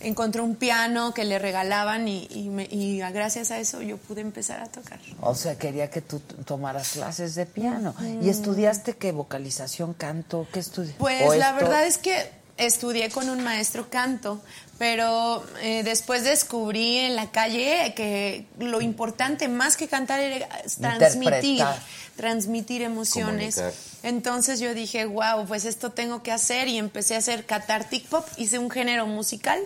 Encontró 0.00 0.44
un 0.44 0.56
piano 0.56 1.14
que 1.14 1.24
le 1.24 1.38
regalaban 1.38 2.06
y, 2.06 2.26
y 2.30 2.48
me- 2.50 2.68
y 2.70 2.98
gracias 2.98 3.50
a 3.50 3.58
eso 3.58 3.80
yo 3.82 3.96
pude 3.96 4.20
empezar 4.20 4.60
a 4.60 4.66
tocar. 4.66 4.98
O 5.20 5.34
sea, 5.34 5.56
quería 5.56 5.88
que 5.90 6.02
tú 6.02 6.20
tomaras 6.20 6.90
clases 6.90 7.34
de 7.34 7.46
piano. 7.46 7.94
¿Y 8.22 8.28
estudiaste 8.28 8.94
qué? 8.96 9.12
¿Vocalización, 9.12 9.94
canto? 9.94 10.46
¿Qué 10.52 10.60
estudiaste? 10.60 10.98
Pues 10.98 11.22
la 11.38 11.52
verdad 11.52 11.86
es 11.86 11.96
que 11.98 12.30
estudié 12.58 13.10
con 13.10 13.28
un 13.30 13.42
maestro 13.44 13.88
canto, 13.90 14.40
pero 14.78 15.44
eh, 15.62 15.82
después 15.82 16.24
descubrí 16.24 16.98
en 16.98 17.14
la 17.16 17.30
calle 17.30 17.92
que 17.94 18.46
lo 18.58 18.80
importante 18.80 19.48
más 19.48 19.76
que 19.76 19.88
cantar 19.88 20.20
era 20.20 20.48
transmitir, 20.78 21.52
Interpretar. 21.58 21.78
Transmitir 22.16 22.82
emociones. 22.82 23.56
Comunicar. 23.56 23.86
Entonces 24.02 24.60
yo 24.60 24.72
dije, 24.74 25.04
wow, 25.04 25.46
pues 25.46 25.64
esto 25.64 25.90
tengo 25.90 26.22
que 26.22 26.30
hacer 26.32 26.68
y 26.68 26.78
empecé 26.78 27.14
a 27.14 27.18
hacer 27.18 27.44
cathartic 27.44 28.06
pop, 28.08 28.26
hice 28.36 28.58
un 28.58 28.70
género 28.70 29.06
musical 29.06 29.60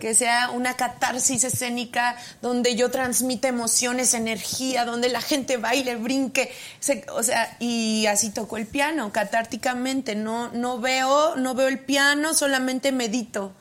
que 0.00 0.14
sea 0.14 0.50
una 0.50 0.74
catarsis 0.76 1.44
escénica 1.44 2.16
donde 2.42 2.74
yo 2.74 2.90
transmita 2.90 3.48
emociones, 3.48 4.14
energía, 4.14 4.84
donde 4.84 5.08
la 5.08 5.20
gente 5.20 5.56
baile, 5.56 5.96
brinque, 5.96 6.50
se- 6.80 7.04
o 7.12 7.22
sea, 7.22 7.56
y 7.60 8.06
así 8.06 8.30
toco 8.30 8.56
el 8.56 8.66
piano 8.66 9.12
catárticamente, 9.12 10.14
no 10.16 10.50
no 10.52 10.78
veo, 10.80 11.36
no 11.36 11.54
veo 11.54 11.68
el 11.68 11.78
piano, 11.78 12.34
solamente 12.34 12.90
medito. 12.92 13.52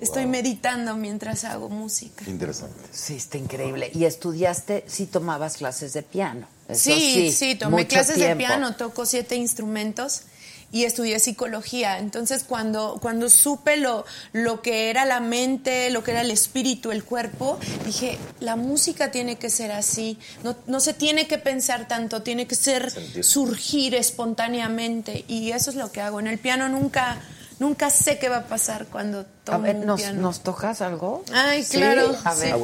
Estoy 0.00 0.26
meditando 0.26 0.96
mientras 0.96 1.44
hago 1.44 1.68
música. 1.68 2.24
Interesante. 2.28 2.80
Sí, 2.92 3.16
está 3.16 3.36
increíble. 3.36 3.90
¿Y 3.94 4.04
estudiaste, 4.04 4.84
sí 4.86 5.06
tomabas 5.06 5.56
clases 5.56 5.92
de 5.92 6.02
piano? 6.04 6.46
Eso 6.68 6.90
Sí, 6.90 7.32
sí, 7.32 7.54
tomé 7.54 7.86
clases 7.86 8.18
de 8.18 8.36
piano, 8.36 8.76
toco 8.76 9.06
siete 9.06 9.36
instrumentos 9.36 10.22
y 10.70 10.84
estudié 10.84 11.18
psicología. 11.18 11.98
Entonces, 11.98 12.44
cuando, 12.44 12.98
cuando 13.00 13.30
supe 13.30 13.76
lo, 13.78 14.04
lo 14.32 14.60
que 14.60 14.90
era 14.90 15.04
la 15.06 15.20
mente, 15.20 15.90
lo 15.90 16.04
que 16.04 16.10
era 16.10 16.20
el 16.20 16.30
espíritu, 16.30 16.90
el 16.92 17.04
cuerpo, 17.04 17.58
dije, 17.86 18.18
la 18.40 18.56
música 18.56 19.10
tiene 19.10 19.36
que 19.36 19.48
ser 19.48 19.72
así. 19.72 20.18
No, 20.44 20.56
no 20.66 20.80
se 20.80 20.92
tiene 20.92 21.26
que 21.26 21.38
pensar 21.38 21.88
tanto, 21.88 22.22
tiene 22.22 22.46
que 22.46 22.54
ser 22.54 22.90
Sentir. 22.90 23.24
surgir 23.24 23.94
espontáneamente. 23.94 25.24
Y 25.26 25.52
eso 25.52 25.70
es 25.70 25.76
lo 25.76 25.90
que 25.90 26.02
hago. 26.02 26.20
En 26.20 26.26
el 26.26 26.38
piano 26.38 26.68
nunca, 26.68 27.18
nunca 27.58 27.90
sé 27.90 28.18
qué 28.18 28.28
va 28.28 28.38
a 28.38 28.44
pasar 28.44 28.86
cuando 28.86 29.20
A 29.20 29.24
tomo 29.44 29.70
un 29.70 29.86
¿nos, 29.86 30.00
piano. 30.00 30.20
¿nos 30.22 30.40
tocas 30.42 30.80
algo? 30.82 31.24
Ay, 31.32 31.64
Sí, 31.64 31.78
claro. 31.78 32.14
a 32.24 32.34
sí. 32.34 32.40
ver. 32.52 32.54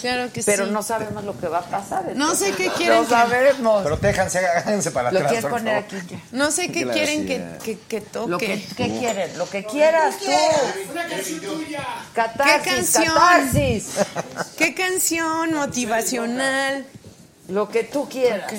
Claro 0.00 0.32
que 0.32 0.42
Pero 0.42 0.66
sí. 0.66 0.70
no 0.72 0.82
sabemos 0.82 1.24
lo 1.24 1.38
que 1.38 1.48
va 1.48 1.58
a 1.58 1.62
pasar. 1.62 2.12
No 2.14 2.34
sé 2.34 2.52
qué 2.52 2.68
quieren 2.70 3.02
No 3.02 3.08
sabemos. 3.08 3.82
Protéjanse, 3.84 4.38
háganse 4.46 4.90
para 4.90 5.10
¿Lo 5.12 5.18
atrás. 5.18 5.32
quieres 5.32 5.50
poner? 5.50 5.84
No 6.32 6.50
sé 6.50 6.70
qué 6.72 6.86
quieren 6.88 7.26
que, 7.26 7.44
que, 7.64 7.78
que 7.78 8.00
toque. 8.00 8.30
Lo 8.30 8.38
que, 8.38 8.64
¿Qué 8.76 8.98
quieres? 8.98 9.36
Lo 9.36 9.48
que 9.48 9.64
quieras 9.64 10.16
tú. 10.18 10.30
Una 10.92 11.06
canción 11.08 11.40
tuya. 11.40 11.84
Catarsis, 12.14 12.62
¿Qué 12.62 12.70
canción? 12.70 13.14
catarsis. 13.14 13.86
¿Qué 14.56 14.74
canción 14.74 15.54
motivacional? 15.54 16.86
Lo 17.48 17.68
que 17.68 17.84
tú 17.84 18.08
quieras. 18.08 18.52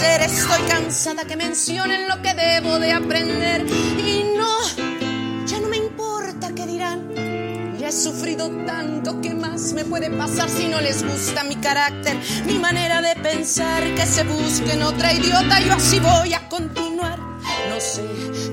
Estoy 0.00 0.62
cansada 0.68 1.24
que 1.24 1.34
mencionen 1.34 2.06
lo 2.06 2.22
que 2.22 2.32
debo 2.32 2.78
de 2.78 2.92
aprender. 2.92 3.66
Y 3.66 4.36
no, 4.36 5.44
ya 5.44 5.58
no 5.58 5.68
me 5.68 5.76
importa 5.76 6.50
qué 6.54 6.66
dirán. 6.66 7.76
Ya 7.78 7.88
he 7.88 7.92
sufrido 7.92 8.48
tanto 8.64 9.20
que 9.20 9.34
más 9.34 9.72
me 9.72 9.84
puede 9.84 10.08
pasar 10.10 10.48
si 10.48 10.68
no 10.68 10.80
les 10.80 11.02
gusta 11.02 11.42
mi 11.42 11.56
carácter, 11.56 12.16
mi 12.46 12.58
manera 12.60 13.02
de 13.02 13.16
pensar, 13.16 13.82
que 13.96 14.06
se 14.06 14.22
busquen 14.22 14.82
otra 14.82 15.12
idiota, 15.12 15.60
yo 15.60 15.74
así 15.74 15.98
voy 15.98 16.32
a 16.32 16.48
continuar. 16.48 17.18
No 17.18 17.80
sé, 17.80 18.02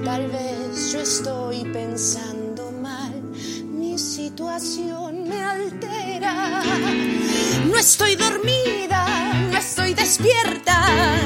tal 0.03 0.27
vez 0.27 0.91
yo 0.91 0.99
estoy 0.99 1.63
pensando 1.65 2.44
situación 4.35 5.29
me 5.29 5.41
altera. 5.41 6.33
No 7.71 7.77
estoy 7.77 8.17
dormida, 8.17 9.07
no 9.49 9.57
estoy 9.57 9.93
despierta, 9.93 10.77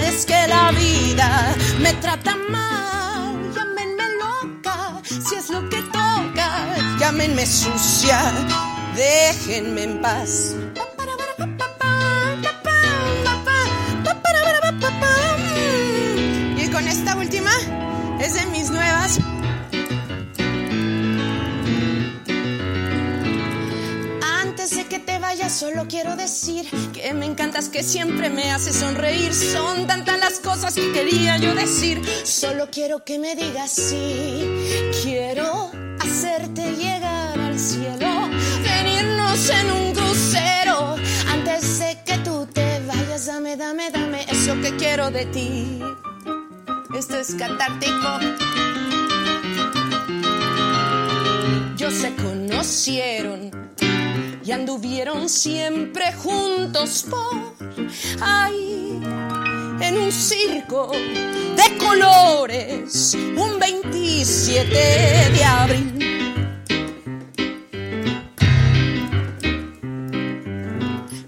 es 0.07 0.27
que 0.27 0.47
la 0.47 0.69
vida 0.69 1.55
me 1.81 1.91
trata 1.93 2.35
mal, 2.51 3.51
llámenme 3.55 4.03
loca, 4.21 5.01
si 5.03 5.35
es 5.35 5.49
lo 5.49 5.67
que 5.69 5.81
toca, 5.81 6.75
llámenme 6.99 7.47
sucia, 7.47 8.31
déjenme 8.95 9.83
en 9.85 10.01
paz. 10.01 10.55
Solo 25.59 25.87
quiero 25.89 26.15
decir 26.15 26.65
que 26.93 27.13
me 27.13 27.25
encantas, 27.25 27.67
que 27.67 27.83
siempre 27.83 28.29
me 28.29 28.49
haces 28.49 28.77
sonreír. 28.77 29.33
Son 29.33 29.87
tantas 29.87 30.17
las 30.17 30.39
cosas 30.39 30.73
que 30.73 30.89
quería 30.93 31.35
yo 31.35 31.53
decir. 31.53 32.01
Solo 32.23 32.69
quiero 32.71 33.03
que 33.03 33.19
me 33.19 33.35
digas 33.35 33.69
sí. 33.69 34.41
Quiero 35.03 35.69
hacerte 35.99 36.77
llegar 36.77 37.37
al 37.37 37.59
cielo, 37.59 38.07
venirnos 38.63 39.49
en 39.49 39.71
un 39.71 39.93
crucero. 39.93 40.95
Antes 41.29 41.79
de 41.79 41.97
que 42.05 42.17
tú 42.19 42.47
te 42.53 42.79
vayas, 42.87 43.25
dame, 43.25 43.57
dame, 43.57 43.91
dame 43.91 44.25
eso 44.29 44.53
que 44.61 44.73
quiero 44.77 45.11
de 45.11 45.25
ti. 45.25 45.81
Esto 46.97 47.17
es 47.17 47.35
catártico. 47.35 48.19
Ellos 51.75 51.93
se 51.95 52.15
conocieron 52.15 53.51
y 54.43 54.51
anduvieron 54.51 55.29
siempre 55.29 56.13
juntos 56.13 57.05
por 57.09 57.53
ahí 58.21 58.99
en 59.81 59.97
un 59.97 60.11
circo 60.11 60.91
de 60.91 61.77
colores 61.77 63.15
un 63.35 63.59
27 63.59 64.69
de 64.69 65.43
abril. 65.43 65.95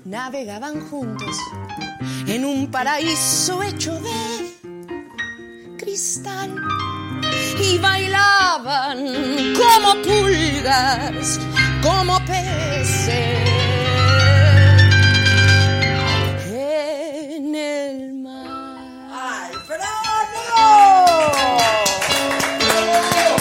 Navegaban 0.05 0.81
juntos 0.89 1.38
en 2.27 2.45
un 2.45 2.69
paraíso 2.69 3.63
hecho 3.63 3.99
de 3.99 5.77
cristal 5.77 6.55
y 7.61 7.77
bailaban 7.77 8.97
como 9.55 10.01
pulgas, 10.01 11.39
como 11.81 12.19
peces 12.25 13.07
en 16.53 17.55
el 17.55 18.13
mar. 18.13 18.81
¡Ay, 19.11 19.51
bravo! 19.67 21.31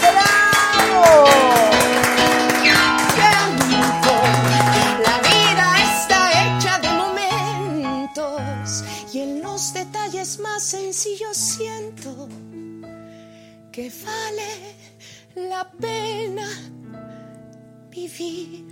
¡Bravo! 0.00 1.24
tiempo. 3.68 4.12
La 5.04 5.16
vida 5.28 5.66
está 5.92 6.18
hecha 6.40 6.72
de 6.78 6.90
momentos 7.04 8.84
y 9.12 9.20
en 9.20 9.42
los 9.42 9.74
detalles 9.74 10.38
más 10.38 10.62
sencillos 10.62 11.36
siento 11.36 12.28
que 13.70 13.92
vale 14.04 14.76
la 15.34 15.70
pena 15.70 16.48
vivir. 17.90 18.64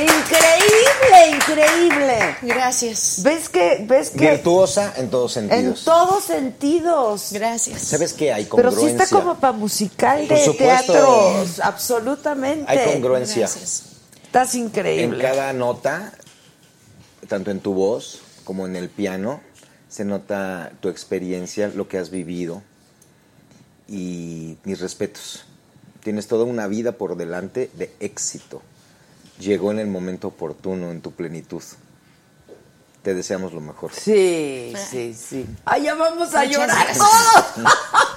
¡Increíble, 0.00 1.36
increíble! 1.36 2.36
Gracias. 2.42 3.20
¿Ves 3.22 3.48
que, 3.48 3.84
ves 3.86 4.10
que 4.10 4.30
Virtuosa 4.30 4.94
en 4.96 5.10
todos 5.10 5.36
en 5.36 5.48
sentidos. 5.50 5.84
todos 5.84 6.24
sentidos? 6.24 7.28
Gracias. 7.32 7.82
¿Sabes 7.82 8.12
qué? 8.12 8.32
Hay 8.32 8.44
Pero 8.44 8.70
congruencia. 8.70 8.88
sí 8.88 9.02
está 9.02 9.16
como 9.16 9.34
para 9.36 9.52
musical 9.52 10.26
Por 10.26 10.38
de 10.38 10.44
supuesto. 10.44 10.92
teatro, 10.92 11.44
absolutamente. 11.62 12.64
Hay 12.68 12.92
congruencia. 12.92 13.48
Estás 14.30 14.54
En 14.54 14.66
increíble. 14.66 15.20
cada 15.20 15.52
nota, 15.52 16.12
tanto 17.26 17.50
en 17.50 17.58
tu 17.58 17.74
voz 17.74 18.20
como 18.44 18.64
en 18.64 18.76
el 18.76 18.88
piano, 18.88 19.40
se 19.88 20.04
nota 20.04 20.70
tu 20.78 20.88
experiencia, 20.88 21.66
lo 21.74 21.88
que 21.88 21.98
has 21.98 22.10
vivido 22.10 22.62
y 23.88 24.56
mis 24.62 24.78
respetos. 24.78 25.46
Tienes 26.04 26.28
toda 26.28 26.44
una 26.44 26.68
vida 26.68 26.92
por 26.92 27.16
delante 27.16 27.72
de 27.74 27.92
éxito. 27.98 28.62
Llegó 29.40 29.72
en 29.72 29.80
el 29.80 29.88
momento 29.88 30.28
oportuno, 30.28 30.92
en 30.92 31.00
tu 31.00 31.10
plenitud. 31.10 31.64
Te 33.02 33.14
deseamos 33.14 33.54
lo 33.54 33.62
mejor. 33.62 33.92
Sí, 33.94 34.74
sí, 34.90 35.14
sí. 35.14 35.46
Ay, 35.64 35.84
ya 35.84 35.94
vamos 35.94 36.34
a 36.34 36.44
Muchas 36.44 36.50
llorar 36.50 36.68
gracias. 36.84 36.98
todos. 36.98 37.70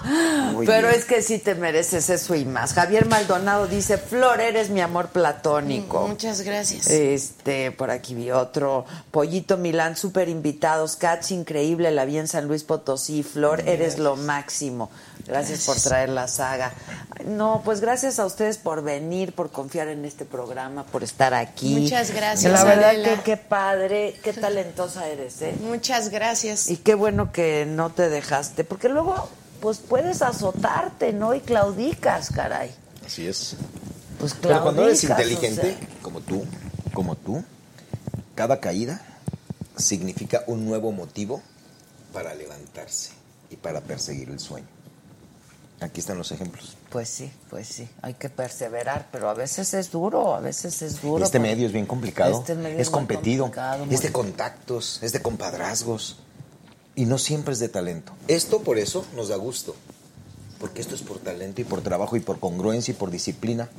Muy 0.54 0.66
Pero 0.66 0.90
bien. 0.90 1.00
es 1.00 1.06
que 1.06 1.22
sí 1.22 1.40
te 1.40 1.56
mereces 1.56 2.10
eso 2.10 2.36
y 2.36 2.44
más. 2.44 2.74
Javier 2.74 3.06
Maldonado 3.06 3.68
dice, 3.68 3.98
Flor, 3.98 4.42
eres 4.42 4.70
mi 4.70 4.82
amor 4.82 5.08
platónico. 5.08 6.06
Muchas 6.08 6.42
gracias. 6.42 6.88
Este, 6.90 7.72
por 7.72 7.92
aquí 7.92 8.14
vi 8.14 8.32
otro. 8.32 8.86
Pollito 9.12 9.58
Milán, 9.58 9.96
súper 9.96 10.28
invitados. 10.28 10.98
Cats, 10.98 11.32
increíble, 11.32 11.90
la 11.92 12.04
vi 12.04 12.18
en 12.18 12.28
San 12.28 12.48
Luis 12.50 12.66
Potosí. 12.66 13.24
Flor, 13.24 13.62
eres 13.66 13.98
lo 14.00 14.18
máximo. 14.18 14.92
Gracias, 15.26 15.64
por 15.66 15.78
traer 15.80 16.10
la 16.10 16.28
saga. 16.28 16.74
No, 17.24 17.62
pues 17.64 17.80
gracias 17.80 18.20
a 18.20 18.26
ustedes 18.26 18.58
por 18.58 18.84
venir, 18.84 19.32
por 19.34 19.52
confiar 19.52 19.88
en 19.88 20.04
este 20.04 20.26
programa, 20.26 20.84
por 20.84 21.02
estar 21.04 21.34
aquí. 21.34 21.76
Muchas 21.80 22.12
gracias, 22.12 22.52
La 22.52 22.66
verdad 22.66 22.90
Adela. 22.90 23.16
que 23.16 23.22
qué 23.24 23.38
padre, 23.38 24.20
qué 24.22 24.34
talentosa 24.74 25.08
eres, 25.08 25.42
¿eh? 25.42 25.56
Muchas 25.62 26.10
gracias. 26.10 26.70
Y 26.70 26.78
qué 26.78 26.96
bueno 26.96 27.32
que 27.32 27.66
no 27.66 27.92
te 27.92 28.10
dejaste, 28.10 28.64
porque 28.64 28.90
luego 28.90 29.30
pues 29.62 29.78
puedes 29.78 30.22
azotarte, 30.22 31.14
¿no? 31.14 31.34
Y 31.34 31.40
claudicas, 31.40 32.32
caray. 32.32 32.74
Así 33.06 33.28
es. 33.28 33.56
Pues 34.20 34.36
Pero 34.42 34.62
cuando 34.62 34.84
eres 34.84 35.04
o 35.04 35.08
inteligente, 35.08 35.78
sea. 35.78 35.88
como 36.02 36.22
tú, 36.22 36.46
como 36.94 37.16
tú, 37.16 37.44
cada 38.36 38.60
caída 38.60 39.02
significa 39.78 40.44
un 40.48 40.66
nuevo 40.66 40.92
motivo 40.92 41.42
para 42.12 42.34
levantarse 42.34 43.12
y 43.50 43.56
para 43.56 43.82
perseguir 43.82 44.30
el 44.30 44.40
sueño. 44.40 44.68
Aquí 45.80 46.00
están 46.00 46.18
los 46.18 46.32
ejemplos. 46.32 46.76
Pues 46.94 47.10
sí, 47.10 47.32
pues 47.50 47.68
sí, 47.68 47.90
hay 48.04 48.14
que 48.14 48.30
perseverar, 48.30 49.08
pero 49.12 49.28
a 49.28 49.34
veces 49.34 49.74
es 49.74 49.90
duro, 49.90 50.36
a 50.36 50.40
veces 50.40 50.84
es 50.84 51.02
duro. 51.02 51.26
este 51.26 51.40
medio 51.40 51.66
es 51.66 51.74
bien 51.74 51.88
complicado, 51.88 52.38
este 52.40 52.54
medio 52.54 52.78
es 52.78 52.92
competido, 52.92 53.46
complicado, 53.46 53.88
es 53.90 54.04
de 54.04 54.12
contactos, 54.12 55.00
es 55.02 55.12
de 55.12 55.20
compadrazgos 55.20 56.18
y 56.94 57.06
no 57.06 57.18
siempre 57.18 57.54
es 57.54 57.60
de 57.60 57.68
talento. 57.68 58.14
Esto 58.28 58.60
por 58.60 58.78
eso 58.78 59.04
nos 59.16 59.30
da 59.30 59.38
gusto, 59.38 59.76
porque 60.60 60.82
esto 60.82 60.94
es 60.94 61.02
por 61.02 61.18
talento 61.18 61.62
y 61.62 61.64
por 61.64 61.82
trabajo 61.82 62.16
y 62.16 62.20
por 62.20 62.40
congruencia 62.40 62.92
y 62.92 62.96
por 62.96 63.10
disciplina. 63.10 63.70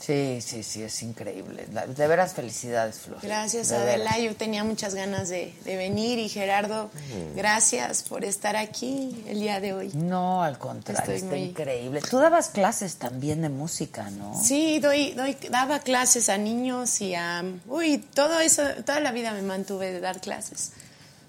Sí, 0.00 0.40
sí, 0.42 0.62
sí, 0.62 0.82
es 0.82 1.02
increíble. 1.02 1.66
De 1.96 2.06
veras, 2.06 2.34
felicidades, 2.34 2.98
Flor. 2.98 3.18
Gracias, 3.22 3.68
De 3.70 3.76
Adela. 3.76 4.10
veras. 4.12 4.18
Yo 4.22 4.36
tenía 4.36 4.62
muchas 4.62 4.94
ganas 4.94 5.28
de, 5.30 5.54
de 5.64 5.76
venir 5.76 6.18
y 6.18 6.28
Gerardo, 6.28 6.90
Mm. 6.94 7.36
gracias 7.36 8.02
por 8.02 8.24
estar 8.24 8.54
aquí 8.56 9.24
el 9.26 9.40
día 9.40 9.60
de 9.60 9.72
hoy. 9.72 9.90
No, 9.94 10.42
al 10.42 10.58
contrario, 10.58 11.00
Estoy 11.00 11.16
está 11.16 11.28
muy- 11.28 11.48
increíble. 11.48 12.00
Tú 12.02 12.18
dabas 12.18 12.48
clases 12.50 12.96
también 12.96 13.40
de 13.42 13.48
música, 13.48 14.10
¿no? 14.10 14.38
Sí, 14.42 14.78
doy, 14.80 15.12
doy, 15.12 15.36
daba 15.50 15.78
clases 15.80 16.28
a 16.28 16.36
niños 16.36 17.00
y 17.00 17.14
a... 17.14 17.42
Uy, 17.66 17.98
todo 17.98 18.40
eso, 18.40 18.62
toda 18.84 19.00
la 19.00 19.12
vida 19.12 19.32
me 19.32 19.42
mantuve 19.42 19.90
de 19.92 20.00
dar 20.00 20.20
clases. 20.20 20.72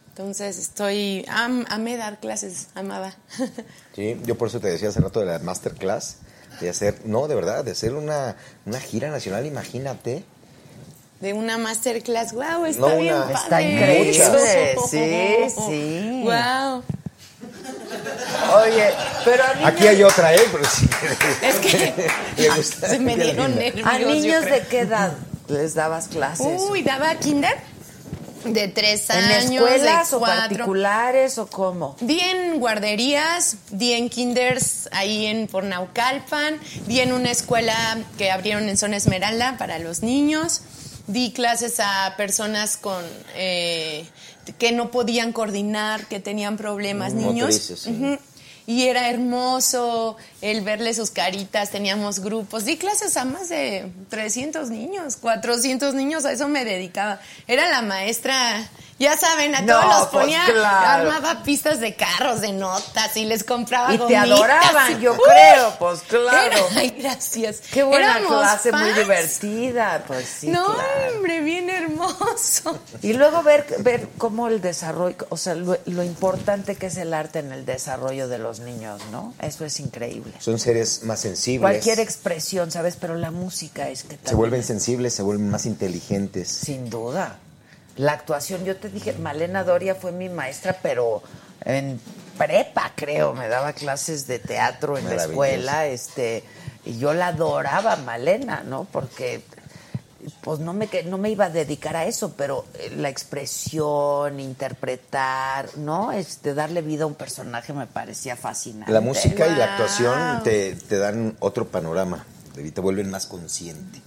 Entonces 0.10 0.58
estoy... 0.58 1.26
Am, 1.30 1.66
amé 1.70 1.98
dar 1.98 2.20
clases, 2.20 2.68
amaba. 2.76 3.14
Sí, 3.96 4.20
yo 4.26 4.38
por 4.38 4.50
eso 4.50 4.60
te 4.60 4.68
decía 4.68 4.90
hace 4.90 5.00
rato 5.00 5.22
de 5.22 5.26
la 5.28 5.40
masterclass, 5.40 6.18
de 6.60 6.70
hacer, 6.70 6.96
no, 7.06 7.28
de 7.28 7.36
verdad, 7.36 7.64
de 7.64 7.72
hacer 7.72 7.94
una, 7.94 8.36
una 8.66 8.80
gira 8.80 9.10
nacional, 9.10 9.46
imagínate. 9.46 10.24
De 11.22 11.34
una 11.34 11.58
masterclass, 11.58 12.34
wow, 12.34 12.66
está 12.66 12.82
No, 12.90 12.98
bien 12.98 13.14
una- 13.16 13.24
padre. 13.26 13.40
Está 13.44 13.62
increíble, 13.62 14.76
sí, 14.90 15.62
sí. 15.68 16.22
Wow. 16.24 16.84
Oye, 18.64 18.90
pero 19.24 19.44
a 19.44 19.54
niños, 19.56 19.70
Aquí 19.72 19.88
hay 19.88 20.04
otra, 20.04 20.34
¿eh? 20.36 20.40
Pero 20.52 20.66
sí. 20.66 20.88
Es 21.42 21.56
que 21.56 21.94
Le 22.42 22.50
gusta. 22.56 22.90
se 22.90 23.00
me 23.00 23.16
dieron 23.16 23.56
nervios. 23.56 23.88
¿a 23.88 23.98
niños 24.00 24.46
de 24.46 24.62
qué 24.70 24.80
edad 24.82 25.14
les 25.48 25.74
dabas 25.74 26.08
clases? 26.08 26.62
Uy, 26.70 26.82
daba 26.84 27.16
kinder 27.16 27.56
de 28.46 28.68
tres 28.68 29.10
¿En 29.10 29.18
años, 29.24 29.68
escuelas 29.70 30.10
de 30.12 30.16
o 30.16 30.20
cuatro. 30.20 30.40
particulares 30.50 31.38
o 31.38 31.48
cómo? 31.48 31.96
Di 32.00 32.20
en 32.20 32.60
guarderías, 32.60 33.58
di 33.72 33.94
en 33.94 34.10
kinders 34.10 34.88
ahí 34.92 35.26
en 35.26 35.48
por 35.48 35.64
Naucalpan, 35.64 36.60
di 36.88 37.00
en 37.00 37.12
una 37.14 37.32
escuela 37.32 37.98
que 38.18 38.32
abrieron 38.32 38.70
en 38.70 38.78
Zona 38.78 38.98
Esmeralda 38.98 39.58
para 39.58 39.80
los 39.80 40.02
niños, 40.02 40.62
di 41.08 41.32
clases 41.34 41.80
a 41.80 42.14
personas 42.18 42.78
con 42.78 43.04
eh, 43.36 44.08
que 44.58 44.72
no 44.72 44.92
podían 44.92 45.32
coordinar, 45.34 46.06
que 46.08 46.20
tenían 46.20 46.58
problemas, 46.58 47.14
niños. 47.14 47.48
motrices, 47.48 47.80
sí. 47.80 47.90
Ujú. 47.92 48.18
Y 48.68 48.88
era 48.88 49.10
hermoso 49.10 50.18
el 50.42 50.62
verle 50.62 50.94
sus 50.94 51.12
caritas, 51.12 51.70
teníamos 51.70 52.20
grupos. 52.20 52.66
Di 52.66 52.78
clases 52.78 53.16
a 53.16 53.26
más 53.26 53.50
de 53.50 53.92
300 54.10 54.70
niños, 54.70 55.18
400 55.18 55.94
niños, 55.94 56.26
a 56.26 56.32
eso 56.32 56.48
me 56.48 56.66
dedicaba. 56.66 57.20
Era 57.48 57.70
la 57.70 57.82
maestra, 57.84 58.68
ya 58.98 59.18
saben, 59.18 59.54
a 59.56 59.62
No, 59.62 59.74
todos 59.80 59.86
los 60.00 60.08
pues 60.08 60.24
ponía, 60.24 60.46
claro. 60.46 61.12
armaba 61.12 61.44
pistas 61.44 61.80
de 61.80 61.96
carros, 61.96 62.42
de 62.42 62.54
notas 62.54 63.16
y 63.18 63.26
les 63.26 63.44
compraba 63.44 63.94
Y 63.94 63.98
te 63.98 64.16
adoraban, 64.16 65.00
yo 65.02 65.14
Uy, 65.14 65.20
creo, 65.26 65.74
pues 65.80 66.02
claro. 66.02 66.68
era- 66.70 66.80
ay, 66.80 66.90
gracias. 66.98 67.62
Qué 67.72 67.84
buena 67.84 68.20
Éramos 68.20 68.40
clase, 68.40 68.72
muy 68.72 68.94
divertida, 68.94 70.04
pues 70.08 70.26
sí. 70.40 70.48
no, 70.48 70.66
claro. 70.74 71.16
hombre, 71.16 71.42
bien 71.42 71.70
hermoso. 71.70 72.80
Y 73.02 73.14
luego 73.14 73.44
ver, 73.44 73.66
ver 73.80 74.08
cómo 74.18 74.48
el 74.48 74.62
desarrollo, 74.62 75.18
o 75.30 75.38
sea, 75.38 75.56
lo, 75.56 75.78
lo 75.86 76.04
importante 76.04 76.76
que 76.76 76.88
es 76.88 76.98
el 76.98 77.14
arte 77.14 77.40
en 77.40 77.52
el 77.52 77.66
desarrollo 77.66 78.28
de 78.28 78.38
los 78.38 78.60
niños, 78.60 79.02
¿no? 79.12 79.34
Eso 79.42 79.66
es 79.66 79.80
increíble. 79.80 80.34
Son 80.40 80.58
seres 80.60 81.04
más 81.04 81.20
sensibles. 81.20 81.62
Cualquier 81.62 82.00
expresión, 82.00 82.72
¿sabes? 82.72 82.96
Pero 83.00 83.16
la 83.16 83.32
música 83.32 83.90
es 83.90 84.04
que 84.04 84.12
Se 84.12 84.18
también 84.18 84.38
vuelven 84.38 84.60
es- 84.62 84.68
sensibles, 84.68 85.14
se 85.14 85.22
vuelven 85.22 85.50
más 85.50 85.66
inteligentes. 85.66 86.48
Sin 86.50 86.90
duda. 86.90 87.40
La 87.98 88.12
actuación, 88.14 88.66
yo 88.66 88.76
te 88.76 88.90
dije, 88.90 89.14
Malena 89.14 89.64
Doria 89.64 89.96
fue 89.96 90.12
mi 90.12 90.28
maestra, 90.30 90.78
pero 90.82 91.24
en 91.64 92.00
prepa, 92.38 92.92
creo, 92.96 93.34
me 93.34 93.48
daba 93.48 93.74
clases 93.74 94.28
de 94.28 94.40
teatro 94.40 94.98
en 94.98 95.06
la 95.06 95.12
escuela, 95.32 95.88
este, 95.88 96.44
y 96.86 96.98
yo 96.98 97.14
la 97.14 97.28
adoraba, 97.28 97.96
Malena, 97.98 98.64
¿no? 98.66 98.86
Porque 98.92 99.42
pues 100.42 100.60
no 100.60 100.74
me 100.74 100.88
que- 100.88 101.04
no 101.04 101.20
me 101.20 101.30
iba 101.30 101.46
a 101.46 101.50
dedicar 101.52 101.96
a 101.96 102.06
eso, 102.06 102.34
pero 102.36 102.66
eh, 102.80 102.92
la 102.98 103.10
expresión, 103.10 104.40
interpretar, 104.40 105.70
¿no? 105.78 106.12
Este 106.12 106.54
darle 106.56 106.82
vida 106.82 107.04
a 107.04 107.08
un 107.08 107.14
personaje 107.14 107.74
me 107.74 107.86
parecía 107.88 108.36
fascinante. 108.36 108.92
La 108.92 109.02
música 109.02 109.48
y 109.48 109.56
la 109.56 109.66
actuación 109.66 110.42
te, 110.44 110.76
te 110.76 110.98
dan 110.98 111.36
otro 111.40 111.68
panorama, 111.68 112.26
y 112.58 112.72
te 112.72 112.82
vuelven 112.82 113.10
más 113.12 113.26
consciente 113.28 114.02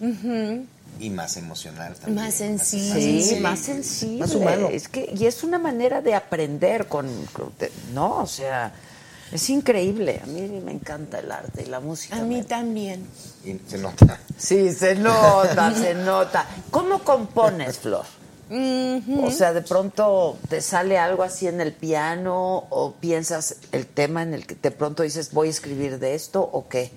Ujú. 0.00 0.64
Y 1.00 1.10
más 1.10 1.36
emocional 1.36 1.94
también. 1.96 2.14
Más 2.24 2.34
sencillo. 2.34 2.94
Sí, 2.94 3.38
más 3.40 3.58
sensible. 3.58 4.18
Más 4.20 4.34
humano. 4.34 4.68
Es 4.70 4.88
que, 4.88 5.12
y 5.16 5.26
es 5.26 5.42
una 5.42 5.58
manera 5.58 6.00
de 6.02 6.14
aprender 6.14 6.86
con, 6.86 7.08
con- 7.32 7.52
de- 7.58 7.72
no, 7.94 8.18
o 8.18 8.26
sea, 8.26 8.72
es 9.32 9.48
increíble. 9.50 10.20
A 10.22 10.26
mí 10.26 10.40
me 10.64 10.72
encanta 10.72 11.18
el 11.20 11.30
arte 11.32 11.62
y 11.62 11.66
la 11.66 11.80
música. 11.80 12.16
A 12.16 12.22
mí 12.22 12.42
también. 12.42 13.06
Y 13.44 13.56
se 13.68 13.78
nota. 13.78 14.18
Sí, 14.36 14.72
se 14.72 14.94
nota, 14.94 15.74
se 15.74 15.94
nota. 16.10 16.46
¿Cómo 16.70 16.98
compones, 17.00 17.78
Flor? 17.78 18.04
O 18.52 19.30
sea, 19.30 19.52
de 19.52 19.62
pronto 19.62 20.36
te 20.48 20.60
sale 20.60 20.98
algo 20.98 21.22
así 21.22 21.46
en 21.46 21.60
el 21.60 21.72
piano 21.72 22.66
o 22.70 22.94
piensas 22.98 23.56
el 23.70 23.86
tema 23.86 24.22
en 24.24 24.34
el 24.34 24.44
que 24.44 24.56
de 24.56 24.72
pronto 24.72 25.04
dices 25.04 25.32
voy 25.32 25.46
a 25.46 25.50
escribir 25.50 26.00
de 26.00 26.16
esto 26.16 26.40
o 26.42 26.66
qué. 26.68 26.90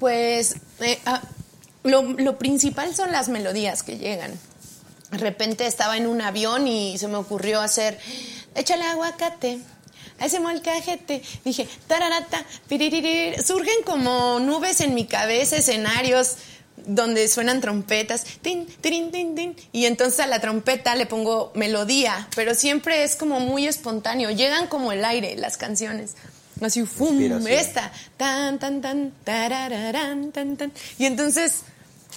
Pues 0.00 0.56
eh, 0.80 0.98
ah, 1.06 1.22
lo, 1.86 2.02
lo 2.02 2.38
principal 2.38 2.94
son 2.94 3.12
las 3.12 3.28
melodías 3.28 3.82
que 3.82 3.98
llegan. 3.98 4.32
De 5.10 5.18
repente 5.18 5.66
estaba 5.66 5.96
en 5.96 6.06
un 6.06 6.20
avión 6.20 6.66
y 6.66 6.98
se 6.98 7.08
me 7.08 7.16
ocurrió 7.16 7.60
hacer, 7.60 7.98
échale 8.54 8.84
aguacate, 8.84 9.60
a 10.18 10.26
ese 10.26 10.40
molcajete. 10.40 11.22
Dije, 11.44 11.68
tararata, 11.86 12.44
piriririr. 12.68 13.42
Surgen 13.42 13.82
como 13.84 14.40
nubes 14.40 14.80
en 14.80 14.94
mi 14.94 15.06
cabeza, 15.06 15.56
escenarios 15.56 16.36
donde 16.86 17.26
suenan 17.28 17.60
trompetas, 17.60 18.24
tin, 18.42 18.66
tirin, 18.66 19.10
tin, 19.10 19.34
tin, 19.34 19.56
y 19.72 19.86
entonces 19.86 20.20
a 20.20 20.26
la 20.26 20.40
trompeta 20.40 20.94
le 20.94 21.06
pongo 21.06 21.50
melodía, 21.54 22.28
pero 22.36 22.54
siempre 22.54 23.02
es 23.02 23.16
como 23.16 23.40
muy 23.40 23.66
espontáneo, 23.66 24.30
llegan 24.30 24.66
como 24.66 24.92
el 24.92 25.04
aire 25.04 25.36
las 25.36 25.56
canciones. 25.56 26.14
Así, 26.60 26.84
¡fum! 26.86 27.18
Esta, 27.48 27.92
tan, 28.16 28.58
tan, 28.58 28.80
tan, 28.82 29.12
tarararán, 29.24 30.32
tan, 30.32 30.56
tan. 30.56 30.72
Y 30.98 31.06
entonces 31.06 31.62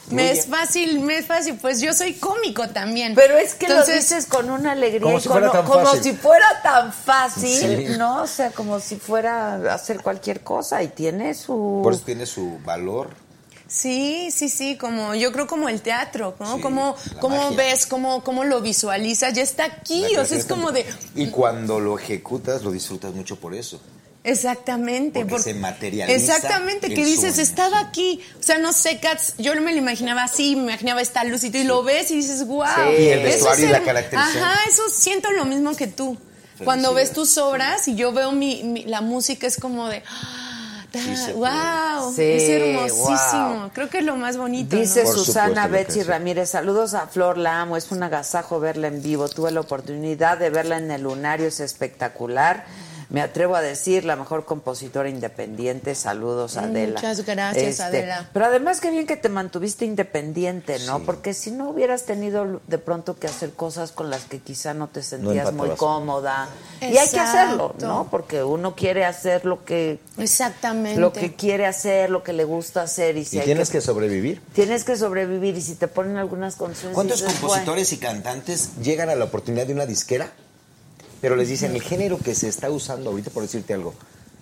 me 0.09 0.31
es 0.31 0.45
fácil, 0.47 0.99
me 0.99 1.17
es 1.17 1.25
fácil, 1.25 1.57
pues 1.61 1.81
yo 1.81 1.93
soy 1.93 2.13
cómico 2.13 2.67
también. 2.69 3.13
Pero 3.15 3.37
es 3.37 3.55
que 3.55 3.65
Entonces- 3.67 3.95
lo 3.95 4.01
dices 4.01 4.25
con 4.25 4.49
una 4.49 4.71
alegría 4.73 5.01
Como 5.01 5.17
y 5.17 5.21
si 5.21 5.27
con- 5.27 5.37
fuera 5.39 5.51
tan 5.51 5.65
como 5.65 5.85
fácil. 5.85 6.03
si 6.03 6.13
fuera 6.13 6.61
tan 6.63 6.93
fácil, 6.93 7.87
Sí. 7.87 7.97
¿no? 7.97 8.23
O 8.23 8.27
sea, 8.27 8.51
como 8.51 8.79
si 8.79 8.95
fuera 8.97 9.55
a 9.55 9.73
hacer 9.73 10.01
cualquier 10.01 10.41
cosa 10.41 10.81
y 10.83 10.87
tiene 10.89 11.33
su 11.33 11.81
Por 11.83 11.93
eso 11.93 12.03
tiene 12.05 12.25
su 12.25 12.59
valor. 12.65 13.09
Sí, 13.67 14.31
sí, 14.31 14.49
sí, 14.49 14.77
como 14.77 15.13
yo 15.13 15.31
creo 15.31 15.45
como 15.45 15.69
el 15.69 15.81
teatro, 15.81 16.33
¿no? 16.39 16.55
Sí, 16.55 16.61
como 16.61 16.95
cómo 17.21 17.51
ves, 17.53 17.85
cómo, 17.85 18.23
cómo 18.23 18.43
lo 18.43 18.61
visualizas, 18.61 19.31
ya 19.33 19.43
está 19.43 19.65
aquí, 19.65 20.01
La 20.13 20.21
o 20.23 20.25
sea, 20.25 20.39
es 20.39 20.45
como 20.45 20.71
de... 20.71 20.85
Y 21.13 21.27
cuando 21.29 21.79
lo 21.79 21.99
ejecutas, 21.99 22.63
lo 22.63 22.71
disfrutas 22.71 23.13
mucho 23.13 23.35
por 23.39 23.53
eso. 23.53 23.79
Exactamente. 24.31 25.25
Porque 25.25 25.43
se 25.43 25.53
materializa 25.53 26.15
Exactamente, 26.15 26.87
el 26.87 26.93
que 26.95 27.05
dices, 27.05 27.35
sueño. 27.35 27.41
estaba 27.49 27.79
aquí. 27.79 28.21
O 28.39 28.43
sea, 28.43 28.57
no 28.57 28.73
sé, 28.73 28.99
Cats, 28.99 29.33
yo 29.37 29.53
me 29.61 29.71
lo 29.71 29.77
imaginaba 29.77 30.23
así, 30.23 30.55
me 30.55 30.63
imaginaba 30.71 31.01
esta 31.01 31.23
luz 31.23 31.43
y 31.43 31.49
tú 31.49 31.57
y 31.57 31.63
lo 31.63 31.83
ves 31.83 32.11
y 32.11 32.15
dices, 32.17 32.45
wow. 32.45 32.65
Sí. 32.97 33.03
Y 33.03 33.07
el 33.09 33.23
vestuario 33.23 33.67
y 33.67 33.71
la 33.71 33.81
caracterización. 33.81 34.43
Ajá, 34.43 34.59
eso 34.67 34.83
siento 34.89 35.31
lo 35.31 35.45
mismo 35.45 35.75
que 35.75 35.87
tú. 35.87 36.17
Cuando 36.63 36.93
ves 36.93 37.13
tus 37.13 37.37
obras 37.37 37.87
y 37.87 37.95
yo 37.95 38.11
veo 38.11 38.31
mi, 38.33 38.63
mi- 38.63 38.83
la 38.83 38.99
música 38.99 39.47
es 39.47 39.55
como 39.57 39.87
de, 39.87 40.03
ah, 40.09 40.85
Sí 40.91 41.31
wow, 41.33 42.09
es 42.09 42.15
Sí, 42.15 42.51
hermosísimo. 42.51 43.59
wow. 43.59 43.69
Creo 43.73 43.89
que 43.89 43.99
es 43.99 44.03
lo 44.03 44.15
más 44.17 44.37
bonito. 44.37 44.75
Dice 44.75 45.03
¿no? 45.03 45.11
Susana 45.13 45.67
Betsy 45.67 46.01
Ramírez, 46.03 46.49
saludos 46.49 46.95
a 46.95 47.05
Flor, 47.07 47.37
la 47.37 47.61
amo, 47.61 47.77
es 47.77 47.91
un 47.91 48.01
agasajo 48.03 48.59
verla 48.59 48.87
en 48.87 49.01
vivo. 49.03 49.29
Tuve 49.29 49.51
la 49.51 49.59
oportunidad 49.61 50.37
de 50.39 50.49
verla 50.49 50.77
en 50.77 50.89
el 50.89 51.03
Lunario, 51.03 51.47
es 51.47 51.59
espectacular. 51.59 52.65
Me 53.09 53.21
atrevo 53.21 53.55
a 53.55 53.61
decir, 53.61 54.05
la 54.05 54.15
mejor 54.15 54.45
compositora 54.45 55.09
independiente. 55.09 55.95
Saludos, 55.95 56.57
Adela. 56.57 56.93
Muchas 56.95 57.25
gracias, 57.25 57.63
Este, 57.65 57.83
Adela. 57.83 58.29
Pero 58.31 58.45
además, 58.45 58.79
qué 58.79 58.91
bien 58.91 59.07
que 59.07 59.17
te 59.17 59.29
mantuviste 59.29 59.85
independiente, 59.85 60.77
¿no? 60.85 60.99
Porque 60.99 61.33
si 61.33 61.49
no 61.49 61.69
hubieras 61.69 62.03
tenido 62.03 62.61
de 62.67 62.77
pronto 62.77 63.17
que 63.17 63.25
hacer 63.25 63.51
cosas 63.53 63.91
con 63.91 64.11
las 64.11 64.25
que 64.25 64.39
quizá 64.39 64.75
no 64.75 64.87
te 64.89 65.01
sentías 65.01 65.51
muy 65.53 65.69
cómoda. 65.71 66.49
Y 66.81 66.97
hay 66.97 67.09
que 67.09 67.19
hacerlo. 67.19 67.73
¿no? 67.79 68.07
Porque 68.11 68.43
uno 68.43 68.75
quiere 68.75 69.05
hacer 69.05 69.43
lo 69.43 69.65
que, 69.65 69.99
Exactamente. 70.17 70.99
lo 70.99 71.11
que 71.11 71.33
quiere 71.33 71.65
hacer, 71.65 72.11
lo 72.11 72.21
que 72.23 72.33
le 72.33 72.43
gusta 72.43 72.83
hacer. 72.83 73.17
Y, 73.17 73.25
si 73.25 73.37
Y 73.37 73.39
hay 73.39 73.45
tienes 73.45 73.71
que 73.71 73.81
sobrevivir. 73.81 74.41
Tienes 74.53 74.83
que 74.83 74.95
sobrevivir 74.95 75.57
y 75.57 75.61
si 75.61 75.75
te 75.75 75.87
ponen 75.87 76.17
algunas 76.17 76.55
canciones... 76.55 76.93
¿Cuántos 76.93 77.21
dices, 77.21 77.39
compositores 77.39 77.91
y 77.91 77.97
cantantes 77.97 78.77
llegan 78.83 79.09
a 79.09 79.15
la 79.15 79.25
oportunidad 79.25 79.65
de 79.65 79.73
una 79.73 79.85
disquera? 79.87 80.31
Pero 81.21 81.35
les 81.35 81.47
dicen, 81.49 81.75
el 81.75 81.81
género 81.81 82.17
que 82.17 82.33
se 82.35 82.47
está 82.47 82.69
usando 82.69 83.09
ahorita, 83.09 83.29
por 83.31 83.43
decirte 83.43 83.73
algo, 83.73 83.93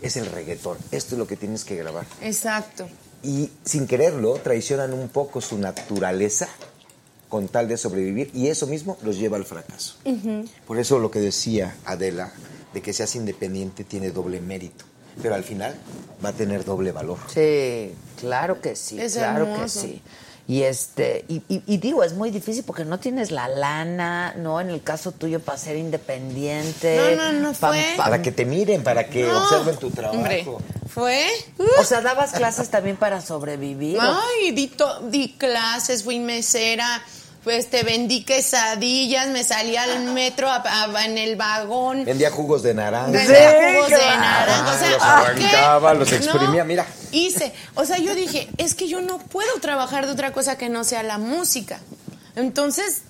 es 0.01 0.15
el 0.17 0.27
reggaetón. 0.27 0.77
Esto 0.91 1.15
es 1.15 1.19
lo 1.19 1.27
que 1.27 1.35
tienes 1.35 1.63
que 1.63 1.75
grabar. 1.75 2.05
Exacto. 2.21 2.87
Y 3.23 3.49
sin 3.65 3.87
quererlo, 3.87 4.35
traicionan 4.35 4.93
un 4.93 5.09
poco 5.09 5.41
su 5.41 5.57
naturaleza 5.57 6.47
con 7.29 7.47
tal 7.47 7.67
de 7.67 7.77
sobrevivir 7.77 8.29
y 8.33 8.47
eso 8.47 8.67
mismo 8.67 8.97
los 9.03 9.17
lleva 9.17 9.37
al 9.37 9.45
fracaso. 9.45 9.95
Por 10.65 10.77
eso 10.79 10.99
lo 10.99 11.11
que 11.11 11.19
decía 11.19 11.75
Adela, 11.83 12.31
de 12.73 12.81
que 12.81 12.93
seas 12.93 13.15
independiente 13.15 13.83
tiene 13.83 14.11
doble 14.11 14.39
mérito, 14.39 14.85
pero 15.21 15.35
al 15.35 15.43
final 15.43 15.75
va 16.23 16.29
a 16.29 16.33
tener 16.33 16.63
doble 16.63 16.91
valor. 16.91 17.17
Sí, 17.33 17.91
claro 18.19 18.61
que 18.61 18.75
sí, 18.75 18.99
Es 19.01 19.15
claro 19.15 19.45
hermoso. 19.45 19.81
que 19.81 19.87
sí. 19.87 20.01
Y 20.49 20.63
este, 20.63 21.25
y, 21.27 21.41
y- 21.49 21.61
y 21.67 21.77
digo, 21.77 22.05
es 22.05 22.13
muy 22.13 22.31
difícil 22.31 22.63
porque 22.63 22.85
no 22.85 22.99
tienes 22.99 23.31
la 23.31 23.49
lana, 23.49 24.33
¿no? 24.37 24.61
En 24.61 24.69
el 24.69 24.81
caso 24.81 25.11
tuyo 25.11 25.41
para 25.41 25.57
ser 25.57 25.75
independiente. 25.75 27.15
No, 27.17 27.31
no, 27.33 27.39
no 27.39 27.53
pa- 27.53 27.69
fue. 27.69 27.83
pa- 27.97 28.05
Para 28.05 28.21
que 28.21 28.31
te 28.31 28.45
miren, 28.45 28.81
para 28.83 29.07
que 29.09 29.23
No, 29.23 29.43
observen 29.43 29.75
tu 29.77 29.89
trabajo. 29.91 30.17
Hombre, 30.17 30.47
fue. 30.89 31.25
O 31.79 31.83
sea, 31.83 31.99
dabas 32.01 32.31
clases 32.31 32.69
también 32.69 32.95
para 32.95 33.19
sobrevivir. 33.21 33.97
Ay, 34.01 34.51
di, 34.51 34.67
to- 34.67 35.01
di 35.09 35.33
clases, 35.37 36.03
fui 36.05 36.19
mesera, 36.19 37.01
pues 37.43 37.69
te 37.69 37.83
vendí 37.83 38.23
quesadillas, 38.23 39.27
me 39.27 39.43
salí 39.43 39.75
al 39.77 40.01
metro 40.13 40.49
a- 40.49 40.63
a- 40.65 41.05
en 41.05 41.17
el 41.17 41.35
vagón. 41.35 42.05
Vendía 42.05 42.31
jugos 42.31 42.63
de 42.63 42.73
naranja. 42.73 43.11
Vendía 43.11 43.73
jugos 43.73 43.89
de 43.89 43.97
naranja, 43.97 44.73
o 44.75 44.79
sea, 44.79 44.89
los 44.91 44.97
¿qué? 45.39 45.45
arrancaba, 45.45 45.93
los 45.93 46.09
No. 46.11 46.15
exprimía, 46.17 46.63
mira. 46.63 46.85
Hice, 47.11 47.53
o 47.75 47.85
sea, 47.85 47.97
yo 47.97 48.13
dije, 48.15 48.49
es 48.57 48.75
que 48.75 48.87
yo 48.87 49.01
no 49.01 49.17
puedo 49.19 49.51
trabajar 49.61 50.05
de 50.05 50.11
otra 50.11 50.31
cosa 50.33 50.57
que 50.57 50.69
no 50.69 50.83
sea 50.83 51.03
la 51.03 51.17
música. 51.17 51.79
Entonces, 52.35 53.01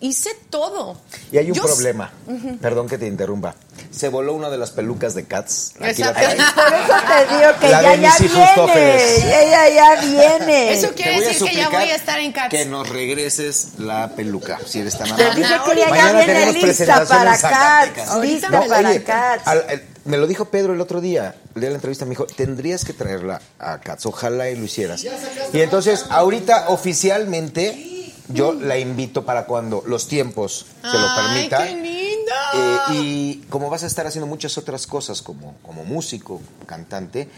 hice 0.00 0.30
todo. 0.50 1.00
Y 1.32 1.38
hay 1.38 1.50
un 1.50 1.56
Yo- 1.56 1.62
problema. 1.62 2.12
Perdón 2.60 2.88
que 2.88 2.98
te 2.98 3.06
interrumpa. 3.06 3.54
Se 3.90 4.08
voló 4.08 4.34
una 4.34 4.50
de 4.50 4.58
las 4.58 4.70
pelucas 4.72 5.14
de 5.14 5.24
Cats. 5.26 5.72
Aquí 5.80 6.02
la. 6.02 6.12
Por 6.14 6.22
eso 6.22 6.34
te 6.36 7.36
digo 7.36 7.50
que 7.60 7.68
La 7.68 7.82
de 7.82 8.00
ya 8.00 8.08
hijos 8.20 8.66
viene. 8.66 9.16
Ella 9.44 9.68
ya 9.70 10.00
viene. 10.02 10.72
Eso 10.78 10.92
quiere 10.94 11.20
decir 11.20 11.48
que 11.48 11.56
ya 11.56 11.68
voy 11.68 11.82
a 11.90 11.94
estar 11.94 12.18
en 12.18 12.32
Cats. 12.32 12.50
Que 12.50 12.66
nos 12.66 12.88
regreses 12.88 13.68
la 13.78 14.10
peluca, 14.14 14.58
si 14.66 14.80
eres 14.80 14.98
tan 14.98 15.16
Te 15.16 15.22
amable. 15.24 15.42
dije 15.42 15.54
que 15.64 15.72
ella 15.72 15.96
ya 15.96 16.12
viene 16.12 16.52
lista 16.52 17.04
para. 17.06 17.38
Cats. 17.38 18.14
Lista 18.20 18.48
para 18.50 18.88
Oye, 18.90 19.02
Cats. 19.04 19.46
al- 19.46 19.64
el- 19.70 19.82
me 20.08 20.16
lo 20.16 20.26
dijo 20.26 20.46
Pedro 20.46 20.72
el 20.72 20.80
otro 20.80 21.00
día, 21.00 21.36
el 21.54 21.60
día 21.60 21.68
de 21.68 21.70
la 21.70 21.76
entrevista, 21.76 22.04
me 22.04 22.10
dijo, 22.10 22.26
tendrías 22.26 22.84
que 22.84 22.92
traerla 22.92 23.40
a 23.58 23.78
Cats, 23.78 24.06
ojalá 24.06 24.50
y 24.50 24.56
lo 24.56 24.64
hicieras. 24.64 25.04
Y 25.52 25.60
entonces, 25.60 26.06
ahorita 26.10 26.68
oficialmente, 26.68 28.12
yo 28.28 28.52
la 28.54 28.78
invito 28.78 29.24
para 29.24 29.44
cuando 29.46 29.82
los 29.86 30.08
tiempos 30.08 30.66
se 30.82 30.98
lo 30.98 31.06
Ay, 31.08 31.32
permitan. 31.48 31.66
qué 31.68 31.74
lindo. 31.74 32.32
Eh, 32.54 32.78
y 32.94 33.34
como 33.48 33.70
vas 33.70 33.82
a 33.84 33.86
estar 33.86 34.06
haciendo 34.06 34.26
muchas 34.26 34.56
otras 34.58 34.86
cosas 34.86 35.22
como, 35.22 35.54
como 35.62 35.84
músico, 35.84 36.40
cantante, 36.66 37.28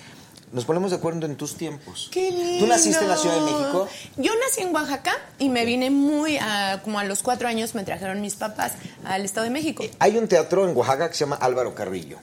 nos 0.52 0.64
ponemos 0.64 0.90
de 0.90 0.96
acuerdo 0.96 1.26
en 1.26 1.36
tus 1.36 1.56
tiempos. 1.56 2.08
Qué 2.10 2.30
lindo. 2.30 2.64
¿Tú 2.64 2.66
naciste 2.66 3.02
en 3.02 3.08
la 3.08 3.16
Ciudad 3.16 3.36
de 3.36 3.42
México? 3.42 3.88
Yo 4.16 4.32
nací 4.44 4.62
en 4.62 4.74
Oaxaca 4.74 5.12
y 5.38 5.48
me 5.48 5.64
vine 5.64 5.90
muy, 5.90 6.38
a- 6.38 6.80
como 6.82 6.98
a 6.98 7.04
los 7.04 7.22
cuatro 7.22 7.46
años 7.48 7.74
me 7.74 7.84
trajeron 7.84 8.20
mis 8.20 8.34
papás 8.34 8.72
al 9.04 9.24
Estado 9.24 9.44
de 9.44 9.50
México. 9.50 9.84
Hay 10.00 10.16
un 10.16 10.26
teatro 10.28 10.68
en 10.68 10.76
Oaxaca 10.76 11.08
que 11.08 11.14
se 11.14 11.20
llama 11.20 11.36
Álvaro 11.40 11.74
Carrillo. 11.74 12.18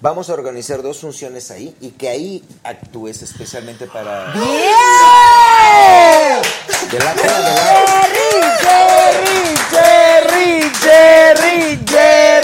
Vamos 0.00 0.30
a 0.30 0.34
organizar 0.34 0.82
dos 0.82 0.98
funciones 1.00 1.50
ahí 1.50 1.74
y 1.80 1.90
que 1.90 2.08
ahí 2.08 2.42
actúes 2.64 3.20
especialmente 3.22 3.86
para... 3.86 4.32
De 6.90 6.98
la 6.98 7.14
de 7.14 7.24
la- 7.24 8.06
Jerry, 8.60 9.56
Jerry, 9.70 10.70
Jerry, 10.80 11.80
Jerry. 11.88 12.39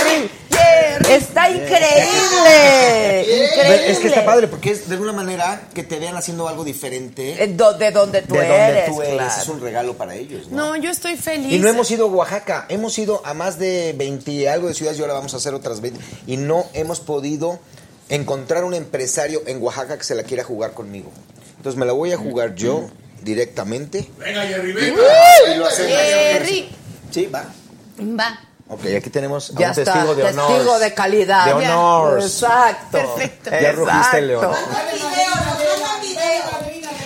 Está 1.17 1.51
increíble. 1.51 3.21
Increíble. 3.23 3.91
Es 3.91 3.99
que 3.99 4.09
está 4.09 4.25
padre 4.25 4.49
porque 4.49 4.71
es 4.73 4.89
de 4.89 4.95
alguna 4.95 5.13
manera 5.13 5.69
que 5.75 5.83
te 5.83 5.99
vean 5.99 6.17
haciendo 6.17 6.49
algo 6.49 6.65
diferente. 6.65 7.43
Eh, 7.43 7.49
do- 7.49 7.73
De 7.75 7.91
donde 7.91 8.23
tú 8.23 8.35
de 8.35 8.41
donde 8.41 8.55
eres, 8.57 8.87
tú 8.87 9.03
eres. 9.03 9.15
claro. 9.15 9.43
Es 9.43 9.49
un 9.49 9.61
regalo 9.61 9.95
para 9.97 10.15
ellos. 10.15 10.49
¿no? 10.49 10.57
No, 10.57 10.77
yo 10.77 10.91
estoy 10.91 11.17
feliz. 11.17 11.53
Y 11.53 11.59
no 11.59 11.69
hemos 11.69 11.91
ido 11.91 12.07
a 12.07 12.09
Oaxaca, 12.09 12.67
hemos 12.69 12.99
ido 12.99 13.23
a 13.25 13.35
más 13.35 13.59
de 13.59 13.95
20 13.97 14.31
y 14.31 14.47
algo 14.47 14.69
de 14.69 14.75
ciudades 14.75 14.99
y 14.99 15.03
ahora 15.03 15.15
vamos 15.15 15.35
a 15.35 15.39
hacer 15.39 15.55
otras 15.55 15.81
20. 15.81 16.01
Y 16.27 16.37
no 16.37 16.67
hemos 16.75 17.01
podido 17.01 17.59
encontrar 18.09 18.65
un 18.65 18.75
empresario 18.75 19.43
en 19.47 19.63
Oaxaca 19.63 19.99
que 19.99 20.05
se 20.05 20.15
la 20.15 20.23
quiera 20.23 20.45
jugar 20.45 20.73
conmigo. 20.73 21.11
Entonces 21.57 21.79
me 21.79 21.87
la 21.87 21.93
voy 21.93 22.13
a 22.13 22.17
jugar 22.19 22.55
yo 22.55 22.89
directamente. 23.23 24.09
Venga, 24.19 24.43
Jerry, 24.43 24.73
venga. 24.73 25.03
y 25.53 25.59
lo 25.59 25.67
hacemos. 25.67 25.93
Jerry. 25.99 26.69
Sí, 27.11 27.27
va. 27.27 27.45
Va. 28.01 28.41
Ok, 28.69 28.81
aquí 28.99 29.11
tenemos 29.11 29.51
a 29.51 29.53
Ya 29.61 29.67
un 29.67 29.79
está, 29.79 29.85
testigo 29.93 30.15
de 30.17 30.25
honor. 30.25 30.49
testigo 30.49 30.79
de 30.81 30.95
calidad. 30.95 31.45
De 31.47 31.53
honor. 31.53 32.21
Exacto. 32.21 32.99
Perfecto. 32.99 33.51
Ya 33.51 33.73
rugiste 33.73 34.19
el 34.19 34.27
león. 34.29 34.51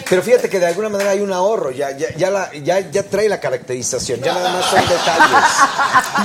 Pero 0.08 0.22
fíjate 0.22 0.48
que 0.48 0.58
de 0.58 0.66
alguna 0.66 0.88
manera 0.88 1.10
hay 1.10 1.20
un 1.20 1.32
ahorro, 1.32 1.70
ya, 1.70 1.92
ya, 1.92 2.08
ya, 2.16 2.30
la- 2.30 2.50
ya, 2.52 2.80
ya 2.80 3.04
trae 3.04 3.28
la 3.28 3.38
caracterización, 3.38 4.20
ya 4.20 4.32
nada 4.34 4.54
más 4.54 4.64
son 4.64 4.80
detalles. 4.80 5.44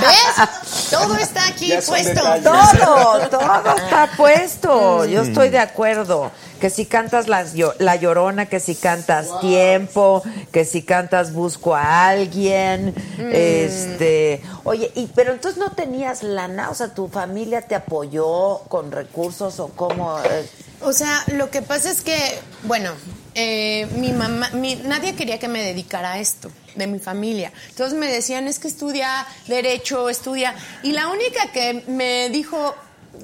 ¿Ves? 0.00 0.90
Todo 0.90 1.16
está 1.16 1.46
aquí 1.46 1.72
puesto. 1.86 2.14
detalles. 2.24 2.80
Todo, 2.84 3.28
todo 3.28 3.76
está 3.76 4.10
puesto. 4.16 5.04
Yo 5.04 5.22
estoy 5.22 5.50
de 5.50 5.60
acuerdo. 5.60 6.32
Que 6.60 6.70
si 6.70 6.86
cantas 6.86 7.28
la, 7.28 7.44
la 7.78 7.96
llorona, 7.96 8.46
que 8.46 8.60
si 8.60 8.74
cantas 8.74 9.40
tiempo, 9.40 10.22
que 10.52 10.64
si 10.64 10.82
cantas 10.82 11.32
busco 11.32 11.74
a 11.74 12.08
alguien. 12.08 12.94
Mm. 13.18 13.30
Este, 13.32 14.40
oye, 14.64 14.90
y 14.94 15.06
pero 15.14 15.32
entonces 15.32 15.58
no 15.58 15.72
tenías 15.72 16.22
lana, 16.22 16.70
o 16.70 16.74
sea, 16.74 16.88
tu 16.94 17.08
familia 17.08 17.62
te 17.62 17.74
apoyó 17.74 18.60
con 18.68 18.90
recursos 18.92 19.60
o 19.60 19.68
cómo. 19.68 20.18
eh? 20.20 20.48
O 20.82 20.92
sea, 20.92 21.24
lo 21.28 21.50
que 21.50 21.62
pasa 21.62 21.90
es 21.90 22.00
que, 22.02 22.16
bueno, 22.64 22.90
eh, 23.34 23.86
mi 23.96 24.12
mamá, 24.12 24.50
mi- 24.52 24.76
nadie 24.76 25.14
quería 25.14 25.38
que 25.38 25.48
me 25.48 25.62
dedicara 25.62 26.12
a 26.14 26.18
esto, 26.18 26.50
de 26.74 26.86
mi 26.86 26.98
familia. 26.98 27.52
Entonces 27.70 27.98
me 27.98 28.06
decían, 28.10 28.46
es 28.46 28.58
que 28.58 28.68
estudia 28.68 29.26
derecho, 29.46 30.08
estudia. 30.10 30.54
Y 30.82 30.92
la 30.92 31.08
única 31.08 31.50
que 31.52 31.82
me 31.88 32.28
dijo, 32.30 32.74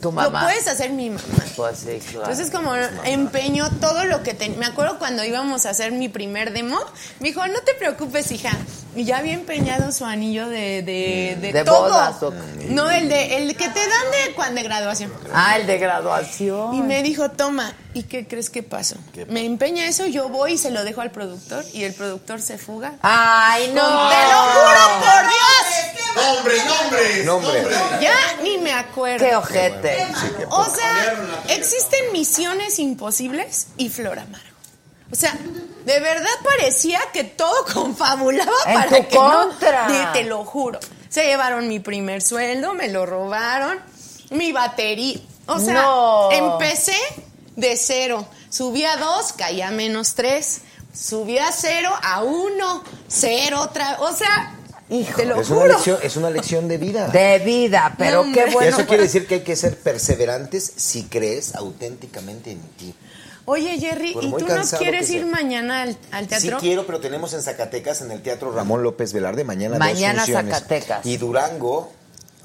Tu 0.01 0.10
mamá. 0.12 0.40
lo 0.40 0.47
puedes 0.47 0.66
hacer 0.69 0.90
mi 0.90 1.10
mamá. 1.10 1.23
Pues 1.56 1.78
sí, 1.78 1.98
claro. 2.10 2.31
Entonces 2.31 2.51
como 2.51 2.74
empeño 3.05 3.69
todo 3.81 4.05
lo 4.05 4.23
que 4.23 4.35
ten- 4.35 4.59
me 4.59 4.66
acuerdo 4.66 4.98
cuando 4.98 5.24
íbamos 5.24 5.66
a 5.66 5.70
hacer 5.70 5.93
mi 5.93 6.09
primer 6.09 6.52
demo, 6.52 6.78
me 7.20 7.28
dijo, 7.28 7.47
no 7.47 7.60
te 7.60 7.74
preocupes, 7.74 8.31
hija. 8.32 8.51
Y 8.94 9.05
ya 9.05 9.19
había 9.19 9.32
empeñado 9.32 9.90
su 9.90 10.05
anillo 10.05 10.48
de, 10.48 10.82
de, 10.82 11.36
de 11.40 11.52
De 11.52 11.64
todo. 11.64 11.85
bodas, 11.89 12.23
¿o 12.23 12.32
No, 12.69 12.90
el 12.90 13.09
de 13.09 13.36
el 13.39 13.56
que 13.56 13.69
te 13.69 13.81
dan 13.81 14.10
de 14.27 14.35
cuando 14.35 14.56
de 14.60 14.62
graduación. 14.69 15.12
Ah, 15.32 15.56
el 15.56 15.66
de 15.66 15.78
graduación. 15.78 16.74
Y 16.74 16.82
me 16.82 17.02
dijo, 17.02 17.31
toma, 17.31 17.74
¿y 17.94 18.02
qué 18.02 18.27
crees 18.28 18.51
que 18.51 18.62
pasó? 18.62 18.97
Me 19.28 19.47
empeña 19.47 19.86
eso, 19.86 20.06
yo 20.06 20.28
voy 20.28 20.52
y 20.52 20.59
se 20.59 20.70
lo 20.70 20.85
dejo 20.85 21.01
al 21.01 21.10
productor 21.10 21.64
y 21.73 21.85
el 21.85 21.94
productor 21.94 22.43
se 22.43 22.59
fuga. 22.59 22.94
Ay, 23.01 23.73
no. 23.74 23.81
Con- 23.82 24.10
¡Te 24.10 24.23
lo 24.31 24.40
juro 24.43 25.01
por 25.01 25.23
Dios! 25.23 26.27
Nombres, 26.35 26.62
nombres. 26.66 27.24
Nombre. 27.24 27.64
Ya 28.02 28.14
ni 28.43 28.59
me 28.59 28.73
acuerdo. 28.74 29.24
Qué 29.24 29.35
ojete. 29.35 30.06
O 30.51 30.64
sea, 30.66 31.14
existen 31.48 32.01
misiones 32.12 32.78
imposibles 32.78 33.69
y 33.78 33.89
Flor 33.89 34.19
Amargo. 34.19 34.52
O 35.13 35.15
sea, 35.15 35.37
de 35.85 36.01
verdad 36.01 36.31
parecía 36.43 37.01
que 37.13 37.25
todo 37.25 37.65
confabulaba 37.75 38.51
En 38.67 38.75
para 38.75 38.89
tu 38.89 39.09
que 39.09 39.17
contra. 39.17 39.89
no. 39.89 40.13
Te, 40.13 40.21
te 40.23 40.25
lo 40.29 40.45
juro. 40.45 40.81
Se 41.09 41.25
llevaron 41.27 41.69
mi 41.69 41.79
primer 41.79 42.23
sueldo, 42.23 42.73
me 42.73 42.89
lo 42.89 43.05
robaron, 43.05 43.79
mi 44.31 44.53
batería. 44.53 45.21
O 45.47 45.59
sea, 45.59 45.75
No. 45.75 46.31
empecé 46.33 46.97
de 47.57 47.77
cero. 47.77 48.27
Subí 48.49 48.85
a 48.85 48.97
dos, 48.97 49.33
caí 49.35 49.61
a 49.61 49.71
menos 49.71 50.15
tres. 50.15 50.63
Subí 50.95 51.39
a 51.39 51.53
cero, 51.53 51.91
a 52.03 52.23
uno, 52.23 52.83
cero 53.09 53.61
otra. 53.61 53.99
O 54.01 54.13
sea, 54.15 54.55
te 54.89 55.25
lo 55.27 55.41
Es 55.41 55.51
una, 55.51 55.61
juro. 55.63 55.73
lección, 55.75 55.99
es 56.03 56.17
una 56.17 56.31
lección 56.31 56.69
de 56.69 56.79
vida. 56.79 57.09
De 57.13 57.39
vida, 57.41 57.95
pero 57.99 58.25
No, 58.25 58.33
qué 58.33 58.47
bueno. 58.47 58.77
Eso 58.77 58.87
quiere 58.87 59.03
decir 59.05 59.27
que 59.27 59.37
hay 59.37 59.41
que 59.43 59.57
ser 59.57 59.79
perseverantes 59.79 60.73
si 60.77 61.05
crees 61.05 61.55
auténticamente 61.55 62.53
en 62.53 62.61
ti. 62.79 62.95
Oye, 63.44 63.78
Jerry, 63.78 64.10
¿y 64.10 64.31
tú 64.31 64.47
no 64.47 64.62
quieres 64.78 65.10
ir 65.10 65.23
sea. 65.23 65.27
mañana 65.27 65.82
al, 65.82 65.97
al 66.12 66.24
Sí 66.24 66.28
teatro? 66.28 66.59
quiero, 66.60 66.86
pero 66.86 67.01
tenemos 67.01 67.35
en 67.35 67.43
Zacatecas, 67.43 68.01
en 68.02 68.10
el 68.12 68.23
Teatro 68.23 68.52
Ramón 68.52 68.82
López 68.82 69.12
Velarde, 69.12 69.43
mañana, 69.44 69.78
Mañana 69.78 70.20
dos 70.20 70.31
funciones. 70.31 70.55
Zacatecas. 70.55 71.05
Y 71.06 71.16
Durango, 71.16 71.90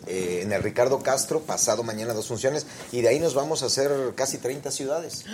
eh, 0.08 0.40
en 0.44 0.52
el 0.54 0.64
Ricardo 0.64 1.00
Castro, 1.04 1.42
pasado 1.42 1.84
mañana 1.84 2.14
dos 2.14 2.28
funciones. 2.28 2.66
Y 2.92 3.02
de 3.02 3.10
ahí 3.10 3.20
nos 3.20 3.36
vamos 3.36 3.62
a 3.62 3.68
hacer 3.68 3.92
casi 4.16 4.40
30 4.40 4.72
ciudades. 4.72 5.26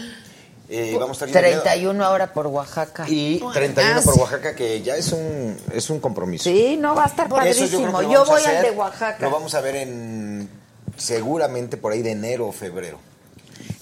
Eh, 0.70 0.96
vamos 1.00 1.22
a 1.22 1.26
estar 1.26 1.42
yendo- 1.44 1.62
31 1.62 2.04
ahora 2.04 2.34
por 2.34 2.48
Oaxaca. 2.48 3.06
Y 3.08 3.40
31 3.54 4.02
por 4.02 4.18
Oaxaca, 4.20 4.56
que 4.56 4.82
ya 4.82 4.96
es 4.98 5.12
un, 5.12 5.58
es 5.74 5.90
un 5.90 6.00
compromiso. 6.00 6.46
Sí, 6.50 6.78
no, 6.80 6.96
va 6.96 7.04
a 7.06 7.08
estar 7.08 7.30
padrísimo. 7.30 8.02
Yo, 8.02 8.26
voy 8.26 8.42
al 8.44 8.62
de 8.64 8.72
Oaxaca. 8.72 9.18
Lo 9.22 9.30
vamos 9.32 9.54
a 9.56 9.62
ver 9.62 9.76
en 9.78 10.50
seguramente 10.98 11.78
por 11.78 11.92
ahí 11.92 12.02
de 12.02 12.12
enero 12.12 12.48
o 12.48 12.52
febrero. 12.52 13.00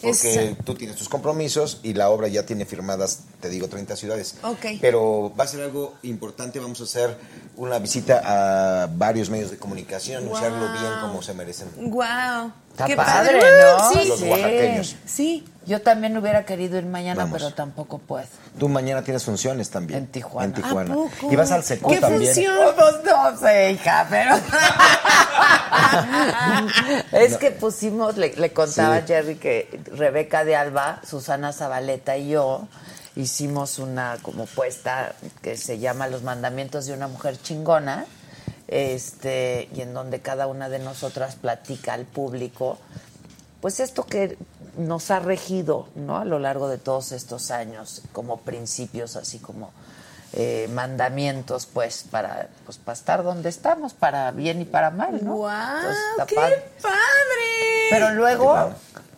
Porque 0.02 0.56
tú 0.66 0.76
tienes 0.76 0.98
tus 0.98 1.10
compromisos 1.10 1.80
y 1.84 1.94
la 1.94 2.10
obra 2.10 2.28
ya 2.28 2.46
tiene 2.46 2.66
firmadas, 2.66 3.22
te 3.42 3.50
digo, 3.50 3.68
30 3.68 3.96
ciudades. 3.98 4.36
Ok. 4.44 4.66
Pero 4.80 5.34
va 5.38 5.44
a 5.44 5.48
ser 5.48 5.62
algo 5.62 5.96
importante. 6.04 6.60
Vamos 6.60 6.80
a 6.80 6.84
hacer 6.84 7.18
una 7.58 7.80
visita 7.80 8.22
a 8.24 8.88
varios 8.88 9.30
medios 9.30 9.52
de 9.52 9.58
comunicación, 9.58 10.24
anunciarlo 10.24 10.60
Wow. 10.68 10.80
bien 10.80 10.92
como 11.02 11.22
se 11.22 11.34
merecen. 11.34 11.70
Wow. 11.78 12.52
Está 12.72 12.86
Qué 12.86 12.96
padre, 12.96 13.40
padre. 13.40 13.52
¿no? 13.78 13.92
Sí. 13.92 14.08
Los 14.08 14.22
oaxaqueños. 14.22 14.96
Sí. 15.06 15.46
Yo 15.68 15.82
también 15.82 16.18
hubiera 16.18 16.44
querido 16.44 16.78
ir 16.80 16.86
mañana, 16.86 17.24
Vamos. 17.26 17.38
pero 17.40 17.54
tampoco 17.54 18.00
puedo. 18.00 18.26
Tú 18.58 18.68
mañana 18.68 19.04
tienes 19.04 19.24
funciones 19.24 19.70
también. 19.70 20.00
En 20.00 20.08
Tijuana. 20.08 20.46
En 20.48 20.54
Tijuana. 20.54 20.92
¿A 20.94 20.96
poco? 20.96 21.32
Y 21.32 21.36
vas 21.36 21.52
al 21.52 21.64
Seco 21.64 21.90
¿Qué 21.90 21.98
también. 22.00 22.34
función? 22.34 22.56
Pues 22.76 22.96
no 23.06 23.38
sé, 23.38 23.72
hija, 23.74 24.08
pero. 24.10 24.36
es 27.12 27.38
que 27.38 27.52
pusimos, 27.52 28.18
le, 28.18 28.36
le 28.36 28.54
contaba 28.54 28.98
Sí. 28.98 29.04
a 29.04 29.08
Jerry 29.08 29.36
que 29.36 29.80
Rebeca 29.96 30.44
de 30.44 30.56
Alba, 30.56 31.00
Susana 31.08 31.54
Zabaleta 31.54 32.18
y 32.18 32.30
yo 32.30 32.68
hicimos 33.16 33.80
una 33.80 34.18
como 34.22 34.46
puesta 34.46 35.16
que 35.42 35.58
se 35.58 35.80
llama 35.80 36.08
Los 36.08 36.24
mandamientos 36.24 36.86
de 36.86 36.94
una 36.94 37.08
mujer 37.08 37.42
chingona. 37.42 38.06
Este, 38.68 39.68
y 39.76 39.82
en 39.82 39.94
donde 39.94 40.22
cada 40.22 40.48
una 40.48 40.70
de 40.70 40.80
nosotras 40.80 41.36
platica 41.36 41.94
al 41.94 42.06
público 42.06 42.78
pues 43.62 43.80
esto 43.80 44.06
que 44.06 44.38
nos 44.78 45.12
ha 45.12 45.20
regido 45.20 45.88
¿no? 45.96 46.18
a 46.18 46.26
lo 46.26 46.40
largo 46.40 46.70
de 46.70 46.78
todos 46.78 47.12
estos 47.12 47.52
años 47.52 48.02
como 48.14 48.38
principios 48.42 49.16
así 49.16 49.40
como 49.40 49.72
eh, 50.34 50.70
mandamientos 50.74 51.66
pues 51.66 52.06
para 52.10 52.48
pues 52.66 52.78
para 52.78 52.98
estar 52.98 53.24
donde 53.24 53.50
estamos 53.50 53.94
para 53.94 54.32
bien 54.32 54.62
y 54.62 54.66
para 54.66 54.90
mal 54.90 55.24
no 55.24 55.50
está 55.50 56.26
¡Qué 56.26 56.36
padre. 56.36 56.66
padre! 56.82 57.88
pero 57.90 58.12
luego 58.12 58.74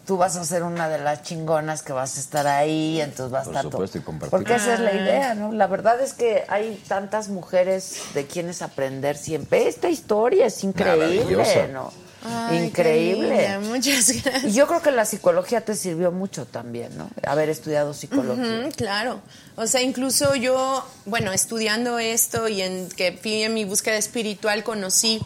tú 0.06 0.18
vas 0.18 0.36
a 0.36 0.44
ser 0.44 0.64
una 0.64 0.90
de 0.90 0.98
las 0.98 1.24
chingonas 1.24 1.82
que 1.82 1.94
vas 1.94 2.18
a 2.18 2.20
estar 2.20 2.46
ahí 2.48 3.00
entonces 3.02 3.32
vas 3.32 3.44
a 3.44 3.46
Por 3.46 3.52
estar 3.54 3.64
todo- 3.64 3.72
supuesto, 3.72 3.98
y 3.98 4.02
compartir. 4.02 4.32
porque 4.32 4.56
esa 4.56 4.74
es 4.74 4.80
la 4.82 4.94
idea 4.94 5.34
no 5.36 5.52
la 5.52 5.68
verdad 5.68 6.02
es 6.02 6.14
que 6.14 6.44
hay 6.50 6.82
tantas 6.88 7.30
mujeres 7.30 7.96
de 8.14 8.28
quienes 8.28 8.62
aprender 8.62 9.16
siempre 9.18 9.68
esta 9.68 9.90
historia 9.90 10.46
es 10.48 10.64
increíble 10.64 11.70
no 11.72 11.92
Ay, 12.26 12.68
increíble 12.68 13.60
Muchas 13.60 14.08
gracias. 14.24 14.46
y 14.46 14.54
yo 14.54 14.66
creo 14.66 14.82
que 14.82 14.92
la 14.92 15.04
psicología 15.04 15.60
te 15.60 15.76
sirvió 15.76 16.10
mucho 16.14 16.46
también, 16.46 16.98
¿no? 16.98 17.10
Haber 17.28 17.50
estudiado 17.50 17.94
psicología. 17.94 18.70
Claro. 18.78 19.20
O 19.58 19.68
sea, 19.68 19.82
incluso 19.82 20.34
yo, 20.36 20.88
bueno, 21.06 21.34
estudiando 21.34 22.00
esto 22.00 22.48
y 22.48 22.62
en 22.62 22.88
que 22.88 23.12
fui 23.22 23.44
en 23.44 23.54
mi 23.54 23.66
búsqueda 23.66 23.98
espiritual 23.98 24.64
conocí 24.64 25.22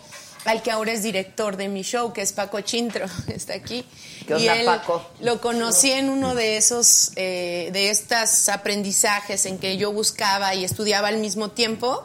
al 0.47 0.61
que 0.63 0.71
ahora 0.71 0.93
es 0.93 1.03
director 1.03 1.57
de 1.57 1.67
mi 1.67 1.83
show, 1.83 2.13
que 2.13 2.21
es 2.21 2.31
Paco 2.31 2.61
Chintro, 2.61 3.05
está 3.27 3.53
aquí. 3.53 3.85
¿Qué 4.25 4.33
y 4.33 4.47
onda, 4.47 4.55
él 4.55 4.65
Paco? 4.65 5.05
lo 5.19 5.41
conocí 5.41 5.91
en 5.91 6.09
uno 6.09 6.35
de 6.35 6.55
esos, 6.55 7.11
eh, 7.17 7.69
de 7.73 7.89
estos 7.89 8.47
aprendizajes 8.47 9.45
en 9.45 9.59
que 9.59 9.75
yo 9.77 9.91
buscaba 9.91 10.55
y 10.55 10.63
estudiaba 10.63 11.09
al 11.09 11.17
mismo 11.17 11.49
tiempo. 11.51 12.01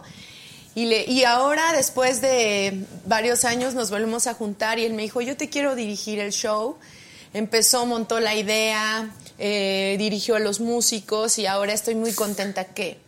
Y, 0.74 0.86
le, 0.86 1.04
y 1.04 1.22
ahora, 1.22 1.72
después 1.72 2.20
de 2.20 2.84
varios 3.06 3.44
años, 3.44 3.74
nos 3.74 3.90
volvemos 3.90 4.26
a 4.26 4.34
juntar 4.34 4.80
y 4.80 4.86
él 4.86 4.94
me 4.94 5.02
dijo, 5.02 5.20
yo 5.20 5.36
te 5.36 5.48
quiero 5.48 5.76
dirigir 5.76 6.18
el 6.18 6.32
show. 6.32 6.76
Empezó, 7.34 7.86
montó 7.86 8.18
la 8.18 8.34
idea, 8.34 9.08
eh, 9.38 9.94
dirigió 10.00 10.34
a 10.34 10.40
los 10.40 10.58
músicos 10.58 11.38
y 11.38 11.46
ahora 11.46 11.74
estoy 11.74 11.94
muy 11.94 12.12
contenta 12.12 12.64
que, 12.64 12.98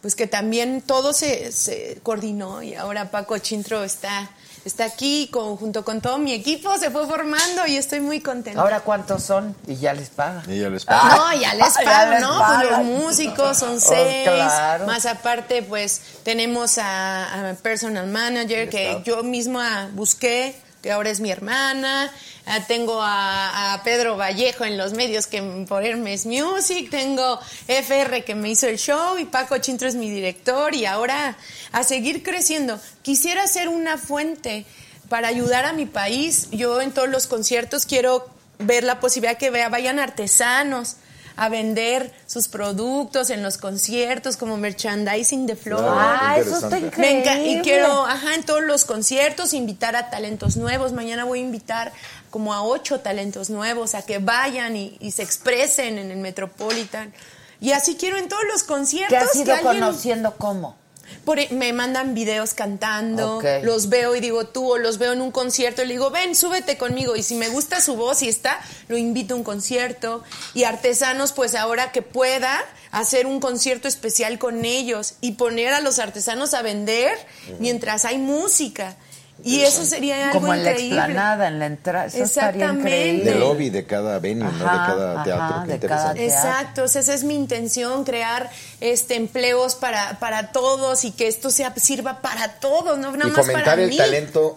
pues 0.00 0.14
que 0.14 0.28
también 0.28 0.80
todo 0.80 1.12
se, 1.12 1.50
se 1.50 1.98
coordinó 2.04 2.62
y 2.62 2.74
ahora 2.74 3.10
Paco 3.10 3.36
Chintro 3.38 3.82
está, 3.82 4.30
está 4.66 4.84
aquí 4.84 5.28
con, 5.32 5.56
junto 5.56 5.84
con 5.84 6.00
todo 6.00 6.18
mi 6.18 6.32
equipo, 6.32 6.76
se 6.76 6.90
fue 6.90 7.06
formando 7.06 7.66
y 7.66 7.76
estoy 7.76 8.00
muy 8.00 8.20
contenta. 8.20 8.60
Ahora, 8.60 8.80
¿cuántos 8.80 9.22
son? 9.22 9.54
Y 9.66 9.76
ya 9.76 9.94
les 9.94 10.10
pagan. 10.10 10.42
Y 10.52 10.58
ya 10.60 10.68
les 10.68 10.84
No, 10.86 11.32
ya 11.40 11.54
les 11.54 11.74
pago, 11.78 12.10
les 12.10 12.20
¿no? 12.20 12.28
Pues 12.36 12.40
pagan. 12.40 12.70
los 12.70 12.84
músicos 13.02 13.56
son 13.58 13.76
Oh, 13.76 13.80
seis. 13.80 14.24
claro. 14.24 14.86
Más 14.86 15.06
aparte, 15.06 15.62
pues 15.62 16.00
tenemos 16.24 16.78
a, 16.78 17.50
a 17.50 17.54
personal 17.54 18.06
manager 18.08 18.68
que 18.68 19.02
yo 19.04 19.22
misma 19.22 19.88
busqué 19.94 20.54
que 20.82 20.92
ahora 20.92 21.10
es 21.10 21.20
mi 21.20 21.30
hermana. 21.30 22.12
Ah, 22.46 22.60
tengo 22.66 23.00
a, 23.02 23.80
Pedro 23.84 24.16
Vallejo 24.16 24.64
en 24.64 24.76
los 24.76 24.92
medios 24.92 25.26
que 25.26 25.42
por 25.68 25.84
Hermes 25.84 26.26
Music. 26.26 26.90
Tengo 26.90 27.40
FR 27.66 28.24
que 28.24 28.34
me 28.34 28.50
hizo 28.50 28.66
el 28.68 28.78
show 28.78 29.18
y 29.18 29.24
Paco 29.24 29.58
Chintro 29.58 29.88
es 29.88 29.94
mi 29.94 30.10
director. 30.10 30.74
Y 30.74 30.86
ahora 30.86 31.36
a 31.72 31.84
seguir 31.84 32.22
creciendo. 32.22 32.80
Quisiera 33.02 33.46
ser 33.46 33.68
una 33.68 33.98
fuente 33.98 34.64
para 35.08 35.28
ayudar 35.28 35.64
a 35.64 35.72
mi 35.72 35.86
país. 35.86 36.48
Yo 36.50 36.80
en 36.80 36.92
todos 36.92 37.08
los 37.08 37.26
conciertos 37.26 37.86
quiero 37.86 38.28
ver 38.58 38.84
la 38.84 39.00
posibilidad 39.00 39.38
que 39.38 39.50
vayan 39.50 39.98
artesanos 39.98 40.96
a 41.36 41.48
vender 41.48 42.12
sus 42.26 42.48
productos 42.48 43.30
en 43.30 43.42
los 43.42 43.58
conciertos 43.58 44.36
como 44.36 44.56
merchandising 44.56 45.46
de 45.46 45.54
flor. 45.56 45.84
Ah, 45.86 46.36
eso 46.38 46.56
está 46.56 46.70
Me 46.98 47.10
increíble. 47.12 47.50
Y 47.52 47.62
quiero, 47.62 48.06
ajá, 48.06 48.34
en 48.34 48.42
todos 48.44 48.62
los 48.62 48.84
conciertos 48.84 49.52
invitar 49.52 49.96
a 49.96 50.08
talentos 50.10 50.56
nuevos. 50.56 50.92
Mañana 50.92 51.24
voy 51.24 51.40
a 51.40 51.42
invitar 51.42 51.92
como 52.30 52.54
a 52.54 52.62
ocho 52.62 53.00
talentos 53.00 53.50
nuevos 53.50 53.94
a 53.94 54.02
que 54.02 54.18
vayan 54.18 54.76
y, 54.76 54.96
y 55.00 55.10
se 55.10 55.22
expresen 55.22 55.98
en 55.98 56.10
el 56.10 56.18
Metropolitan. 56.18 57.12
Y 57.60 57.72
así 57.72 57.96
quiero 57.96 58.16
en 58.18 58.28
todos 58.28 58.42
los 58.52 58.62
conciertos. 58.64 59.10
¿Te 59.18 59.24
has 59.24 59.36
ido 59.36 59.52
alguien- 59.54 59.80
conociendo 59.80 60.34
cómo? 60.36 60.76
Por- 61.24 61.38
e, 61.38 61.48
me 61.50 61.72
mandan 61.72 62.14
videos 62.14 62.54
cantando, 62.54 63.38
los 63.62 63.88
veo 63.88 64.14
y 64.16 64.20
digo 64.20 64.46
tú, 64.46 64.72
o 64.72 64.78
los 64.78 64.98
veo 64.98 65.12
en 65.12 65.20
un 65.20 65.30
concierto 65.30 65.82
y 65.82 65.86
le 65.86 65.94
digo, 65.94 66.10
ven, 66.10 66.34
súbete 66.34 66.76
conmigo. 66.76 67.16
Y 67.16 67.22
si 67.22 67.34
me 67.34 67.48
gusta 67.48 67.80
su 67.80 67.96
voz 67.96 68.22
y 68.22 68.28
está, 68.28 68.60
lo 68.88 68.96
invito 68.96 69.34
a 69.34 69.36
un 69.38 69.44
concierto. 69.44 70.22
Y 70.54 70.64
artesanos, 70.64 71.32
pues 71.32 71.54
ahora 71.54 71.92
que 71.92 72.02
pueda 72.02 72.64
hacer 72.90 73.26
un 73.26 73.40
concierto 73.40 73.88
especial 73.88 74.38
con 74.38 74.64
ellos 74.64 75.14
y 75.20 75.32
poner 75.32 75.72
a 75.72 75.80
los 75.80 75.98
artesanos 75.98 76.54
a 76.54 76.62
vender 76.62 77.16
mientras 77.58 78.04
hay 78.04 78.18
música. 78.18 78.96
Y 79.44 79.60
eso 79.60 79.84
sería 79.84 80.28
algo 80.30 80.40
Como 80.40 80.54
en 80.54 80.64
la 80.64 80.72
explanada, 80.72 81.48
en 81.48 81.58
la 81.58 81.66
entrada. 81.66 82.06
Eso 82.06 82.24
estaría 82.24 82.64
Exactamente. 82.66 82.88
increíble. 83.08 83.30
Del 83.30 83.40
lobby 83.40 83.70
de 83.70 83.84
cada 83.86 84.18
venue, 84.18 84.50
¿no? 84.50 84.58
De 84.58 84.64
Ajá, 84.64 84.86
cada 84.86 85.22
teatro. 85.24 85.44
ajá, 85.44 85.62
qué 85.62 85.68
de 85.68 85.74
interesante. 85.74 86.24
Exacto, 86.26 86.82
o 86.84 86.88
sea, 86.88 87.00
esa 87.02 87.14
es 87.14 87.22
mi 87.24 87.34
intención, 87.34 88.04
crear 88.04 88.50
este 88.80 89.14
empleos 89.14 89.74
para, 89.74 90.18
para 90.18 90.52
todos 90.52 91.04
y 91.04 91.10
que 91.12 91.28
esto 91.28 91.50
sea, 91.50 91.74
sirva 91.76 92.22
para 92.22 92.54
todos, 92.60 92.98
no 92.98 93.12
nada 93.12 93.28
y 93.28 93.32
más 93.32 93.40
fomentar 93.40 93.64
para 93.64 93.82
el 93.82 93.90
mí. 93.90 93.96
talento 93.96 94.56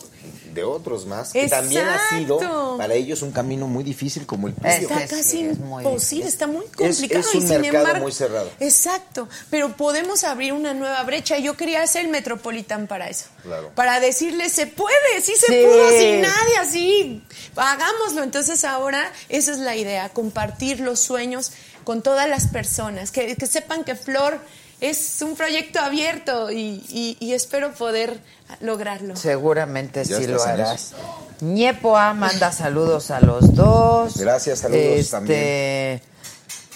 de 0.60 0.64
otros 0.66 1.06
más, 1.06 1.32
que 1.32 1.48
también 1.48 1.88
ha 1.88 2.10
sido 2.10 2.76
para 2.78 2.94
ellos 2.94 3.22
un 3.22 3.32
camino 3.32 3.68
muy 3.68 3.84
difícil 3.84 4.26
como 4.26 4.48
el 4.48 4.54
tuyo. 4.54 4.70
Está 4.70 5.08
casi 5.08 5.40
imposible, 5.40 6.28
está 6.28 6.48
muy 6.48 6.66
complicado. 6.68 7.22
es 7.22 7.36
un 7.36 7.44
y 7.44 7.48
sin 7.48 7.62
mercado 7.62 7.78
embargo- 7.86 8.04
muy 8.04 8.12
cerrado. 8.12 8.50
Exacto, 8.60 9.28
pero 9.50 9.76
podemos 9.76 10.24
abrir 10.24 10.54
una 10.54 10.74
nueva 10.74 11.02
brecha. 11.04 11.38
Yo 11.40 11.56
quería 11.58 11.82
hacer 11.82 12.06
el 12.06 12.12
Metropolitan 12.12 12.88
para 12.88 13.10
eso. 13.10 13.26
Claro. 13.44 13.72
Para 13.76 14.00
decirles, 14.00 14.52
se 14.52 14.68
puede, 14.68 15.22
sí 15.22 15.34
se 15.36 15.48
Sí. 15.48 15.66
pudo 15.66 15.90
sin 15.90 16.22
nadie, 16.22 16.58
así, 16.60 17.24
hagámoslo. 17.56 18.24
Entonces 18.24 18.64
ahora 18.64 19.12
esa 19.30 19.52
es 19.52 19.58
la 19.60 19.76
idea, 19.76 20.10
compartir 20.10 20.80
los 20.80 21.00
sueños 21.00 21.52
con 21.84 22.02
todas 22.02 22.30
las 22.30 22.48
personas, 22.48 23.12
que, 23.12 23.36
que 23.36 23.48
sepan 23.48 23.84
que 23.84 23.96
Flor 23.96 24.40
es 24.82 25.22
un 25.22 25.36
proyecto 25.36 25.80
abierto 25.80 26.52
y, 26.52 26.84
y- 26.90 27.18
y 27.20 27.34
espero 27.34 27.74
poder 27.74 28.20
lograrlo. 28.62 29.16
Seguramente 29.16 30.04
Ya 30.06 30.18
sí 30.18 30.28
lo 30.28 30.42
harás. 30.42 30.94
Ñepoa 31.42 32.14
manda 32.14 32.52
saludos 32.52 33.12
a 33.12 33.20
los 33.22 33.54
dos. 33.56 34.18
Gracias, 34.18 34.60
saludos 34.60 34.82
Este, 34.84 35.12
también. 35.12 36.02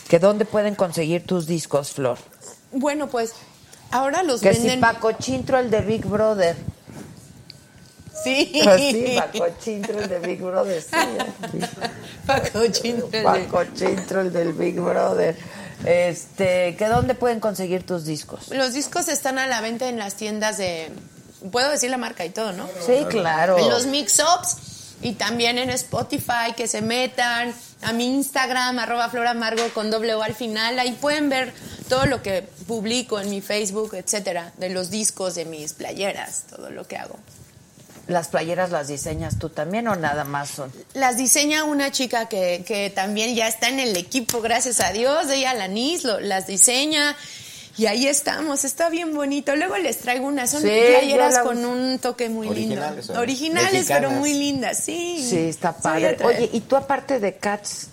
¿Que 0.07 0.19
dónde 0.19 0.45
pueden 0.45 0.75
conseguir 0.75 1.25
tus 1.25 1.47
discos, 1.47 1.91
Flor? 1.91 2.17
Bueno, 2.71 3.07
pues 3.07 3.33
ahora 3.91 4.23
los 4.23 4.41
Que 4.41 4.49
venden... 4.51 4.75
si 4.75 4.77
Paco 4.81 5.11
Chintro, 5.13 5.57
el 5.59 5.69
de 5.71 5.81
Big 5.81 6.05
Brother. 6.05 6.55
Sí. 8.23 8.51
Pues 8.63 8.81
sí, 8.81 9.15
Paco 9.17 9.45
Chintro, 9.61 9.99
el 9.99 10.07
de 10.09 10.19
Big 10.19 10.41
Brother. 10.41 10.81
Sí. 10.81 11.59
Paco 12.25 12.67
Chintro, 12.67 13.05
el 13.07 13.11
de- 13.11 13.23
Paco 13.23 13.63
Chintro, 13.75 14.21
el 14.21 14.31
del 14.31 14.53
Big 14.53 14.79
Brother. 14.79 15.35
Este, 15.85 16.75
¿que 16.77 16.87
dónde 16.87 17.15
pueden 17.15 17.39
conseguir 17.39 17.85
tus 17.85 18.05
discos? 18.05 18.49
Los 18.49 18.73
discos 18.73 19.07
están 19.07 19.37
a 19.37 19.47
la 19.47 19.61
venta 19.61 19.89
en 19.89 19.99
las 19.99 20.15
tiendas 20.15 20.57
de... 20.57 20.91
Puedo 21.51 21.69
decir 21.69 21.89
la 21.89 21.97
marca 21.97 22.25
y 22.25 22.29
todo, 22.29 22.53
¿no? 22.53 22.69
Sí, 22.85 23.05
claro. 23.09 23.57
En 23.57 23.69
los 23.69 23.85
mix-ups 23.85 24.57
y 25.01 25.13
también 25.13 25.57
en 25.57 25.69
Spotify, 25.71 26.53
que 26.55 26.67
se 26.67 26.81
metan 26.81 27.53
a 27.81 27.91
mi 27.91 28.07
Instagram, 28.15 28.79
arroba 28.79 29.09
floramargo 29.09 29.67
con 29.73 29.91
doble 29.91 30.13
O 30.15 30.23
al 30.23 30.35
final. 30.35 30.79
Ahí 30.79 30.93
pueden 30.93 31.27
ver 31.27 31.53
todo 31.89 32.05
lo 32.05 32.21
que 32.21 32.47
publico 32.65 33.19
en 33.19 33.29
mi 33.29 33.41
Facebook, 33.41 33.93
etcétera, 33.95 34.53
de 34.57 34.69
los 34.69 34.89
discos, 34.89 35.35
de 35.35 35.43
mis 35.43 35.73
playeras, 35.73 36.43
todo 36.49 36.69
lo 36.69 36.87
que 36.87 36.95
hago. 36.95 37.19
¿Las 38.13 38.27
playeras 38.29 38.69
las 38.71 38.87
diseñas 38.87 39.39
tú 39.39 39.49
también 39.49 39.87
o 39.87 39.95
nada 39.95 40.23
más 40.23 40.49
son? 40.49 40.71
Las 40.93 41.17
diseña 41.17 41.63
una 41.63 41.91
chica 41.91 42.29
que, 42.29 42.63
que 42.65 42.89
también 42.91 43.35
ya 43.35 43.47
está 43.47 43.69
en 43.69 43.79
el 43.79 43.97
equipo, 43.97 44.39
gracias 44.41 44.79
a 44.79 44.91
Dios. 44.91 45.29
Ella, 45.31 45.53
Lanis, 45.53 46.03
lo, 46.03 46.19
las 46.19 46.45
diseña. 46.47 47.15
Y 47.75 47.87
ahí 47.87 48.05
estamos, 48.07 48.65
está 48.65 48.89
bien 48.89 49.15
bonito. 49.15 49.55
Luego 49.55 49.75
les 49.77 49.97
traigo 49.97 50.27
unas, 50.27 50.51
son 50.51 50.61
Sí, 50.61 50.69
playeras 50.89 51.33
la- 51.33 51.41
con 51.41 51.65
un 51.65 51.97
toque 51.97 52.29
muy 52.29 52.47
Originales, 52.47 53.07
lindo. 53.07 53.19
Originales, 53.19 53.73
Mexicanas. 53.73 53.99
pero 54.09 54.19
muy 54.19 54.33
lindas, 54.33 54.77
sí. 54.77 55.25
Sí, 55.27 55.37
está 55.49 55.73
padre. 55.75 56.17
Oye, 56.23 56.51
y 56.53 56.59
tú 56.61 56.75
aparte 56.75 57.19
de 57.19 57.37
Cats, 57.37 57.87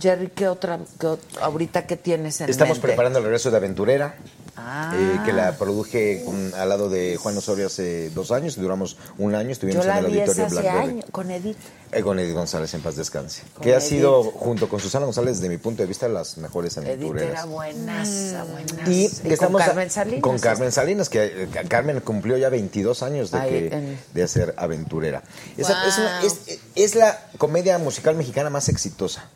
Jerry, 0.00 0.28
¿qué 0.34 0.48
otra, 0.48 0.78
qué 0.98 1.08
ahorita 1.42 1.86
qué 1.86 1.96
tienes 1.98 2.40
en 2.40 2.48
Estamos 2.48 2.78
mente? 2.78 2.88
preparando 2.88 3.18
el 3.18 3.24
regreso 3.26 3.50
de 3.50 3.58
Aventurera, 3.58 4.14
Ah. 4.56 4.92
eh, 4.94 5.20
que 5.24 5.32
la 5.32 5.52
produje 5.56 6.22
con- 6.24 6.52
al 6.54 6.68
lado 6.68 6.88
de 6.90 7.16
Juan 7.16 7.36
Osorio 7.38 7.66
hace 7.66 8.10
dos 8.10 8.30
años. 8.32 8.56
Duramos 8.56 8.96
un 9.18 9.34
año, 9.34 9.50
estuvimos 9.50 9.84
Yo 9.84 9.88
la 9.88 9.98
en 10.00 10.04
el 10.04 10.10
vi 10.12 10.18
auditorio 10.20 10.44
hace 10.46 10.54
Blackberry. 10.54 10.90
años 10.90 11.04
con 11.10 11.30
Edith. 11.30 11.56
Eh, 11.90 12.00
con 12.02 12.18
Edith 12.18 12.34
González, 12.34 12.72
en 12.74 12.80
paz 12.82 12.96
descanse. 12.96 13.42
Con 13.54 13.62
que 13.62 13.74
ha 13.74 13.78
Edith. 13.78 13.88
sido, 13.88 14.22
junto 14.24 14.68
con 14.68 14.80
Susana 14.80 15.04
González, 15.06 15.36
desde 15.38 15.48
mi 15.48 15.58
punto 15.58 15.82
de 15.82 15.86
vista, 15.86 16.08
las 16.08 16.36
mejores 16.38 16.76
Edith 16.76 16.88
aventureras. 16.88 17.30
era 17.30 17.44
buenaza, 17.46 18.44
buenaza. 18.44 18.90
Y, 18.90 19.08
con 19.08 19.32
estamos 19.32 19.62
a- 19.62 19.66
Carmen 19.66 19.90
Salinas. 19.90 20.20
Con 20.22 20.38
Carmen 20.38 20.72
Salinas, 20.72 21.08
que 21.08 21.24
eh, 21.24 21.48
Carmen 21.68 22.00
cumplió 22.00 22.36
ya 22.36 22.48
22 22.48 23.02
años 23.02 23.30
de, 23.30 23.38
Ahí, 23.38 23.50
que- 23.50 23.66
en- 23.76 23.98
de 24.12 24.22
hacer 24.22 24.54
aventurera. 24.56 25.22
Esa- 25.56 25.86
es, 25.88 25.98
una- 25.98 26.22
es- 26.22 26.58
es 26.74 26.94
la 26.94 27.18
comedia 27.38 27.78
musical 27.78 28.16
mexicana 28.16 28.50
más 28.50 28.68
exitosa. 28.68 29.28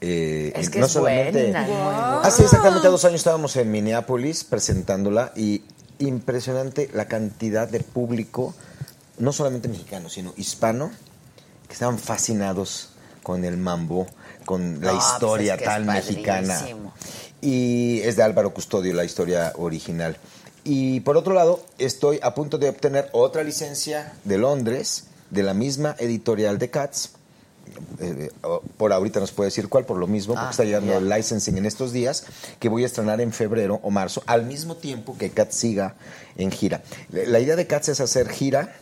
Eh, 0.00 0.52
Es 0.54 0.70
que 0.70 0.78
no 0.78 0.86
es 0.86 0.92
solamente 0.92 1.50
buena, 1.50 2.20
hace 2.20 2.44
exactamente 2.44 2.86
dos 2.86 3.04
años 3.04 3.16
estábamos 3.16 3.56
en 3.56 3.70
Minneapolis 3.70 4.44
presentándola 4.44 5.32
y 5.34 5.64
impresionante 5.98 6.88
la 6.92 7.08
cantidad 7.08 7.68
de 7.68 7.80
público 7.80 8.54
no 9.18 9.32
solamente 9.32 9.66
mexicano 9.66 10.08
sino 10.08 10.32
hispano 10.36 10.92
que 11.66 11.72
estaban 11.72 11.98
fascinados 11.98 12.90
con 13.24 13.44
el 13.44 13.56
mambo 13.56 14.06
con 14.44 14.80
la 14.80 14.92
No, 14.92 14.98
pues 14.98 15.12
historia 15.12 15.54
es 15.54 15.58
que 15.58 15.64
tan 15.64 15.82
es 15.82 15.86
mexicana 15.88 16.60
y 17.40 18.00
es 18.00 18.16
de 18.16 18.22
Álvaro 18.22 18.54
Custodio 18.54 18.94
la 18.94 19.04
historia 19.04 19.52
original. 19.56 20.16
Y 20.64 21.00
por 21.00 21.16
otro 21.16 21.34
lado, 21.34 21.64
estoy 21.78 22.18
a 22.22 22.34
punto 22.34 22.58
de 22.58 22.68
obtener 22.68 23.08
otra 23.12 23.42
licencia 23.42 24.12
de 24.24 24.38
Londres, 24.38 25.04
de 25.30 25.42
la 25.42 25.54
misma 25.54 25.94
editorial 25.98 26.58
de 26.58 26.70
Cats. 26.70 27.12
Eh, 28.00 28.30
por 28.76 28.92
ahorita 28.92 29.20
nos 29.20 29.32
puede 29.32 29.48
decir 29.48 29.68
cuál, 29.68 29.84
por 29.84 29.96
lo 29.98 30.06
mismo, 30.06 30.34
porque 30.34 30.46
Ah, 30.46 30.50
está 30.50 30.64
llegando 30.64 30.96
el 30.96 31.08
licensing 31.08 31.58
en 31.58 31.66
estos 31.66 31.92
días, 31.92 32.24
que 32.60 32.68
voy 32.68 32.82
a 32.82 32.86
estrenar 32.86 33.20
en 33.20 33.32
febrero 33.32 33.80
o 33.82 33.90
marzo, 33.90 34.22
al 34.26 34.44
mismo 34.44 34.76
tiempo 34.76 35.16
que 35.18 35.30
Cats 35.30 35.54
siga 35.56 35.94
en 36.36 36.50
gira. 36.50 36.82
La 37.10 37.40
idea 37.40 37.56
de 37.56 37.66
Cats 37.66 37.88
es 37.88 38.00
hacer 38.00 38.28
gira 38.28 38.74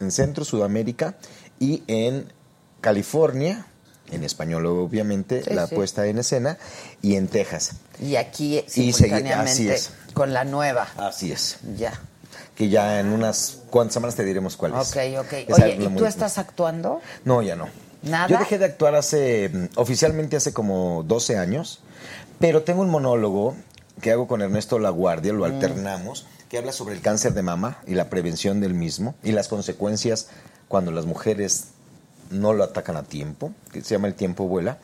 en 0.00 0.10
Centro, 0.12 0.44
Sudamérica 0.44 1.14
y 1.58 1.82
en 1.88 2.32
California, 2.80 3.66
en 4.10 4.24
español 4.24 4.66
obviamente, 4.66 5.42
Sí, 5.44 5.54
la 5.54 5.66
sí. 5.66 5.74
puesta 5.74 6.06
en 6.06 6.18
escena, 6.18 6.58
y 7.02 7.16
en 7.16 7.28
Texas. 7.28 7.72
Y 8.00 8.16
aquí 8.16 8.58
Y 8.58 8.62
segui- 8.62 8.92
simultáneamente 8.94 9.50
así 9.52 9.68
es. 9.68 9.90
con 10.14 10.32
la 10.32 10.44
nueva. 10.44 10.88
Así 10.96 11.30
es. 11.32 11.58
Ya. 11.76 11.92
Que 12.54 12.68
ya 12.68 13.00
en 13.00 13.08
unas 13.08 13.58
cuantas 13.70 13.94
semanas 13.94 14.16
te 14.16 14.24
diremos 14.24 14.56
cuál 14.56 14.72
es. 14.74 14.88
Ok, 14.90 14.96
ok. 15.20 15.52
Oye, 15.54 15.76
¿y 15.80 15.88
tú 15.96 16.04
estás 16.06 16.38
actuando? 16.38 17.00
No, 17.24 17.42
ya 17.42 17.56
no. 17.56 17.68
¿Nada? 18.02 18.28
Yo 18.28 18.38
dejé 18.38 18.58
de 18.58 18.64
actuar 18.64 18.94
hace, 18.94 19.48
mm, 19.48 19.68
oficialmente 19.76 20.36
hace 20.36 20.52
como 20.52 21.02
12 21.06 21.36
años, 21.36 21.80
pero 22.38 22.62
tengo 22.62 22.80
un 22.82 22.90
monólogo 22.90 23.54
que 24.00 24.10
hago 24.12 24.26
con 24.26 24.40
Ernesto 24.42 24.78
Laguardia, 24.78 25.32
Mm. 25.32 25.36
lo 25.36 25.44
alternamos, 25.44 26.26
que 26.48 26.58
habla 26.58 26.72
sobre 26.72 26.94
el 26.94 27.00
cáncer 27.00 27.34
de 27.34 27.42
mama 27.42 27.78
y 27.86 27.94
la 27.94 28.08
prevención 28.08 28.60
del 28.60 28.74
mismo 28.74 29.14
y 29.22 29.32
las 29.32 29.48
consecuencias 29.48 30.28
cuando 30.68 30.90
las 30.90 31.04
mujeres 31.06 31.68
no 32.30 32.52
lo 32.52 32.64
atacan 32.64 32.96
a 32.96 33.02
tiempo, 33.02 33.52
que 33.72 33.82
se 33.82 33.94
llama 33.94 34.08
El 34.08 34.14
tiempo 34.14 34.46
vuela. 34.46 34.78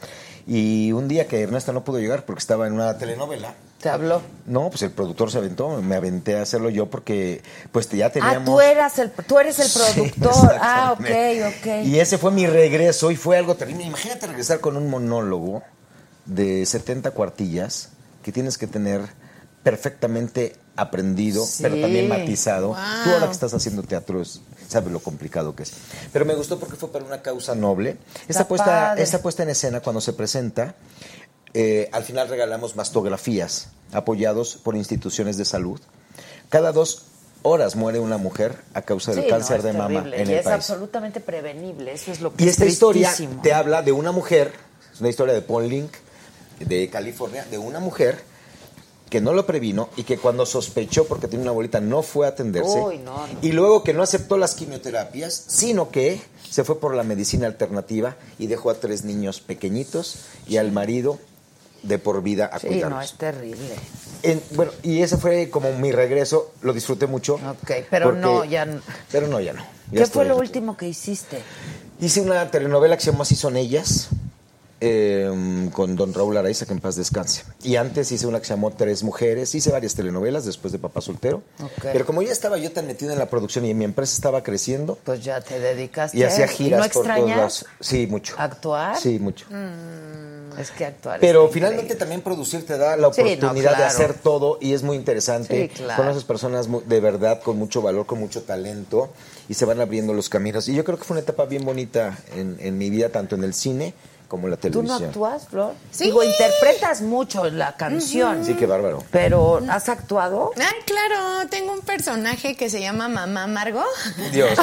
Y 0.46 0.92
un 0.92 1.08
día 1.08 1.26
que 1.26 1.40
Ernesto 1.42 1.72
no 1.72 1.84
pudo 1.84 1.98
llegar 1.98 2.24
porque 2.24 2.40
estaba 2.40 2.66
en 2.66 2.72
una 2.74 2.98
telenovela, 2.98 3.54
¿Te 3.86 3.90
habló? 3.90 4.20
no, 4.46 4.68
pues 4.68 4.82
el 4.82 4.90
productor 4.90 5.30
se 5.30 5.38
aventó, 5.38 5.80
me 5.80 5.94
aventé 5.94 6.36
a 6.36 6.42
hacerlo 6.42 6.70
yo 6.70 6.86
porque 6.90 7.40
pues 7.70 7.88
ya 7.90 8.06
Ah, 8.06 8.10
teníamos... 8.10 8.44
tú, 8.44 8.60
eras 8.60 8.98
el, 8.98 9.12
tú 9.12 9.38
eres 9.38 9.60
el 9.60 9.68
Sí, 9.68 9.78
productor. 9.78 10.56
ah, 10.60 10.96
ok, 10.98 11.06
ok. 11.60 11.84
Y 11.84 12.00
ese 12.00 12.18
fue 12.18 12.32
mi 12.32 12.46
regreso 12.48 13.12
y 13.12 13.16
fue 13.16 13.38
algo 13.38 13.54
terrible. 13.54 13.84
Imagínate 13.84 14.26
regresar 14.26 14.58
con 14.58 14.76
un 14.76 14.90
monólogo 14.90 15.62
de 16.24 16.66
70 16.66 17.12
cuartillas 17.12 17.90
que 18.24 18.32
tienes 18.32 18.58
que 18.58 18.66
tener 18.66 19.02
perfectamente 19.62 20.56
aprendido, 20.76 21.44
Sí. 21.44 21.62
pero 21.62 21.80
también 21.80 22.08
matizado. 22.08 22.68
Wow. 22.68 22.76
Tú 23.04 23.10
ahora 23.10 23.26
que 23.26 23.32
estás 23.32 23.54
haciendo 23.54 23.82
teatro 23.82 24.20
es 24.20 24.40
sabe 24.68 24.90
lo 24.90 24.98
complicado 25.00 25.54
que 25.54 25.62
es. 25.62 25.72
Pero 26.12 26.24
me 26.24 26.34
gustó 26.34 26.58
porque 26.58 26.76
fue 26.76 26.90
para 26.90 27.04
una 27.04 27.22
causa 27.22 27.54
noble. 27.54 27.96
Esta, 28.28 28.48
puesta, 28.48 28.94
esta 28.98 29.18
puesta 29.22 29.44
en 29.44 29.50
escena, 29.50 29.80
cuando 29.80 30.00
se 30.00 30.12
presenta, 30.12 30.74
eh, 31.58 31.88
al 31.92 32.04
final 32.04 32.28
regalamos 32.28 32.76
mastografías 32.76 33.68
apoyados 33.90 34.56
por 34.62 34.76
instituciones 34.76 35.38
de 35.38 35.46
salud. 35.46 35.80
Cada 36.50 36.70
dos 36.70 37.04
horas 37.40 37.76
muere 37.76 37.98
una 37.98 38.18
mujer 38.18 38.58
a 38.74 38.82
causa 38.82 39.14
del 39.14 39.24
Sí, 39.24 39.30
cáncer 39.30 39.58
es 39.58 39.62
de 39.64 39.72
mama 39.72 40.00
en 40.00 40.28
y 40.28 40.32
el 40.32 40.38
es 40.38 40.44
país. 40.44 40.54
absolutamente 40.54 41.20
prevenible. 41.20 41.92
Eso 41.94 42.12
es 42.12 42.20
lo 42.20 42.34
que 42.34 42.44
Y 42.44 42.48
es 42.48 42.52
esta 42.52 42.66
historia 42.66 43.10
te 43.42 43.54
habla 43.54 43.80
de 43.80 43.92
una 43.92 44.12
mujer, 44.12 44.52
es 44.92 45.00
una 45.00 45.08
historia 45.08 45.32
de 45.32 45.40
Paul 45.40 45.66
Link, 45.66 45.92
de 46.60 46.90
California, 46.90 47.46
de 47.50 47.56
una 47.56 47.80
mujer 47.80 48.22
que 49.08 49.22
no 49.22 49.32
lo 49.32 49.46
previno 49.46 49.88
y 49.96 50.02
que 50.02 50.18
cuando 50.18 50.44
sospechó 50.44 51.06
porque 51.06 51.26
tiene 51.26 51.42
una 51.44 51.52
bolita 51.52 51.80
no 51.80 52.02
fue 52.02 52.26
a 52.26 52.30
atenderse. 52.30 52.80
Uy, 52.80 52.98
no, 52.98 53.26
no. 53.26 53.38
Y 53.40 53.52
luego 53.52 53.82
que 53.82 53.94
no 53.94 54.02
aceptó 54.02 54.36
las 54.36 54.54
quimioterapias, 54.54 55.44
sino 55.46 55.90
que 55.90 56.20
se 56.50 56.64
fue 56.64 56.78
por 56.80 56.94
la 56.94 57.02
medicina 57.02 57.46
alternativa 57.46 58.16
y 58.38 58.46
dejó 58.48 58.68
a 58.68 58.74
tres 58.74 59.04
niños 59.04 59.40
pequeñitos 59.40 60.16
y 60.46 60.58
al 60.58 60.70
marido 60.72 61.18
de 61.86 61.98
por 61.98 62.22
vida 62.22 62.46
a 62.46 62.58
Sí, 62.58 62.66
cuidarlos. 62.68 62.98
no, 62.98 63.02
es 63.02 63.12
terrible. 63.14 63.74
En- 64.22 64.42
bueno, 64.52 64.72
y 64.82 65.02
ese 65.02 65.16
fue 65.18 65.50
como 65.50 65.72
mi 65.72 65.92
regreso, 65.92 66.52
lo 66.62 66.72
disfruté 66.72 67.06
mucho. 67.06 67.34
Ok, 67.34 67.70
pero 67.90 68.06
porque- 68.06 68.20
no, 68.20 68.44
ya 68.44 68.64
no. 68.64 68.80
Pero 69.12 69.28
no, 69.28 69.40
ya 69.40 69.52
no. 69.52 69.62
Ya 69.92 70.00
¿Qué 70.04 70.06
fue 70.06 70.24
lo 70.24 70.36
último 70.36 70.76
que 70.76 70.88
hiciste? 70.88 71.40
Hice 72.00 72.20
una 72.20 72.50
telenovela 72.50 72.96
que 72.96 73.04
se 73.04 73.12
llama 73.12 73.22
Así 73.22 73.36
son 73.36 73.56
ellas, 73.56 74.08
eh, 74.80 75.68
con 75.72 75.96
don 75.96 76.12
Raúl 76.12 76.36
Araiza, 76.36 76.66
que 76.66 76.72
en 76.72 76.80
paz 76.80 76.96
descanse. 76.96 77.44
Y 77.62 77.76
antes 77.76 78.12
hice 78.12 78.26
una 78.26 78.40
que 78.40 78.46
se 78.46 78.52
llamó 78.54 78.72
Tres 78.72 79.02
Mujeres. 79.02 79.54
Hice 79.54 79.70
varias 79.70 79.94
telenovelas 79.94 80.44
después 80.44 80.72
de 80.72 80.78
Papá 80.78 81.00
Soltero. 81.00 81.42
Pero 81.82 82.04
como 82.04 82.22
ya 82.22 82.32
estaba 82.32 82.58
yo 82.58 82.70
tan 82.72 82.86
metido 82.86 83.12
en 83.12 83.18
la 83.18 83.26
producción 83.30 83.64
y 83.64 83.74
mi 83.74 83.84
empresa 83.84 84.14
estaba 84.14 84.42
creciendo, 84.42 84.98
Pues 85.04 85.24
ya 85.24 85.40
te 85.40 85.58
dedicaste 85.60 86.18
y 86.18 86.22
hacía 86.24 86.46
giras 86.48 86.86
¿No 86.86 86.92
por 86.92 87.06
todos 87.14 87.28
lados. 87.30 87.66
Sí, 87.80 88.06
mucho. 88.06 88.34
actuar? 88.38 88.98
Sí, 88.98 89.18
mucho. 89.18 89.46
Mm, 89.50 90.58
es 90.60 90.70
que 90.70 90.86
actuar 90.86 91.20
Pero 91.20 91.46
es 91.46 91.52
finalmente 91.52 91.84
increíble. 91.84 91.98
también 92.00 92.20
producir 92.22 92.66
te 92.66 92.76
da 92.78 92.96
la 92.96 93.12
Sí, 93.12 93.22
no, 93.22 93.28
oportunidad 93.48 93.76
de 93.76 93.84
hacer 93.84 94.14
todo 94.14 94.58
y 94.60 94.72
es 94.74 94.82
muy 94.82 94.96
interesante. 94.96 95.68
Sí, 95.68 95.74
claro. 95.82 96.02
Conoces 96.02 96.24
personas 96.24 96.68
de 96.86 97.00
verdad 97.00 97.40
con 97.42 97.58
mucho 97.58 97.82
valor, 97.82 98.06
con 98.06 98.18
mucho 98.20 98.42
talento 98.42 99.10
y 99.48 99.54
se 99.54 99.64
van 99.64 99.80
abriendo 99.80 100.12
los 100.12 100.28
caminos. 100.28 100.68
Y 100.68 100.74
yo 100.74 100.84
creo 100.84 100.98
que 100.98 101.04
fue 101.04 101.14
una 101.14 101.22
etapa 101.22 101.44
bien 101.46 101.64
bonita 101.64 102.18
en, 102.34 102.56
en 102.60 102.76
mi 102.78 102.90
vida, 102.90 103.08
tanto 103.10 103.34
en 103.36 103.44
el 103.44 103.54
cine 103.54 103.94
como 104.28 104.48
la 104.48 104.56
¿Tú 104.56 104.68
no 104.68 104.72
televisión. 104.72 105.04
actúas, 105.08 105.48
Flor? 105.48 105.74
Digo, 105.98 106.22
interpretas 106.22 107.00
mucho 107.00 107.44
la 107.50 107.76
canción. 107.76 108.44
Sí, 108.44 108.54
qué 108.54 108.66
bárbaro. 108.66 109.04
Pero, 109.10 109.60
¿has 109.68 109.88
actuado? 109.88 110.52
Ah, 110.60 110.72
claro, 110.84 111.48
tengo 111.48 111.72
un 111.72 111.80
personaje 111.80 112.56
que 112.56 112.68
se 112.68 112.80
llama 112.80 113.08
Mamá 113.08 113.46
Margo. 113.46 113.84
Dios. 114.32 114.50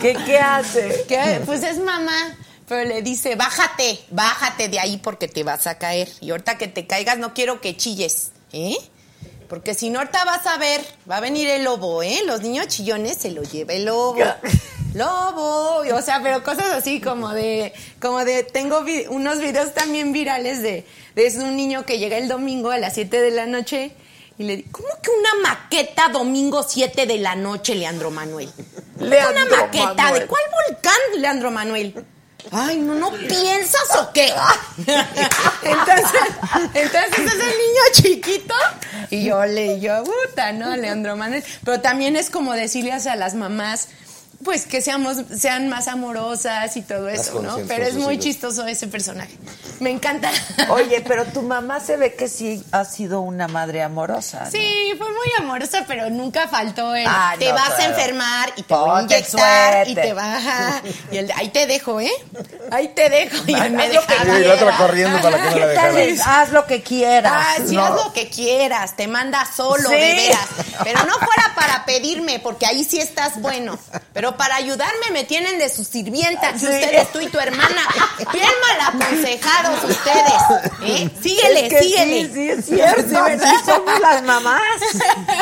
¿Qué, 0.00 0.16
qué 0.24 0.38
hace? 0.38 1.04
Que, 1.08 1.42
pues 1.44 1.62
es 1.62 1.78
mamá, 1.78 2.36
pero 2.68 2.88
le 2.88 3.02
dice, 3.02 3.36
bájate, 3.36 4.00
bájate 4.10 4.68
de 4.68 4.78
ahí 4.80 4.96
porque 4.98 5.28
te 5.28 5.44
vas 5.44 5.66
a 5.66 5.78
caer. 5.78 6.08
Y 6.20 6.30
ahorita 6.30 6.58
que 6.58 6.68
te 6.68 6.86
caigas 6.86 7.18
no 7.18 7.34
quiero 7.34 7.60
que 7.60 7.76
chilles, 7.76 8.32
¿eh? 8.52 8.76
Porque 9.48 9.74
si 9.74 9.90
no 9.90 10.00
ahorita 10.00 10.24
vas 10.24 10.46
a 10.46 10.58
ver, 10.58 10.80
va 11.08 11.18
a 11.18 11.20
venir 11.20 11.48
el 11.48 11.64
lobo, 11.64 12.02
¿eh? 12.02 12.22
Los 12.26 12.40
niños 12.40 12.66
chillones 12.68 13.16
se 13.18 13.30
lo 13.30 13.42
lleva 13.42 13.74
el 13.74 13.84
lobo. 13.84 14.16
Lobo, 14.96 15.82
o 15.94 16.02
sea, 16.02 16.20
pero 16.22 16.42
cosas 16.42 16.66
así 16.72 17.00
como 17.00 17.30
de, 17.34 17.72
como 18.00 18.24
de, 18.24 18.42
tengo 18.44 18.82
vi- 18.82 19.06
unos 19.08 19.38
videos 19.40 19.74
también 19.74 20.12
virales 20.12 20.62
de, 20.62 20.86
de 21.14 21.26
es 21.26 21.36
un 21.36 21.54
niño 21.56 21.84
que 21.84 21.98
llega 21.98 22.16
el 22.18 22.28
domingo 22.28 22.70
a 22.70 22.78
las 22.78 22.94
7 22.94 23.20
de 23.20 23.30
la 23.30 23.46
noche 23.46 23.92
y 24.38 24.44
le 24.44 24.56
digo, 24.58 24.68
¿cómo 24.72 24.88
que 25.02 25.10
una 25.10 25.48
maqueta 25.50 26.08
domingo 26.08 26.62
7 26.62 27.06
de 27.06 27.18
la 27.18 27.34
noche, 27.36 27.74
Leandro 27.74 28.10
Manuel? 28.10 28.50
Leandro 28.98 29.44
una 29.46 29.56
maqueta, 29.56 29.94
Manuel. 29.94 30.20
¿de 30.22 30.26
cuál 30.26 30.42
volcán, 30.68 30.98
Leandro 31.18 31.50
Manuel? 31.50 32.04
Ay, 32.52 32.78
no, 32.78 32.94
no 32.94 33.10
piensas 33.12 33.96
o 33.98 34.12
qué. 34.12 34.32
entonces, 35.62 36.20
entonces 36.74 37.18
es 37.18 37.32
el 37.32 37.38
niño 37.38 37.82
chiquito 37.92 38.54
y 39.10 39.24
yo 39.24 39.44
le, 39.46 39.80
yo, 39.80 40.04
puta, 40.04 40.52
¿no? 40.52 40.76
Leandro 40.76 41.16
Manuel. 41.16 41.42
Pero 41.64 41.80
también 41.80 42.16
es 42.16 42.30
como 42.30 42.52
decirles 42.52 43.06
a 43.06 43.16
las 43.16 43.34
mamás, 43.34 43.88
pues 44.46 44.64
que 44.64 44.80
seamos, 44.80 45.16
sean 45.36 45.68
más 45.68 45.88
amorosas 45.88 46.76
y 46.76 46.82
todo 46.82 47.08
eso, 47.08 47.42
¿no? 47.42 47.56
Pero 47.66 47.84
es 47.84 47.94
muy 47.94 48.16
chistoso 48.20 48.64
ese 48.64 48.86
personaje. 48.86 49.36
Me 49.80 49.90
encanta. 49.90 50.30
Oye, 50.70 51.02
pero 51.06 51.24
tu 51.24 51.42
mamá 51.42 51.80
se 51.80 51.96
ve 51.96 52.14
que 52.14 52.28
sí 52.28 52.64
ha 52.70 52.84
sido 52.84 53.22
una 53.22 53.48
madre 53.48 53.82
amorosa. 53.82 54.44
¿no? 54.44 54.50
Sí, 54.52 54.92
fue 54.96 55.08
muy 55.08 55.32
amorosa, 55.40 55.84
pero 55.88 56.08
nunca 56.10 56.46
faltó 56.46 56.94
el 56.94 57.04
Ah, 57.08 57.34
te 57.36 57.48
no, 57.48 57.54
vas 57.54 57.70
claro. 57.74 57.82
a 57.82 57.86
enfermar 57.86 58.52
y 58.56 58.62
te 58.62 58.72
voy 58.74 58.88
a 58.88 58.92
Ponte 58.94 59.14
el 59.16 59.20
inyectar 59.24 59.88
y 59.88 59.94
te 59.96 60.12
baja 60.12 60.82
y 61.10 61.16
el 61.18 61.32
ahí 61.32 61.48
te 61.48 61.66
dejo, 61.66 62.00
¿eh? 62.00 62.12
Ahí 62.70 62.88
te 62.94 63.10
dejo 63.10 63.36
y 63.48 63.54
Haz 63.54 63.70
me 63.70 63.88
dejaba. 63.88 64.38
Y 64.38 64.44
la 64.44 64.54
otra 64.54 64.76
corriendo 64.76 65.20
para 65.20 65.42
que 65.42 65.60
no 65.60 65.66
la. 65.66 66.40
Haz 66.40 66.52
lo 66.52 66.66
que 66.66 66.82
quieras. 66.84 67.32
Ah, 67.34 67.54
sí, 67.66 67.74
¿no? 67.74 67.84
haz 67.84 67.94
lo 68.04 68.12
que 68.12 68.30
quieras, 68.30 68.94
te 68.94 69.08
manda 69.08 69.44
solo, 69.44 69.88
Sí. 69.88 69.94
de 69.96 70.12
veras. 70.14 70.46
Pero 70.84 71.04
no 71.04 71.14
fuera 71.14 71.52
para 71.56 71.84
pedirme, 71.84 72.38
porque 72.38 72.64
ahí 72.66 72.84
sí 72.84 73.00
estás 73.00 73.40
bueno. 73.40 73.76
Pero 74.12 74.35
para 74.36 74.56
ayudarme 74.56 75.10
me 75.12 75.24
tienen 75.24 75.58
de 75.58 75.68
sus 75.68 75.86
sirvientas, 75.88 76.60
Sí. 76.60 76.66
ustedes, 76.66 77.12
tú 77.12 77.20
y 77.20 77.28
tu 77.28 77.38
hermana. 77.38 77.82
Bien 78.32 78.48
mal 78.68 78.94
aconsejados 78.94 79.84
ustedes. 79.84 80.72
¿eh? 80.82 81.10
Síguele, 81.22 81.66
Es 81.66 81.72
que 81.72 81.78
síguele. 81.82 82.24
Sí, 82.28 82.32
sí, 82.34 82.50
es 82.50 82.64
cierto. 82.66 83.02
Sí, 83.08 83.14
¿verdad? 83.14 83.54
Así 83.54 83.64
somos 83.64 84.00
las 84.00 84.22
mamás. 84.22 84.60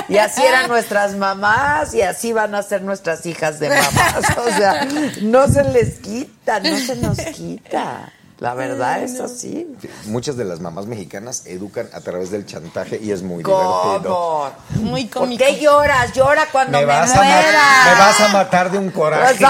Y 0.09 0.19
así 0.19 0.43
eran 0.43 0.69
nuestras 0.69 1.15
mamás 1.15 1.95
y 1.95 2.03
así 2.03 2.33
van 2.33 2.55
a 2.55 2.63
ser 2.63 2.83
nuestras 2.83 3.25
hijas 3.27 3.61
de 3.61 3.69
mamás. 3.71 4.37
O 4.39 4.49
sea, 4.57 4.87
no 5.23 5.47
se 5.49 5.65
les 5.65 5.95
quita, 5.99 6.61
no 6.61 6.77
se 6.79 6.97
nos 6.97 7.19
quita. 7.19 8.13
La 8.45 8.53
verdad 8.53 9.03
es 9.03 9.21
así. 9.21 9.67
Muchas 10.05 10.37
de 10.37 10.45
las 10.45 10.61
mamás 10.61 10.85
mexicanas 10.85 11.47
educan 11.47 11.89
a 11.95 12.01
través 12.03 12.31
del 12.31 12.45
chantaje 12.45 13.01
y 13.03 13.11
es 13.11 13.23
muy 13.23 13.43
divertido. 13.43 14.03
¿Cómo? 14.03 14.51
Muy 14.91 15.07
¿Por 15.07 15.35
qué 15.39 15.59
lloras? 15.59 16.13
Llora 16.13 16.45
cuando 16.53 16.73
me, 16.79 16.85
Me 16.85 16.93
vas, 16.93 17.11
a 17.11 17.17
ma- 17.17 17.23
muera. 17.25 17.63
me 17.91 17.99
vas 17.99 18.21
a 18.21 18.29
matar 18.29 18.71
de 18.71 18.77
un 18.77 18.91
coraje. 18.91 19.43
No, 19.43 19.49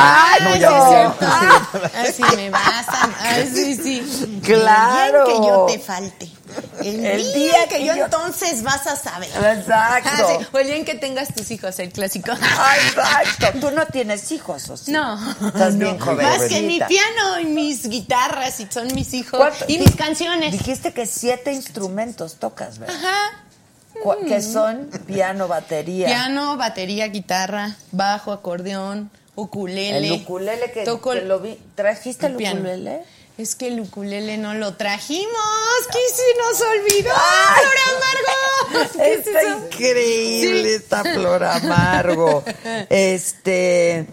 ya 0.56 0.70
no 0.70 0.88
cierto. 1.18 1.26
Ay, 1.92 2.12
sí, 2.12 2.22
me 2.36 2.50
vas 2.50 2.88
a... 2.88 3.10
Ay, 3.20 3.50
sí, 3.52 3.74
sí. 3.74 4.40
Claro. 4.44 5.22
El 5.22 5.26
día 5.26 5.34
en 5.34 5.42
que 5.42 5.48
yo 5.48 5.66
te 5.66 5.78
falte. 5.80 6.30
El, 6.82 7.04
El 7.04 7.22
día, 7.22 7.34
día 7.34 7.68
que, 7.68 7.76
que 7.78 7.84
yo, 7.86 7.94
yo- 7.96 8.04
entonces 8.04 8.62
vas 8.62 8.86
a 8.86 8.96
saber. 8.96 9.28
Exacto. 9.30 10.10
Ah, 10.12 10.36
sí. 10.40 10.46
O 10.52 10.58
el 10.58 10.66
día 10.66 10.76
en 10.76 10.84
que 10.84 10.94
tengas 10.94 11.34
tus 11.34 11.50
hijos, 11.50 11.78
el 11.78 11.90
clásico. 11.90 12.32
Exacto. 12.32 13.58
Tú 13.60 13.70
no 13.70 13.86
tienes 13.86 14.30
hijos, 14.32 14.68
¿o 14.70 14.76
sí? 14.76 14.92
No. 14.92 15.18
Estás 15.46 15.78
bien 15.78 15.98
joven. 15.98 16.26
Más 16.26 16.42
que 16.42 16.62
mi 16.62 16.78
piano 16.80 17.40
y 17.40 17.44
mis 17.46 17.88
guitarras 17.88 18.60
y 18.60 18.66
son 18.70 18.92
mis 18.94 19.14
hijos. 19.14 19.38
¿Cuánto- 19.38 19.64
Y 19.68 19.78
mis 19.78 19.94
canciones. 19.96 20.52
Dijiste 20.52 20.92
que 20.92 21.06
siete 21.06 21.52
instrumentos 21.52 22.34
tocas, 22.36 22.78
¿verdad? 22.78 22.96
Ajá. 22.96 23.40
Que 24.26 24.42
son 24.42 24.90
piano, 25.06 25.46
batería. 25.48 26.06
Piano, 26.08 26.56
batería, 26.56 27.06
guitarra, 27.08 27.76
bajo, 27.92 28.32
acordeón, 28.32 29.10
ukulele. 29.36 30.08
El 30.08 30.12
ukulele 30.22 30.72
que, 30.72 30.82
Toco 30.84 31.12
que 31.12 31.18
el- 31.20 31.28
lo 31.28 31.38
vi. 31.38 31.58
¿Trajiste 31.76 32.26
el 32.26 32.34
piano. 32.34 32.58
ukulele? 32.60 33.04
Es 33.36 33.56
que 33.56 33.66
el 33.66 33.80
ukulele 33.80 34.38
no 34.38 34.54
lo 34.54 34.74
trajimos. 34.74 35.34
¿Qué 35.90 35.98
se 36.14 36.22
nos 36.38 36.60
olvidó? 36.60 37.10
¡Flor 37.10 37.78
Amargo! 37.96 38.92
¿Qué 38.92 39.12
es 39.14 39.26
Está 39.26 39.42
increíble 39.42 40.68
Sí. 40.68 40.74
esta 40.76 41.02
flor 41.02 41.42
amargo. 41.44 42.44
Este, 42.90 44.06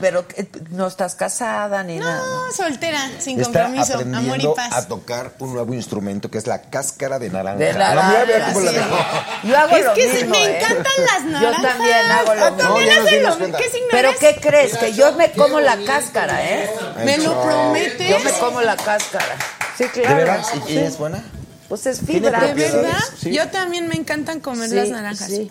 pero 0.00 0.26
que- 0.28 0.48
no 0.70 0.86
estás 0.86 1.14
casada 1.14 1.82
ni 1.82 1.98
nada. 1.98 2.18
No, 2.24 2.52
soltera, 2.52 3.00
sin 3.18 3.40
Está 3.40 3.64
compromiso, 3.64 3.94
amor 3.94 4.06
y 4.06 4.14
aprendiendo 4.16 4.54
paz. 4.54 4.72
a 4.72 4.88
tocar 4.88 5.32
un 5.40 5.52
nuevo 5.54 5.74
instrumento 5.74 6.30
que 6.30 6.38
es 6.38 6.46
la 6.46 6.62
cáscara 6.62 7.18
de 7.18 7.30
naranja. 7.30 7.58
De 7.58 7.72
La 7.72 7.94
vea 7.94 7.94
naranja, 8.26 8.52
cómo 8.52 8.64
la 8.64 8.72
dejó. 8.72 8.96
Yo 9.44 9.58
hago 9.58 9.76
Es 9.76 9.84
lo 9.84 9.94
que 9.94 10.06
mismo, 10.12 10.30
me 10.30 10.44
¿eh? 10.46 10.56
encantan 10.58 10.92
las 11.06 11.22
Yo 11.24 11.30
naranjas. 11.30 11.62
también 11.62 12.10
hago 12.10 12.34
lo 12.34 12.44
Ah, 12.44 12.50
mismo. 12.50 12.56
también 12.56 12.86
No, 12.86 12.92
ya 12.92 12.96
nos 12.98 13.06
hacen 13.06 13.18
dimos 13.18 13.30
lo 13.34 13.38
cuenta. 13.38 13.58
¿Qué 13.58 13.64
signo 13.70 13.88
Pero 13.90 14.08
eres? 14.08 14.20
¿qué 14.20 14.40
crees? 14.40 14.76
Que 14.78 14.92
yo 14.94 15.12
me 15.14 15.32
como 15.32 15.60
la 15.60 15.76
cáscara, 15.84 16.44
¿eh? 16.48 16.70
¿Me 17.04 17.18
lo 17.18 17.42
prometes? 17.42 18.08
Yo 18.08 18.18
me 18.20 18.32
como 18.32 18.60
la 18.60 18.76
cáscara. 18.76 19.36
Sí, 19.76 19.84
¿De 19.84 19.90
claro. 19.90 20.16
veras? 20.16 20.52
¿Y 20.66 20.72
Sí. 20.72 20.78
es 20.78 20.98
buena? 20.98 21.22
Pues 21.68 21.86
es 21.86 22.00
¿Tiene 22.00 22.28
fibra. 22.30 22.40
¿De 22.40 22.54
verdad? 22.54 22.98
Sí. 23.20 23.30
Yo 23.32 23.48
también 23.48 23.88
me 23.88 23.94
encantan 23.94 24.40
comer 24.40 24.70
Sí, 24.70 24.74
las 24.76 24.88
naranjas. 24.88 25.28
sí. 25.28 25.50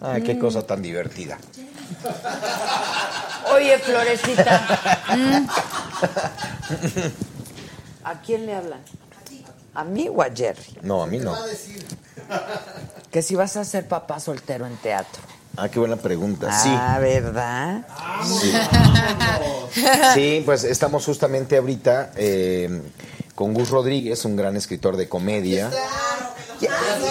Ay, 0.00 0.20
Mm. 0.20 0.24
qué 0.24 0.38
cosa 0.38 0.66
tan 0.66 0.82
divertida. 0.82 1.38
Oye, 3.54 3.78
Florecita. 3.78 4.60
Mm. 5.16 5.46
¿A 8.04 8.20
quién 8.20 8.46
le 8.46 8.54
hablan? 8.54 8.80
¿A 9.74 9.84
mí 9.84 10.08
o 10.08 10.22
a 10.22 10.26
Jerry? 10.34 10.78
No, 10.82 11.02
a 11.02 11.06
mí 11.06 11.18
no. 11.18 11.34
Que 13.10 13.22
si 13.22 13.34
vas 13.34 13.56
a 13.56 13.64
ser 13.64 13.86
papá 13.86 14.20
soltero 14.20 14.66
en 14.66 14.76
teatro. 14.76 15.22
Ah, 15.56 15.68
qué 15.68 15.78
buena 15.78 15.96
pregunta. 15.96 16.52
Sí. 16.52 16.70
Ah, 16.70 16.98
¿verdad? 16.98 17.86
Sí. 18.24 18.52
Sí, 20.14 20.42
pues 20.44 20.64
estamos 20.64 21.04
justamente 21.04 21.56
ahorita 21.56 22.12
eh, 22.16 22.82
con 23.36 23.52
Gus 23.52 23.68
Rodríguez, 23.68 24.24
un 24.24 24.34
gran 24.34 24.56
escritor 24.56 24.96
de 24.96 25.08
comedia. 25.08 25.70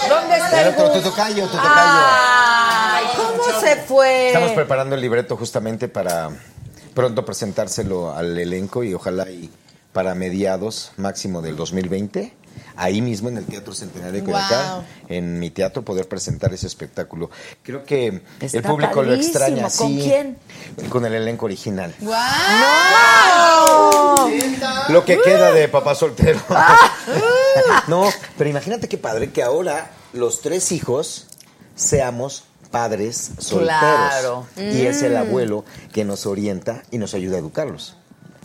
¿Dónde 0.09 0.37
está 0.37 0.67
el 0.67 0.73
Gus? 0.73 1.03
tocayo, 1.03 1.43
tu 1.45 1.55
tocayo. 1.55 1.71
Ay, 1.71 3.05
¿Cómo 3.15 3.59
se 3.61 3.75
fue? 3.77 4.27
Estamos 4.27 4.51
preparando 4.53 4.95
el 4.95 5.01
libreto 5.01 5.37
justamente 5.37 5.87
para 5.87 6.31
pronto 6.95 7.23
presentárselo 7.23 8.11
al 8.11 8.37
elenco 8.39 8.83
y 8.83 8.95
ojalá 8.95 9.29
y 9.29 9.51
para 9.93 10.15
mediados 10.15 10.93
máximo 10.97 11.43
del 11.43 11.55
2020, 11.55 12.33
ahí 12.75 13.01
mismo 13.01 13.29
en 13.29 13.37
el 13.37 13.45
Teatro 13.45 13.73
Centenario 13.73 14.13
de 14.13 14.23
Coyoacán, 14.23 14.75
Wow. 14.75 14.83
en 15.09 15.39
mi 15.39 15.49
teatro, 15.49 15.81
poder 15.83 16.07
presentar 16.07 16.53
ese 16.53 16.67
espectáculo. 16.67 17.29
Creo 17.63 17.83
que 17.83 18.21
Está 18.39 18.59
el 18.59 18.63
público 18.63 19.01
lo 19.03 19.13
extraña. 19.13 19.63
¿Con 19.63 19.71
sí, 19.89 19.99
quién? 20.03 20.37
Con 20.89 21.05
el 21.05 21.13
elenco 21.15 21.45
original. 21.45 21.93
¡No! 21.99 22.15
Lo 24.89 25.03
que 25.05 25.19
queda 25.21 25.51
de 25.51 25.67
papá 25.67 25.95
soltero. 25.95 26.39
Ah. 27.67 27.83
no, 27.87 28.03
pero 28.37 28.49
imagínate 28.49 28.89
qué 28.89 28.97
padre 28.97 29.31
que 29.31 29.41
ahora 29.41 29.89
los 30.13 30.41
tres 30.41 30.71
hijos 30.73 31.27
seamos 31.75 32.43
padres 32.69 33.31
solteros. 33.39 33.79
Claro. 33.79 34.47
Y 34.57 34.81
es 34.85 35.01
el 35.03 35.13
Mm. 35.13 35.17
abuelo 35.17 35.63
que 35.93 36.03
nos 36.03 36.25
orienta 36.25 36.83
y 36.91 36.97
nos 36.97 37.13
ayuda 37.13 37.37
a 37.37 37.39
educarlos. 37.39 37.95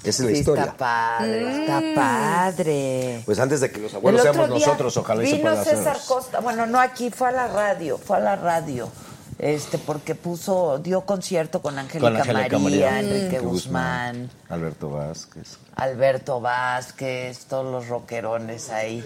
Esa 0.03 0.09
es 0.09 0.21
la 0.21 0.27
Sí, 0.29 0.39
historia. 0.39 0.65
Está 0.65 0.77
padre, 0.77 1.61
está 1.61 1.83
padre. 1.95 3.23
Pues 3.27 3.39
antes 3.39 3.61
de 3.61 3.71
que 3.71 3.79
los 3.79 3.95
abuelos 3.95 4.23
seamos 4.23 4.49
nosotros, 4.49 4.97
ojalá 4.97 5.23
y 5.23 5.27
se 5.27 5.37
Vino 5.37 5.49
pueda 5.51 5.61
hacer. 5.63 5.77
César 5.77 5.99
Costa, 6.07 6.41
bueno, 6.41 6.67
no 6.67 6.81
aquí, 6.81 7.11
fue 7.11 7.29
a 7.29 7.33
la 7.33 7.49
radio, 7.49 7.99
fue 7.99 8.17
a 8.17 8.21
la 8.21 8.37
radio. 8.37 8.89
Este, 9.39 9.79
porque 9.79 10.15
puso, 10.15 10.79
dio 10.79 11.01
concierto 11.03 11.63
con 11.63 11.79
Angélica 11.79 12.11
Con 12.11 12.17
Angélica 12.17 12.59
María, 12.59 12.91
María, 12.91 13.01
Enrique 13.01 13.17
Enrique 13.19 13.39
Guzmán, 13.41 14.31
Alberto 14.51 14.91
Vázquez. 14.91 15.57
Alberto 15.77 16.41
Vázquez, 16.43 17.47
todos 17.47 17.73
los 17.73 17.89
rockerones 17.89 18.69
ahí. 18.69 19.03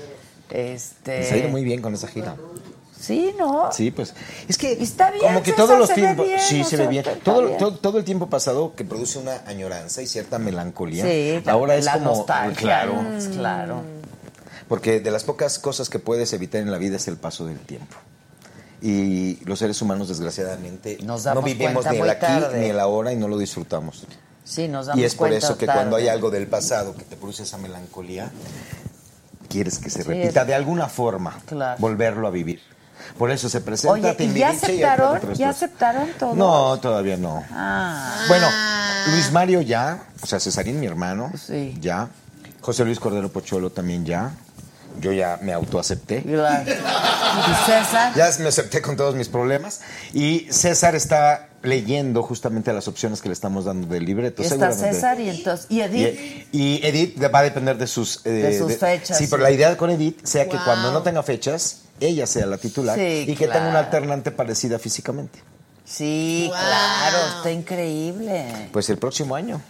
Este. 0.51 1.21
Les 1.21 1.33
ha 1.33 1.37
ido 1.37 1.49
muy 1.51 1.63
bien 1.63 1.81
con 1.81 1.95
esa 1.95 2.09
gira. 2.09 2.35
Sí, 3.05 3.35
¿no? 3.39 3.71
Sí, 3.73 3.91
pues 3.91 4.15
es 4.49 4.57
que 4.57 4.73
Está 4.73 5.11
bien, 5.11 5.25
como 5.25 5.43
que 5.43 5.51
César, 5.51 5.67
todos 5.67 5.79
los 5.79 5.93
tiempos, 5.93 6.27
sí 6.49 6.63
o 6.63 6.65
se 6.65 6.77
ve 6.77 6.87
bien. 6.87 7.05
Todo, 7.23 7.47
bien. 7.47 7.59
todo 7.59 7.73
todo 7.77 7.99
el 7.99 8.05
tiempo 8.05 8.29
pasado 8.31 8.75
que 8.75 8.85
produce 8.85 9.19
una 9.19 9.43
añoranza 9.47 10.01
y 10.03 10.07
cierta 10.07 10.39
melancolía. 10.39 11.05
Sí, 11.05 11.43
ahora 11.47 11.77
es 11.77 11.85
la 11.85 11.95
como 11.95 12.17
nostalgia, 12.17 12.61
claro, 12.61 12.95
mm, 13.03 13.33
claro. 13.37 13.83
porque 14.69 15.01
de 15.01 15.11
las 15.11 15.25
pocas 15.25 15.59
cosas 15.59 15.89
que 15.91 15.99
puedes 15.99 16.33
evitar 16.33 16.61
en 16.63 16.71
la 16.71 16.79
vida 16.79 16.97
es 16.97 17.07
el 17.09 17.17
paso 17.17 17.45
del 17.47 17.59
tiempo. 17.59 17.95
Y 18.81 19.37
los 19.45 19.59
seres 19.59 19.81
humanos 19.83 20.09
desgraciadamente 20.09 20.99
Nos 21.03 21.25
no 21.25 21.43
vivimos 21.43 21.87
ni 21.87 21.97
el 21.99 22.11
aquí 22.11 22.21
tarde. 22.21 22.61
ni 22.61 22.67
el 22.67 22.81
ahora 22.81 23.13
y 23.13 23.17
no 23.17 23.29
lo 23.29 23.39
disfrutamos. 23.39 24.05
Sí, 24.45 24.69
nos 24.69 24.87
damos 24.87 25.01
Y 25.01 25.05
es 25.07 25.15
por 25.15 25.33
eso 25.33 25.57
que 25.57 25.65
tarde. 25.67 25.79
cuando 25.81 25.97
hay 25.97 26.09
algo 26.09 26.31
del 26.31 26.47
pasado 26.47 26.95
que 26.95 27.03
te 27.05 27.17
produce 27.17 27.45
esa 27.45 27.57
melancolía, 27.57 28.31
quieres 29.49 29.79
que 29.79 29.89
se 29.89 30.03
Sí, 30.03 30.09
repita 30.09 30.43
es- 30.43 30.47
de 30.49 30.55
alguna 30.55 30.89
forma, 30.89 31.41
Claro. 31.47 31.77
volverlo 31.81 32.27
a 32.27 32.31
vivir. 32.31 32.61
Por 33.19 33.31
eso 33.31 33.49
se 33.49 33.61
presenta 33.61 33.93
Oye, 33.93 34.17
¿y 34.19 34.33
ya 34.33 34.39
y 34.39 34.43
aceptaron? 34.57 35.17
otras 35.17 35.39
¿Ya 35.39 35.51
aceptaron 35.51 36.09
todo? 36.19 36.35
No, 36.35 36.79
todavía 36.81 37.17
no. 37.17 37.45
Ah. 37.53 38.25
Bueno, 38.29 38.49
Luis 39.13 39.31
Mario 39.33 39.61
ya, 39.61 40.03
o 40.23 40.27
sea, 40.27 40.41
Cesarín, 40.41 40.81
mi 40.81 40.87
hermano, 40.87 41.31
Sí. 41.37 41.77
ya. 41.81 42.09
José 42.61 42.85
Luis 42.85 42.99
Cordero 42.99 43.29
Pocholo 43.31 43.71
también 43.71 44.05
ya. 44.07 44.33
Yo 45.01 45.13
ya 45.13 45.39
me 45.43 45.53
autoacepté. 45.53 46.23
Claro. 46.23 46.71
¿Y 46.71 47.67
César? 47.67 48.15
Ya 48.15 48.31
me 48.41 48.49
acepté 48.49 48.81
con 48.81 48.97
todos 48.97 49.15
mis 49.17 49.29
problemas. 49.29 49.81
Y 50.13 50.47
César 50.51 50.95
está 50.95 51.49
leyendo 51.63 52.23
justamente 52.23 52.73
las 52.73 52.87
opciones 52.87 53.21
que 53.21 53.29
le 53.29 53.33
estamos 53.33 53.65
dando 53.65 53.89
del 53.89 54.05
libreto. 54.05 54.43
Está. 54.43 54.73
César 54.73 55.19
y 55.21 55.31
entonces. 55.31 55.67
¿Y 55.69 55.81
Edith? 55.81 56.47
Y, 56.53 56.59
y 56.59 56.87
Edith 56.87 57.21
va 57.23 57.41
a 57.41 57.43
depender 57.43 57.77
de 57.77 57.87
sus... 57.89 58.25
eh, 58.25 58.31
De 58.31 58.59
sus 58.59 58.77
fechas, 58.77 59.19
Sí, 59.19 59.27
pero 59.29 59.43
la 59.43 59.51
idea 59.51 59.77
con 59.77 59.91
Edith 59.91 60.25
sea 60.25 60.49
que 60.49 60.57
cuando 60.65 60.93
no 60.93 61.03
tenga 61.03 61.23
fechas, 61.25 61.79
ella 62.07 62.27
sea 62.27 62.47
la 62.47 62.59
titular 62.59 62.99
Sí, 62.99 63.25
y 63.29 63.35
que 63.35 63.47
tenga 63.47 63.69
una 63.69 63.81
alternante 63.81 64.31
parecida 64.31 64.79
físicamente. 64.79 65.41
Sí, 65.85 66.47
claro, 66.51 67.19
está 67.37 67.51
increíble. 67.51 68.69
Pues 68.73 68.89
el 68.89 68.99
próximo 68.99 69.35
año. 69.35 69.61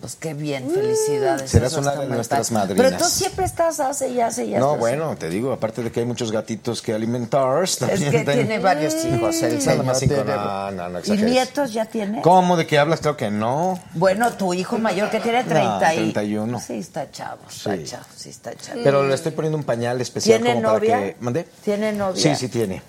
Pues 0.00 0.14
qué 0.14 0.32
bien, 0.32 0.70
felicidades. 0.70 1.50
Serás 1.50 1.72
una 1.74 1.96
de 1.96 2.06
nuestras 2.06 2.52
madrinas. 2.52 2.90
Pero 2.92 2.98
tú 3.02 3.04
siempre 3.10 3.44
estás 3.44 3.80
hace 3.80 4.08
y 4.08 4.20
hace 4.20 4.44
y 4.44 4.54
hace. 4.54 4.60
No, 4.60 4.76
bueno, 4.76 5.16
te 5.16 5.28
digo, 5.28 5.52
aparte 5.52 5.82
de 5.82 5.90
que 5.90 6.00
hay 6.00 6.06
muchos 6.06 6.30
gatitos 6.30 6.82
que 6.82 6.94
alimentar. 6.94 7.64
Es 7.64 7.78
que 7.78 8.24
tiene 8.24 8.58
varios 8.60 8.94
hijos 9.04 9.42
el 9.42 9.58
tiene- 9.58 10.24
no, 10.24 10.70
no, 10.70 10.88
no 10.88 11.00
¿Y 11.04 11.16
nietos 11.16 11.72
ya 11.72 11.84
tiene? 11.86 12.22
¿Cómo? 12.22 12.56
¿De 12.56 12.66
qué 12.66 12.78
hablas? 12.78 13.00
Claro 13.00 13.16
que 13.16 13.30
no. 13.30 13.80
Bueno, 13.94 14.32
tu 14.34 14.54
hijo 14.54 14.78
mayor 14.78 15.10
que 15.10 15.20
tiene 15.20 15.42
30 15.44 15.94
y... 15.94 15.96
31. 16.12 16.60
Sí, 16.60 16.74
está 16.74 17.10
chavo, 17.10 17.42
está 17.48 17.82
chavo, 17.82 18.04
sí 18.16 18.30
está 18.30 18.54
chavo. 18.54 18.80
Pero 18.84 19.06
le 19.06 19.14
estoy 19.14 19.32
poniendo 19.32 19.58
un 19.58 19.64
pañal 19.64 20.00
especial 20.00 20.40
¿Tiene 20.40 20.60
como 20.62 20.74
novia? 20.74 20.94
para 20.94 21.06
que... 21.06 21.16
¿Mandé? 21.20 21.44
¿Tiene 21.64 21.92
novia? 21.92 22.22
Sí, 22.22 22.34
sí 22.36 22.48
tiene. 22.48 22.82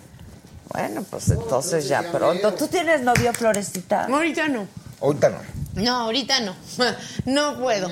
Bueno, 0.72 1.04
pues 1.10 1.30
entonces 1.30 1.88
ya 1.88 2.04
pronto. 2.12 2.54
¿Tú 2.54 2.68
tienes 2.68 3.02
novio, 3.02 3.34
Florecita? 3.34 4.06
Ahorita 4.06 4.48
no. 4.48 4.68
Ahorita 5.02 5.30
no. 5.30 5.40
No, 5.76 5.96
ahorita 6.02 6.40
no. 6.42 6.56
No 7.26 7.60
puedo. 7.60 7.90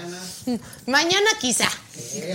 Mañana 0.85 1.27
quizá. 1.39 1.67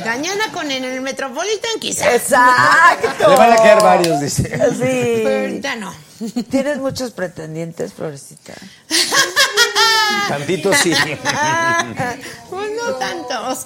Mañana 0.04 0.50
con 0.52 0.70
en 0.70 0.84
el 0.84 1.00
Metropolitan 1.00 1.78
quizá. 1.80 2.14
Exacto. 2.14 3.30
Le 3.30 3.36
van 3.36 3.52
a 3.52 3.56
quedar 3.56 3.82
varios, 3.82 4.20
dice. 4.20 4.42
Sí. 4.44 5.20
Pero 5.24 5.40
ahorita 5.46 5.76
no. 5.76 5.94
¿Tienes 6.50 6.78
muchos 6.78 7.10
pretendientes, 7.12 7.92
Florecita? 7.94 8.54
Tantito 10.28 10.72
sí. 10.74 10.92
Pues 12.50 12.70
no 12.76 12.94
tantos. 12.96 13.64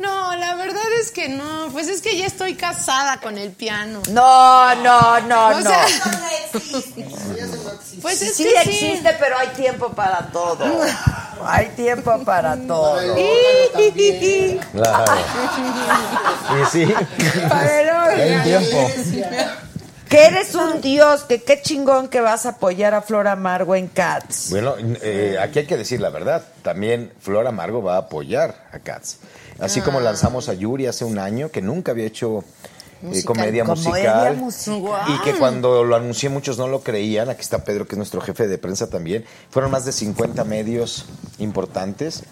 No, 0.00 0.34
la 0.36 0.54
verdad 0.56 0.82
es 1.00 1.10
que 1.12 1.28
no. 1.28 1.68
Pues 1.72 1.86
es 1.88 2.02
que 2.02 2.16
ya 2.16 2.26
estoy 2.26 2.54
casada 2.56 3.18
con 3.20 3.38
el 3.38 3.52
piano. 3.52 4.02
No, 4.10 4.74
no, 4.76 5.20
no, 5.20 5.46
O 5.48 5.60
no. 5.60 5.70
sea, 5.70 5.86
Pues 8.02 8.22
es 8.22 8.36
sí 8.36 8.44
que 8.44 8.64
sí. 8.64 8.70
existe, 8.70 9.16
pero 9.20 9.38
hay 9.38 9.48
tiempo 9.48 9.90
para 9.92 10.26
todo. 10.32 10.64
Hay 11.44 11.68
tiempo 11.70 12.22
para 12.24 12.56
todo. 12.56 12.98
Claro. 14.72 15.12
Y 16.50 16.64
sí. 16.72 16.92
Pero, 17.48 18.00
Hay 18.00 18.32
un 18.34 18.42
tiempo. 18.42 18.90
Que 20.10 20.26
eres 20.26 20.56
un 20.56 20.80
dios, 20.80 21.22
que 21.22 21.40
qué 21.40 21.62
chingón 21.62 22.08
que 22.08 22.20
vas 22.20 22.44
a 22.44 22.50
apoyar 22.50 22.94
a 22.94 23.00
Flor 23.00 23.28
Amargo 23.28 23.76
en 23.76 23.86
Cats. 23.86 24.50
Bueno, 24.50 24.74
eh, 25.02 25.36
aquí 25.40 25.60
hay 25.60 25.66
que 25.66 25.76
decir 25.76 26.00
la 26.00 26.10
verdad. 26.10 26.44
También 26.62 27.12
Flor 27.20 27.46
Amargo 27.46 27.80
va 27.80 27.94
a 27.94 27.98
apoyar 27.98 28.66
a 28.72 28.80
Cats. 28.80 29.18
Así 29.60 29.80
como 29.82 30.00
lanzamos 30.00 30.48
a 30.48 30.54
Yuri 30.54 30.86
hace 30.86 31.04
un 31.04 31.18
año, 31.20 31.50
que 31.50 31.62
nunca 31.62 31.92
había 31.92 32.06
hecho 32.06 32.40
eh, 33.02 33.06
Musical. 33.06 33.24
comedia, 33.36 33.64
Comedia 33.64 34.34
musical. 34.34 34.36
musical. 34.36 35.00
Y 35.14 35.20
que 35.22 35.38
cuando 35.38 35.84
lo 35.84 35.94
anuncié 35.94 36.28
muchos 36.28 36.58
no 36.58 36.66
lo 36.66 36.80
creían. 36.82 37.28
Aquí 37.30 37.42
está 37.42 37.62
Pedro, 37.64 37.86
que 37.86 37.94
es 37.94 37.98
nuestro 37.98 38.20
jefe 38.20 38.48
de 38.48 38.58
prensa 38.58 38.90
también. 38.90 39.24
Fueron 39.50 39.70
más 39.70 39.84
de 39.84 39.92
50 39.92 40.42
medios 40.42 41.04
importantes 41.38 42.24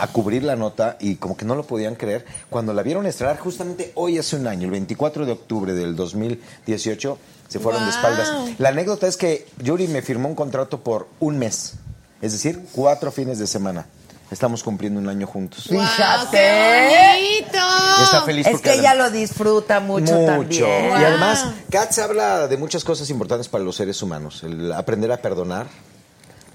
a 0.00 0.06
cubrir 0.08 0.42
la 0.42 0.56
nota 0.56 0.96
y 1.00 1.16
como 1.16 1.36
que 1.36 1.44
no 1.44 1.54
lo 1.54 1.64
podían 1.64 1.94
creer. 1.94 2.24
Cuando 2.48 2.72
la 2.72 2.82
vieron 2.82 3.06
estrenar 3.06 3.38
justamente 3.38 3.92
hoy 3.94 4.18
hace 4.18 4.36
un 4.36 4.46
año, 4.46 4.64
el 4.64 4.70
24 4.70 5.26
de 5.26 5.32
octubre 5.32 5.72
del 5.74 5.94
2018, 5.96 7.18
se 7.48 7.58
fueron 7.58 7.82
de 7.84 7.90
Wow. 7.90 7.96
espaldas. 7.96 8.32
La 8.58 8.68
anécdota 8.70 9.06
es 9.06 9.16
que 9.16 9.46
Yuri 9.62 9.88
me 9.88 10.02
firmó 10.02 10.28
un 10.28 10.34
contrato 10.34 10.80
por 10.80 11.08
un 11.20 11.38
mes, 11.38 11.74
es 12.22 12.32
decir, 12.32 12.60
cuatro 12.72 13.10
fines 13.12 13.38
de 13.38 13.46
semana. 13.46 13.86
Estamos 14.30 14.62
cumpliendo 14.62 15.00
un 15.00 15.08
año 15.08 15.26
juntos. 15.26 15.64
Fíjate. 15.64 16.30
¡Qué 16.38 17.40
bonito! 17.50 17.66
Está 18.04 18.22
feliz 18.24 18.46
Es 18.46 18.52
porque 18.52 18.70
que 18.70 18.78
ella 18.78 18.94
lo 18.94 19.10
disfruta 19.10 19.80
mucho, 19.80 20.16
también. 20.24 20.64
Y 20.64 21.04
además, 21.04 21.46
Katz 21.68 21.98
habla 21.98 22.46
de 22.46 22.56
muchas 22.56 22.84
cosas 22.84 23.10
importantes 23.10 23.48
para 23.48 23.64
los 23.64 23.74
seres 23.74 24.00
humanos. 24.02 24.44
El 24.44 24.72
aprender 24.72 25.10
a 25.10 25.16
perdonar, 25.16 25.66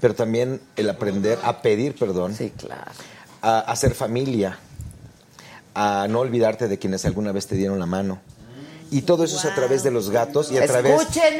pero 0.00 0.14
también 0.14 0.58
el 0.76 0.88
aprender 0.88 1.38
a 1.42 1.60
pedir 1.60 1.94
perdón. 1.98 2.34
Sí, 2.34 2.50
claro. 2.56 2.90
A 3.48 3.60
hacer 3.60 3.94
familia, 3.94 4.58
a 5.74 6.06
no 6.08 6.18
olvidarte 6.20 6.66
de 6.66 6.78
quienes 6.78 7.04
alguna 7.04 7.30
vez 7.30 7.46
te 7.46 7.54
dieron 7.54 7.78
la 7.78 7.86
mano. 7.86 8.18
Y 8.90 9.02
todo 9.02 9.24
eso 9.24 9.36
es 9.36 9.44
a 9.44 9.54
través 9.54 9.82
de 9.82 9.90
los 9.90 10.10
gatos 10.10 10.50
y 10.50 10.58
a 10.58 10.66
través 10.66 11.02
¿eh? 11.16 11.38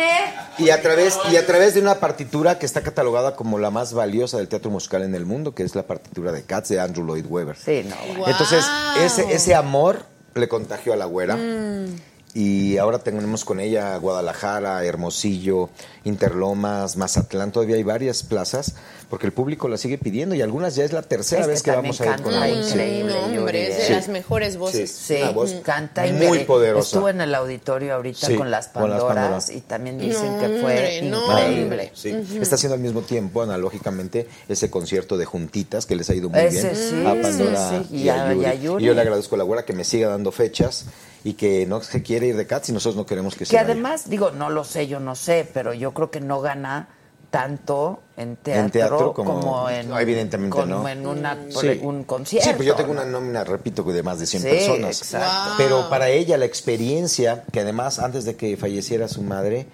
y 0.59 0.71
a 0.71 0.83
través 0.83 1.17
y 1.31 1.37
a 1.37 1.47
través 1.47 1.75
de 1.75 1.81
una 1.81 2.01
partitura 2.01 2.59
que 2.59 2.67
está 2.67 2.83
catalogada 2.83 3.37
como 3.37 3.59
la 3.59 3.71
más 3.71 3.93
valiosa 3.93 4.37
del 4.39 4.49
teatro 4.49 4.71
musical 4.71 5.03
en 5.03 5.15
el 5.15 5.27
mundo, 5.27 5.55
que 5.55 5.63
es 5.63 5.75
la 5.75 5.85
partitura 5.85 6.33
de 6.33 6.43
Cats 6.43 6.71
de 6.71 6.81
Andrew 6.81 7.07
Lloyd 7.07 7.27
Webber. 7.27 7.57
Sí, 7.57 7.85
no. 7.89 8.27
Entonces, 8.27 8.65
ese, 9.01 9.33
ese 9.33 9.55
amor 9.55 10.05
le 10.35 10.49
contagió 10.49 10.93
a 10.93 10.97
la 10.97 11.07
güera. 11.07 11.37
Mm. 11.37 11.97
Y 12.35 12.77
ahora 12.77 12.99
tenemos 12.99 13.47
con 13.47 13.61
ella 13.61 13.97
Guadalajara, 13.97 14.85
Hermosillo, 14.85 15.71
Interlomas, 16.05 16.99
Mazatlán, 16.99 17.51
todavía 17.51 17.77
hay 17.77 17.83
varias 17.83 18.23
plazas 18.23 18.75
porque 19.09 19.27
el 19.27 19.33
público 19.33 19.69
la 19.69 19.77
sigue 19.77 19.99
pidiendo 19.99 20.35
y 20.35 20.43
algunas 20.43 20.75
ya 20.75 20.85
es 20.85 20.93
la 20.93 21.03
tercera 21.03 21.43
Es 21.43 21.47
que 21.47 21.51
vez 21.53 21.63
que 21.63 21.71
vamos 21.71 22.01
a 22.01 22.07
ir 22.07 22.23
con. 22.23 22.33
Sí. 22.33 22.69
increíble, 22.73 23.15
hombre, 23.39 23.69
es 23.71 23.77
de 23.79 23.87
¿eh? 23.87 23.91
las 23.97 24.09
mejores 24.09 24.57
voces. 24.57 24.91
Sí, 24.91 25.17
una 25.23 25.31
voz 25.31 25.53
canta 25.63 26.05
muy 26.07 26.41
poderosa. 26.41 26.87
Estuvo 26.89 27.09
en 27.09 27.21
el 27.21 27.35
auditorio 27.35 27.95
ahorita 27.95 28.27
Sí, 28.27 28.35
con 28.35 28.51
las 28.51 28.69
con 28.69 28.91
las 28.91 29.01
Pandoras 29.03 29.51
y 29.51 29.61
también 29.61 29.99
dicen 29.99 30.33
No, 30.35 30.41
que 30.41 30.47
fue 30.49 30.59
hombre, 30.61 31.03
no, 31.03 31.39
increíble. 31.41 31.93
Está 32.41 32.57
haciendo 32.57 32.75
al 32.75 32.81
mismo 32.81 33.03
tiempo, 33.03 33.43
analógicamente, 33.43 34.29
ese 34.49 34.71
concierto 34.71 35.17
de 35.17 35.25
juntitas 35.25 35.87
que 35.87 35.97
les 35.97 36.11
ha 36.11 36.15
ido 36.15 36.29
muy 36.29 36.41
Ese 36.41 36.63
bien 36.71 36.77
sí, 36.77 37.07
a 37.07 37.23
Pandora 37.23 37.69
sí, 37.71 37.87
sí. 37.91 37.97
y, 37.97 38.03
Y 38.03 38.09
a 38.09 38.25
a- 38.29 38.33
Yuri. 38.33 38.43
y 38.43 38.45
a 38.47 38.55
Yuri. 38.55 38.85
Y 38.85 38.87
yo 38.89 38.95
le 38.95 39.01
agradezco 39.01 39.35
a 39.35 39.39
la 39.39 39.45
güera 39.45 39.65
que 39.65 39.73
me 39.73 39.85
siga 39.85 40.09
dando 40.09 40.33
fechas 40.33 40.87
y 41.25 41.35
que 41.35 41.67
no 41.67 41.81
se 41.83 42.03
quiere 42.03 42.27
ir 42.29 42.37
de 42.37 42.47
Cats 42.47 42.69
y 42.69 42.73
nosotros 42.73 42.97
no 42.97 43.07
queremos 43.07 43.35
que 43.35 43.45
se 43.47 43.51
Que 43.51 43.57
vaya. 43.57 43.73
además, 43.73 44.09
digo, 44.09 44.31
no 44.31 44.51
lo 44.51 44.65
sé, 44.65 44.87
yo 44.87 45.01
no 45.01 45.15
sé, 45.17 45.49
pero 45.53 45.75
yo 45.75 45.93
creo 45.93 46.11
que 46.11 46.21
no 46.21 46.41
gana 46.41 46.89
tanto 47.37 48.03
en 48.17 48.37
teatro, 48.37 48.65
En 48.65 48.71
teatro 48.71 49.13
como, 49.13 49.41
como- 49.41 49.69
en, 49.71 49.89
no, 49.91 49.99
evidentemente 49.99 50.51
como 50.53 50.65
no. 50.67 50.89
en 50.89 51.07
una, 51.07 51.37
por 51.53 51.63
Sí. 51.63 51.81
un 51.83 52.05
concierto. 52.05 52.49
Sí, 52.49 52.55
pues 52.57 52.67
yo 52.67 52.75
tengo 52.75 52.95
¿no? 52.95 53.03
una 53.03 53.11
nómina, 53.11 53.45
repito, 53.45 53.83
de 53.83 54.03
más 54.03 54.19
de 54.19 54.27
100 54.27 54.43
Sí, 54.43 54.49
personas. 54.49 54.99
exacto. 55.03 55.55
Pero 55.59 55.91
para 55.91 56.09
ella 56.09 56.39
la 56.39 56.47
experiencia, 56.47 57.45
que 57.53 57.61
además 57.61 57.99
antes 57.99 58.25
de 58.25 58.37
que 58.37 58.57
falleciera 58.57 59.07
su 59.09 59.23
madre, 59.23 59.67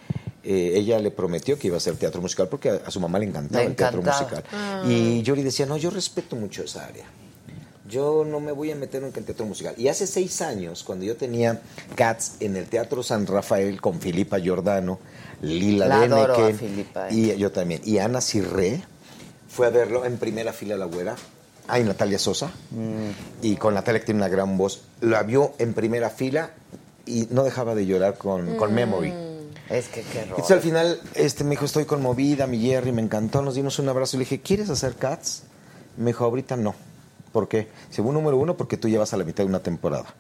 eh, 0.43 0.73
ella 0.75 0.99
le 0.99 1.13
prometió 1.13 1.57
que 1.57 1.69
iba 1.69 1.77
a 1.77 1.79
hacer 1.79 1.95
teatro 1.97 2.21
musical 2.21 2.49
porque 2.49 2.71
a, 2.71 2.81
a 2.85 2.91
su 2.91 2.99
mamá 2.99 3.21
le 3.21 3.27
encantaba 3.27 3.63
Le 3.63 3.71
el 3.71 3.77
teatro 3.77 4.03
musical. 4.03 4.43
Ah. 4.53 4.83
Y 4.87 5.23
Yori 5.23 5.45
decía, 5.45 5.65
no, 5.67 5.77
yo 5.77 5.91
respeto 5.91 6.35
mucho 6.35 6.65
esa 6.65 6.85
área. 6.85 7.05
Yo 7.89 8.25
no 8.25 8.41
me 8.41 8.53
voy 8.53 8.71
a 8.71 8.75
meter 8.75 9.03
nunca 9.03 9.21
en 9.21 9.27
teatro 9.27 9.45
musical. 9.45 9.75
Y 9.77 9.89
hace 9.89 10.07
seis 10.07 10.41
años, 10.41 10.83
cuando 10.83 11.05
yo 11.05 11.15
tenía 11.17 11.61
Cats 11.95 12.37
en 12.41 12.57
el 12.57 12.67
Teatro 12.67 13.03
San 13.03 13.27
Rafael 13.27 13.81
con 13.81 14.01
Filipa 14.01 14.39
Giordano, 14.41 14.99
Lila 15.43 15.87
La 15.87 16.03
adoro 16.03 16.35
Deneke, 16.35 16.55
a 16.55 16.59
Filipa, 16.59 17.09
eh. 17.09 17.15
y 17.15 17.37
yo 17.37 17.53
también, 17.53 17.81
y 17.85 17.99
Ana 17.99 18.21
Cirré, 18.21 18.83
fue 19.49 19.67
a 19.67 19.71
verlo 19.71 20.05
en 20.05 20.17
primera 20.17 20.53
fila 20.53 20.77
la 20.77 20.87
güera. 20.87 21.15
Ay, 21.69 21.85
Natalia 21.85 22.19
Sosa. 22.19 22.51
Mm. 22.71 23.43
Y 23.43 23.57
con 23.57 23.75
Natalia 23.75 24.01
que 24.01 24.07
tiene 24.07 24.21
una 24.21 24.29
gran 24.29 24.57
voz. 24.57 24.83
La 25.01 25.23
vio 25.23 25.53
en 25.59 25.75
primera 25.75 26.11
fila 26.11 26.51
y 27.05 27.29
no 27.31 27.45
dejaba 27.45 27.75
de 27.75 27.87
llorar 27.87 28.17
con, 28.17 28.57
con 28.57 28.73
Memory. 28.73 29.13
Es 29.69 29.89
que 29.89 30.03
qué 30.03 30.23
Entonces 30.23 30.51
al 30.51 30.61
final 30.61 31.01
este, 31.15 31.45
me 31.45 31.51
dijo, 31.51 31.65
estoy 31.65 31.85
conmovida, 31.85 32.47
mi 32.47 32.61
Jerry, 32.61 32.93
me 32.93 33.03
encantó, 33.03 33.43
nos 33.43 33.55
dimos 33.55 33.79
un 33.79 33.89
abrazo. 33.89 34.17
Y 34.17 34.19
le 34.19 34.25
dije, 34.25 34.41
¿quieres 34.41 34.71
hacer 34.71 34.97
Cats? 34.97 35.45
Me 35.97 36.07
dijo, 36.07 36.25
ahorita 36.25 36.57
no. 36.57 36.75
¿Por 37.33 37.49
qué? 37.49 37.69
Según 37.91 38.15
número 38.15 38.37
uno, 38.37 38.57
porque 38.57 38.77
tú 38.77 38.89
llevas 38.89 39.13
a 39.15 39.17
la 39.17 39.25
mitad 39.25 39.45
de 39.45 39.49
una 39.49 39.61
temporada. 39.61 40.15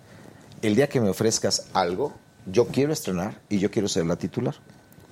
El 0.63 0.75
día 0.75 0.89
que 0.89 1.01
me 1.01 1.11
ofrezcas 1.11 1.67
algo, 1.73 2.13
yo 2.47 2.69
quiero 2.69 2.93
estrenar 2.93 3.41
y 3.49 3.59
yo 3.59 3.71
quiero 3.71 3.89
ser 3.89 4.07
la 4.07 4.17
titular. 4.17 4.55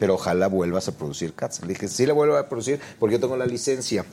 Pero 0.01 0.15
ojalá 0.15 0.49
vuelvas 0.49 0.89
a 0.89 0.93
producir 0.93 1.35
Cats. 1.35 1.61
Le 1.63 1.69
dije, 1.69 1.87
sí 1.87 2.07
la 2.07 2.15
vuelvo 2.15 2.37
a 2.37 2.49
producir 2.49 2.81
porque 2.99 3.13
yo 3.13 3.21
tengo 3.21 3.37
la 3.37 3.47
licencia. 3.47 4.05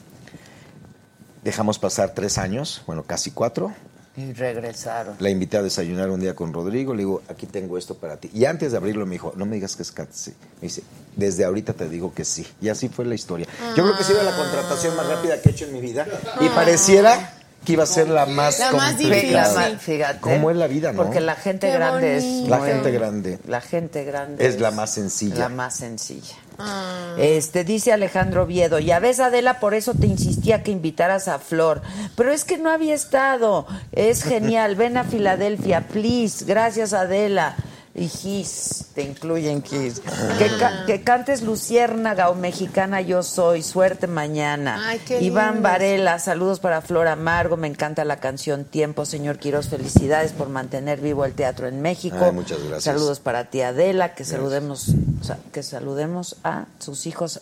Dejamos 1.44 1.80
pasar 1.80 2.14
tres 2.14 2.38
años, 2.38 2.84
bueno, 2.86 3.02
casi 3.02 3.32
cuatro. 3.32 3.74
Y 4.18 4.34
regresaron. 4.34 5.16
La 5.20 5.30
invité 5.30 5.58
a 5.58 5.62
desayunar 5.62 6.10
un 6.10 6.20
día 6.20 6.36
con 6.36 6.52
Rodrigo. 6.52 6.94
Le 6.94 7.00
digo, 7.00 7.22
aquí 7.30 7.46
tengo 7.46 7.78
esto 7.78 7.96
para 7.96 8.18
ti. 8.18 8.30
Y 8.34 8.46
antes 8.46 8.72
de 8.72 8.78
abrirlo 8.78 9.06
me 9.06 9.14
dijo, 9.14 9.32
no 9.36 9.46
me 9.46 9.56
digas 9.56 9.76
que 9.76 9.84
es 9.84 9.92
Cats. 9.92 10.18
Sí. 10.18 10.34
Me 10.60 10.68
dice, 10.68 10.82
desde 11.16 11.46
ahorita 11.46 11.74
te 11.74 11.88
digo 11.88 12.14
que 12.14 12.26
sí. 12.26 12.46
Y 12.60 12.70
así 12.70 12.90
fue 12.90 13.06
la 13.06 13.16
historia. 13.16 13.48
Yo 13.76 13.84
creo 13.84 13.96
que 13.96 14.04
ha 14.04 14.06
sido 14.06 14.22
la 14.24 14.36
contratación 14.36 14.96
más 14.96 15.08
rápida 15.08 15.42
que 15.42 15.50
he 15.50 15.52
hecho 15.54 15.66
en 15.66 15.74
mi 15.74 15.80
vida. 15.82 16.06
Y 16.42 16.50
pareciera 16.50 17.37
que 17.68 17.74
iba 17.74 17.84
a 17.84 17.86
ser 17.86 18.08
la 18.08 18.26
más 18.26 18.60
La 18.60 18.72
más 18.72 18.94
complicada. 18.94 19.54
difícil. 19.60 19.80
Fíjate. 19.80 20.20
¿Cómo 20.22 20.50
es 20.50 20.56
la 20.56 20.68
vida, 20.68 20.94
no? 20.94 21.04
Porque 21.04 21.20
la 21.20 21.36
gente 21.36 21.68
Qué 21.68 21.74
grande 21.74 22.16
es. 22.18 22.24
bonito. 22.24 22.50
La 22.50 22.58
muy- 22.60 22.68
gente 22.70 22.92
grande 22.92 23.40
La 23.46 23.62
gente 23.62 24.04
grande 24.06 24.48
es 24.48 24.60
la 24.62 24.72
más 24.72 24.94
sencilla. 24.94 25.36
La 25.36 25.50
más 25.50 25.76
sencilla. 25.76 26.36
Ah. 26.58 27.14
Este 27.20 27.64
dice 27.66 27.92
Alejandro 27.94 28.46
Viedo, 28.46 28.80
ya 28.80 29.00
ves 29.00 29.20
Adela, 29.20 29.60
por 29.60 29.74
eso 29.76 29.94
te 29.94 30.08
insistía 30.08 30.64
que 30.64 30.72
invitaras 30.72 31.28
a 31.28 31.38
Flor, 31.40 31.82
pero 32.16 32.32
es 32.32 32.46
que 32.46 32.58
no 32.58 32.72
había 32.72 32.96
estado. 32.96 33.68
Es 33.92 34.24
genial, 34.24 34.76
ven 34.76 34.96
a 34.98 35.04
Filadelfia, 35.04 35.82
please. 35.88 36.46
Gracias 36.46 36.94
Adela. 36.94 37.56
Y 38.00 38.10
Gis, 38.10 38.86
te 38.94 39.02
incluyen 39.02 39.64
Gis. 39.64 40.02
Que, 40.38 40.56
ca- 40.60 40.86
que 40.86 41.02
cantes 41.04 41.42
Luciérnaga 41.42 42.30
o 42.30 42.36
Mexicana 42.36 43.02
Yo 43.02 43.24
Soy, 43.24 43.64
suerte 43.64 44.06
mañana. 44.06 44.88
Ay, 44.88 45.00
qué 45.04 45.20
Iván 45.20 45.56
lindos. 45.56 45.64
Varela, 45.64 46.20
saludos 46.20 46.60
para 46.60 46.82
Flor 46.84 47.08
Amargo, 47.08 47.58
me 47.58 47.68
encanta 47.68 48.06
la 48.06 48.20
canción 48.20 48.66
Tiempo, 48.66 49.04
señor 49.06 49.40
Quiroz, 49.40 49.70
felicidades 49.70 50.32
por 50.32 50.48
mantener 50.50 51.02
vivo 51.02 51.26
el 51.26 51.34
teatro 51.34 51.68
en 51.68 51.82
México. 51.82 52.18
Ay, 52.22 52.32
muchas 52.34 52.60
gracias. 52.60 52.84
Saludos 52.84 53.20
para 53.20 53.46
ti 53.46 53.62
Adela, 53.62 54.14
que 54.14 54.26
saludemos, 54.26 54.90
o 55.20 55.24
sea, 55.24 55.40
que 55.52 55.64
saludemos 55.64 56.36
a 56.44 56.66
sus 56.78 57.08
hijos 57.08 57.42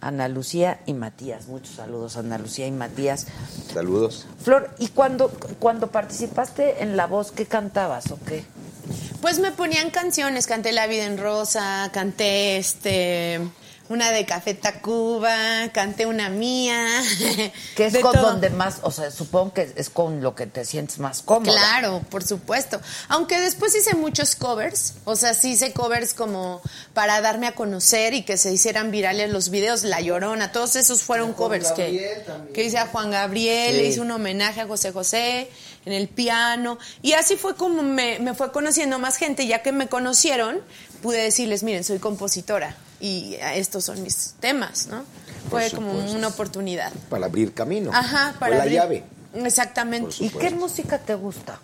Ana 0.00 0.28
Lucía 0.28 0.80
y 0.86 0.94
Matías. 0.94 1.48
Muchos 1.48 1.74
saludos 1.74 2.16
Ana 2.16 2.38
Lucía 2.38 2.68
y 2.68 2.70
Matías. 2.70 3.26
Saludos. 3.74 4.24
Flor, 4.40 4.70
¿y 4.78 4.86
cuando, 4.88 5.30
cuando 5.58 5.88
participaste 5.88 6.84
en 6.84 6.96
La 6.96 7.08
Voz, 7.08 7.32
qué 7.32 7.44
cantabas 7.46 8.12
o 8.12 8.18
qué? 8.24 8.44
Pues 9.20 9.38
me 9.38 9.52
ponían 9.52 9.90
canciones, 9.90 10.46
canté 10.46 10.72
La 10.72 10.86
vida 10.86 11.04
en 11.04 11.18
rosa, 11.18 11.90
canté 11.92 12.56
este 12.56 13.40
una 13.90 14.12
de 14.12 14.24
Café 14.24 14.54
Tacuba, 14.54 15.68
canté 15.72 16.06
una 16.06 16.28
mía. 16.28 17.02
Que 17.76 17.86
es 17.86 17.92
de 17.92 18.00
con 18.02 18.12
todo. 18.12 18.30
donde 18.30 18.48
más, 18.50 18.76
o 18.82 18.92
sea, 18.92 19.10
supongo 19.10 19.52
que 19.52 19.72
es 19.74 19.90
con 19.90 20.22
lo 20.22 20.36
que 20.36 20.46
te 20.46 20.64
sientes 20.64 21.00
más 21.00 21.22
cómoda. 21.22 21.50
Claro, 21.58 22.00
por 22.08 22.22
supuesto. 22.24 22.80
Aunque 23.08 23.40
después 23.40 23.74
hice 23.74 23.94
muchos 23.96 24.36
covers, 24.36 24.94
o 25.04 25.16
sea, 25.16 25.34
sí 25.34 25.52
hice 25.52 25.72
covers 25.72 26.14
como 26.14 26.62
para 26.94 27.20
darme 27.20 27.48
a 27.48 27.56
conocer 27.56 28.14
y 28.14 28.22
que 28.22 28.36
se 28.36 28.52
hicieran 28.52 28.92
virales 28.92 29.30
los 29.30 29.48
videos, 29.50 29.82
La 29.82 30.00
Llorona, 30.00 30.52
todos 30.52 30.76
esos 30.76 31.02
fueron 31.02 31.32
covers 31.32 31.72
que, 31.72 31.82
Gabriel 31.82 32.24
también. 32.24 32.54
que 32.54 32.64
hice 32.64 32.78
a 32.78 32.86
Juan 32.86 33.10
Gabriel, 33.10 33.72
Sí. 33.74 33.76
le 33.82 33.86
hice 33.88 34.00
un 34.00 34.10
homenaje 34.12 34.60
a 34.60 34.66
José 34.68 34.92
José 34.92 35.50
en 35.86 35.92
el 35.92 36.08
piano 36.08 36.78
y 37.02 37.12
así 37.12 37.36
fue 37.36 37.54
como 37.56 37.82
me, 37.82 38.18
me 38.18 38.34
fue 38.34 38.52
conociendo 38.52 38.98
más 38.98 39.16
gente, 39.16 39.46
ya 39.46 39.62
que 39.62 39.72
me 39.72 39.88
conocieron, 39.88 40.58
pude 41.02 41.18
decirles, 41.22 41.62
miren, 41.62 41.84
soy 41.84 41.98
compositora 41.98 42.76
y 43.00 43.36
estos 43.54 43.84
son 43.84 44.02
mis 44.02 44.34
temas, 44.40 44.86
¿no? 44.88 45.04
Fue 45.48 45.70
como 45.70 45.92
una 45.92 46.28
oportunidad. 46.28 46.92
Para 47.08 47.26
abrir 47.26 47.54
camino. 47.54 47.90
Ajá, 47.94 48.30
Fue 48.32 48.40
para 48.40 48.56
la 48.58 48.62
abrir- 48.64 48.74
llave. 48.74 49.04
Exactamente. 49.34 50.16
¿Y 50.20 50.28
qué 50.28 50.50
música 50.50 50.98
te 50.98 51.14
gusta? 51.14 51.58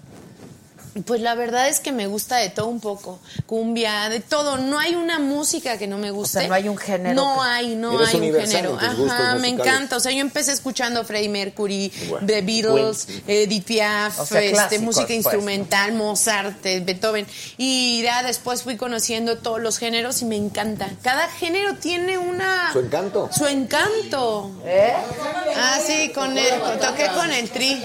Pues 1.05 1.21
la 1.21 1.35
verdad 1.35 1.69
es 1.69 1.81
que 1.81 1.93
me 1.93 2.07
gusta 2.07 2.37
de 2.37 2.49
todo 2.49 2.67
un 2.67 2.81
poco. 2.81 3.19
Cumbia, 3.47 4.09
de 4.09 4.21
todo. 4.21 4.57
No 4.59 4.79
hay 4.79 4.95
una 4.95 5.19
música 5.19 5.77
que 5.79 5.87
no 5.87 5.99
me 5.99 6.11
guste. 6.11 6.39
O 6.39 6.41
sea, 6.41 6.49
no 6.49 6.55
hay 6.55 6.69
un 6.69 6.77
género 6.79 7.15
No 7.15 7.35
que- 7.35 7.49
hay, 7.49 7.75
no 7.75 8.01
Eres 8.01 8.15
hay 8.15 8.31
un 8.31 8.41
género. 8.41 8.79
Ajá, 8.81 9.35
me 9.37 9.49
encanta. 9.49 9.97
O 9.97 10.01
sea, 10.01 10.13
yo 10.13 10.21
empecé 10.21 10.53
escuchando 10.53 11.05
Freddie 11.05 11.29
Mercury, 11.29 11.93
Bueno, 12.09 12.27
The 12.27 12.43
Beatles. 12.43 13.09
Edith 13.27 13.65
Piaf, 13.65 14.21
O 14.21 14.27
sea, 14.27 14.41
este, 14.41 14.53
clásicos, 14.53 14.85
música 14.85 15.07
pues. 15.07 15.17
instrumental, 15.19 15.93
Mozart, 15.93 16.65
eh, 16.65 16.81
Beethoven. 16.85 17.27
Y 17.59 18.03
ya 18.03 18.23
después 18.23 18.63
fui 18.63 18.77
conociendo 18.77 19.39
todos 19.39 19.61
los 19.61 19.79
géneros 19.79 20.23
y 20.23 20.25
me 20.25 20.37
encanta. 20.37 20.89
Cada 21.03 21.29
género 21.29 21.75
tiene 21.77 22.17
una... 22.19 22.73
Su 22.73 22.81
encanto. 22.81 23.29
Su 23.37 23.47
encanto. 23.47 24.51
¿Eh? 24.65 24.93
Ah, 25.57 25.79
sí, 25.87 26.11
con 26.15 26.37
el, 26.37 26.55
toqué 26.81 27.09
con 27.15 27.31
el 27.33 27.51
tri. 27.51 27.83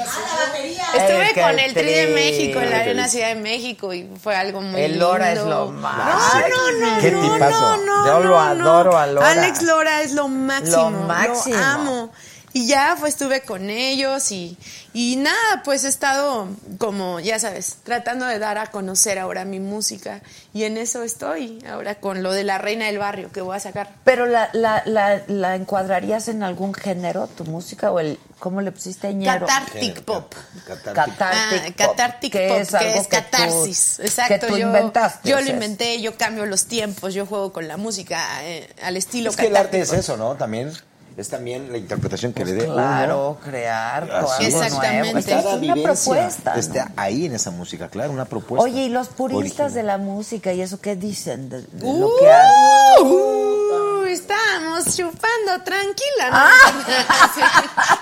Estuve 0.96 1.42
con 1.42 1.60
el 1.60 1.74
tri 1.74 1.84
de. 1.94 2.08
México 2.12 2.60
en 2.60 2.70
la 2.70 2.80
Arena 2.80 3.01
delicia. 3.04 3.20
Ciudad 3.20 3.36
de 3.36 3.42
México 3.42 3.94
y 3.94 4.10
fue 4.22 4.36
algo 4.36 4.62
muy 4.62 4.82
El 4.82 5.00
Lora 5.00 5.34
lindo. 5.34 5.42
es 5.42 5.50
lo 5.50 5.72
más. 5.72 6.34
No, 6.34 6.50
no, 6.80 6.86
no, 6.96 7.02
Qué 7.02 7.12
no, 7.12 7.22
tipazo. 7.34 7.78
no, 7.78 7.86
no, 7.86 8.06
Yo 8.08 8.20
lo 8.28 8.40
adoro 8.40 8.98
a 8.98 9.08
Lora. 9.08 9.32
Alex 9.32 9.62
Lora 9.64 10.02
es 10.02 10.14
lo 10.14 10.28
máximo. 10.28 10.78
Lo 10.78 10.92
máximo. 10.92 11.56
Lo 11.58 11.64
amo. 11.64 12.12
Y 12.54 12.68
ya 12.68 12.98
pues 13.00 13.14
estuve 13.14 13.42
con 13.44 13.70
ellos 13.70 14.30
y, 14.34 14.58
y 14.94 15.16
nada, 15.16 15.62
pues 15.64 15.86
he 15.86 15.88
estado 15.88 16.50
como, 16.80 17.22
ya 17.22 17.40
sabes, 17.40 17.78
tratando 17.84 18.26
de 18.26 18.40
dar 18.40 18.58
a 18.58 18.68
conocer 18.68 19.20
ahora 19.20 19.46
mi 19.46 19.62
música 19.62 20.22
y 20.54 20.64
en 20.66 20.76
eso 20.78 21.02
estoy, 21.04 21.64
ahora 21.70 21.96
con 21.96 22.24
lo 22.24 22.34
de 22.34 22.44
la 22.44 22.58
reina 22.58 22.88
del 22.88 22.98
barrio 22.98 23.32
que 23.32 23.40
voy 23.40 23.56
a 23.56 23.62
sacar. 23.62 23.90
Pero 24.04 24.26
la, 24.26 24.50
la, 24.52 24.84
la, 24.86 25.22
la 25.28 25.56
encuadrarías 25.56 26.28
en 26.28 26.44
algún 26.44 26.74
género, 26.74 27.28
tu 27.28 27.46
música, 27.46 27.90
o 27.90 28.02
el, 28.02 28.20
¿cómo 28.40 28.60
le 28.60 28.74
pusiste 28.74 29.14
ñero? 29.14 29.46
Cathartic 29.48 30.02
pop. 30.04 30.34
Cathartic 30.68 31.22
Ah, 31.22 31.50
pop, 31.78 31.96
que 32.32 32.48
pop, 32.50 32.58
es 32.60 32.70
que 32.70 32.78
algo 32.78 33.02
es 33.02 33.08
que 33.08 33.18
tú- 33.18 33.24
catarsis. 33.32 34.00
Exacto. 34.02 34.34
que 34.34 34.48
tú 34.48 34.58
yo, 34.58 34.68
inventaste, 34.68 35.30
Yo 35.30 35.40
lo 35.40 35.50
inventé, 35.50 36.02
yo 36.02 36.18
cambio 36.18 36.46
los 36.46 36.66
tiempos, 36.66 37.14
yo 37.14 37.26
juego 37.26 37.54
con 37.54 37.70
la 37.70 37.78
música 37.78 38.22
eh, 38.44 38.70
al 38.84 38.98
estilo 38.98 39.30
Es 39.30 39.38
que 39.38 39.48
el 39.48 39.56
arte 39.56 39.80
es 39.80 39.94
eso, 39.94 40.18
¿no? 40.18 40.36
También 40.36 40.74
es 41.18 41.30
también 41.30 41.72
la 41.72 41.78
interpretación 41.78 42.34
que 42.34 42.46
le 42.46 42.54
dé 42.54 42.66
Claro, 42.66 43.32
uno. 43.32 43.40
crear 43.40 44.10
Así 44.12 44.46
es. 44.46 44.54
Exactamente. 44.56 45.20
Es 45.20 45.46
una 45.46 45.56
vivencia 45.58 45.84
propuesta. 45.84 46.54
¿no? 46.54 46.60
Está 46.60 46.92
ahí 46.96 47.26
en 47.26 47.36
esa 47.36 47.52
música, 47.52 47.90
claro, 47.90 48.12
una 48.12 48.26
propuesta. 48.26 48.64
Oye, 48.64 48.84
¿y 48.84 48.90
los 48.90 49.10
puristas 49.10 49.68
original. 49.68 49.74
de 49.74 49.84
la 49.84 49.98
música 49.98 50.54
y 50.54 50.62
eso 50.62 50.80
qué 50.80 50.96
dicen 50.96 51.50
de, 51.50 51.62
de 51.62 51.94
lo 52.00 52.10
que 52.20 52.30
haces? 52.32 53.02
Uh, 53.02 54.04
estamos 54.06 54.96
chupando 54.96 55.64
tranquila. 55.64 56.30
¿no? 56.30 56.38
Ah. 56.38 58.00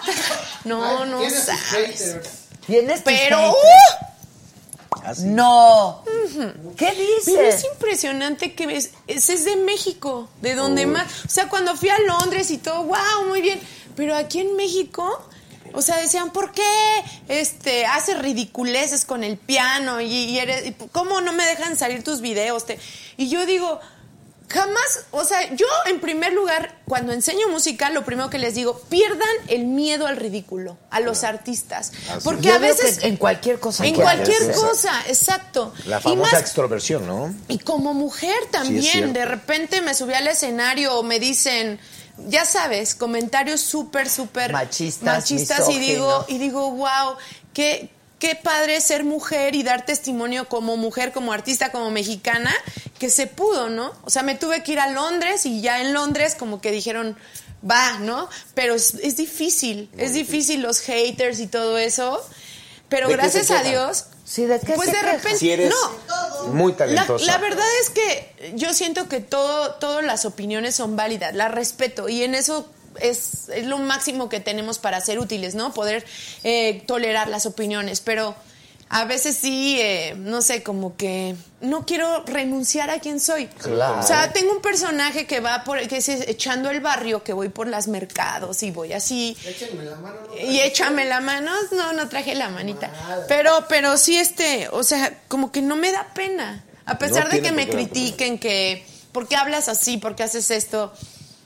no, 0.65 1.05
no 1.05 1.19
sabes. 1.29 2.17
¿Tienes 2.65 3.01
Pero, 3.01 3.51
uh, 3.51 3.55
Así. 5.03 5.25
No. 5.25 6.03
¿Qué 6.75 6.93
Pero 6.95 7.01
es 7.01 7.25
dices? 7.25 7.65
impresionante 7.73 8.53
que 8.53 8.67
ves, 8.67 8.91
ese 9.07 9.33
es 9.33 9.45
de 9.45 9.55
México, 9.57 10.29
de 10.41 10.55
donde 10.55 10.85
Uy. 10.85 10.91
más, 10.91 11.07
o 11.25 11.29
sea, 11.29 11.47
cuando 11.49 11.75
fui 11.75 11.89
a 11.89 11.99
Londres 11.99 12.49
y 12.51 12.57
todo, 12.57 12.83
wow, 12.83 13.27
muy 13.27 13.41
bien, 13.41 13.59
Pero 13.95 14.15
aquí 14.15 14.39
en 14.39 14.55
México, 14.55 15.21
o 15.73 15.81
sea, 15.81 15.97
decían, 15.97 16.31
¿por 16.31 16.51
qué 16.53 16.63
este, 17.27 17.85
haces 17.85 18.17
ridiculeces 18.19 19.05
con 19.05 19.23
el 19.23 19.37
piano? 19.37 19.99
Y, 20.01 20.07
y 20.07 20.39
eres, 20.39 20.65
y 20.67 20.71
¿Cómo 20.91 21.21
no 21.21 21.33
me 21.33 21.45
dejan 21.45 21.77
salir 21.77 22.03
tus 22.03 22.21
videos? 22.21 22.65
Te- 22.65 22.79
y 23.17 23.29
yo 23.29 23.45
digo, 23.45 23.79
jamás, 24.49 25.05
o 25.11 25.23
sea, 25.23 25.53
yo 25.53 25.67
en 25.85 25.99
primer 25.99 26.33
lugar, 26.33 26.75
cuando 26.85 27.13
enseño 27.13 27.47
música, 27.49 27.89
lo 27.91 28.03
primero 28.03 28.29
que 28.29 28.39
les 28.39 28.55
digo, 28.55 28.79
pierdan 28.89 29.27
el 29.47 29.65
miedo 29.65 30.07
al 30.07 30.17
ridículo, 30.17 30.77
a 30.89 30.99
los 30.99 31.23
artistas. 31.23 31.91
Así 32.09 32.19
Porque 32.23 32.47
Yo 32.49 32.55
a 32.55 32.57
veces... 32.57 33.03
en 33.03 33.17
cualquier 33.17 33.59
cosa 33.59 33.85
En 33.85 33.93
cualquier 33.95 34.51
cosa, 34.53 35.03
exacto. 35.07 35.73
La 35.85 35.99
Y 35.99 36.01
famosa 36.01 36.31
más- 36.33 36.41
extroversión, 36.41 37.05
¿no? 37.05 37.33
y 37.47 37.59
como 37.59 37.93
mujer 37.93 38.37
también, 38.51 39.13
de 39.13 39.25
repente 39.25 39.81
me 39.81 39.93
subí 39.93 40.13
al 40.13 40.27
escenario 40.27 40.95
o 40.95 41.03
me 41.03 41.19
dicen, 41.19 41.79
ya 42.27 42.43
sabes, 42.43 42.95
comentarios 42.95 43.61
súper, 43.61 44.09
súper 44.09 44.51
Machistas, 44.51 45.03
machistas 45.03 45.69
y 45.69 45.77
digo, 45.79 46.25
y 46.27 46.37
digo, 46.39 46.71
wow, 46.71 47.15
qué, 47.53 47.89
qué 48.19 48.35
padre 48.35 48.79
ser 48.81 49.03
mujer 49.03 49.55
y 49.55 49.63
dar 49.63 49.85
testimonio 49.85 50.47
como 50.47 50.77
mujer, 50.77 51.11
como 51.11 51.33
artista, 51.33 51.71
como 51.71 51.89
mexicana, 51.89 52.53
que 52.99 53.09
se 53.09 53.27
pudo, 53.27 53.69
¿no? 53.69 53.93
O 54.03 54.09
sea, 54.09 54.23
me 54.23 54.35
tuve 54.35 54.61
que 54.63 54.73
ir 54.73 54.79
a 54.79 54.91
Londres 54.91 55.45
y 55.45 55.61
ya 55.61 55.81
en 55.81 55.93
Londres 55.93 56.35
como 56.35 56.61
que 56.61 56.71
dijeron, 56.71 57.17
va, 57.69 57.99
¿no? 57.99 58.29
Pero 58.53 58.75
es, 58.75 58.93
es 58.95 59.17
difícil, 59.17 59.89
es 59.97 60.13
difícil 60.13 60.61
los 60.61 60.79
haters 60.81 61.39
y 61.39 61.47
todo 61.47 61.77
eso. 61.77 62.21
Pero 62.89 63.07
¿De 63.07 63.15
qué 63.15 63.21
gracias 63.21 63.51
a? 63.51 63.63
Dios, 63.63 64.05
Sí, 64.29 64.45
¿de 64.45 64.59
qué 64.59 64.73
pues 64.73 64.91
se 64.91 64.95
de 64.95 65.01
repente, 65.01 65.39
Si 65.39 65.49
eres 65.49 65.73
no, 65.73 66.47
muy 66.49 66.73
la, 66.73 66.77
talentosa. 66.77 67.25
la 67.25 67.39
verdad 67.39 67.65
es 67.81 67.89
que 67.89 68.53
yo 68.53 68.73
siento 68.73 69.09
que 69.09 69.21
todo, 69.21 69.71
todas 69.75 70.05
las 70.05 70.23
opiniones 70.25 70.75
son 70.75 70.95
válidas, 70.95 71.33
las 71.33 71.51
respeto 71.51 72.09
y 72.09 72.21
en 72.21 72.35
eso 72.35 72.69
es, 73.01 73.49
es 73.49 73.65
lo 73.65 73.77
máximo 73.77 74.29
que 74.29 74.39
tenemos 74.39 74.77
para 74.77 74.99
ser 75.01 75.19
útiles, 75.19 75.55
¿no? 75.55 75.73
Poder 75.73 76.05
eh, 76.43 76.83
tolerar 76.87 77.27
las 77.27 77.45
opiniones, 77.45 78.01
pero 78.01 78.35
a 78.91 79.05
veces 79.05 79.37
sí, 79.37 79.77
eh, 79.79 80.15
no 80.17 80.41
sé, 80.41 80.63
como 80.63 80.97
que 80.97 81.35
no 81.61 81.85
quiero 81.85 82.23
renunciar 82.25 82.89
a 82.89 82.99
quien 82.99 83.19
soy. 83.19 83.45
Claro. 83.45 83.99
O 83.99 84.03
sea, 84.03 84.33
tengo 84.33 84.51
un 84.51 84.61
personaje 84.61 85.27
que 85.27 85.41
va 85.41 85.63
por, 85.63 85.79
que 85.87 85.97
es 85.97 86.09
echando 86.09 86.71
el 86.71 86.81
barrio, 86.81 87.23
que 87.23 87.31
voy 87.31 87.49
por 87.49 87.67
las 87.67 87.87
mercados 87.87 88.63
y 88.63 88.71
voy 88.71 88.93
así. 88.93 89.37
Échenme 89.45 89.83
la 89.83 89.95
mano. 89.97 90.17
¿no? 90.27 90.35
Y 90.35 90.59
échame 90.61 91.05
la 91.05 91.19
mano, 91.19 91.51
no, 91.71 91.93
no 91.93 92.09
traje 92.09 92.33
la 92.33 92.49
manita. 92.49 92.91
Pero, 93.27 93.65
pero 93.69 93.95
sí, 93.95 94.17
este, 94.17 94.67
o 94.71 94.81
sea, 94.81 95.21
como 95.27 95.51
que 95.51 95.61
no 95.61 95.75
me 95.75 95.91
da 95.91 96.07
pena. 96.15 96.65
A 96.85 96.97
pesar 96.97 97.25
No 97.25 97.29
de 97.29 97.43
que 97.43 97.51
me 97.51 97.69
critiquen, 97.69 98.39
que, 98.39 98.83
¿por 99.11 99.27
qué 99.27 99.35
hablas 99.35 99.69
así? 99.69 99.97
¿Por 99.97 100.15
qué 100.15 100.23
haces 100.23 100.49
esto? 100.49 100.91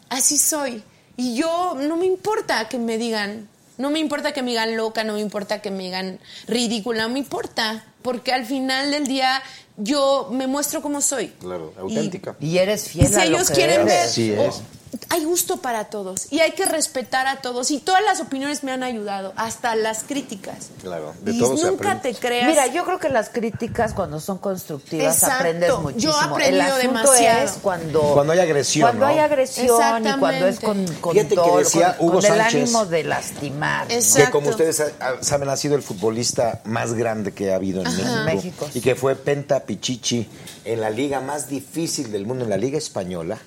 Así 0.08 0.38
soy. 0.38 0.82
Y 1.18 1.35
yo, 1.35 1.76
no 1.80 1.98
me 1.98 2.06
importa 2.06 2.68
que 2.69 2.80
me 2.80 2.98
digan, 2.98 3.48
no 3.77 3.90
me 3.90 3.99
importa 3.99 4.31
que 4.34 4.41
me 4.41 4.52
digan 4.52 4.76
loca, 4.76 5.03
no 5.03 5.14
me 5.14 5.22
importa 5.22 5.61
que 5.61 5.72
me 5.72 5.84
digan 5.84 6.19
ridícula, 6.48 7.03
no 7.03 7.10
me 7.10 7.19
importa. 7.19 7.85
Porque 8.02 8.34
al 8.34 8.45
final 8.45 8.91
del 8.91 9.07
día, 9.07 9.41
yo 9.77 10.30
me 10.31 10.48
muestro 10.48 10.81
como 10.81 11.02
soy. 11.02 11.30
Claro, 11.40 11.73
auténtica. 11.77 12.35
Y 12.40 12.57
eres 12.57 12.90
fiel 12.90 13.06
Y 13.06 13.10
si 13.10 13.15
a 13.15 13.26
lo 13.26 13.38
ellos 13.38 13.49
que 13.49 13.56
quieren 13.56 13.85
ver. 13.85 14.07
Sí 14.10 14.31
es. 14.31 14.61
Hay 15.10 15.24
gusto 15.26 15.57
para 15.57 15.86
todos 15.86 16.28
y 16.32 16.40
hay 16.40 16.52
que 16.52 16.65
respetar 16.65 17.28
a 17.28 17.38
todos. 17.41 17.72
Y 17.72 17.80
todas 17.80 18.03
las 18.03 18.20
opiniones 18.20 18.64
me 18.64 18.72
han 18.72 18.84
ayudado, 18.84 19.34
hasta 19.36 19.76
las 19.76 20.03
críticas. 20.03 20.70
Claro, 20.82 21.14
de 21.22 21.32
y 21.34 21.40
todo 21.40 21.57
se 21.57 21.65
nunca 21.65 21.91
aprende. 21.94 22.14
te 22.14 22.20
creas. 22.28 22.48
Mira, 22.48 22.68
yo 22.68 22.86
creo 22.86 22.99
que 22.99 23.10
las 23.10 23.30
críticas 23.30 23.94
cuando 23.94 24.20
son 24.20 24.38
constructivas 24.38 25.15
Exacto. 25.15 25.36
aprendes 25.38 25.70
Yo 25.70 25.78
he 25.78 25.82
muchísimo. 25.82 26.14
aprendido 26.22 26.56
El 26.65 26.72
asunto 26.72 26.88
demasiado. 27.11 27.45
es 27.45 27.52
cuando 27.61 28.02
Cuando 28.14 28.34
hay 28.34 28.40
agresión, 28.40 28.82
cuando 28.90 29.06
¿no? 29.06 29.11
hay 29.11 29.20
agresión 29.20 30.06
y 30.07 30.11
cuando 30.20 30.48
es 30.48 30.60
con, 30.60 30.86
con 31.02 31.14
Fíjate 31.14 31.30
que 31.30 31.36
dolo, 31.36 31.57
decía 31.57 31.98
con- 31.98 32.07
Hugo 32.07 32.20
con 32.22 32.26
el 32.32 32.41
ánimo 32.41 32.86
de 32.86 33.03
lastimar. 33.03 33.91
Exacto. 33.91 34.26
Que 34.26 34.32
como 34.32 34.49
ustedes 34.49 34.76
sa- 34.78 34.91
saben, 35.22 35.49
ha 35.49 35.57
sido 35.57 35.76
el 35.76 35.82
futbolista 35.84 36.61
más 36.65 36.94
grande 36.94 37.32
que 37.34 37.52
ha 37.52 37.56
habido 37.56 37.82
en 37.82 37.88
Ajá. 37.88 38.24
México. 38.26 38.34
México, 38.65 38.70
Y 38.74 38.82
que 38.82 38.95
fue 38.95 39.15
Penta 39.15 39.61
Pichichi 39.61 40.28
en 40.65 40.82
la 40.82 40.90
liga 40.90 41.20
más 41.22 41.48
difícil 41.49 42.11
del 42.11 42.26
mundo, 42.26 42.44
en 42.44 42.49
la 42.49 42.57
liga 42.57 42.78
española. 42.78 43.38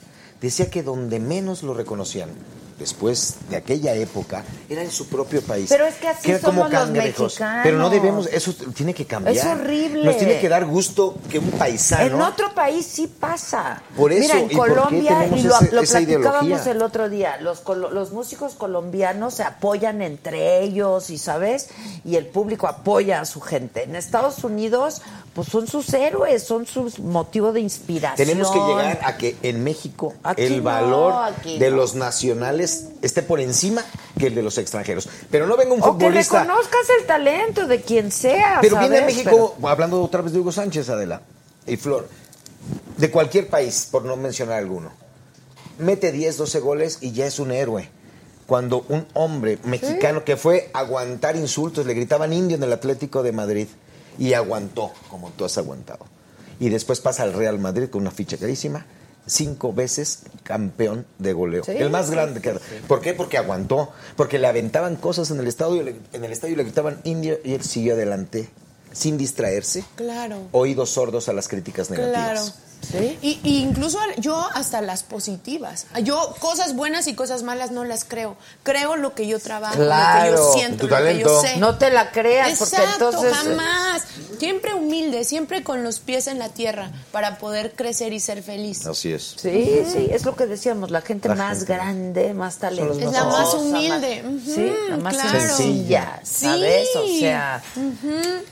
Decía 0.40 0.68
que 0.70 0.82
donde 0.82 1.18
menos 1.20 1.62
lo 1.62 1.74
reconocían 1.74 2.30
después 2.78 3.36
de 3.48 3.56
aquella 3.56 3.94
época 3.94 4.44
era 4.68 4.82
en 4.82 4.90
su 4.90 5.06
propio 5.08 5.40
país. 5.40 5.66
Pero 5.70 5.86
es 5.86 5.94
que 5.94 6.08
así 6.08 6.30
era 6.30 6.40
como 6.40 6.68
los 6.68 6.90
mexicanos. 6.90 7.38
Pero 7.62 7.78
no 7.78 7.88
debemos, 7.88 8.26
eso 8.26 8.52
tiene 8.74 8.92
que 8.92 9.06
cambiar. 9.06 9.34
Es 9.34 9.44
horrible. 9.46 10.04
Nos 10.04 10.18
tiene 10.18 10.38
que 10.38 10.48
dar 10.50 10.66
gusto 10.66 11.14
que 11.30 11.38
un 11.38 11.50
paisano. 11.52 12.04
En 12.16 12.20
otro 12.20 12.54
país 12.54 12.84
sí 12.84 13.06
pasa. 13.06 13.80
Por 13.96 14.12
eso, 14.12 14.20
Mira, 14.34 14.40
en 14.40 14.50
¿y 14.52 14.54
por 14.54 14.68
qué 14.68 14.74
Colombia, 14.74 15.26
y 15.34 15.42
lo, 15.42 15.54
ese- 15.56 15.72
lo 15.74 15.80
esa 15.80 15.98
platicábamos 16.00 16.66
el 16.66 16.82
otro 16.82 17.08
día, 17.08 17.38
los, 17.40 17.62
los 17.66 18.12
músicos 18.12 18.54
colombianos 18.54 19.32
se 19.32 19.44
apoyan 19.44 20.02
entre 20.02 20.60
ellos, 20.62 21.08
y 21.08 21.16
¿sabes? 21.16 21.70
Y 22.04 22.16
el 22.16 22.26
público 22.26 22.66
apoya 22.66 23.22
a 23.22 23.24
su 23.24 23.40
gente. 23.40 23.84
En 23.84 23.96
Estados 23.96 24.44
Unidos, 24.44 25.00
pues 25.36 25.48
son 25.48 25.66
sus 25.66 25.92
héroes, 25.92 26.44
son 26.44 26.64
su 26.64 26.90
motivo 27.02 27.52
de 27.52 27.60
inspiración. 27.60 28.26
Tenemos 28.26 28.50
que 28.50 28.58
llegar 28.58 29.00
a 29.04 29.18
que 29.18 29.36
en 29.42 29.62
México 29.62 30.14
Aquí 30.22 30.42
el 30.42 30.56
no, 30.58 30.62
valor 30.62 31.34
de 31.44 31.70
no. 31.70 31.76
los 31.76 31.94
nacionales 31.94 32.86
esté 33.02 33.22
por 33.22 33.38
encima 33.40 33.84
que 34.18 34.28
el 34.28 34.34
de 34.34 34.42
los 34.42 34.56
extranjeros. 34.56 35.06
Pero 35.30 35.46
no 35.46 35.58
venga 35.58 35.74
un 35.74 35.82
O 35.82 35.98
que 35.98 36.06
futbolista. 36.06 36.40
reconozcas 36.42 36.88
el 36.98 37.06
talento 37.06 37.66
de 37.66 37.82
quien 37.82 38.10
sea. 38.10 38.60
Pero 38.62 38.78
viene 38.78 39.00
a. 39.00 39.04
México, 39.04 39.54
hablando 39.64 40.02
otra 40.02 40.22
vez 40.22 40.32
de 40.32 40.40
Hugo 40.40 40.52
Sánchez, 40.52 40.88
Adela 40.88 41.20
y 41.66 41.76
Flor, 41.76 42.08
de 42.96 43.10
cualquier 43.10 43.48
país, 43.48 43.88
por 43.90 44.06
no 44.06 44.16
mencionar 44.16 44.56
alguno, 44.56 44.90
mete 45.78 46.12
10, 46.12 46.38
12 46.38 46.60
goles 46.60 46.98
y 47.02 47.12
ya 47.12 47.26
es 47.26 47.38
un 47.38 47.50
héroe. 47.52 47.90
Cuando 48.46 48.86
un 48.88 49.06
hombre 49.12 49.58
mexicano 49.64 50.24
que 50.24 50.38
fue 50.38 50.70
a 50.72 50.78
aguantar 50.78 51.36
insultos, 51.36 51.84
le 51.84 51.92
gritaban 51.92 52.32
indio 52.32 52.56
en 52.56 52.62
el 52.62 52.72
Atlético 52.72 53.22
de 53.22 53.32
Madrid 53.32 53.68
y 54.18 54.34
aguantó, 54.34 54.92
como 55.10 55.30
tú 55.30 55.44
has 55.44 55.56
aguantado. 55.58 56.06
Y 56.58 56.68
después 56.70 57.00
pasa 57.00 57.22
al 57.22 57.32
Real 57.32 57.58
Madrid 57.58 57.88
con 57.90 58.00
una 58.02 58.10
ficha 58.10 58.36
carísima, 58.38 58.86
cinco 59.26 59.72
veces 59.72 60.20
campeón 60.42 61.04
de 61.18 61.32
goleo. 61.32 61.64
Sí, 61.64 61.72
el 61.72 61.90
más 61.90 62.10
grande 62.10 62.40
que 62.40 62.54
¿Por 62.86 63.00
qué? 63.00 63.12
Porque 63.12 63.38
aguantó, 63.38 63.90
porque 64.16 64.38
le 64.38 64.46
aventaban 64.46 64.96
cosas 64.96 65.30
en 65.30 65.40
el 65.40 65.46
estadio, 65.48 65.82
en 66.12 66.24
el 66.24 66.32
estadio 66.32 66.56
le 66.56 66.62
gritaban 66.64 67.00
indio 67.04 67.38
y 67.44 67.54
él 67.54 67.62
siguió 67.62 67.94
adelante 67.94 68.48
sin 68.92 69.18
distraerse, 69.18 69.84
Claro. 69.96 70.48
oídos 70.52 70.90
sordos 70.90 71.28
a 71.28 71.32
las 71.34 71.48
críticas 71.48 71.88
Claro. 71.88 72.40
Y, 73.20 73.40
y 73.42 73.58
incluso 73.62 73.98
yo 74.18 74.48
hasta 74.54 74.80
las 74.80 75.02
positivas. 75.02 75.86
Yo 76.02 76.34
cosas 76.38 76.74
buenas 76.76 77.06
y 77.08 77.14
cosas 77.14 77.42
malas 77.42 77.70
no 77.70 77.84
las 77.84 78.04
creo. 78.04 78.36
Creo 78.62 78.96
lo 78.96 79.14
que 79.14 79.26
yo 79.26 79.38
trabajo, 79.40 79.76
lo 79.78 79.90
que 79.90 80.30
yo 80.30 80.52
siento, 80.54 80.86
Tu 80.86 80.88
lo 80.88 80.96
que 81.04 81.18
yo 81.18 81.40
sé. 81.42 81.56
No 81.58 81.78
te 81.78 81.90
la 81.90 82.10
creas, 82.12 82.58
porque 82.58 82.76
Exacto, 82.76 83.08
entonces... 83.10 83.34
jamás. 83.34 84.02
Siempre 84.38 84.74
humilde, 84.74 85.24
siempre 85.24 85.62
con 85.64 85.82
los 85.82 85.98
pies 86.00 86.26
en 86.26 86.38
la 86.38 86.48
tierra 86.50 86.90
para 87.12 87.38
poder 87.38 87.72
crecer 87.74 88.12
y 88.12 88.20
ser 88.20 88.42
feliz. 88.42 88.86
Así 88.86 89.12
es. 89.12 89.34
Sí, 89.36 89.82
sí, 89.90 90.08
es 90.10 90.24
lo 90.24 90.36
que 90.36 90.46
decíamos, 90.46 90.90
la 90.90 91.00
gente 91.00 91.28
La 91.28 91.34
más 91.34 91.58
gente. 91.58 91.72
grande, 91.74 92.34
más 92.34 92.58
talentosa. 92.58 93.04
Es 93.06 93.12
la 93.12 93.24
más 93.24 93.54
humilde. 93.54 94.22
Sí, 94.44 94.72
la 94.90 94.96
más 94.98 95.14
claro. 95.14 95.40
sencilla, 95.40 96.20
Sí. 96.22 96.44
¿sabes? 96.46 96.88
O 96.96 97.06
sea. 97.18 97.62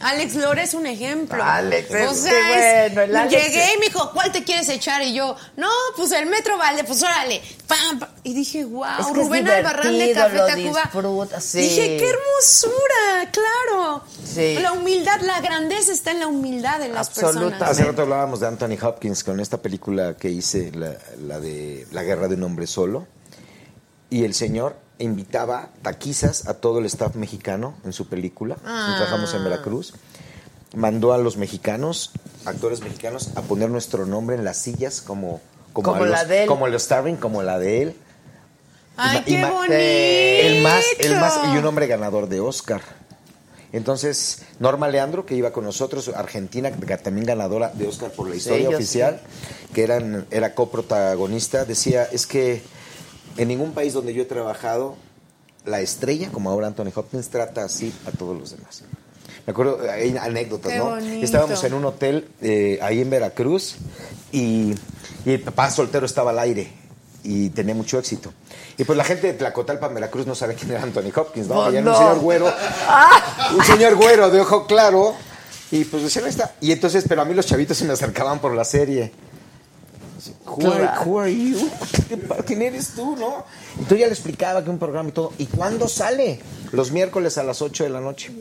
Alex 0.00 0.34
Lora 0.36 0.62
es 0.62 0.74
un 0.74 0.86
ejemplo. 0.86 1.42
Alex, 1.42 1.90
o 1.90 1.96
es 1.96 2.18
sea, 2.20 2.86
es- 2.86 2.94
bueno, 2.94 3.10
el 3.12 3.16
Alex 3.16 3.44
llegué 3.44 3.74
y 3.74 3.78
me 3.78 3.86
dijo, 3.86 4.10
¿cuál 4.14 4.32
te 4.32 4.44
quieres 4.44 4.68
echar? 4.70 5.02
Y 5.02 5.12
yo, 5.12 5.36
no, 5.56 5.68
pues 5.96 6.12
el 6.12 6.26
Metro 6.26 6.56
Valde, 6.56 6.84
pues 6.84 7.02
órale. 7.02 7.42
Pam, 7.66 7.98
pam. 7.98 8.08
Y 8.22 8.32
dije, 8.32 8.64
wow, 8.64 8.84
Es 9.00 9.06
que 9.06 9.12
es 9.12 9.16
Rubén 9.18 9.48
Albarrán 9.48 9.98
de 9.98 10.12
Café 10.12 10.38
Tacuba. 10.38 11.40
sí. 11.40 11.58
Dije, 11.58 11.96
qué 11.98 12.08
hermosura, 12.10 13.30
claro. 13.32 14.04
Sí. 14.24 14.56
La 14.62 14.72
humildad, 14.72 15.20
la 15.20 15.40
grandeza 15.40 15.92
está 15.92 16.12
en 16.12 16.20
la 16.20 16.28
humildad 16.28 16.78
de 16.78 16.88
las 16.88 17.10
personas. 17.10 17.60
Hace 17.60 17.84
rato 17.84 18.02
hablábamos 18.02 18.40
de 18.40 18.46
Anthony 18.46 18.78
Hopkins 18.80 19.24
con 19.24 19.40
esta 19.40 19.60
película 19.60 20.16
que 20.16 20.30
hice, 20.30 20.70
la, 20.72 20.96
la 21.26 21.40
de 21.40 21.86
La 21.92 22.02
guerra 22.02 22.28
de 22.28 22.36
un 22.36 22.44
hombre 22.44 22.66
solo. 22.66 23.06
Y 24.08 24.24
el 24.24 24.34
señor 24.34 24.76
invitaba 24.98 25.70
taquizas 25.82 26.46
a 26.46 26.54
todo 26.54 26.78
el 26.78 26.86
staff 26.86 27.16
mexicano 27.16 27.76
en 27.84 27.92
su 27.92 28.08
película. 28.08 28.56
Ah. 28.64 28.94
Trabajamos 28.96 29.34
en 29.34 29.44
Veracruz. 29.44 29.94
Mandó 30.74 31.12
a 31.12 31.18
los 31.18 31.36
mexicanos, 31.36 32.10
actores 32.44 32.80
mexicanos, 32.80 33.30
a 33.36 33.42
poner 33.42 33.70
nuestro 33.70 34.06
nombre 34.06 34.36
en 34.36 34.44
las 34.44 34.56
sillas 34.58 35.00
como, 35.00 35.40
Como 35.72 35.94
a 35.94 36.00
los, 36.00 36.10
la 36.10 36.24
de 36.24 36.42
él. 36.42 36.48
Como 36.48 36.66
los 36.68 36.82
starring, 36.82 37.16
como 37.16 37.42
la 37.42 37.58
de 37.58 37.82
él. 37.82 37.96
Ay, 38.96 39.18
Ima- 39.18 39.24
qué 39.24 39.44
bonito. 39.52 39.74
El 39.74 40.62
más, 40.62 40.84
el 40.98 41.16
más, 41.16 41.40
y 41.52 41.56
un 41.56 41.64
hombre 41.66 41.86
ganador 41.86 42.28
de 42.28 42.40
Oscar. 42.40 42.80
Entonces, 43.72 44.42
Norma 44.60 44.86
Leandro, 44.88 45.26
que 45.26 45.34
iba 45.34 45.52
con 45.52 45.64
nosotros, 45.64 46.08
argentina, 46.14 46.70
también 47.02 47.26
ganadora 47.26 47.70
de 47.74 47.88
Oscar 47.88 48.12
por 48.12 48.28
la 48.28 48.36
historia 48.36 48.68
oficial, 48.68 49.20
que 49.72 49.82
eran, 49.82 50.26
era 50.30 50.54
coprotagonista, 50.54 51.64
decía, 51.64 52.04
es 52.04 52.26
que 52.28 52.62
en 53.36 53.48
ningún 53.48 53.72
país 53.72 53.92
donde 53.92 54.14
yo 54.14 54.22
he 54.22 54.26
trabajado, 54.26 54.94
la 55.64 55.80
estrella, 55.80 56.30
como 56.30 56.50
ahora 56.50 56.68
Anthony 56.68 56.92
Hopkins, 56.94 57.30
trata 57.30 57.64
así 57.64 57.92
a 58.06 58.12
todos 58.12 58.38
los 58.38 58.52
demás. 58.52 58.84
Me 59.46 59.50
acuerdo, 59.50 59.78
hay 59.90 60.16
anécdotas, 60.16 60.72
Qué 60.72 60.78
¿no? 60.78 60.86
bonito. 60.90 61.24
Estábamos 61.24 61.62
en 61.64 61.74
un 61.74 61.84
hotel 61.84 62.28
eh, 62.40 62.78
ahí 62.82 63.00
en 63.02 63.10
Veracruz 63.10 63.76
y, 64.32 64.74
y 65.26 65.30
el 65.32 65.40
papá 65.42 65.70
soltero 65.70 66.06
estaba 66.06 66.30
al 66.30 66.38
aire 66.38 66.72
y 67.22 67.50
tenía 67.50 67.74
mucho 67.74 67.98
éxito. 67.98 68.32
Y 68.78 68.84
pues 68.84 68.96
la 68.96 69.04
gente 69.04 69.26
de 69.28 69.34
Tlacotalpan, 69.34 69.92
Veracruz, 69.94 70.26
no 70.26 70.34
sabe 70.34 70.54
quién 70.54 70.70
era 70.72 70.82
Anthony 70.82 71.12
Hopkins, 71.14 71.46
¿no? 71.48 71.60
Oh, 71.60 71.66
un 71.66 71.72
señor 71.74 72.18
güero, 72.20 72.52
un 73.58 73.64
señor 73.64 73.94
güero 73.96 74.30
de 74.30 74.40
ojo 74.40 74.66
claro, 74.66 75.14
y 75.70 75.84
pues 75.84 76.02
decían, 76.02 76.26
está. 76.26 76.54
Y 76.60 76.72
entonces, 76.72 77.04
pero 77.08 77.22
a 77.22 77.24
mí 77.24 77.34
los 77.34 77.46
chavitos 77.46 77.76
se 77.76 77.84
me 77.84 77.92
acercaban 77.92 78.38
por 78.40 78.54
la 78.54 78.64
serie. 78.64 79.12
Who 80.46 80.72
are, 80.72 80.88
who 81.04 81.20
are 81.20 81.34
you? 81.34 81.68
¿Qué 82.08 82.16
pa- 82.16 82.36
¿Quién 82.44 82.62
eres 82.62 82.90
tú, 82.94 83.16
no? 83.16 83.44
Y 83.80 83.84
tú 83.84 83.94
ya 83.96 84.06
le 84.06 84.12
explicaba 84.12 84.62
que 84.64 84.70
un 84.70 84.78
programa 84.78 85.08
y 85.08 85.12
todo. 85.12 85.32
¿Y 85.38 85.46
cuándo 85.46 85.86
sale? 85.88 86.40
Los 86.72 86.90
miércoles 86.92 87.38
a 87.38 87.42
las 87.44 87.62
8 87.62 87.84
de 87.84 87.90
la 87.90 88.00
noche. 88.00 88.32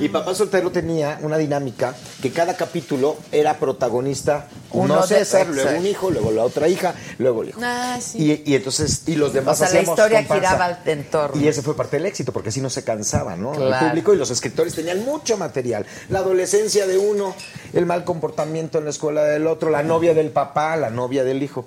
Y 0.00 0.08
Papá 0.08 0.34
Soltero 0.34 0.70
tenía 0.70 1.18
una 1.22 1.38
dinámica 1.38 1.94
que 2.20 2.30
cada 2.30 2.56
capítulo 2.56 3.16
era 3.32 3.58
protagonista 3.58 4.48
Uno 4.72 4.94
uno 4.94 5.02
de- 5.06 5.08
César, 5.18 5.46
luego 5.46 5.60
exacto. 5.62 5.80
un 5.80 5.86
hijo, 5.86 6.10
luego 6.10 6.30
la 6.32 6.44
otra 6.44 6.68
hija, 6.68 6.94
luego 7.18 7.42
el 7.42 7.50
hijo. 7.50 7.60
Ah, 7.62 7.98
sí. 8.00 8.42
Y, 8.44 8.52
y 8.52 8.54
entonces, 8.56 9.02
y 9.06 9.14
los 9.14 9.30
O 9.30 9.32
demás 9.32 9.58
sea, 9.58 9.70
la 9.70 9.80
historia 9.82 10.18
comparsa. 10.18 10.50
giraba 10.50 10.78
en 10.84 11.04
torno. 11.10 11.40
Y 11.42 11.48
ese 11.48 11.62
fue 11.62 11.74
parte 11.76 11.96
del 11.96 12.06
éxito, 12.06 12.32
porque 12.32 12.50
así 12.50 12.60
no 12.60 12.68
se 12.68 12.84
cansaba, 12.84 13.36
¿no? 13.36 13.52
Claro. 13.52 13.84
El 13.86 13.88
público 13.90 14.12
y 14.12 14.16
los 14.18 14.30
escritores 14.30 14.74
tenían 14.74 15.04
mucho 15.04 15.36
material. 15.38 15.86
La 16.10 16.18
adolescencia 16.18 16.86
de 16.86 16.98
uno, 16.98 17.34
el 17.72 17.86
mal 17.86 18.04
comportamiento 18.04 18.78
en 18.78 18.84
la 18.84 18.90
escuela 18.90 19.24
del 19.24 19.46
otro, 19.46 19.70
la 19.70 19.82
novia 19.82 20.12
del 20.14 20.30
papá, 20.30 20.76
la 20.76 20.90
novia 20.90 21.24
del 21.24 21.42
hijo. 21.42 21.66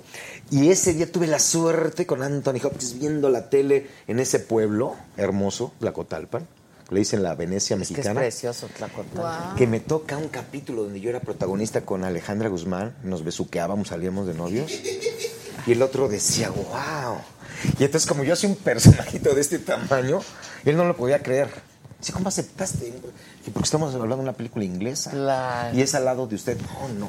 Y 0.50 0.70
ese 0.70 0.92
día 0.92 1.10
tuve 1.10 1.26
la 1.26 1.38
suerte 1.38 2.06
con 2.06 2.22
Anthony 2.22 2.60
Hopkins 2.62 2.98
viendo 2.98 3.30
la 3.30 3.48
tele 3.48 3.86
en 4.06 4.20
ese 4.20 4.38
pueblo 4.38 4.96
hermoso, 5.16 5.72
Tlacotalpan, 5.78 6.46
le 6.90 6.98
dicen 6.98 7.22
la 7.22 7.34
Venecia 7.34 7.74
Es 7.76 7.78
que 7.78 7.84
es 7.84 7.96
mexicana. 7.96 8.20
precioso 8.20 8.68
Tlacotalpan. 8.76 9.56
Que 9.56 9.66
me 9.66 9.80
toca 9.80 10.18
un 10.18 10.28
capítulo 10.28 10.84
donde 10.84 11.00
yo 11.00 11.08
era 11.08 11.20
protagonista 11.20 11.82
con 11.82 12.04
Alejandra 12.04 12.50
Guzmán, 12.50 12.94
nos 13.02 13.24
besuqueábamos, 13.24 13.88
salíamos 13.88 14.26
de 14.26 14.34
novios, 14.34 14.70
y 15.66 15.72
el 15.72 15.80
otro 15.80 16.08
decía, 16.08 16.50
wow. 16.50 17.16
Y 17.78 17.84
entonces, 17.84 18.06
como 18.06 18.24
yo 18.24 18.34
hacía 18.34 18.48
un 18.48 18.56
personajito 18.56 19.34
de 19.34 19.40
este 19.40 19.58
tamaño, 19.58 20.20
él 20.64 20.76
no 20.76 20.84
lo 20.84 20.96
podía 20.96 21.22
creer. 21.22 21.48
Dice, 21.98 22.12
¿cómo 22.12 22.28
aceptaste? 22.28 22.92
Y 23.46 23.50
porque 23.50 23.64
estamos 23.64 23.92
hablando 23.94 24.16
de 24.16 24.22
una 24.22 24.32
película 24.34 24.64
inglesa. 24.64 25.10
Claro. 25.10 25.76
Y 25.76 25.82
es 25.82 25.94
al 25.94 26.04
lado 26.04 26.26
de 26.26 26.36
usted. 26.36 26.56
No, 26.60 26.88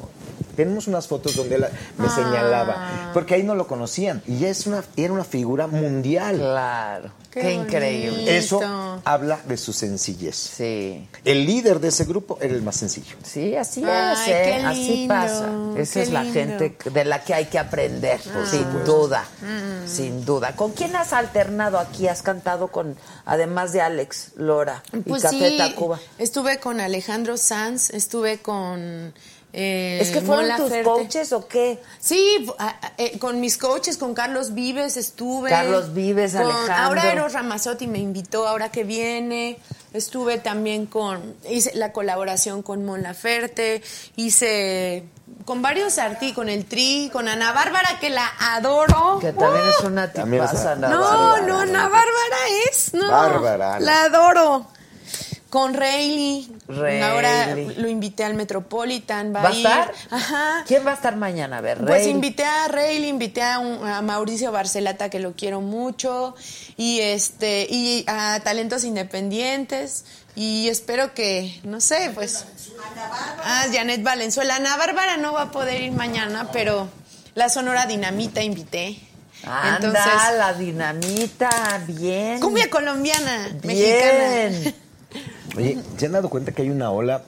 Tenemos 0.56 0.86
unas 0.86 1.06
fotos 1.08 1.34
donde 1.36 1.56
él 1.56 1.66
me 1.98 2.06
Ah. 2.06 2.14
señalaba. 2.14 3.10
Porque 3.12 3.34
ahí 3.34 3.42
no 3.42 3.54
lo 3.54 3.66
conocían. 3.66 4.22
Y 4.26 4.44
es 4.44 4.66
una, 4.66 4.82
era 4.96 5.12
una 5.12 5.24
figura 5.24 5.66
mundial. 5.66 6.36
Claro. 6.38 7.10
Qué 7.30 7.40
Qué, 7.40 7.52
increíble. 7.52 8.36
Eso 8.38 8.60
habla 9.04 9.40
de 9.48 9.56
su 9.56 9.72
sencillez. 9.72 10.36
Sí. 10.36 11.08
El 11.24 11.44
líder 11.44 11.80
de 11.80 11.88
ese 11.88 12.04
grupo 12.04 12.38
era 12.40 12.54
el 12.54 12.62
más 12.62 12.76
sencillo. 12.76 13.16
Sí, 13.24 13.56
así 13.56 13.82
Ay, 13.84 14.12
es, 14.12 14.28
¿eh? 14.28 14.62
así 14.64 15.06
pasa. 15.08 15.48
Esa 15.76 15.94
qué 15.94 16.02
es 16.02 16.10
la 16.12 16.22
lindo. 16.22 16.38
gente 16.40 16.90
de 16.90 17.04
la 17.04 17.24
que 17.24 17.34
hay 17.34 17.46
que 17.46 17.58
aprender, 17.58 18.20
Por 18.20 18.46
sin 18.46 18.84
duda, 18.84 19.24
Mm. 19.42 19.88
sin 19.88 20.24
duda. 20.24 20.54
¿Con 20.54 20.70
quién 20.72 20.94
has 20.94 21.12
alternado 21.12 21.80
aquí? 21.80 22.06
¿Has 22.06 22.22
cantado 22.22 22.68
con, 22.68 22.94
además 23.26 23.72
de 23.72 23.80
Alex 23.80 24.30
Lora 24.36 24.84
y 24.92 24.98
Pues 25.00 25.22
Café 25.24 25.50
sí, 25.50 25.58
Tacuba? 25.58 25.98
Estuve 26.24 26.58
con 26.58 26.80
Alejandro 26.80 27.36
Sanz, 27.36 27.90
estuve 27.90 28.38
con... 28.38 29.14
eh, 29.52 29.98
¿Es 30.00 30.10
que 30.10 30.20
fueron 30.20 30.46
Mola 30.46 30.56
tus 30.56 30.68
Ferte. 30.70 30.84
coaches 30.84 31.32
o 31.32 31.46
qué? 31.46 31.80
Sí, 32.00 32.46
a- 32.58 32.68
a- 32.70 32.92
eh, 32.98 33.18
con 33.20 33.40
mis 33.40 33.56
coaches, 33.56 33.96
con 33.96 34.14
Carlos 34.14 34.52
Vives 34.54 34.96
estuve. 34.96 35.50
Carlos 35.50 35.94
Vives, 35.94 36.32
con- 36.32 36.42
Alejandro. 36.42 36.74
Ahora 36.74 37.12
Eros 37.12 37.32
Ramazzotti 37.34 37.86
me 37.86 37.98
invitó, 37.98 38.48
ahora 38.48 38.70
que 38.72 38.82
viene. 38.84 39.58
Estuve 39.92 40.38
también 40.38 40.86
con, 40.86 41.36
hice 41.48 41.72
la 41.76 41.92
colaboración 41.92 42.62
con 42.62 42.84
Mon 42.84 43.02
Laferte, 43.04 43.80
hice 44.16 45.04
con 45.44 45.62
varios 45.62 45.98
artistas, 45.98 46.34
con 46.34 46.48
el 46.48 46.64
Tri, 46.64 47.10
con 47.12 47.28
Ana 47.28 47.52
Bárbara, 47.52 47.98
que 48.00 48.10
la 48.10 48.28
adoro. 48.40 49.18
Que 49.20 49.32
también 49.32 49.68
es 49.68 49.80
una 49.84 50.10
También 50.12 50.42
es 50.42 50.50
tipaza, 50.50 50.74
una- 50.74 50.88
Ana 50.88 50.96
No, 50.96 51.00
Bárbara. 51.02 51.46
no, 51.46 51.58
Ana 51.60 51.82
Bárbara 51.88 52.36
es, 52.68 52.92
no. 52.94 53.08
Bárbara, 53.08 53.74
Ana. 53.76 53.84
La 53.86 54.02
adoro. 54.04 54.66
Con 55.54 55.72
Rayleigh. 55.72 56.48
Rayleigh. 56.66 57.02
Ahora 57.04 57.54
lo 57.76 57.86
invité 57.88 58.24
al 58.24 58.34
Metropolitan. 58.34 59.32
¿Va, 59.32 59.40
¿Va 59.42 59.50
a 59.50 59.52
ir. 59.52 59.58
estar? 59.58 59.92
Ajá. 60.10 60.64
¿Quién 60.66 60.84
va 60.84 60.90
a 60.90 60.94
estar 60.94 61.14
mañana? 61.14 61.58
A 61.58 61.60
ver, 61.60 61.78
Pues 61.78 62.02
Rey. 62.02 62.10
invité 62.10 62.44
a 62.44 62.66
Rayleigh, 62.66 63.08
invité 63.08 63.40
a, 63.42 63.60
un- 63.60 63.86
a 63.86 64.02
Mauricio 64.02 64.50
Barcelata, 64.50 65.10
que 65.10 65.20
lo 65.20 65.34
quiero 65.34 65.60
mucho, 65.60 66.34
y 66.76 66.98
este, 66.98 67.68
y 67.70 68.04
a 68.08 68.40
talentos 68.42 68.82
independientes, 68.82 70.04
y 70.34 70.68
espero 70.68 71.14
que, 71.14 71.60
no 71.62 71.80
sé, 71.80 72.10
pues. 72.12 72.46
Ah, 73.44 73.66
Janet 73.72 74.02
Valenzuela. 74.02 74.56
Ana 74.56 74.76
Bárbara 74.76 75.16
no 75.18 75.34
va 75.34 75.42
a 75.42 75.50
poder 75.52 75.82
ir 75.82 75.92
mañana, 75.92 76.48
pero 76.52 76.88
la 77.36 77.48
Sonora 77.48 77.86
Dinamita 77.86 78.42
invité. 78.42 78.98
Anda, 79.46 80.32
la 80.38 80.52
dinamita, 80.54 81.80
bien. 81.86 82.40
Cumbia 82.40 82.68
colombiana, 82.70 83.50
mexicana. 83.62 84.72
Oye, 85.56 85.78
¿se 85.96 86.06
han 86.06 86.12
dado 86.12 86.28
cuenta 86.28 86.52
que 86.52 86.62
hay 86.62 86.70
una 86.70 86.90
ola 86.90 87.22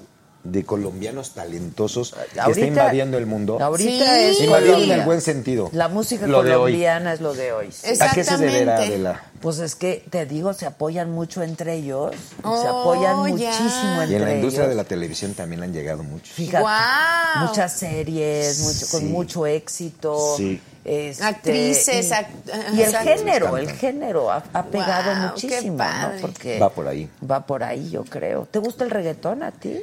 de 0.44 0.64
colombianos 0.64 1.32
talentosos 1.34 2.14
que 2.44 2.50
está 2.52 2.66
invadiendo 2.66 3.18
el 3.18 3.26
mundo? 3.26 3.58
Ahorita 3.60 4.20
es 4.20 4.40
Invadiendo 4.40 4.82
en 4.84 4.90
el 4.92 5.02
buen 5.04 5.20
sentido. 5.20 5.70
La 5.72 5.88
música 5.88 6.26
Lo 6.28 6.38
colombiana 6.42 7.12
es 7.12 7.20
lo 7.20 7.34
de 7.34 7.52
hoy. 7.52 7.68
sí. 7.72 7.94
¿A 8.00 8.12
qué 8.12 8.22
se 8.22 8.36
deberá, 8.36 8.76
Adela? 8.76 9.22
Pues 9.40 9.58
es 9.58 9.74
que 9.74 10.04
te 10.08 10.24
digo, 10.24 10.52
se 10.54 10.66
apoyan 10.66 11.10
mucho 11.10 11.42
entre 11.42 11.74
ellos. 11.74 12.12
se 12.14 12.46
Oh, 12.46 12.80
apoyan 12.82 13.36
ya. 13.36 13.48
muchísimo 13.50 14.02
entre 14.02 14.12
Y 14.12 14.14
en 14.14 14.24
la 14.24 14.34
industria 14.34 14.64
ellos. 14.64 14.70
de 14.70 14.74
la 14.76 14.84
televisión 14.84 15.34
también 15.34 15.62
han 15.64 15.72
llegado 15.72 16.02
muchos. 16.04 16.30
Fíjate, 16.30 16.62
Guau. 16.62 17.46
muchas 17.48 17.72
series, 17.78 18.60
mucho, 18.60 18.86
con 18.92 19.00
Sí. 19.00 19.06
mucho 19.06 19.46
éxito. 19.46 20.34
Sí. 20.36 20.60
Este, 20.86 21.24
Actrices, 21.24 22.06
y, 22.06 22.10
act- 22.10 22.74
y 22.74 22.82
el 22.82 22.96
género, 22.96 23.56
el 23.56 23.70
género 23.72 24.30
ha, 24.30 24.42
ha 24.52 24.64
pegado 24.64 25.14
muchísimo, 25.32 25.76
qué 25.76 25.82
padre. 25.84 26.14
¿no? 26.16 26.20
Porque 26.20 26.58
Va 26.58 26.70
por 26.70 26.88
ahí. 26.88 27.08
va 27.28 27.44
por 27.46 27.62
ahí, 27.64 27.90
yo 27.90 28.04
creo. 28.04 28.46
¿Te 28.50 28.58
gusta 28.58 28.84
el 28.84 28.90
reggaetón 28.90 29.42
a 29.42 29.50
ti? 29.52 29.80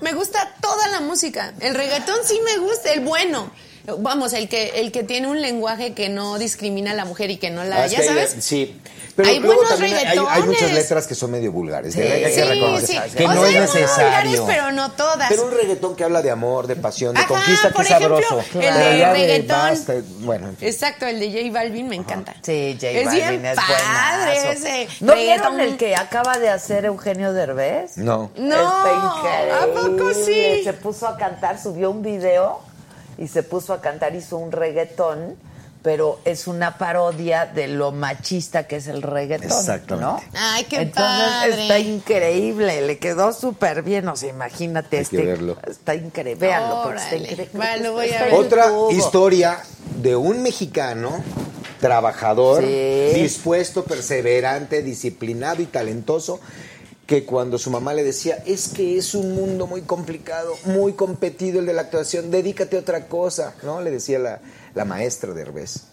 Me 0.00 0.12
gusta 0.12 0.54
toda 0.60 0.88
la 0.88 1.00
música. 1.00 1.52
El 1.60 1.74
reggaetón 1.74 2.16
sí 2.24 2.38
me 2.44 2.58
gusta, 2.58 2.92
el 2.92 3.00
bueno. 3.00 3.50
Vamos, 3.98 4.32
el 4.32 4.48
que, 4.48 4.80
el 4.80 4.90
que 4.90 5.04
tiene 5.04 5.28
un 5.28 5.40
lenguaje 5.40 5.94
que 5.94 6.08
no 6.08 6.38
discrimina 6.38 6.90
a 6.90 6.94
la 6.94 7.04
mujer 7.04 7.30
y 7.30 7.36
que 7.36 7.50
no 7.50 7.62
la... 7.64 7.84
Ah, 7.84 7.86
¿Ya 7.86 7.98
que 8.00 8.06
sabes? 8.06 8.36
sí. 8.40 8.80
Pero 9.16 9.30
Hay 9.30 9.40
luego 9.40 9.54
buenos 9.62 9.70
también 9.70 9.96
hay, 9.96 10.18
hay 10.28 10.42
muchas 10.42 10.72
letras 10.74 11.06
que 11.06 11.14
son 11.14 11.30
medio 11.30 11.50
vulgares. 11.50 11.94
Sí. 11.94 12.00
de 12.00 12.08
verdad 12.08 12.18
que 12.20 12.26
hay 12.26 12.34
que 12.34 12.42
Sí, 12.42 12.48
reconocer 12.60 13.10
sí. 13.10 13.16
Que 13.16 13.24
O 13.24 13.28
no 13.32 13.40
sea, 13.40 13.48
es 13.48 13.74
necesario. 13.74 14.30
vulgares, 14.30 14.40
pero 14.46 14.72
no 14.72 14.92
todas. 14.92 15.28
Pero 15.30 15.44
un 15.46 15.50
reggaetón 15.52 15.96
que 15.96 16.04
habla 16.04 16.20
de 16.20 16.30
amor, 16.30 16.66
de 16.66 16.76
pasión, 16.76 17.14
de 17.14 17.20
Ajá, 17.20 17.28
conquista, 17.28 17.68
que 17.68 17.74
por 17.74 17.84
es 17.86 17.90
ejemplo, 17.92 18.20
sabroso. 18.22 18.40
el 18.52 18.60
Pero 18.60 18.74
de 18.76 19.12
reggaetón. 19.12 19.56
basta, 19.56 19.94
bueno, 20.18 20.48
en 20.48 20.56
fin. 20.58 20.68
Exacto, 20.68 21.06
el 21.06 21.18
de 21.20 21.32
J 21.32 21.58
Balvin 21.58 21.88
me 21.88 21.96
encanta. 21.96 22.34
Sí, 22.42 22.76
J 22.78 22.88
Es 22.90 23.04
Balvin 23.06 23.24
bien 23.28 23.46
es 23.46 23.56
padre 23.56 24.34
buenazo. 24.34 24.48
ese 24.52 24.88
¿No 25.00 25.14
vieron 25.14 25.60
el 25.60 25.76
que 25.78 25.96
acaba 25.96 26.38
de 26.38 26.50
hacer 26.50 26.84
Eugenio 26.84 27.32
Derbez? 27.32 27.96
No. 27.96 28.30
No, 28.36 28.54
Está 28.54 28.92
increíble. 28.92 29.52
¿a 29.52 29.80
poco 29.98 30.12
sí? 30.14 30.60
Se 30.62 30.72
puso 30.74 31.06
a 31.08 31.16
cantar, 31.16 31.58
subió 31.58 31.90
un 31.90 32.02
video 32.02 32.60
y 33.16 33.28
se 33.28 33.42
puso 33.42 33.72
a 33.72 33.80
cantar, 33.80 34.14
hizo 34.14 34.36
un 34.36 34.52
reggaetón, 34.52 35.36
pero 35.82 36.18
es 36.24 36.46
una 36.48 36.78
parodia 36.78 37.46
de 37.46 37.68
lo 37.68 37.92
machista 37.92 38.66
que 38.66 38.76
es 38.76 38.88
el 38.88 39.02
reggaetón. 39.02 39.46
Exactamente. 39.46 40.04
¿no? 40.04 40.20
Ay, 40.34 40.64
qué 40.64 40.80
Entonces 40.82 41.26
padre. 41.28 41.62
está 41.62 41.78
increíble, 41.78 42.80
le 42.82 42.98
quedó 42.98 43.32
súper 43.32 43.82
bien, 43.82 44.08
o 44.08 44.16
sea, 44.16 44.30
imagínate 44.30 44.96
Hay 44.96 45.02
este. 45.04 45.16
que 45.18 45.22
verlo. 45.24 45.56
Está 45.68 45.94
increíble, 45.94 46.46
véanlo, 46.46 46.82
porque 46.82 46.98
está 47.00 47.16
increíble. 47.16 47.82
Lo 47.82 47.92
voy 47.92 48.10
a 48.10 48.24
ver. 48.24 48.34
Otra 48.34 48.72
historia 48.90 49.60
de 50.02 50.16
un 50.16 50.42
mexicano 50.42 51.22
trabajador, 51.80 52.62
Sí. 52.62 53.20
dispuesto, 53.20 53.84
perseverante, 53.84 54.82
disciplinado 54.82 55.62
y 55.62 55.66
talentoso, 55.66 56.40
que 57.06 57.24
cuando 57.24 57.58
su 57.58 57.70
mamá 57.70 57.94
le 57.94 58.02
decía, 58.02 58.42
es 58.46 58.68
que 58.68 58.98
es 58.98 59.14
un 59.14 59.34
mundo 59.34 59.66
muy 59.68 59.82
complicado, 59.82 60.54
muy 60.64 60.94
competido 60.94 61.60
el 61.60 61.66
de 61.66 61.72
la 61.72 61.82
actuación, 61.82 62.30
dedícate 62.32 62.76
a 62.76 62.80
otra 62.80 63.06
cosa, 63.06 63.54
¿no? 63.62 63.80
Le 63.80 63.92
decía 63.92 64.18
la, 64.18 64.40
la 64.76 64.84
maestra 64.84 65.32
de 65.34 65.42
Herbés. 65.42 65.88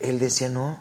Él 0.00 0.18
decía, 0.18 0.48
no, 0.48 0.80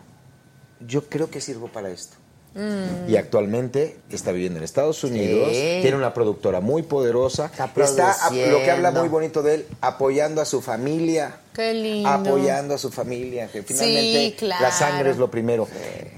yo 0.79 1.07
creo 1.07 1.29
que 1.29 1.41
sirvo 1.41 1.67
para 1.67 1.89
esto. 1.89 2.17
Mm. 2.55 3.09
Y 3.09 3.17
actualmente 3.17 3.97
está 4.09 4.31
viviendo 4.31 4.59
en 4.59 4.63
Estados 4.63 5.03
Unidos, 5.03 5.49
Sí. 5.51 5.79
tiene 5.81 5.97
una 5.97 6.13
productora 6.13 6.61
muy 6.61 6.83
poderosa, 6.83 7.51
Está 7.51 8.15
lo 8.31 8.59
que 8.59 8.71
habla 8.71 8.91
muy 8.91 9.09
bonito 9.09 9.43
de 9.43 9.55
él, 9.55 9.65
apoyando 9.81 10.39
a 10.41 10.45
su 10.45 10.61
familia, 10.61 11.41
Qué 11.53 11.73
lindo. 11.73 12.07
apoyando 12.07 12.73
a 12.75 12.77
su 12.77 12.91
familia, 12.91 13.49
que 13.51 13.61
finalmente 13.61 14.35
claro. 14.37 14.61
la 14.63 14.71
sangre 14.71 15.09
es 15.11 15.17
lo 15.17 15.29
primero. 15.29 15.67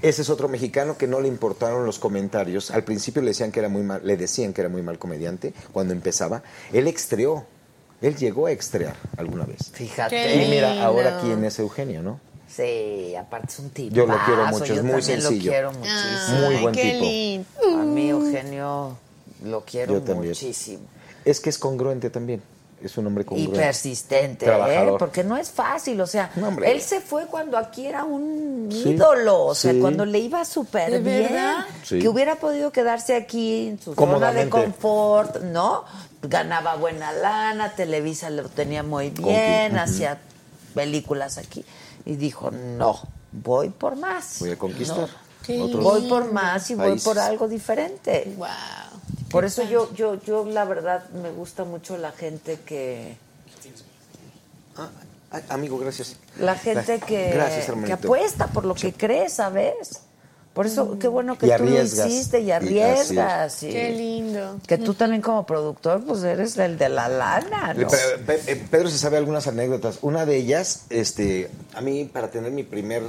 Ese 0.00 0.22
es 0.22 0.30
otro 0.30 0.46
mexicano 0.48 0.96
que 0.96 1.08
no 1.08 1.20
le 1.20 1.26
importaron 1.26 1.84
los 1.84 1.98
comentarios. 1.98 2.70
Al 2.70 2.84
principio 2.84 3.20
le 3.20 3.28
decían 3.30 3.50
que 3.50 3.58
era 3.58 3.68
muy 3.68 3.82
mal, 3.82 4.00
le 4.04 4.16
decían 4.16 4.52
que 4.52 4.60
era 4.60 4.70
muy 4.70 4.82
mal 4.82 4.96
comediante 5.00 5.52
cuando 5.72 5.92
empezaba. 5.92 6.44
Él 6.72 6.86
extreó, 6.86 7.46
él 8.00 8.16
llegó 8.16 8.46
a 8.46 8.52
extrear 8.52 8.96
alguna 9.16 9.44
vez. 9.44 9.70
Fíjate. 9.72 10.44
Y 10.44 10.48
mira, 10.48 10.84
ahora 10.84 11.20
quién 11.20 11.44
es 11.44 11.58
Eugenio, 11.58 12.02
¿no? 12.02 12.20
Sí, 12.48 13.14
aparte 13.14 13.48
es 13.48 13.58
un 13.58 13.70
tipo. 13.70 13.94
Yo 13.94 14.06
lo 14.06 14.16
quiero 14.24 14.46
mucho, 14.46 14.64
es 14.64 14.68
yo 14.70 14.82
muy 14.82 15.00
también 15.00 15.02
sencillo. 15.22 15.44
Lo 15.44 15.50
quiero 15.50 15.72
muchísimo. 15.72 16.40
Muy 16.46 16.56
buen 16.56 16.74
qué 16.74 16.92
tipo. 16.92 17.04
lindo. 17.04 17.80
A 17.80 17.84
mí, 17.84 18.08
Eugenio, 18.08 18.96
lo 19.44 19.60
quiero 19.64 19.94
Yo 19.94 20.02
también. 20.02 20.28
muchísimo. 20.30 20.82
Es 21.24 21.40
que 21.40 21.50
es 21.50 21.58
congruente 21.58 22.08
también. 22.10 22.42
Es 22.82 22.96
un 22.96 23.06
hombre 23.08 23.22
Y 23.22 23.26
congruente. 23.26 23.58
persistente, 23.58 24.44
¿eh? 24.44 24.48
Trabajador. 24.48 24.98
porque 24.98 25.24
no 25.24 25.36
es 25.36 25.50
fácil, 25.50 26.00
o 26.00 26.06
sea, 26.06 26.30
No, 26.36 26.50
él 26.62 26.80
se 26.80 27.00
fue 27.00 27.26
cuando 27.26 27.58
aquí 27.58 27.86
era 27.86 28.04
un 28.04 28.68
Sí, 28.70 28.90
ídolo, 28.90 29.46
o 29.46 29.54
sea, 29.54 29.72
sí. 29.72 29.80
cuando 29.80 30.04
le 30.04 30.18
iba 30.20 30.44
súper 30.44 30.90
¿De 30.92 30.98
bien? 31.00 31.28
Sí. 31.84 31.98
que 31.98 32.08
hubiera 32.08 32.36
podido 32.36 32.70
quedarse 32.70 33.16
aquí 33.16 33.68
en 33.68 33.80
su 33.80 33.94
zona 33.94 34.32
de 34.32 34.48
confort, 34.48 35.42
¿no? 35.42 35.84
Ganaba 36.22 36.76
buena 36.76 37.10
lana, 37.12 37.72
Televisa 37.74 38.30
lo 38.30 38.48
tenía 38.48 38.82
muy 38.82 39.10
bien, 39.10 39.76
hacía 39.78 40.18
películas 40.74 41.38
aquí 41.38 41.64
y 42.04 42.14
dijo, 42.16 42.50
no, 42.50 43.00
voy 43.32 43.70
por 43.70 43.96
más. 43.96 44.36
Voy 44.40 44.52
a 44.52 44.56
conquistar. 44.58 45.08
¿no? 45.48 45.68
Voy 45.78 46.08
por 46.08 46.30
más 46.32 46.70
y 46.70 46.74
voy 46.74 46.98
por 47.00 47.18
algo 47.18 47.48
diferente. 47.48 48.32
Wow. 48.36 48.46
Por 49.30 49.44
eso 49.44 49.62
yo, 49.62 49.92
yo, 49.94 50.14
yo 50.22 50.44
la 50.46 50.64
verdad 50.64 51.08
me 51.10 51.30
gusta 51.30 51.64
mucho 51.64 51.96
la 51.98 52.12
gente 52.12 52.58
que, 52.64 53.16
Ay, 55.30 55.42
amigo, 55.50 55.78
gracias. 55.78 56.16
la 56.38 56.54
gente 56.54 57.00
que, 57.00 57.30
Gracias, 57.32 57.70
que 57.84 57.92
apuesta 57.92 58.46
por 58.46 58.64
lo 58.64 58.74
que 58.74 58.92
cree, 58.92 59.28
¿sabes? 59.28 60.00
Por 60.54 60.66
eso, 60.66 60.98
qué 60.98 61.06
bueno 61.06 61.38
que 61.38 61.46
Y 61.46 61.50
tú 61.50 61.56
lo 61.64 61.70
arriesgas. 61.70 62.08
hiciste 62.08 62.40
y 62.40 62.50
arriesgas. 62.50 63.62
y- 63.62 63.68
Qué 63.70 63.90
lindo. 63.90 64.58
Que 64.66 64.76
tú 64.78 64.94
también 64.94 65.22
como 65.22 65.46
productor, 65.46 66.02
pues 66.04 66.24
eres 66.24 66.56
el 66.56 66.76
de 66.78 66.88
la 66.88 67.08
lana. 67.08 67.74
Pe- 67.76 67.86
Pe- 68.26 68.52
eh, 68.52 68.66
Pedro 68.68 68.88
se 68.88 68.98
sabe 68.98 69.18
algunas 69.18 69.46
anécdotas. 69.46 69.98
Una 70.02 70.26
de 70.26 70.36
ellas, 70.36 70.86
este, 70.90 71.48
a 71.74 71.80
mí 71.80 72.06
para 72.06 72.30
tener 72.32 72.50
mi 72.50 72.64
primer 72.64 73.02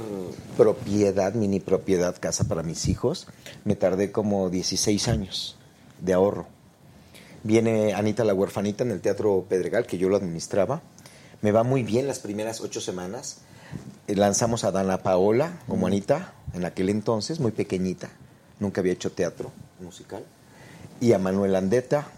propiedad, 0.56 1.32
mini 1.32 1.58
propiedad, 1.58 2.14
casa 2.20 2.44
para 2.44 2.62
mis 2.62 2.86
hijos, 2.88 3.26
me 3.64 3.74
tardé 3.74 4.12
como 4.12 4.48
16 4.50 5.08
años 5.08 5.56
de 6.00 6.12
ahorro. 6.12 6.46
Viene 7.42 7.94
Anita 7.94 8.24
la 8.24 8.34
huerfanita 8.34 8.84
en 8.84 8.90
el 8.90 9.00
Teatro 9.00 9.46
Pedregal, 9.48 9.86
que 9.86 9.98
yo 9.98 10.08
lo 10.08 10.16
administraba. 10.16 10.82
Me 11.40 11.52
va 11.52 11.62
muy 11.62 11.82
bien 11.82 12.06
las 12.06 12.18
primeras 12.18 12.60
ocho 12.60 12.80
semanas. 12.80 13.38
Eh, 14.06 14.14
Lanzamos 14.14 14.64
a 14.64 14.72
Dana 14.72 15.02
Paola 15.02 15.60
como 15.66 15.86
Anita, 15.86 16.34
en 16.52 16.64
aquel 16.64 16.90
entonces, 16.90 17.40
muy 17.40 17.52
pequeñita. 17.52 18.10
Nunca 18.58 18.80
había 18.82 18.92
hecho 18.92 19.12
teatro 19.12 19.50
musical. 19.80 20.24
Y 21.00 21.12
a 21.12 21.18
Manuel 21.18 21.56
Andeta, 21.56 22.08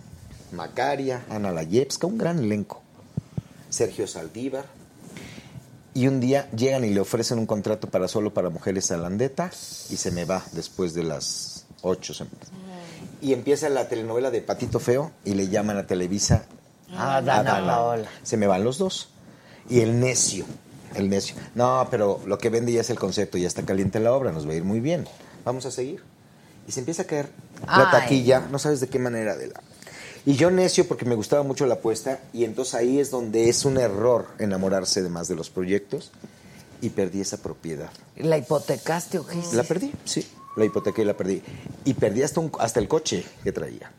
Macaria, 0.50 1.24
Ana 1.30 1.52
Layevska, 1.52 2.06
un 2.06 2.18
gran 2.18 2.40
elenco. 2.40 2.82
Sergio 3.70 4.06
Saldívar. 4.06 4.66
Y 5.94 6.09
un 6.09 6.20
día 6.20 6.50
llegan 6.50 6.84
y 6.84 6.90
le 6.90 7.00
ofrecen 7.00 7.38
un 7.38 7.46
contrato 7.46 7.88
para 7.88 8.09
solo 8.09 8.32
para 8.32 8.48
mujeres 8.48 8.90
a 8.90 8.96
Landeta 8.96 9.50
y 9.90 9.96
se 9.96 10.10
me 10.10 10.24
va 10.24 10.42
después 10.52 10.94
de 10.94 11.04
las 11.04 11.66
ocho 11.82 12.14
semanas. 12.14 12.50
Y 13.23 13.32
empieza 13.32 13.69
la 13.70 13.89
telenovela 13.89 14.31
de 14.31 14.43
Patito 14.43 14.78
Feo 14.81 15.12
y 15.24 15.32
le 15.35 15.49
llaman 15.49 15.78
a 15.78 15.86
Televisa 15.86 16.44
Ah, 16.94 17.23
Dana 17.24 17.65
Paola. 17.65 18.09
Se 18.23 18.36
me 18.36 18.47
van 18.47 18.65
los 18.65 18.77
dos. 18.77 19.09
Y 19.70 19.81
el 19.81 19.99
necio, 20.01 20.44
el 20.94 21.09
necio. 21.09 21.36
No, 21.55 21.86
pero 21.90 22.20
lo 22.27 22.36
que 22.36 22.51
vende 22.51 22.73
ya 22.73 22.82
es 22.82 22.90
el 22.90 22.99
concepto, 22.99 23.39
ya 23.39 23.47
está 23.49 23.62
caliente 23.62 23.99
la 24.01 24.12
obra, 24.12 24.32
nos 24.32 24.47
va 24.47 24.53
a 24.53 24.57
ir 24.57 24.65
muy 24.65 24.81
bien. 24.81 25.07
Vamos 25.44 25.65
a 25.65 25.70
seguir. 25.70 26.03
Y 26.69 26.73
se 26.73 26.81
empieza 26.81 27.03
a 27.03 27.07
caer 27.07 27.31
la 27.66 27.90
Ay. 27.90 28.01
taquilla, 28.01 28.40
no 28.51 28.59
sabes 28.59 28.81
de 28.81 28.89
qué 28.89 28.99
manera 28.99 29.36
de 29.36 29.49
la... 29.49 29.61
Y 30.27 30.35
yo 30.35 30.51
necio 30.51 30.86
porque 30.86 31.05
me 31.05 31.15
gustaba 31.15 31.43
mucho 31.43 31.65
la 31.66 31.74
apuesta 31.74 32.20
y 32.32 32.44
entonces 32.44 32.74
ahí 32.74 33.01
es 33.01 33.11
donde 33.11 33.49
es 33.49 33.65
un 33.65 33.78
error 33.78 34.27
enamorarse 34.39 35.03
de 35.03 35.09
más 35.09 35.27
de 35.28 35.35
los 35.35 35.49
proyectos 35.51 36.12
y 36.81 36.90
perdí 36.90 37.20
esa 37.20 37.39
propiedad. 37.39 37.90
La 38.16 38.36
hipotecaste, 38.39 39.19
¿o 39.19 39.27
qué? 39.27 39.39
La 39.53 39.65
perdí, 39.65 39.93
sí, 40.05 40.28
la 40.57 40.65
hipoteca 40.65 41.03
y 41.03 41.05
la 41.05 41.16
perdí. 41.16 41.43
Y 41.85 41.95
perdí 41.95 42.23
hasta, 42.23 42.41
un- 42.41 42.53
hasta 42.59 42.81
el 42.81 42.89
coche 42.89 43.24
que 43.45 43.53
traía. 43.53 43.93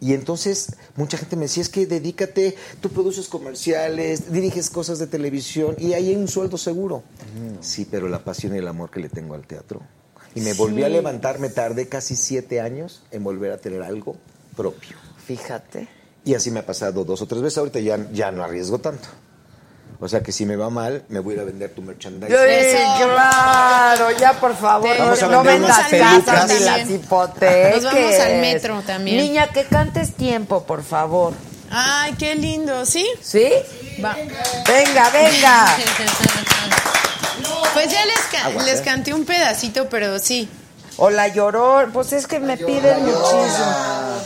Y 0.00 0.12
entonces 0.12 0.76
mucha 0.96 1.16
gente 1.16 1.36
me 1.36 1.42
decía, 1.42 1.62
es 1.62 1.68
que 1.70 1.86
dedícate, 1.86 2.56
tú 2.80 2.90
produces 2.90 3.28
comerciales, 3.28 4.30
diriges 4.32 4.68
cosas 4.68 4.98
de 4.98 5.06
televisión 5.06 5.76
y 5.78 5.94
ahí 5.94 6.10
hay 6.10 6.16
un 6.16 6.28
sueldo 6.28 6.58
seguro. 6.58 7.02
Sí, 7.60 7.86
pero 7.90 8.08
la 8.08 8.22
pasión 8.22 8.54
y 8.54 8.58
el 8.58 8.68
amor 8.68 8.90
que 8.90 9.00
le 9.00 9.08
tengo 9.08 9.34
al 9.34 9.46
teatro. 9.46 9.80
Y 10.34 10.40
me 10.40 10.52
volví 10.54 10.82
a 10.82 10.88
Sí. 10.88 10.92
levantar, 10.92 11.38
me 11.38 11.48
tardé 11.48 11.88
casi 11.88 12.16
siete 12.16 12.60
años 12.60 13.02
en 13.12 13.22
volver 13.24 13.52
a 13.52 13.58
tener 13.58 13.82
algo 13.82 14.16
propio. 14.56 14.96
Fíjate. 15.24 15.88
Y 16.24 16.34
así 16.34 16.50
me 16.50 16.60
ha 16.60 16.66
pasado 16.66 17.04
dos 17.04 17.22
o 17.22 17.26
tres 17.26 17.40
veces. 17.40 17.58
Ahorita 17.58 17.78
ya, 17.80 18.10
ya 18.12 18.30
no 18.32 18.42
arriesgo 18.42 18.78
tanto. 18.80 19.08
O 20.00 20.08
sea 20.08 20.22
que 20.22 20.32
si 20.32 20.44
me 20.44 20.56
va 20.56 20.70
mal, 20.70 21.04
me 21.08 21.20
voy 21.20 21.32
a 21.32 21.36
ir 21.36 21.40
a 21.42 21.44
vender 21.44 21.70
tu 21.70 21.80
merchandising. 21.82 22.36
Sí, 22.36 22.76
claro, 23.02 24.10
ya 24.18 24.32
por 24.34 24.56
favor, 24.56 24.90
Te- 24.90 24.98
Vamos 24.98 25.22
a 25.22 25.26
no 25.28 25.42
vendas 25.42 25.86
casas 25.88 26.48
ni 26.48 26.60
las 26.60 26.90
hipoteques. 26.90 27.82
Nos 27.82 27.92
vamos 27.94 28.14
al 28.20 28.34
metro 28.40 28.82
también. 28.86 29.16
Niña, 29.18 29.48
que 29.48 29.64
cantes 29.64 30.14
tiempo, 30.14 30.64
por 30.64 30.82
favor. 30.82 31.32
Ay, 31.70 32.14
qué 32.18 32.34
lindo, 32.34 32.84
¿sí? 32.84 33.06
¿Sí? 33.22 33.50
Va. 34.04 34.14
Venga, 34.66 35.10
venga. 35.10 35.76
Pues 37.72 37.90
ya 37.90 38.04
les, 38.06 38.18
ca- 38.30 38.62
les 38.64 38.80
canté 38.82 39.12
un 39.12 39.24
pedacito, 39.24 39.88
pero 39.88 40.18
sí. 40.20 40.48
O 40.96 41.10
la 41.10 41.26
lloró, 41.28 41.84
pues 41.92 42.12
es 42.12 42.26
que 42.28 42.38
me 42.38 42.56
piden 42.56 43.04
muchísimo. 43.04 44.20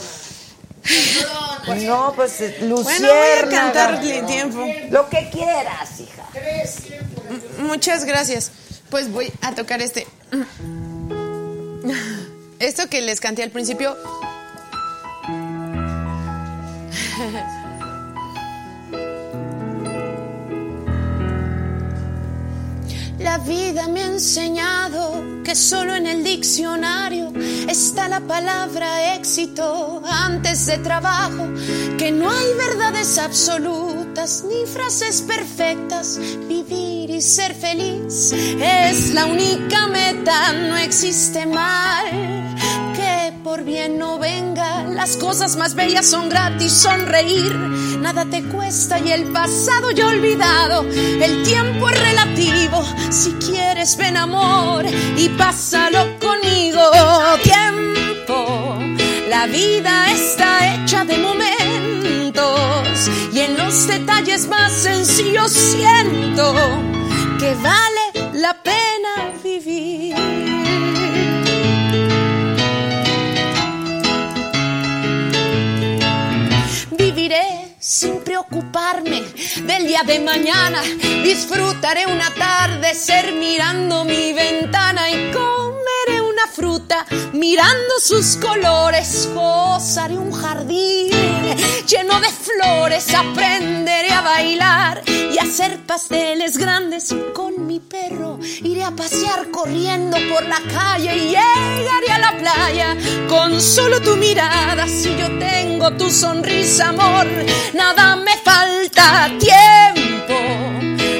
No, 1.85 2.13
pues 2.15 2.41
eh, 2.41 2.57
Bueno, 2.61 2.75
voy 2.83 2.93
a 2.93 2.99
Luciérnaga. 2.99 3.49
cantarle 3.49 4.21
tiempo. 4.23 4.65
Lo 4.89 5.07
que 5.09 5.29
quieras, 5.29 5.99
hija. 5.99 6.23
Muchas 7.59 8.05
gracias. 8.05 8.51
Pues 8.89 9.11
voy 9.11 9.31
a 9.41 9.53
tocar 9.53 9.81
este. 9.81 10.07
Esto 12.59 12.89
que 12.89 13.01
les 13.01 13.19
canté 13.19 13.43
al 13.43 13.51
principio. 13.51 13.95
La 23.19 23.37
vida 23.37 23.87
me 23.89 24.01
ha 24.01 24.05
enseñado 24.05 25.43
que 25.43 25.53
solo 25.53 25.93
en 25.93 26.07
el 26.07 26.23
diccionario 26.23 27.33
está 27.67 28.07
la 28.07 28.21
palabra 28.21 29.15
éxito. 29.15 30.01
Antes 30.05 30.65
de 30.67 30.77
trabajo, 30.77 31.47
que 31.97 32.11
no 32.11 32.29
hay 32.29 32.53
verdades 32.53 33.17
absolutas 33.17 34.45
ni 34.47 34.65
frases 34.65 35.21
perfectas, 35.21 36.17
vivir 36.47 37.09
y 37.09 37.21
ser 37.21 37.53
feliz 37.53 38.31
es 38.31 39.13
la 39.13 39.25
única 39.25 39.87
meta, 39.87 40.53
no 40.53 40.77
existe 40.77 41.45
mal 41.45 42.48
por 43.43 43.63
bien 43.63 43.97
no 43.97 44.19
venga, 44.19 44.83
las 44.83 45.17
cosas 45.17 45.55
más 45.55 45.75
bellas 45.75 46.05
son 46.05 46.29
gratis, 46.29 46.71
sonreír, 46.71 47.55
nada 47.99 48.25
te 48.25 48.43
cuesta 48.43 48.99
y 48.99 49.11
el 49.11 49.31
pasado 49.31 49.91
ya 49.91 50.07
olvidado, 50.07 50.83
el 50.83 51.43
tiempo 51.43 51.89
es 51.89 51.99
relativo, 51.99 52.83
si 53.09 53.31
quieres 53.33 53.97
ven 53.97 54.17
amor 54.17 54.85
y 55.17 55.29
pásalo 55.29 56.19
conmigo, 56.19 56.81
tiempo, 57.43 58.77
la 59.29 59.45
vida 59.47 60.11
está 60.11 60.75
hecha 60.75 61.05
de 61.05 61.17
momentos. 61.17 63.09
Y 63.33 63.39
en 63.39 63.57
los 63.57 63.87
detalles 63.87 64.47
más 64.47 64.71
sencillos 64.71 65.51
siento 65.51 66.53
que 67.39 67.55
vale 67.55 68.08
sin 78.49 78.71
preocuparme 78.71 79.21
del 79.65 79.87
día 79.87 80.03
de 80.03 80.19
mañana. 80.19 80.81
Disfrutaré 81.23 82.05
un 82.05 82.21
atardecer 82.21 83.33
mirando 83.33 84.03
mi 84.03 84.33
ventana 84.33 85.09
y 85.09 85.31
una 85.31 85.68
fruta 86.49 87.05
mirando 87.33 87.99
sus 88.01 88.35
colores. 88.37 89.29
Gozaré 89.33 90.17
un 90.17 90.31
jardín 90.31 91.09
lleno 91.87 92.19
de 92.19 92.29
flores. 92.29 93.13
Aprenderé 93.13 94.11
a 94.11 94.21
bailar 94.21 95.01
y 95.07 95.37
hacer 95.37 95.79
pasteles 95.85 96.57
grandes 96.57 97.15
con 97.33 97.65
mi 97.65 97.79
perro. 97.79 98.39
Iré 98.63 98.83
a 98.83 98.91
pasear 98.91 99.49
corriendo 99.51 100.17
por 100.31 100.45
la 100.45 100.61
calle 100.73 101.15
y 101.15 101.27
llegaré 101.29 102.11
a 102.11 102.19
la 102.19 102.37
playa 102.37 102.97
con 103.27 103.61
solo 103.61 104.01
tu 104.01 104.15
mirada. 104.15 104.87
Si 104.87 105.15
yo 105.17 105.27
tengo 105.39 105.91
tu 105.93 106.09
sonrisa, 106.09 106.89
amor, 106.89 107.27
nada 107.73 108.15
me 108.15 108.35
falta 108.37 109.29
tiempo. 109.39 110.35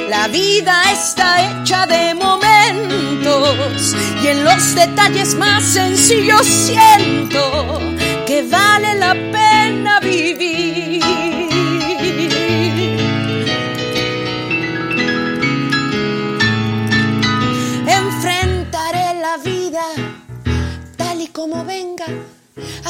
La 0.08 0.26
vida 0.28 0.82
está 0.92 1.62
hecha 1.62 1.86
de 1.86 2.14
y 4.22 4.26
en 4.28 4.44
los 4.44 4.74
detalles 4.74 5.34
más 5.34 5.62
sencillos 5.64 6.46
siento 6.46 7.80
que 8.26 8.42
vale 8.42 8.94
la 8.94 9.14
pena 9.14 10.00
vivir. 10.00 10.49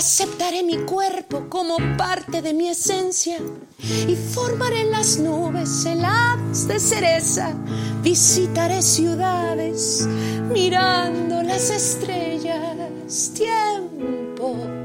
Aceptaré 0.01 0.63
mi 0.63 0.79
cuerpo 0.79 1.51
como 1.51 1.77
parte 1.99 2.41
de 2.41 2.55
mi 2.55 2.71
esencia 2.71 3.37
y 4.09 4.17
formaré 4.17 4.85
las 4.85 5.19
nubes 5.19 5.85
heladas 5.85 6.67
de 6.67 6.81
cereza. 6.81 7.53
Visitaré 8.03 8.81
ciudades 8.81 10.09
mirando 10.51 11.43
las 11.43 11.69
estrellas. 11.69 13.33
Tiempo. 13.35 14.80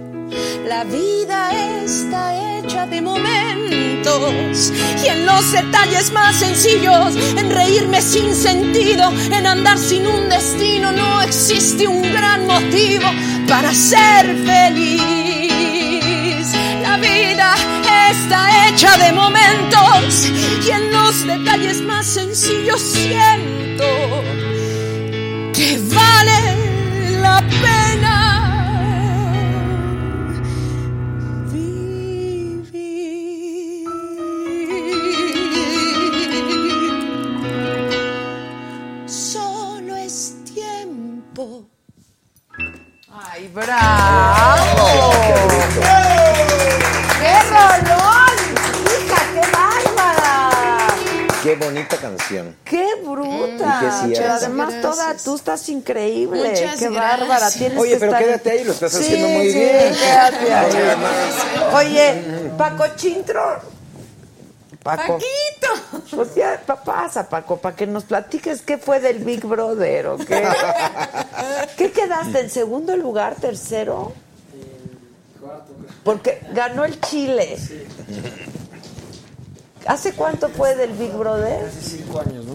La 0.68 0.84
vida 0.84 1.52
está 1.84 2.60
hecha 2.60 2.86
de 2.88 3.02
momentos 3.02 4.72
y 5.04 5.08
en 5.08 5.26
los 5.26 5.52
detalles 5.52 6.12
más 6.12 6.36
sencillos, 6.36 7.16
en 7.38 7.52
reírme 7.52 8.02
sin 8.02 8.34
sentido, 8.34 9.12
en 9.32 9.46
andar 9.46 9.78
sin 9.78 10.08
un 10.08 10.30
destino, 10.30 10.92
no 10.92 11.22
existe 11.22 11.88
un 11.88 12.02
gran 12.02 12.48
motivo 12.48 13.08
para 13.48 13.74
ser 13.74 14.36
feliz. 14.46 15.04
La 16.82 16.98
vida 16.98 17.56
está 18.12 18.68
hecha 18.68 18.98
de 18.98 19.12
momentos 19.12 20.32
y 20.66 20.72
en 20.72 20.92
los 20.92 21.26
detalles 21.26 21.82
más 21.82 22.06
sencillos 22.06 22.82
siento 22.82 23.86
que 25.54 25.80
vale 25.94 27.20
la 27.22 27.42
pena. 27.42 27.85
Bravo! 43.56 45.12
¡Qué 47.22 47.40
rolón! 47.50 48.36
¡Hija, 48.86 49.20
qué 49.34 49.42
bárbara! 49.52 50.50
Qué 51.42 51.56
bonita 51.56 51.98
canción. 51.98 52.56
¡Qué 52.66 52.86
bruta! 53.04 53.80
Y 53.82 53.86
que 53.86 53.92
sí 53.92 54.14
Pero 54.22 54.34
además 54.34 54.70
Gracias. 54.74 54.82
toda, 54.82 55.16
tú 55.24 55.36
estás 55.36 55.70
increíble. 55.70 56.50
Muchas 56.50 56.80
¡Qué 56.80 56.90
gracias. 56.90 56.94
bárbara! 57.20 57.52
Tienes 57.52 57.80
Oye, 57.80 57.92
que 57.94 57.98
pero 58.00 58.12
estar- 58.12 58.24
quédate 58.26 58.52
ahí, 58.52 58.64
lo 58.66 58.72
estás 58.74 58.92
Sí, 58.92 58.98
haciendo 59.00 59.28
muy 59.30 59.50
sí, 59.52 59.60
bien. 59.60 59.96
quédate 59.96 60.54
ahí. 60.54 60.96
Oye, 61.74 62.22
Paco 62.58 62.84
Chintro. 62.98 63.75
Paco. 64.86 65.18
Paquito. 65.18 66.16
Pues 66.16 66.36
ya, 66.36 66.62
pa- 66.64 66.82
pasa, 66.84 67.28
Paco, 67.28 67.58
para 67.58 67.76
que 67.76 67.88
nos 67.88 68.04
platiques 68.04 68.62
qué 68.62 68.78
fue 68.78 69.00
del 69.00 69.18
Big 69.24 69.44
Brother 69.44 70.06
o 70.08 70.18
qué. 70.18 70.48
¿Qué 71.78 71.92
quedaste? 71.92 72.40
¿En 72.42 72.50
segundo 72.52 72.96
lugar, 72.96 73.34
tercero? 73.36 74.14
Porque 76.04 76.40
ganó 76.54 76.86
el 76.86 77.02
Chile. 77.02 77.58
¿Hace 79.88 80.14
cuánto 80.14 80.50
fue 80.50 80.76
del 80.76 80.92
Big 80.94 81.12
Brother? 81.14 81.66
Hace 81.66 81.82
cinco 81.98 82.20
años, 82.20 82.46
¿no? 82.46 82.54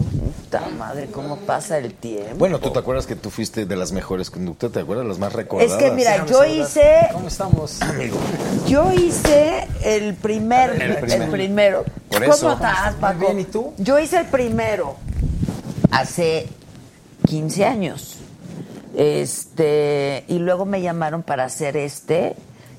Puta 0.51 0.67
madre, 0.77 1.07
cómo 1.07 1.37
pasa 1.37 1.77
el 1.77 1.93
tiempo. 1.93 2.35
Bueno, 2.35 2.59
tú 2.59 2.71
te 2.71 2.79
acuerdas 2.79 3.07
que 3.07 3.15
tú 3.15 3.29
fuiste 3.29 3.65
de 3.65 3.75
las 3.77 3.93
mejores 3.93 4.29
conductas, 4.29 4.69
¿te 4.73 4.81
acuerdas? 4.81 5.05
Las 5.07 5.17
más 5.17 5.29
Es 5.29 5.35
recordadas. 5.37 5.77
que 5.77 5.91
mira, 5.91 6.25
yo 6.25 6.43
hice, 6.43 7.07
¿Cómo 7.13 7.29
estamos? 7.29 7.81
Amigo. 7.81 8.17
yo 8.67 8.91
hice 8.91 9.65
el 9.81 10.13
primer, 10.15 10.71
El 10.71 10.91
el, 11.09 11.29
primero. 11.29 11.85
Por 12.09 12.23
¿Cómo 12.23 12.33
eso. 12.33 12.51
estás, 12.51 12.95
Paco? 12.95 13.19
Muy 13.19 13.27
bien, 13.27 13.39
¿y 13.39 13.45
tú? 13.45 13.71
Yo 13.77 13.97
hice 13.97 14.17
el 14.17 14.25
primero 14.25 14.97
hace 15.89 16.49
15 17.27 17.65
años. 17.65 18.17
Este, 18.97 20.25
y 20.27 20.39
luego 20.39 20.65
me 20.65 20.81
llamaron 20.81 21.23
para 21.23 21.45
hacer 21.45 21.77
este, 21.77 22.35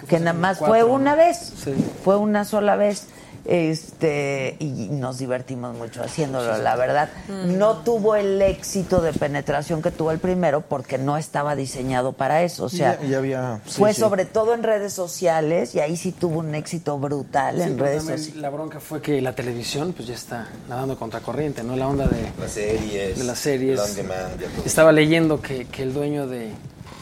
que 0.08 0.18
nada 0.18 0.34
más 0.34 0.58
fue 0.58 0.84
una 0.84 1.12
¿no? 1.12 1.16
vez. 1.16 1.38
Sí. 1.64 1.72
Fue 2.04 2.18
una 2.18 2.44
sola 2.44 2.76
vez. 2.76 3.06
Este, 3.44 4.56
y 4.60 4.66
nos 4.90 5.18
divertimos 5.18 5.76
mucho 5.76 6.02
haciéndolo, 6.02 6.58
la 6.58 6.76
verdad. 6.76 7.08
No 7.28 7.78
tuvo 7.78 8.14
el 8.14 8.40
éxito 8.40 9.00
de 9.00 9.12
penetración 9.12 9.82
que 9.82 9.90
tuvo 9.90 10.10
el 10.12 10.18
primero 10.18 10.60
porque 10.60 10.98
no 10.98 11.16
estaba 11.16 11.56
diseñado 11.56 12.12
para 12.12 12.42
eso. 12.42 12.64
O 12.64 12.68
sea, 12.68 13.00
ya, 13.02 13.08
ya 13.08 13.18
había. 13.18 13.60
sí, 13.66 13.78
fue 13.78 13.94
sí. 13.94 14.00
sobre 14.00 14.24
todo 14.26 14.54
en 14.54 14.62
redes 14.62 14.92
sociales 14.92 15.74
y 15.74 15.80
ahí 15.80 15.96
sí 15.96 16.12
tuvo 16.12 16.38
un 16.40 16.54
éxito 16.54 16.98
brutal 16.98 17.56
Sí, 17.56 17.62
en 17.62 17.78
redes 17.78 18.02
sociales. 18.02 18.36
La 18.36 18.50
bronca 18.50 18.80
fue 18.80 19.02
que 19.02 19.20
la 19.20 19.34
televisión 19.34 19.92
pues 19.92 20.08
ya 20.08 20.14
está 20.14 20.48
nadando 20.68 20.96
contracorriente, 20.98 21.62
¿no? 21.62 21.76
La 21.76 21.88
onda 21.88 22.06
de, 22.06 22.30
Las 22.40 22.52
series. 22.52 23.18
de 23.18 23.24
las 23.24 23.38
series. 23.38 23.96
demand. 23.96 24.40
Estaba 24.64 24.92
leyendo 24.92 25.40
que, 25.40 25.66
que 25.66 25.82
el 25.82 25.92
dueño 25.94 26.26
de, 26.26 26.52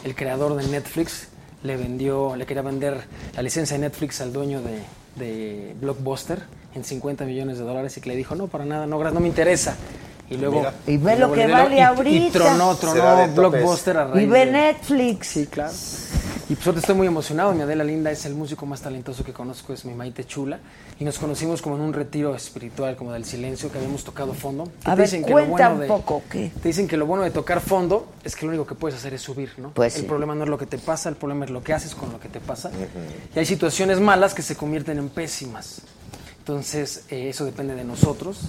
el 0.04 0.14
creador 0.14 0.56
de 0.56 0.66
Netflix 0.68 1.28
le 1.62 1.76
vendió, 1.76 2.34
le 2.36 2.46
quería 2.46 2.62
vender 2.62 3.02
la 3.36 3.42
licencia 3.42 3.76
de 3.76 3.80
Netflix 3.82 4.20
al 4.22 4.32
dueño 4.32 4.62
de, 4.62 4.78
de 5.20 5.76
Blockbuster 5.80 6.40
en 6.74 6.82
50 6.84 7.24
millones 7.24 7.58
de 7.58 7.64
dólares 7.64 7.96
y 7.96 8.00
que 8.00 8.08
le 8.08 8.16
dijo, 8.16 8.34
no, 8.34 8.48
para 8.48 8.64
nada, 8.64 8.86
no, 8.86 8.98
no 9.10 9.20
me 9.20 9.28
interesa. 9.28 9.76
Y 10.28 10.36
luego... 10.36 10.58
Mira. 10.60 10.74
Y 10.86 10.96
ve 10.96 11.12
lo 11.12 11.18
luego 11.28 11.34
que 11.34 11.46
le- 11.46 11.52
vale 11.52 11.74
y- 11.74 11.78
Y 11.78 11.82
ahorita. 11.82 12.38
tronó, 12.38 12.74
da 12.74 12.80
tronó 12.80 12.94
de 13.16 13.22
topes. 13.28 13.34
Blockbuster 13.34 13.96
a 13.98 14.22
Y 14.22 14.26
ve 14.26 14.46
de- 14.46 14.52
Netflix. 14.52 15.26
Sí, 15.28 15.46
claro. 15.46 15.72
Y 16.48 16.54
pues 16.54 16.66
ahorita 16.66 16.80
estoy 16.80 16.96
muy 16.96 17.06
emocionado. 17.06 17.52
Mi 17.54 17.62
Adela 17.62 17.84
Linda 17.84 18.10
es 18.10 18.24
el 18.26 18.34
músico 18.34 18.66
más 18.66 18.80
talentoso 18.80 19.22
que 19.24 19.32
conozco, 19.32 19.72
es 19.72 19.84
mi 19.84 19.94
Maite 19.94 20.24
Chula. 20.24 20.58
Y 20.98 21.04
nos 21.04 21.18
conocimos 21.18 21.62
como 21.62 21.76
en 21.76 21.82
un 21.82 21.92
retiro 21.92 22.34
espiritual, 22.34 22.96
como 22.96 23.12
del 23.12 23.24
silencio, 23.24 23.70
que 23.70 23.78
habíamos 23.78 24.02
tocado 24.04 24.34
fondo. 24.34 24.68
A 24.84 24.94
ver, 24.94 25.06
dicen 25.06 25.22
que 25.24 25.30
lo 25.30 25.34
cuenta 25.36 25.68
bueno 25.68 25.74
un 25.74 25.80
de- 25.80 25.86
poco, 25.86 26.22
¿qué? 26.28 26.50
Te 26.60 26.68
dicen 26.68 26.88
que 26.88 26.96
lo 26.96 27.06
bueno 27.06 27.22
de 27.22 27.30
tocar 27.30 27.60
fondo 27.60 28.08
es 28.24 28.34
que 28.34 28.46
lo 28.46 28.50
único 28.50 28.66
que 28.66 28.74
puedes 28.74 28.98
hacer 28.98 29.14
es 29.14 29.22
subir, 29.22 29.52
¿no? 29.58 29.70
Pues 29.70 29.94
el 29.96 30.02
sí. 30.02 30.06
problema 30.08 30.34
no 30.34 30.44
es 30.44 30.50
lo 30.50 30.58
que 30.58 30.66
te 30.66 30.78
pasa, 30.78 31.08
el 31.08 31.16
problema 31.16 31.44
es 31.44 31.50
lo 31.50 31.62
que 31.62 31.72
haces 31.72 31.94
con 31.94 32.10
lo 32.12 32.18
que 32.18 32.28
te 32.28 32.40
pasa. 32.40 32.70
Y 33.34 33.38
hay 33.38 33.46
situaciones 33.46 34.00
malas 34.00 34.34
que 34.34 34.42
se 34.42 34.56
convierten 34.56 34.98
en 34.98 35.08
pésimas. 35.08 35.82
Entonces, 36.40 37.04
eh, 37.10 37.28
eso 37.28 37.44
depende 37.44 37.74
de 37.76 37.84
nosotros, 37.84 38.40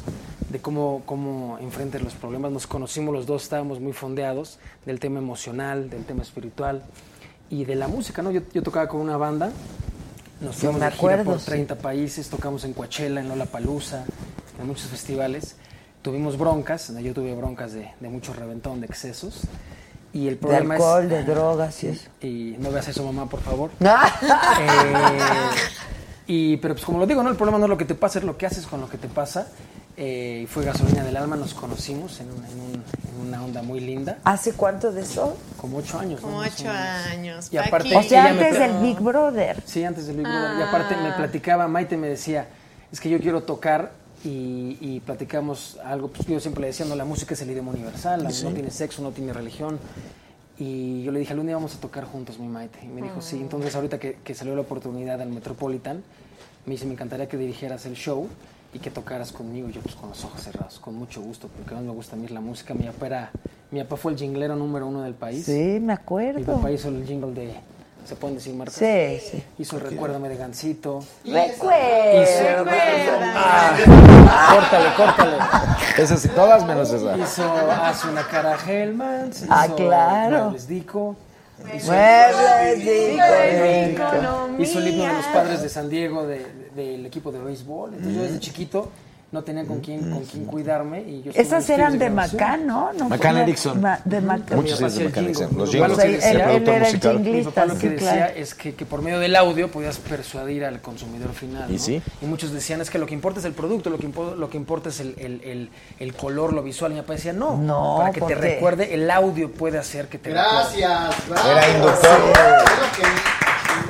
de 0.49 0.59
cómo, 0.59 1.03
cómo 1.05 1.57
enfrentes 1.59 2.01
los 2.01 2.13
problemas. 2.13 2.51
Nos 2.51 2.65
conocimos 2.65 3.13
los 3.13 3.25
dos, 3.27 3.43
estábamos 3.43 3.79
muy 3.79 3.93
fondeados 3.93 4.57
del 4.85 4.99
tema 4.99 5.19
emocional, 5.19 5.89
del 5.89 6.03
tema 6.05 6.23
espiritual 6.23 6.81
y 7.51 7.65
de 7.65 7.75
la 7.75 7.87
música, 7.87 8.21
¿no? 8.21 8.31
Yo, 8.31 8.41
yo 8.53 8.63
tocaba 8.63 8.87
con 8.87 9.01
una 9.01 9.17
banda, 9.17 9.51
nos 10.39 10.55
fuimos 10.55 10.81
de 10.81 10.91
gira 10.91 11.23
por 11.23 11.39
sí. 11.39 11.45
30 11.45 11.75
países, 11.75 12.29
tocamos 12.29 12.63
en 12.63 12.73
Coachella, 12.73 13.19
en 13.19 13.29
Lollapalooza, 13.29 14.05
en 14.59 14.65
muchos 14.65 14.87
festivales. 14.87 15.57
Tuvimos 16.01 16.37
broncas, 16.37 16.91
yo 17.03 17.13
tuve 17.13 17.35
broncas 17.35 17.73
de, 17.73 17.91
de 17.99 18.09
mucho 18.09 18.33
reventón, 18.33 18.79
de 18.79 18.87
excesos. 18.87 19.41
Y 20.13 20.27
el 20.27 20.35
De 20.35 20.39
problema 20.39 20.75
alcohol, 20.75 21.03
es... 21.03 21.09
de 21.09 21.23
drogas 21.25 21.83
y 21.83 21.87
eso. 21.87 22.09
Y 22.21 22.55
no 22.57 22.71
veas 22.71 22.87
eso, 22.87 23.03
mamá, 23.03 23.29
por 23.29 23.41
favor. 23.41 23.69
Eh, 24.59 25.19
y, 26.27 26.57
pero 26.57 26.75
pues 26.75 26.85
como 26.85 26.99
lo 26.99 27.05
digo, 27.05 27.21
¿no? 27.23 27.29
El 27.29 27.35
problema 27.35 27.57
no 27.57 27.65
es 27.65 27.69
lo 27.69 27.77
que 27.77 27.83
te 27.85 27.95
pasa, 27.95 28.19
es 28.19 28.25
lo 28.25 28.37
que 28.37 28.45
haces 28.45 28.65
con 28.65 28.79
lo 28.79 28.89
que 28.89 28.97
te 28.97 29.09
pasa. 29.09 29.47
Eh, 30.03 30.47
fue 30.49 30.65
gasolina 30.65 31.03
del 31.03 31.15
alma, 31.15 31.35
nos 31.35 31.53
conocimos 31.53 32.19
en, 32.21 32.31
un- 32.31 32.43
en 32.45 32.59
un- 32.59 32.83
en 33.21 33.27
una 33.27 33.43
onda 33.45 33.61
muy 33.61 33.79
linda, 33.79 34.17
¿Hace 34.23 34.53
cuánto 34.53 34.91
de 34.91 35.01
eso? 35.01 35.37
como 35.57 35.77
ocho 35.77 35.99
años. 35.99 36.19
¿no? 36.21 36.27
Como 36.27 36.37
Más 36.39 36.49
o 36.59 36.63
ocho 36.63 36.71
años. 36.71 37.49
Y 37.53 37.57
aparte-. 37.57 37.95
O 37.95 38.01
sea, 38.01 38.25
antes 38.29 38.57
del 38.57 38.81
Big 38.81 38.99
Brother. 38.99 39.61
Sí, 39.63 39.83
antes 39.83 40.07
del 40.07 40.17
Big 40.17 40.25
Brother. 40.25 40.57
Y 40.57 40.61
aparte 40.63 40.95
me 40.97 41.11
platicaba, 41.11 41.67
Maite 41.67 41.97
me 41.97 42.07
decía, 42.07 42.47
es 42.91 42.99
que 42.99 43.11
yo 43.11 43.19
quiero 43.19 43.43
tocar 43.43 43.91
y, 44.23 44.75
y 44.81 45.01
platicamos 45.05 45.77
algo, 45.85 46.07
pues 46.07 46.27
yo 46.27 46.39
siempre 46.39 46.61
le 46.61 46.67
decía, 46.67 46.87
no, 46.87 46.95
la 46.95 47.05
música 47.05 47.35
es 47.35 47.41
el 47.43 47.51
idioma 47.51 47.69
universal, 47.69 48.23
la- 48.23 48.29
no 48.31 48.49
tiene 48.53 48.71
sexo, 48.71 49.03
no 49.03 49.11
tiene 49.11 49.33
religión. 49.33 49.77
Y 50.57 51.03
yo 51.03 51.11
le 51.11 51.19
dije, 51.19 51.33
algún 51.33 51.45
día 51.45 51.55
vamos 51.57 51.75
a 51.75 51.79
tocar 51.79 52.05
juntos, 52.05 52.39
mi 52.39 52.47
Maite. 52.47 52.79
Y 52.83 52.87
me 52.87 53.03
dijo, 53.03 53.21
sí. 53.21 53.37
Entonces 53.39 53.75
ahorita 53.75 53.99
que, 53.99 54.17
que 54.23 54.33
salió 54.33 54.55
la 54.55 54.61
oportunidad 54.61 55.21
al 55.21 55.29
Metropolitan, 55.29 56.01
me 56.65 56.71
dice, 56.73 56.87
me 56.87 56.93
encantaría 56.93 57.27
que 57.27 57.37
dirigieras 57.37 57.85
el 57.85 57.93
show 57.93 58.27
y 58.73 58.79
que 58.79 58.89
tocaras 58.91 59.31
conmigo. 59.31 59.69
Yo 59.69 59.81
pues 59.81 59.95
con 59.95 60.09
los 60.09 60.23
ojos 60.25 60.41
cerrados, 60.41 60.79
con 60.79 60.95
mucho 60.95 61.21
gusto, 61.21 61.47
porque 61.49 61.73
más 61.75 61.83
me 61.83 61.91
gusta 61.91 62.15
a 62.15 62.19
mí 62.19 62.27
la 62.27 62.39
música. 62.41 62.73
Mi 62.73 62.83
papá, 62.85 63.05
era- 63.07 63.31
mi 63.71 63.81
papá 63.83 63.97
fue 63.97 64.11
el 64.13 64.17
jinglero 64.17 64.55
número 64.55 64.87
uno 64.87 65.01
del 65.01 65.13
país. 65.13 65.45
Sí, 65.45 65.51
me 65.51 65.79
Mi 65.79 65.91
acuerdo. 65.93 66.55
papá 66.55 66.71
hizo 66.71 66.89
el 66.89 67.05
jingle 67.05 67.31
de, 67.33 67.53
¿se 68.05 68.15
pueden 68.15 68.37
decir 68.37 68.53
marcas? 68.53 68.75
Sí, 68.75 69.19
sí. 69.31 69.43
Hizo 69.59 69.77
el 69.77 69.83
Recuérdame 69.83 70.29
de 70.29 70.37
Gancito. 70.37 71.03
Recuerdo. 71.25 72.65
Ah, 73.35 73.77
córtale, 74.53 74.93
córtale. 74.95 75.37
Esas 75.97 76.23
y 76.25 76.29
todas 76.29 76.65
menos 76.65 76.91
esa. 76.91 77.17
Hizo 77.17 77.43
Hace 77.71 78.07
una 78.09 78.23
cara 78.27 78.55
a 78.55 78.71
Hellmans. 78.71 79.45
Ah, 79.49 79.65
hizo 79.67 79.75
claro. 79.75 80.39
Muebles 80.43 80.67
Dico. 80.67 81.15
Hizo, 81.75 81.91
Muebles 81.91 82.79
Dico, 82.79 83.23
hizo 84.59 84.79
el 84.79 84.87
himno 84.87 85.03
de 85.05 85.13
los 85.13 85.25
padres 85.27 85.61
de 85.61 85.69
San 85.69 85.89
Diego 85.89 86.25
de- 86.25 86.60
del 86.75 87.05
equipo 87.05 87.31
de 87.31 87.39
béisbol. 87.39 87.91
Entonces 87.93 88.15
yo 88.15 88.21
desde 88.23 88.39
chiquito 88.39 88.89
no 89.31 89.43
tenía 89.45 89.65
con 89.65 89.79
quién, 89.79 90.11
con 90.11 90.25
quién 90.25 90.43
cuidarme. 90.43 91.03
Y 91.03 91.21
yo 91.23 91.31
Esas 91.33 91.69
eran 91.69 91.97
de 91.97 92.07
grabación. 92.09 92.41
Macán, 92.41 92.67
¿no? 92.67 92.91
no 92.91 93.07
Macán 93.07 93.37
Erickson. 93.37 93.79
Ma- 93.79 94.01
de 94.03 94.19
Macán. 94.19 94.57
Muchos 94.57 94.77
de 94.77 95.05
Macán. 95.05 95.23
Erickson. 95.23 95.49
Los 95.57 95.71
jingles, 95.71 95.79
papá 95.79 95.87
lo 95.87 95.97
que 95.97 96.03
él- 96.03 96.15
el 96.21 96.41
el. 96.41 97.19
Mi 97.21 97.41
papá 97.43 97.65
lo 97.65 97.73
que 97.75 97.79
Sí, 97.79 97.87
decía 97.87 98.11
claro. 98.11 98.33
es 98.35 98.53
que, 98.55 98.75
que 98.75 98.85
por 98.85 99.01
medio 99.01 99.19
del 99.19 99.33
audio 99.37 99.71
podías 99.71 99.99
persuadir 99.99 100.65
al 100.65 100.81
consumidor 100.81 101.31
final. 101.31 101.69
¿Y 101.69 101.75
¿no? 101.75 101.79
sí? 101.79 102.01
Y 102.21 102.25
muchos 102.25 102.51
decían 102.51 102.81
es 102.81 102.89
que 102.89 102.99
lo 102.99 103.05
que 103.05 103.13
importa 103.13 103.39
es 103.39 103.45
el 103.45 103.53
producto, 103.53 103.89
lo 103.89 103.97
que, 103.97 104.09
impo- 104.09 104.35
lo 104.35 104.49
que 104.49 104.57
importa 104.57 104.89
es 104.89 104.99
el, 104.99 105.15
el- 105.17 105.41
el- 105.45 105.69
el 105.99 106.13
color, 106.13 106.51
lo 106.51 106.61
visual. 106.61 106.91
Y 106.91 106.95
mi 106.95 107.01
papá 107.01 107.13
decía, 107.13 107.31
no, 107.31 107.55
No, 107.55 107.95
para 107.99 108.11
que 108.11 108.19
¿por 108.19 108.27
te 108.27 108.35
recuerde, 108.35 108.93
el 108.93 109.09
audio 109.09 109.49
puede 109.49 109.77
hacer 109.77 110.09
que 110.09 110.17
te 110.17 110.31
recuerde. 110.31 110.51
Gracias, 110.81 111.29
gracias. 111.29 111.49
Era 111.57 111.77
inductor. 111.77 113.40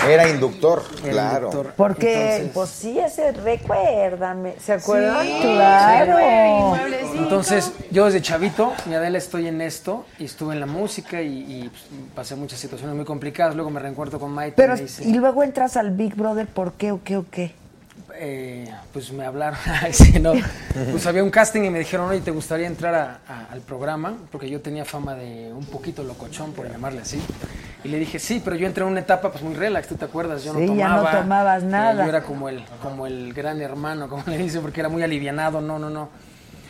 Era 0.07 0.28
inductor, 0.30 0.82
Era 1.03 1.11
claro. 1.11 1.48
inductor. 1.49 1.73
Porque, 1.78 2.14
Entonces- 2.38 2.52
pues 2.53 2.69
sí, 2.69 2.99
ese 2.99 3.32
recuérdame. 3.34 4.56
¿Se 4.60 4.73
acuerdan? 4.73 5.26
Sí, 5.26 5.40
claro. 5.41 6.18
Entonces, 7.15 7.72
yo 7.91 8.06
desde 8.06 8.22
chavito, 8.22 8.73
mi 8.88 8.95
Adela, 8.95 9.18
estoy 9.18 9.48
en 9.48 9.61
esto 9.61 10.06
y 10.18 10.26
estuve 10.26 10.53
en 10.53 10.60
la 10.60 10.65
música 10.65 11.22
y, 11.22 11.28
y, 11.40 11.69
pues, 11.69 11.84
pasé 12.15 12.36
muchas 12.36 12.60
situaciones 12.60 12.95
muy 12.95 13.06
complicadas. 13.06 13.56
Luego 13.56 13.69
me 13.69 13.80
reencuentro 13.80 14.19
con 14.19 14.32
Maite. 14.32 14.56
Pero, 14.57 14.73
y 14.73 14.78
me 14.78 14.82
dice, 14.84 15.03
y 15.03 15.14
luego 15.14 15.44
entras 15.44 15.78
al 15.78 15.91
Big 15.91 16.15
Brother, 16.15 16.48
¿por 16.48 16.73
qué 16.73 16.91
o 16.91 17.02
qué 17.03 17.18
o 17.18 17.26
qué? 17.30 17.53
Eh, 18.23 18.72
pues 18.93 19.11
me 19.11 19.26
hablaron, 19.26 19.57
no. 20.22 20.34
pues 20.91 21.06
había 21.07 21.23
un 21.23 21.31
casting 21.31 21.64
y 21.64 21.69
me 21.72 21.80
dijeron, 21.80 22.07
oye, 22.10 22.22
¿te 22.22 22.30
gustaría 22.30 22.68
entrar 22.68 22.93
a- 22.93 23.19
a- 23.27 23.45
al 23.52 23.61
programa? 23.61 24.15
Porque 24.31 24.48
yo 24.48 24.61
tenía 24.61 24.85
fama 24.85 25.15
de 25.15 25.52
un 25.52 25.65
poquito 25.65 26.03
locochón, 26.03 26.53
por 26.53 26.69
llamarle 26.72 27.02
así. 27.02 27.19
Y 27.84 27.88
le 27.88 27.98
dije, 27.98 28.19
sí, 28.19 28.39
pero 28.45 28.56
yo 28.56 28.68
entré 28.68 28.84
en 28.84 28.91
una 28.91 28.99
etapa 28.99 29.31
pues 29.31 29.43
muy 29.43 29.56
relax, 29.56 29.88
¿tú 29.88 29.95
te 29.95 30.06
acuerdas? 30.06 30.43
Yo 30.43 30.53
no 30.53 30.60
Sí, 30.60 30.68
ya 30.76 30.88
no 30.89 30.98
tomaba. 30.98 31.19
tomabas 31.22 31.64
eh, 31.64 31.65
nada. 31.65 32.03
yo 32.03 32.10
era 32.10 32.22
como 32.22 32.48
el, 32.48 32.64
como 32.84 33.07
el 33.07 33.34
gran 33.34 33.60
hermano, 33.60 34.07
como 34.07 34.22
le 34.27 34.38
dicen, 34.38 34.61
porque 34.61 34.81
era 34.81 34.89
muy 34.89 35.02
alivianado, 35.02 35.60
no, 35.61 35.80
no, 35.80 35.89
no. 35.89 36.10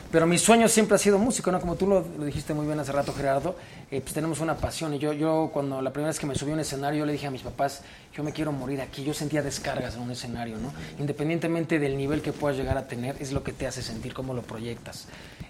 Pero 0.10 0.26
mi 0.28 0.38
sueño 0.38 0.70
siempre 0.70 0.96
ha 0.96 1.00
sido 1.00 1.18
músico, 1.20 1.52
¿no? 1.52 1.60
Como 1.60 1.76
tú 1.76 1.86
lo, 1.88 2.06
lo 2.18 2.24
dijiste 2.26 2.54
muy 2.54 2.66
bien 2.66 2.80
hace 2.80 2.94
rato, 2.94 3.14
Gerardo, 3.14 3.56
eh, 3.92 4.00
pues 4.00 4.14
tenemos 4.14 4.40
una 4.40 4.56
pasión. 4.56 4.94
Y 4.94 5.00
yo, 5.00 5.12
yo, 5.12 5.50
cuando 5.54 5.82
la 5.82 5.92
primera 5.92 6.08
vez 6.08 6.20
que 6.20 6.26
me 6.26 6.34
subí 6.34 6.52
a 6.52 6.54
un 6.54 6.62
escenario, 6.62 7.06
le 7.06 7.12
dije 7.12 7.28
a 7.28 7.32
mis 7.32 7.42
papás, 7.42 7.82
yo 8.16 8.24
me 8.24 8.32
quiero 8.32 8.54
morir 8.54 8.80
aquí. 8.80 9.04
Yo 9.04 9.14
sentía 9.14 9.44
descargas 9.44 9.96
en 9.96 10.02
un 10.02 10.12
escenario, 10.12 10.58
¿no? 10.58 10.72
Independientemente 10.98 11.78
del 11.78 11.98
nivel 11.98 12.22
que 12.22 12.32
puedas 12.32 12.58
llegar 12.58 12.78
a 12.78 12.88
tener, 12.88 13.18
es 13.20 13.34
lo 13.34 13.44
que 13.44 13.52
te 13.52 13.68
hace 13.68 13.82
sentir, 13.82 14.14
cómo 14.14 14.34
lo 14.34 14.44
proyectas. 14.44 15.08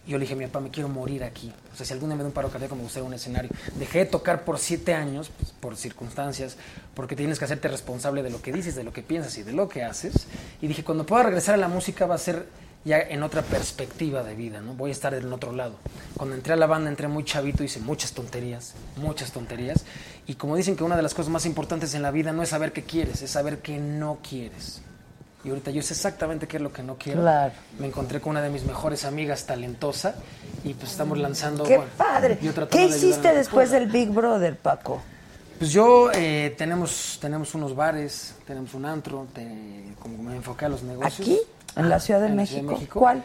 Y 0.08 0.12
yo 0.12 0.18
le 0.18 0.24
dije 0.24 0.36
mi 0.36 0.48
papá, 0.48 0.60
me 0.60 0.72
quiero 0.72 0.90
morir 0.90 1.24
aquí. 1.24 1.54
O 1.72 1.76
sea, 1.76 1.86
si 1.86 1.94
algún 1.94 2.10
día 2.10 2.16
me 2.16 2.24
da 2.24 2.30
un 2.30 2.34
paro 2.34 2.50
cardíaco, 2.50 2.76
me 2.76 2.82
gustaría 2.82 3.08
un 3.08 3.14
escenario. 3.14 3.52
Dejé 3.76 4.00
de 4.00 4.06
tocar 4.06 4.44
por 4.44 4.58
siete 4.58 4.96
años, 4.96 5.32
pues, 5.38 5.52
por 5.52 5.78
circunstancias, 5.78 6.58
porque 6.96 7.16
tienes 7.16 7.38
que 7.38 7.46
hacerte 7.46 7.68
responsable 7.68 8.24
de 8.24 8.32
lo 8.32 8.42
que 8.42 8.52
dices, 8.52 8.76
de 8.76 8.84
lo 8.84 8.92
que 8.92 9.04
piensas 9.04 9.38
y 9.38 9.44
de 9.44 9.54
lo 9.54 9.70
que 9.70 9.84
haces. 9.84 10.26
Y 10.62 10.68
dije, 10.68 10.84
cuando 10.84 11.06
pueda 11.06 11.22
regresar 11.22 11.54
a 11.54 11.58
la 11.60 11.68
música 11.68 12.08
va 12.08 12.16
a 12.16 12.18
ser 12.18 12.48
ya 12.84 13.00
en 13.00 13.22
otra 13.24 13.42
perspectiva 13.44 14.24
de 14.24 14.36
vida, 14.36 14.60
¿no? 14.62 14.74
Voy 14.74 14.90
a 14.90 14.94
estar 14.94 15.14
en 15.14 15.32
otro 15.32 15.52
lado. 15.52 15.76
Cuando 16.18 16.36
entré 16.36 16.54
a 16.54 16.56
la 16.56 16.66
banda, 16.66 16.90
entré 16.90 17.08
muy 17.08 17.24
chavito, 17.24 17.64
hice 17.64 17.80
muchas 17.80 18.12
tonterías, 18.14 18.74
muchas 18.98 19.32
tonterías. 19.32 19.84
Y 20.28 20.36
como 20.36 20.56
dicen 20.56 20.76
que 20.76 20.84
una 20.84 20.96
de 20.96 21.02
las 21.04 21.14
cosas 21.14 21.32
más 21.32 21.46
importantes 21.46 21.94
en 21.94 22.02
la 22.02 22.12
vida 22.12 22.32
no 22.32 22.42
es 22.44 22.50
saber 22.50 22.74
qué 22.74 22.84
quieres, 22.84 23.22
es 23.22 23.32
saber 23.32 23.60
qué 23.60 23.78
no 23.78 24.18
quieres. 24.28 24.82
Y 25.44 25.50
ahorita 25.50 25.72
yo 25.72 25.82
sé 25.82 25.94
exactamente 25.94 26.48
qué 26.48 26.58
es 26.58 26.64
lo 26.64 26.72
que 26.72 26.84
no 26.84 26.98
quiero. 26.98 27.22
Claro. 27.22 27.54
Me 27.80 27.88
encontré 27.88 28.22
con 28.22 28.32
una 28.32 28.42
de 28.44 28.50
mis 28.52 28.64
mejores 28.64 29.06
amigas, 29.06 29.46
talentosa, 29.46 30.16
y 30.64 30.74
pues 30.76 30.92
estamos 30.92 31.18
lanzando... 31.18 31.64
¡Qué 31.64 31.78
bueno, 31.78 31.92
padre! 31.98 32.38
¿Qué 32.70 32.80
de 32.80 32.86
hiciste 32.86 33.30
que 33.30 33.36
después 33.36 33.72
del 33.72 33.88
Big 33.88 34.10
Brother, 34.10 34.56
Paco? 34.58 35.02
Pues 35.58 35.72
yo 35.72 36.10
eh, 36.14 36.56
tenemos 36.58 37.20
tenemos 37.22 37.54
unos 37.54 37.76
bares, 37.76 38.34
tenemos 38.48 38.74
un 38.74 38.84
antro, 38.86 39.28
te- 39.34 39.94
como 40.00 40.18
me 40.24 40.36
enfoqué 40.36 40.66
a 40.66 40.70
los 40.70 40.82
negocios. 40.82 41.20
¿Aquí? 41.20 41.38
¿En 41.76 41.90
la 41.90 42.00
Ciudad 42.00 42.20
de 42.20 42.28
en 42.28 42.36
la 42.36 42.42
México? 42.42 42.80
¿Cuál? 42.94 43.24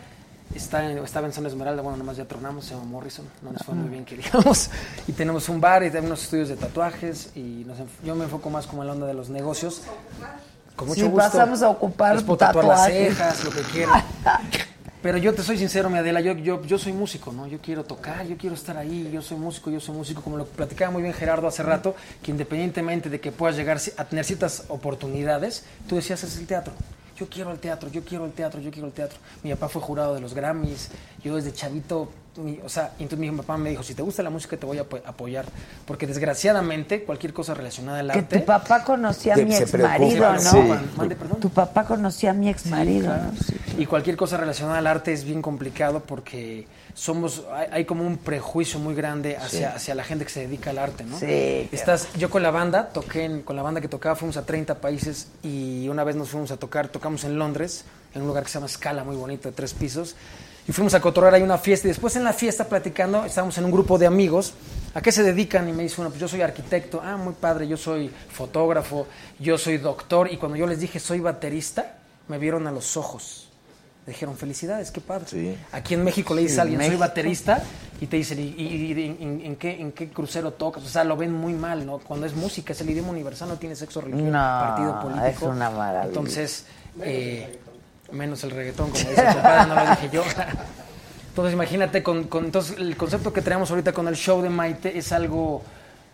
Está 0.54 0.88
en, 0.88 0.98
estaba 0.98 1.26
en 1.26 1.32
San 1.32 1.44
Esmeralda, 1.46 1.82
bueno, 1.82 1.98
nomás 1.98 2.16
ya 2.16 2.24
tronamos, 2.24 2.64
se 2.66 2.74
llama 2.74 2.84
Morrison, 2.86 3.26
no 3.42 3.50
nos 3.50 3.62
fue 3.64 3.74
muy 3.74 3.88
bien 3.88 4.04
que 4.04 4.16
digamos. 4.16 4.70
Y 5.08 5.12
tenemos 5.12 5.48
un 5.48 5.60
bar 5.60 5.82
y 5.82 5.88
tenemos 5.88 6.10
unos 6.10 6.22
estudios 6.22 6.48
de 6.48 6.56
tatuajes 6.56 7.30
y 7.34 7.64
nos 7.66 7.78
yo 8.04 8.14
me 8.14 8.24
enfoco 8.24 8.48
más 8.48 8.66
como 8.66 8.82
en 8.82 8.86
la 8.88 8.94
onda 8.94 9.06
de 9.06 9.14
los 9.14 9.28
negocios. 9.28 9.82
Con 10.76 10.88
mucho 10.88 11.00
Sí, 11.00 11.06
gusto. 11.08 11.30
pasamos 11.30 11.62
a 11.62 11.70
ocupar 11.70 12.14
Les 12.14 12.22
puedo 12.24 12.36
tatuar 12.36 12.64
las 12.66 12.86
cejas, 12.86 13.42
lo 13.44 13.50
que 13.50 13.62
quieran. 13.62 14.04
Pero 15.02 15.18
yo 15.18 15.34
te 15.34 15.42
soy 15.42 15.56
sincero, 15.58 15.88
mi 15.88 15.98
Adela, 15.98 16.20
yo, 16.20 16.32
yo, 16.32 16.62
yo 16.64 16.78
soy 16.78 16.92
músico, 16.92 17.32
¿no? 17.32 17.46
Yo 17.46 17.58
quiero 17.60 17.84
tocar, 17.84 18.26
yo 18.26 18.36
quiero 18.36 18.54
estar 18.56 18.76
ahí, 18.76 19.08
yo 19.12 19.22
soy 19.22 19.36
músico, 19.38 19.70
yo 19.70 19.78
soy 19.78 19.94
músico, 19.94 20.20
como 20.20 20.36
lo 20.36 20.46
platicaba 20.46 20.90
muy 20.90 21.02
bien 21.02 21.14
Gerardo 21.14 21.46
hace 21.46 21.62
rato, 21.62 21.94
que 22.22 22.30
independientemente 22.32 23.08
de 23.08 23.20
que 23.20 23.30
puedas 23.30 23.56
llegar 23.56 23.78
a 23.96 24.04
tener 24.04 24.24
ciertas 24.24 24.64
oportunidades, 24.68 25.64
tú 25.88 25.96
decías, 25.96 26.22
es 26.24 26.36
el 26.38 26.46
teatro. 26.46 26.72
Yo 27.16 27.26
quiero 27.28 27.50
el 27.50 27.58
teatro, 27.58 27.88
yo 27.88 28.04
quiero 28.04 28.26
el 28.26 28.32
teatro, 28.32 28.60
yo 28.60 28.70
quiero 28.70 28.86
el 28.88 28.92
teatro. 28.92 29.18
Mi 29.42 29.50
papá 29.54 29.68
fue 29.68 29.80
jurado 29.80 30.14
de 30.14 30.20
los 30.20 30.34
Grammys, 30.34 30.90
yo 31.24 31.36
desde 31.36 31.52
chavito, 31.52 32.10
mi- 32.38 32.58
o 32.64 32.68
sea, 32.68 32.92
entonces 32.98 33.18
mi 33.18 33.30
papá 33.30 33.56
me 33.56 33.70
dijo, 33.70 33.82
si 33.82 33.94
te 33.94 34.02
gusta 34.02 34.22
la 34.22 34.30
música 34.30 34.56
te 34.56 34.66
voy 34.66 34.78
a 34.78 34.82
apo- 34.84 35.00
apoyar, 35.04 35.44
porque 35.86 36.06
desgraciadamente 36.06 37.02
cualquier 37.04 37.32
cosa 37.32 37.54
relacionada 37.54 38.00
al 38.00 38.12
Que 38.12 38.18
arte... 38.20 38.38
tu 38.40 38.44
papá 38.44 38.84
conocía 38.84 39.34
a 39.34 39.36
mi 39.38 39.54
ex 39.54 39.72
marido, 39.78 40.32
¿no? 40.32 40.78
Mande. 40.96 41.16
Tu 41.40 41.50
papá 41.50 41.84
conocía 41.84 42.30
a 42.30 42.34
mi 42.34 42.48
ex 42.48 42.66
marido, 42.66 43.06
claro. 43.06 43.24
¿no? 43.24 43.80
Y 43.82 43.86
cualquier 43.86 44.16
cosa 44.16 44.36
relacionada 44.36 44.78
al 44.78 44.86
arte 44.86 45.12
es 45.12 45.24
bien 45.24 45.42
complicado 45.42 46.00
porque 46.00 46.66
somos 46.94 47.44
hay, 47.52 47.68
hay 47.72 47.84
como 47.84 48.04
un 48.06 48.16
prejuicio 48.16 48.78
muy 48.78 48.94
grande 48.94 49.36
hacia, 49.36 49.70
Sí. 49.70 49.76
hacia 49.76 49.94
la 49.94 50.04
gente 50.04 50.24
que 50.24 50.30
se 50.30 50.40
dedica 50.40 50.70
al 50.70 50.78
arte, 50.78 51.04
¿no? 51.04 51.18
Sí, 51.18 51.68
Estás, 51.72 52.08
yo 52.14 52.30
con 52.30 52.42
la 52.42 52.50
banda, 52.50 52.88
toqué 52.88 53.24
en- 53.24 53.42
con 53.42 53.54
la 53.56 53.62
banda 53.62 53.80
que 53.80 53.88
tocaba, 53.88 54.14
fuimos 54.16 54.36
a 54.38 54.46
30 54.46 54.76
países 54.76 55.28
y 55.42 55.88
una 55.88 56.04
vez 56.04 56.16
nos 56.16 56.30
fuimos 56.30 56.50
a 56.52 56.56
tocar, 56.56 56.88
tocamos 56.88 57.24
en 57.24 57.38
Londres, 57.38 57.84
en 58.14 58.22
un 58.22 58.28
lugar 58.28 58.44
que 58.44 58.48
se 58.48 58.54
llama 58.54 58.68
Scala, 58.68 59.04
muy 59.04 59.16
bonito, 59.16 59.50
de 59.50 59.54
tres 59.54 59.74
pisos. 59.74 60.16
Y 60.68 60.72
fuimos 60.72 60.94
a 60.94 61.00
cotorrar 61.00 61.32
ahí 61.34 61.42
una 61.42 61.58
fiesta 61.58 61.86
y 61.86 61.90
después 61.90 62.16
en 62.16 62.24
la 62.24 62.32
fiesta 62.32 62.64
platicando, 62.64 63.24
estábamos 63.24 63.56
en 63.58 63.64
un 63.66 63.70
grupo 63.70 63.98
de 63.98 64.06
amigos. 64.06 64.52
¿A 64.94 65.00
qué 65.00 65.12
se 65.12 65.22
dedican? 65.22 65.68
Y 65.68 65.72
me 65.72 65.84
dice 65.84 66.00
uno, 66.00 66.10
pues 66.10 66.20
yo 66.20 66.26
soy 66.26 66.42
arquitecto. 66.42 67.00
Ah, 67.04 67.16
muy 67.16 67.34
padre, 67.34 67.68
yo 67.68 67.76
soy 67.76 68.10
fotógrafo, 68.30 69.06
yo 69.38 69.58
soy 69.58 69.78
doctor. 69.78 70.32
Y 70.32 70.38
cuando 70.38 70.56
yo 70.56 70.66
les 70.66 70.80
dije 70.80 70.98
soy 70.98 71.20
baterista, 71.20 71.98
me 72.28 72.38
vieron 72.38 72.66
a 72.66 72.72
los 72.72 72.96
ojos. 72.96 73.48
Me 74.06 74.12
dijeron, 74.12 74.36
felicidades, 74.36 74.90
qué 74.92 75.00
padre. 75.00 75.56
Aquí 75.72 75.94
en 75.94 76.04
México 76.04 76.32
le 76.34 76.42
dices 76.42 76.54
Sí, 76.54 76.60
a 76.60 76.62
alguien, 76.62 76.80
soy 76.80 76.96
baterista, 76.96 77.60
y 78.00 78.06
te 78.06 78.16
dicen, 78.16 78.38
¿y, 78.38 78.42
y- 78.56 78.92
y 78.92 79.16
en, 79.20 79.40
en 79.44 79.56
qué, 79.56 79.80
en 79.80 79.90
qué 79.90 80.08
crucero 80.10 80.52
tocas? 80.52 80.84
O 80.84 80.88
sea, 80.88 81.02
lo 81.02 81.16
ven 81.16 81.32
muy 81.32 81.52
mal, 81.54 81.84
¿no? 81.84 81.98
Cuando 81.98 82.24
es 82.24 82.32
música, 82.34 82.72
es 82.72 82.80
el 82.80 82.90
idioma 82.90 83.10
universal, 83.10 83.48
no 83.48 83.56
tiene 83.56 83.74
sexo, 83.74 84.00
religión, 84.00 84.30
No, 84.30 84.38
partido 84.38 85.00
político. 85.00 85.46
es 85.46 85.56
una 85.56 85.70
maravilla. 85.70 86.06
Entonces, 86.06 86.66
eh, 87.02 87.58
menos 88.12 88.42
el 88.44 88.50
reggaetón, 88.52 88.90
como 88.90 89.08
dice 89.10 89.24
compadre, 89.24 89.66
no 89.68 89.74
lo 89.74 89.90
dije 89.90 90.10
yo. 90.12 90.22
Entonces, 91.28 91.52
imagínate, 91.52 92.02
con, 92.02 92.24
con- 92.24 92.46
entonces, 92.46 92.78
el 92.78 92.96
concepto 92.96 93.30
que 93.32 93.42
tenemos 93.42 93.68
ahorita 93.70 93.92
con 93.92 94.08
el 94.08 94.16
show 94.16 94.40
de 94.40 94.48
Maite 94.48 94.96
es 94.96 95.12
algo 95.12 95.62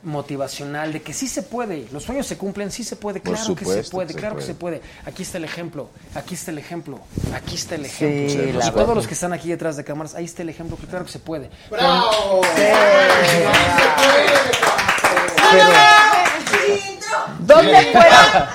motivacional, 0.03 0.93
de 0.93 1.01
que 1.01 1.13
sí 1.13 1.29
se 1.29 1.43
puede, 1.43 1.87
los 1.93 2.03
sueños 2.03 2.27
se 2.27 2.37
cumplen, 2.37 2.73
sí 2.73 2.83
se 2.83 2.97
puede, 2.97 3.21
claro 3.21 3.55
que 3.55 3.65
se 3.65 3.85
puede, 3.85 4.09
que 4.09 4.13
se 4.15 4.19
claro 4.19 4.35
que 4.35 4.43
se 4.43 4.55
puede. 4.55 4.83
Aquí 5.07 5.23
está 5.23 5.39
el 5.39 5.45
ejemplo, 5.45 5.91
aquí 6.17 6.35
está 6.35 6.51
el 6.51 6.59
ejemplo, 6.59 6.99
aquí 7.33 7.55
está 7.55 7.77
el 7.77 7.87
Sí, 7.87 8.05
ejemplo. 8.05 8.49
y 8.49 8.53
todos 8.63 8.75
verdad. 8.75 8.95
los 8.97 9.07
que 9.07 9.15
están 9.15 9.33
aquí 9.33 9.49
detrás 9.49 9.77
de 9.77 9.85
cámaras, 9.85 10.17
ahí 10.17 10.25
está 10.25 10.43
el 10.43 10.49
ejemplo, 10.49 10.77
que 10.77 10.89
claro 10.89 11.05
que 11.05 11.13
se 11.13 11.21
puede. 11.21 11.51
¡Bravo! 11.71 12.41
¿Dónde 17.41 17.93
fueron? 17.93 18.49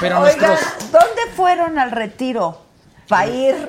Pero 0.00 0.20
nuestros- 0.20 0.60
¿dónde 0.92 1.22
fueron 1.36 1.78
al 1.78 1.90
retiro? 1.90 2.60
Para 3.08 3.26
ir. 3.26 3.68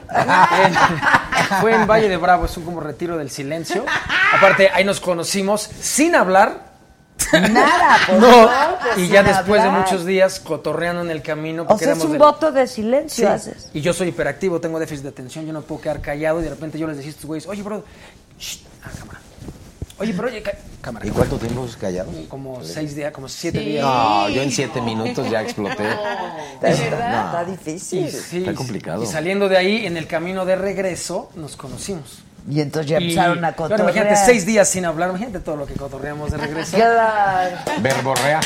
Fue 1.62 1.74
en 1.76 1.86
Valle 1.88 2.08
de 2.10 2.18
Bravo, 2.18 2.46
es 2.46 2.56
un 2.58 2.64
como 2.66 2.80
retiro 2.80 3.18
del 3.18 3.30
silencio. 3.30 3.86
Aparte, 4.34 4.70
ahí 4.74 4.84
nos 4.86 5.00
conocimos 5.02 5.62
sin 5.62 6.16
hablar. 6.16 6.74
Nada, 7.32 7.98
pues 8.08 8.20
No, 8.20 8.42
no, 8.44 8.78
pues 8.82 8.98
y 8.98 9.08
ya 9.08 9.24
después 9.24 9.64
de 9.64 9.70
muchos 9.70 10.06
días 10.06 10.40
cotorreando 10.40 11.02
en 11.02 11.12
el 11.12 11.22
camino. 11.22 11.66
O 11.68 11.78
sea, 11.78 11.94
es 11.94 12.04
un 12.04 12.12
del- 12.12 12.20
voto 12.20 12.52
de 12.52 12.68
silencio 12.68 13.28
Sí, 13.28 13.34
haces. 13.34 13.70
Y 13.74 13.82
yo 13.82 13.94
soy 13.94 14.10
hiperactivo, 14.10 14.60
tengo 14.60 14.80
déficit 14.80 15.04
de 15.04 15.10
atención, 15.10 15.46
yo 15.46 15.54
no 15.54 15.62
puedo 15.62 15.82
quedar 15.82 16.02
callado 16.02 16.40
y 16.42 16.44
de 16.44 16.50
repente 16.50 16.78
yo 16.78 16.88
les 16.88 16.98
decía 16.98 17.12
a 17.12 17.14
estos 17.16 17.26
güeyes, 17.26 17.48
oye, 17.48 17.62
bro, 17.64 17.84
shh, 18.40 18.60
ah, 18.84 18.90
cámara. 19.00 19.20
Oye, 19.98 20.14
pero 20.14 20.28
oye, 20.28 20.44
cámara. 20.82 21.06
¿Y 21.08 21.10
cuánto 21.10 21.38
tiempo 21.38 21.66
callado? 21.80 22.12
Como 22.28 22.62
seis 22.64 22.96
días, 22.96 23.12
como 23.14 23.30
siete 23.30 23.60
Sí. 23.60 23.66
días. 23.66 23.84
No, 23.86 24.28
yo 24.30 24.42
en 24.42 24.52
siete 24.52 24.82
minutos 24.82 25.30
ya 25.30 25.42
exploté. 25.42 25.88
Está, 26.62 26.70
está 26.70 27.46
difícil. 27.46 28.06
Y, 28.08 28.12
sí, 28.12 28.38
Está 28.40 28.54
complicado. 28.54 29.02
Y 29.04 29.06
saliendo 29.06 29.48
de 29.48 29.56
ahí, 29.58 29.86
en 29.86 29.96
el 29.96 30.06
camino 30.08 30.46
de 30.46 30.58
regreso, 30.58 31.30
nos 31.36 31.56
conocimos. 31.56 32.20
Y 32.48 32.60
entonces 32.62 32.90
ya 32.92 33.00
Y- 33.00 33.04
empezaron 33.06 33.38
a 33.40 33.54
claro, 33.54 33.56
cotorrear. 33.76 33.90
imagínate, 34.06 34.26
seis 34.26 34.46
días 34.46 34.70
sin 34.70 34.86
hablar, 34.86 35.10
imagínate 35.10 35.40
todo 35.40 35.56
lo 35.56 35.66
que 35.66 35.74
cotorreamos 35.74 36.30
de 36.30 36.38
regreso. 36.38 36.76
Claro. 36.78 37.58
Verborrea. 37.80 38.40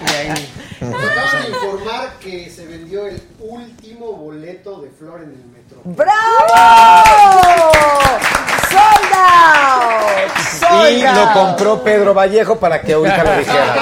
Y 0.00 0.10
ahí, 0.10 0.48
Nos 0.80 0.94
acaban 0.94 1.42
de 1.44 1.48
informar 1.50 2.18
que 2.18 2.50
se 2.50 2.66
vendió 2.66 3.06
el 3.06 3.22
último 3.40 4.06
boleto 4.12 4.80
de 4.80 4.90
Flor 4.90 5.22
en 5.22 5.30
el 5.30 5.44
metro. 5.44 5.80
¡Bravo! 5.84 6.14
¡Sold 9.14 10.28
out! 10.28 10.36
¡Sold 10.60 10.98
Y 10.98 11.04
out! 11.04 11.16
lo 11.16 11.32
compró 11.32 11.82
Pedro 11.82 12.14
Vallejo 12.14 12.56
para 12.58 12.80
que 12.80 12.92
ahorita 12.94 13.24
lo 13.24 13.38
dijera. 13.38 13.74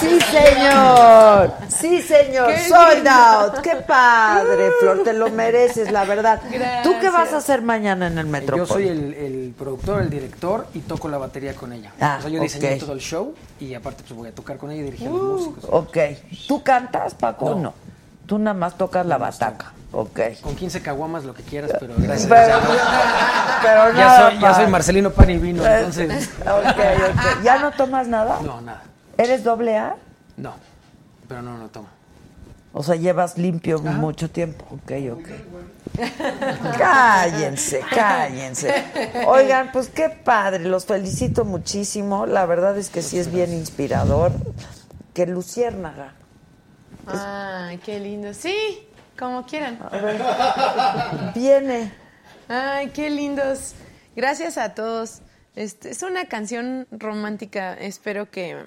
Sí, 0.00 0.18
señor. 0.20 1.52
Sí, 1.68 2.02
señor. 2.02 2.48
Qué 2.48 2.58
Sold 2.68 2.94
lindo. 2.96 3.10
out. 3.10 3.58
Qué 3.60 3.76
padre, 3.76 4.70
Flor. 4.80 5.02
Te 5.04 5.12
lo 5.12 5.30
mereces, 5.30 5.92
la 5.92 6.04
verdad. 6.04 6.40
¿Tú 6.82 6.94
qué 7.00 7.08
vas 7.10 7.32
a 7.32 7.36
hacer 7.36 7.62
mañana 7.62 8.08
en 8.08 8.18
el 8.18 8.26
yo 8.26 8.32
Metrópoli? 8.32 8.66
soy 8.66 8.88
el, 8.88 9.14
el 9.14 9.54
productor, 9.56 10.02
el 10.02 10.10
director 10.10 10.66
y 10.74 10.80
toco 10.80 11.08
la 11.08 11.18
batería 11.18 11.54
con 11.54 11.72
ella. 11.72 11.92
Ah, 12.00 12.16
o 12.18 12.22
sea, 12.22 12.30
yo 12.30 12.40
diseñé 12.40 12.74
ok. 12.74 12.80
todo 12.80 12.92
el 12.94 13.00
show 13.00 13.32
y 13.60 13.74
aparte 13.74 14.02
pues 14.02 14.16
voy 14.18 14.28
a 14.28 14.34
tocar 14.34 14.56
con 14.56 14.72
ella 14.72 14.80
y 14.80 14.84
dirigir 14.84 15.06
a 15.08 15.10
Uh. 15.12 15.16
los 15.18 15.40
músicos. 15.46 15.64
Ok. 15.70 15.96
¿Tú 16.48 16.62
cantas, 16.64 17.14
Paco? 17.14 17.50
No. 17.50 17.56
No. 17.56 17.74
Tú 18.32 18.38
nada 18.38 18.54
más 18.54 18.78
tocas 18.78 19.04
la 19.04 19.18
bataca. 19.18 19.74
Ok. 19.92 20.20
Con 20.40 20.56
15 20.56 20.80
caguamas, 20.80 21.24
lo 21.24 21.34
que 21.34 21.42
quieras, 21.42 21.70
pero 21.78 21.92
gracias. 21.98 22.30
Pero, 22.30 22.60
pero 23.62 23.94
ya, 23.94 24.22
soy, 24.22 24.34
ya 24.36 24.48
más. 24.48 24.56
soy 24.56 24.66
Marcelino 24.68 25.10
Pan 25.10 25.28
y 25.28 25.36
Vino, 25.36 25.66
entonces... 25.66 26.30
Ok, 26.40 26.78
ok. 26.78 27.42
¿Ya 27.44 27.58
no 27.58 27.72
tomas 27.72 28.08
nada? 28.08 28.40
No, 28.40 28.62
nada. 28.62 28.84
¿Eres 29.18 29.44
doble 29.44 29.76
A? 29.76 29.96
No, 30.38 30.54
pero 31.28 31.42
no 31.42 31.58
lo 31.58 31.68
tomo. 31.68 31.88
O 32.72 32.82
sea, 32.82 32.94
llevas 32.94 33.36
limpio 33.36 33.80
mucho 33.80 34.30
tiempo. 34.30 34.64
Ok, 34.70 34.92
ok. 35.12 35.28
Cállense, 36.78 37.82
cállense. 37.94 38.82
Oigan, 39.26 39.72
pues 39.72 39.90
qué 39.90 40.08
padre, 40.08 40.60
los 40.60 40.86
felicito 40.86 41.44
muchísimo. 41.44 42.24
La 42.24 42.46
verdad 42.46 42.78
es 42.78 42.88
que 42.88 43.02
sí 43.02 43.18
es 43.18 43.30
bien 43.30 43.52
inspirador. 43.52 44.32
Que 45.12 45.26
Luciérnaga. 45.26 46.14
Ay, 47.06 47.78
qué 47.78 47.98
lindo. 47.98 48.34
Sí, 48.34 48.86
como 49.18 49.44
quieran. 49.44 49.78
A 49.90 49.96
ver. 49.98 50.22
Viene. 51.34 51.92
Ay, 52.48 52.88
qué 52.88 53.10
lindos. 53.10 53.74
Gracias 54.14 54.58
a 54.58 54.74
todos. 54.74 55.20
Este, 55.54 55.90
es 55.90 56.02
una 56.02 56.26
canción 56.26 56.86
romántica. 56.90 57.74
Espero 57.74 58.30
que, 58.30 58.64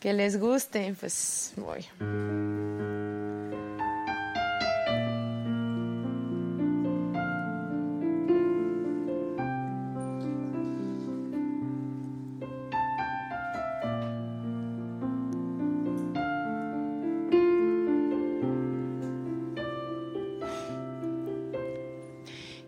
que 0.00 0.12
les 0.12 0.38
guste. 0.38 0.94
Pues 0.98 1.52
voy. 1.56 1.86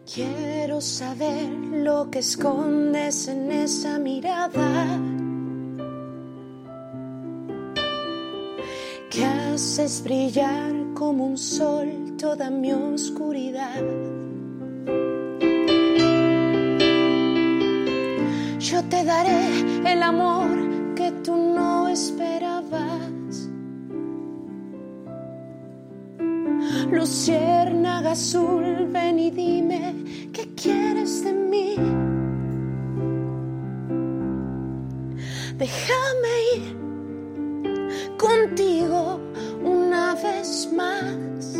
Quiero 0.06 0.82
saber 0.82 1.48
lo 1.72 2.10
que 2.10 2.18
escondes 2.18 3.26
en 3.26 3.50
esa 3.50 3.98
mirada. 3.98 4.98
Que 9.08 9.24
haces 9.24 10.02
brillar 10.04 10.72
como 10.92 11.24
un 11.24 11.38
sol 11.38 12.16
toda 12.18 12.50
mi 12.50 12.72
oscuridad. 12.72 13.82
Yo 18.58 18.82
te 18.84 19.04
daré 19.04 19.90
el 19.90 20.02
amor 20.02 20.94
que 20.94 21.12
tú 21.24 21.34
no 21.34 21.88
esperabas. 21.88 22.63
Luciérnaga 26.90 28.12
azul, 28.12 28.88
ven 28.92 29.18
y 29.18 29.30
dime 29.30 29.94
qué 30.32 30.48
quieres 30.54 31.24
de 31.24 31.32
mí. 31.32 31.76
Déjame 35.56 36.34
ir 36.56 38.16
contigo 38.18 39.20
una 39.62 40.14
vez 40.14 40.68
más 40.72 41.56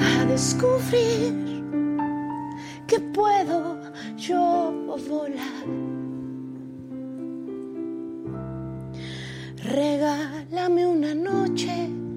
a 0.00 0.24
descubrir 0.24 1.62
que 2.86 3.00
puedo 3.00 3.78
yo 4.16 4.72
volar. 5.08 5.66
Regálame 9.64 10.86
una 10.86 11.14
noche 11.14 12.07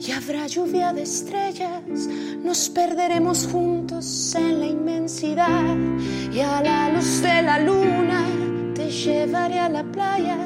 y 0.00 0.12
habrá 0.12 0.46
lluvia 0.46 0.92
de 0.92 1.02
estrellas. 1.02 2.08
Nos 2.42 2.68
perderemos 2.68 3.46
juntos 3.46 4.34
en 4.34 4.60
la 4.60 4.66
inmensidad 4.66 5.76
y 6.32 6.40
a 6.40 6.60
la 6.62 6.90
luz 6.90 7.22
de 7.22 7.42
la 7.42 7.58
luna 7.58 8.24
te 8.74 8.90
llevaré 8.90 9.58
a 9.58 9.68
la 9.68 9.84
playa 9.84 10.38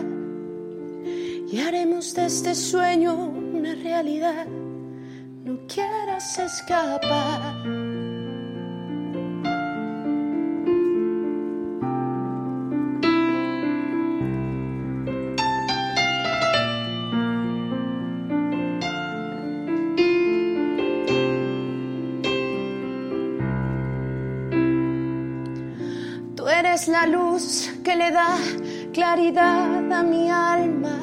y 1.50 1.58
haremos 1.58 2.14
de 2.14 2.26
este 2.26 2.54
sueño 2.54 3.14
una 3.14 3.74
realidad. 3.74 4.46
No 5.44 5.58
quieras 5.66 6.38
escapar. 6.38 7.79
La 26.88 27.06
luz 27.06 27.70
que 27.84 27.96
le 27.96 28.10
da 28.10 28.36
claridad 28.92 29.92
a 29.92 30.02
mi 30.02 30.30
alma. 30.30 30.98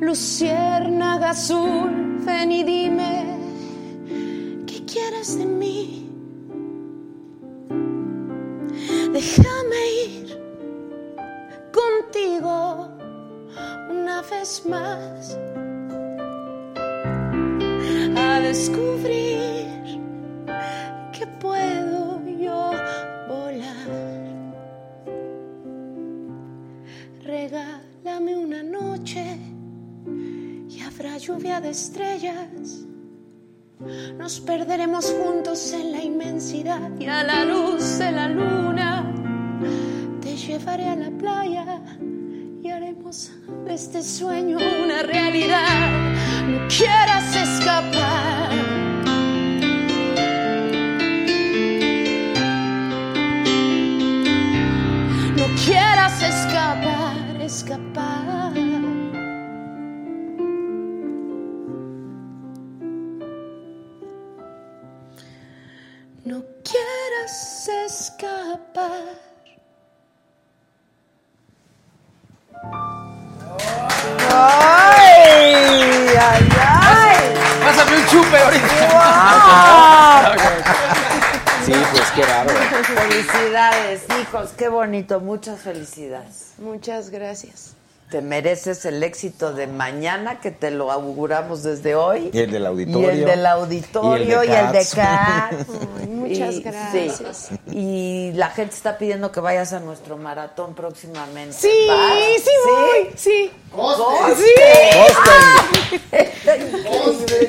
Luciérnaga 0.00 1.30
azul, 1.30 2.18
ven 2.24 2.52
y 2.52 2.62
dime 2.64 3.38
qué 4.66 4.84
quieres 4.84 5.38
de 5.38 5.46
mí. 5.46 6.10
Déjame 9.12 9.80
ir 10.06 10.40
contigo 11.72 12.88
una 13.90 14.22
vez 14.22 14.64
más 14.66 15.38
a 18.16 18.40
descubrir 18.40 19.53
Regálame 28.24 28.36
una 28.36 28.62
noche 28.62 29.22
y 30.70 30.80
habrá 30.80 31.18
lluvia 31.18 31.60
de 31.60 31.70
estrellas. 31.70 32.86
Nos 34.16 34.40
perderemos 34.40 35.12
juntos 35.12 35.72
en 35.74 35.92
la 35.92 36.02
inmensidad 36.02 36.90
y 36.98 37.06
a 37.06 37.22
la 37.22 37.44
luz 37.44 37.98
de 37.98 38.12
la 38.12 38.28
luna 38.28 39.12
te 40.22 40.36
llevaré 40.36 40.88
a 40.88 40.96
la 40.96 41.10
playa 41.10 41.82
y 42.62 42.68
haremos 42.70 43.30
de 43.66 43.74
este 43.74 44.02
sueño 44.02 44.56
una 44.56 45.02
realidad. 45.02 45.90
No 46.48 46.66
quieras 46.68 47.36
escapar. 47.36 48.33
Escapar. 68.84 69.24
¡Ay! 74.32 75.54
¡Ay, 76.18 76.48
ay! 76.60 77.16
Pásame 77.62 77.96
un 77.96 78.06
chupe 78.06 78.36
ahorita. 78.36 78.68
Sí, 81.64 81.72
pues 81.92 82.10
qué 82.14 82.22
bárbaro. 82.22 82.58
Felicidades, 82.84 84.06
hijos, 84.20 84.50
qué 84.56 84.68
bonito, 84.68 85.20
muchas 85.20 85.60
felicidades. 85.60 86.54
Muchas 86.58 87.10
gracias. 87.10 87.76
Te 88.10 88.20
mereces 88.22 88.84
el 88.84 89.02
éxito 89.02 89.52
de 89.54 89.66
mañana, 89.66 90.38
que 90.38 90.50
te 90.52 90.70
lo 90.70 90.92
auguramos 90.92 91.62
desde 91.64 91.94
hoy. 91.96 92.30
Y 92.32 92.38
el 92.38 92.50
del 92.52 92.66
auditorio. 92.66 93.08
Y 93.08 93.10
el 93.20 93.24
del 93.24 93.46
auditorio 93.46 94.44
y 94.44 94.50
el 94.50 94.72
de. 94.72 94.86
Ay, 95.00 96.06
muchas 96.06 96.54
Y- 96.54 96.62
gracias. 96.62 97.48
sí. 97.48 97.58
Y 97.72 98.32
la 98.34 98.50
gente 98.50 98.74
está 98.74 98.98
pidiendo 98.98 99.32
que 99.32 99.40
vayas 99.40 99.72
a 99.72 99.80
nuestro 99.80 100.16
maratón 100.16 100.74
próximamente. 100.74 101.54
Sí, 101.54 101.68
¿Vas? 101.88 102.14
sí 102.44 102.50
voy, 102.66 103.10
sí. 103.16 103.50
¡Coste! 103.74 104.04
Sí. 104.36 106.14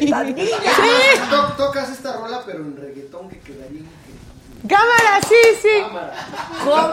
Esta 0.05 0.23
niña. 0.23 0.45
To- 1.30 1.53
Tocas 1.65 1.89
esta 1.91 2.13
rola, 2.17 2.41
pero 2.45 2.59
en 2.59 2.75
reggaetón 2.77 3.30
que 3.30 3.39
quedaría. 3.39 3.81
Cámara, 4.67 5.19
sí, 5.27 5.35
sí. 5.61 5.83
¿Cómo? 6.63 6.91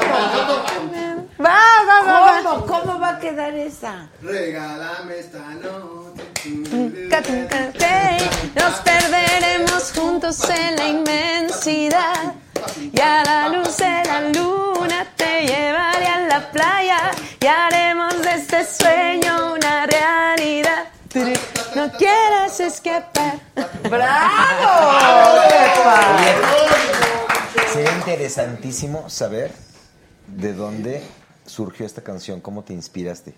Va, 1.40 1.58
va, 1.88 2.02
va, 2.06 2.20
va. 2.20 2.42
¿Cómo? 2.42 2.66
¿Cómo 2.66 2.98
va 3.00 3.10
a 3.10 3.18
quedar 3.18 3.54
esa? 3.54 4.08
Regálame 4.22 5.18
esta 5.18 5.38
noche. 5.38 6.12
Nos 8.54 8.74
perderemos 8.80 9.92
juntos 9.94 10.50
en 10.50 10.76
la 10.76 10.88
inmensidad 10.88 12.34
y 12.92 13.00
a 13.00 13.24
la 13.24 13.48
luz 13.48 13.76
de 13.78 14.02
la 14.04 14.20
luna 14.32 15.06
te 15.16 15.46
llevaré 15.46 16.06
a 16.06 16.20
la 16.28 16.50
playa 16.50 17.10
y 17.40 17.46
haremos 17.46 18.20
de 18.22 18.34
este 18.34 18.66
sueño 18.66 19.54
una 19.54 19.86
realidad. 19.86 20.84
No 21.74 21.90
quieras 21.92 22.60
escapar. 22.60 23.38
¡Bravo! 23.88 25.42
Sería 27.72 27.92
interesantísimo 27.96 29.08
saber 29.08 29.50
¿De 30.26 30.52
dónde 30.54 31.02
surgió 31.46 31.84
esta 31.84 32.02
canción? 32.02 32.40
¿Cómo 32.40 32.62
te 32.62 32.72
inspiraste? 32.72 33.34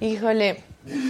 Híjole, 0.00 0.62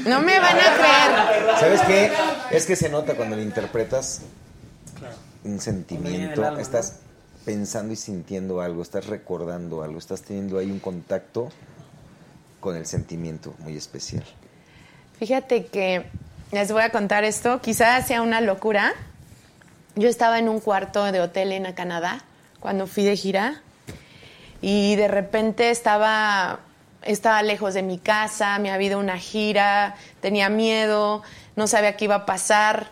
no 0.06 0.20
me 0.20 0.38
van 0.38 0.56
a 0.58 0.76
creer. 0.76 1.58
¿Sabes 1.58 1.80
qué? 1.82 2.12
Es 2.50 2.66
que 2.66 2.76
se 2.76 2.88
nota 2.88 3.14
cuando 3.14 3.34
le 3.36 3.42
interpretas 3.42 4.22
un 5.42 5.60
sentimiento, 5.60 6.58
estás 6.58 7.00
pensando 7.44 7.92
y 7.92 7.96
sintiendo 7.96 8.60
algo, 8.60 8.82
estás 8.82 9.06
recordando 9.06 9.82
algo, 9.82 9.98
estás 9.98 10.22
teniendo 10.22 10.58
ahí 10.58 10.70
un 10.70 10.78
contacto 10.78 11.50
con 12.60 12.76
el 12.76 12.86
sentimiento 12.86 13.54
muy 13.58 13.76
especial. 13.76 14.24
Fíjate 15.18 15.66
que 15.66 16.06
les 16.52 16.70
voy 16.70 16.82
a 16.82 16.90
contar 16.90 17.24
esto, 17.24 17.60
quizás 17.60 18.06
sea 18.06 18.22
una 18.22 18.40
locura. 18.40 18.94
Yo 19.96 20.08
estaba 20.08 20.40
en 20.40 20.48
un 20.48 20.58
cuarto 20.58 21.04
de 21.12 21.20
hotel 21.20 21.52
en 21.52 21.72
Canadá 21.72 22.24
cuando 22.58 22.88
fui 22.88 23.04
de 23.04 23.16
gira 23.16 23.62
y 24.60 24.96
de 24.96 25.06
repente 25.06 25.70
estaba, 25.70 26.58
estaba 27.02 27.40
lejos 27.44 27.74
de 27.74 27.82
mi 27.82 27.98
casa, 27.98 28.58
me 28.58 28.72
había 28.72 28.88
ido 28.88 28.98
a 28.98 29.00
una 29.00 29.18
gira, 29.18 29.94
tenía 30.20 30.48
miedo, 30.48 31.22
no 31.54 31.68
sabía 31.68 31.96
qué 31.96 32.06
iba 32.06 32.16
a 32.16 32.26
pasar, 32.26 32.88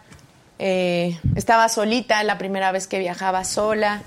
eh, 0.61 1.19
estaba 1.35 1.69
solita, 1.69 2.23
la 2.23 2.39
primera 2.39 2.71
vez 2.71 2.87
que 2.87 3.01
viajaba 3.01 3.43
sola. 3.43 4.03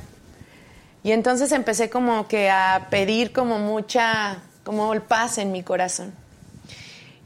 Y 1.04 1.12
entonces 1.12 1.52
empecé 1.52 1.90
como 1.90 2.30
que 2.30 2.50
a 2.50 2.88
pedir 2.90 3.34
como 3.34 3.60
mucha, 3.60 4.38
como 4.64 4.94
el 4.94 5.02
paz 5.02 5.38
en 5.38 5.52
mi 5.52 5.64
corazón. 5.64 6.14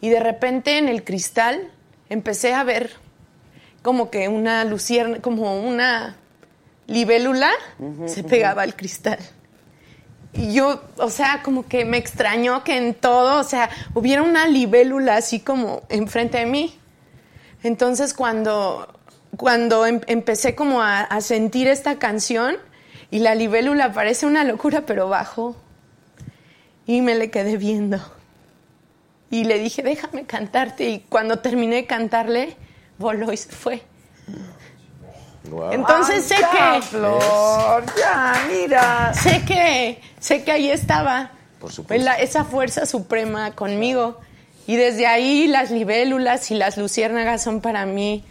Y 0.01 0.09
de 0.09 0.19
repente 0.19 0.79
en 0.79 0.89
el 0.89 1.03
cristal 1.03 1.69
empecé 2.09 2.55
a 2.55 2.63
ver 2.63 2.95
como 3.81 4.09
que 4.09 4.27
una 4.27 4.63
lucierna, 4.65 5.19
como 5.19 5.59
una 5.61 6.15
libélula 6.87 7.51
se 8.07 8.23
pegaba 8.23 8.63
al 8.63 8.75
cristal. 8.75 9.19
Y 10.33 10.53
yo, 10.53 10.81
o 10.97 11.09
sea, 11.09 11.41
como 11.43 11.67
que 11.67 11.85
me 11.85 11.97
extrañó 11.97 12.63
que 12.63 12.77
en 12.77 12.93
todo, 12.93 13.39
o 13.39 13.43
sea, 13.43 13.69
hubiera 13.93 14.21
una 14.21 14.47
libélula 14.47 15.15
así 15.17 15.39
como 15.39 15.83
enfrente 15.89 16.39
de 16.39 16.45
mí. 16.45 16.77
Entonces 17.63 18.13
cuando, 18.13 18.99
cuando 19.37 19.85
em- 19.85 20.01
empecé 20.07 20.55
como 20.55 20.81
a, 20.81 21.01
a 21.01 21.21
sentir 21.21 21.67
esta 21.67 21.97
canción 21.97 22.57
y 23.11 23.19
la 23.19 23.33
libélula 23.33 23.91
parece 23.91 24.25
una 24.25 24.43
locura, 24.43 24.81
pero 24.85 25.09
bajó. 25.09 25.55
Y 26.85 27.01
me 27.01 27.15
le 27.15 27.29
quedé 27.31 27.57
viendo. 27.57 27.99
Y 29.31 29.43
le 29.43 29.59
dije, 29.59 29.83
déjame 29.83 30.25
cantarte. 30.25 30.89
Y 30.89 30.99
cuando 31.09 31.39
terminé 31.39 31.77
de 31.77 31.85
cantarle, 31.85 32.55
voló 32.99 33.31
y 33.33 33.37
se 33.37 33.49
fue. 33.49 33.81
Entonces 35.71 36.25
sé 36.25 36.35
Ay, 36.35 36.79
que. 36.81 36.85
Flor, 36.87 37.83
ya, 37.97 38.45
mira. 38.49 39.13
Sé 39.13 39.43
que, 39.45 39.99
sé 40.19 40.43
que 40.43 40.51
ahí 40.51 40.69
estaba. 40.69 41.31
Por 41.59 41.73
pues, 41.85 42.03
la- 42.03 42.15
esa 42.19 42.43
fuerza 42.45 42.85
suprema 42.85 43.51
conmigo. 43.55 44.19
Y 44.67 44.75
desde 44.75 45.07
ahí 45.07 45.47
las 45.47 45.71
libélulas 45.71 46.51
y 46.51 46.55
las 46.55 46.77
luciérnagas 46.77 47.41
son 47.41 47.61
para 47.61 47.85
mí 47.87 48.23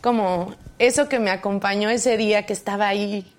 como 0.00 0.54
eso 0.78 1.08
que 1.08 1.18
me 1.18 1.30
acompañó 1.30 1.90
ese 1.90 2.16
día 2.16 2.46
que 2.46 2.54
estaba 2.54 2.88
ahí 2.88 3.30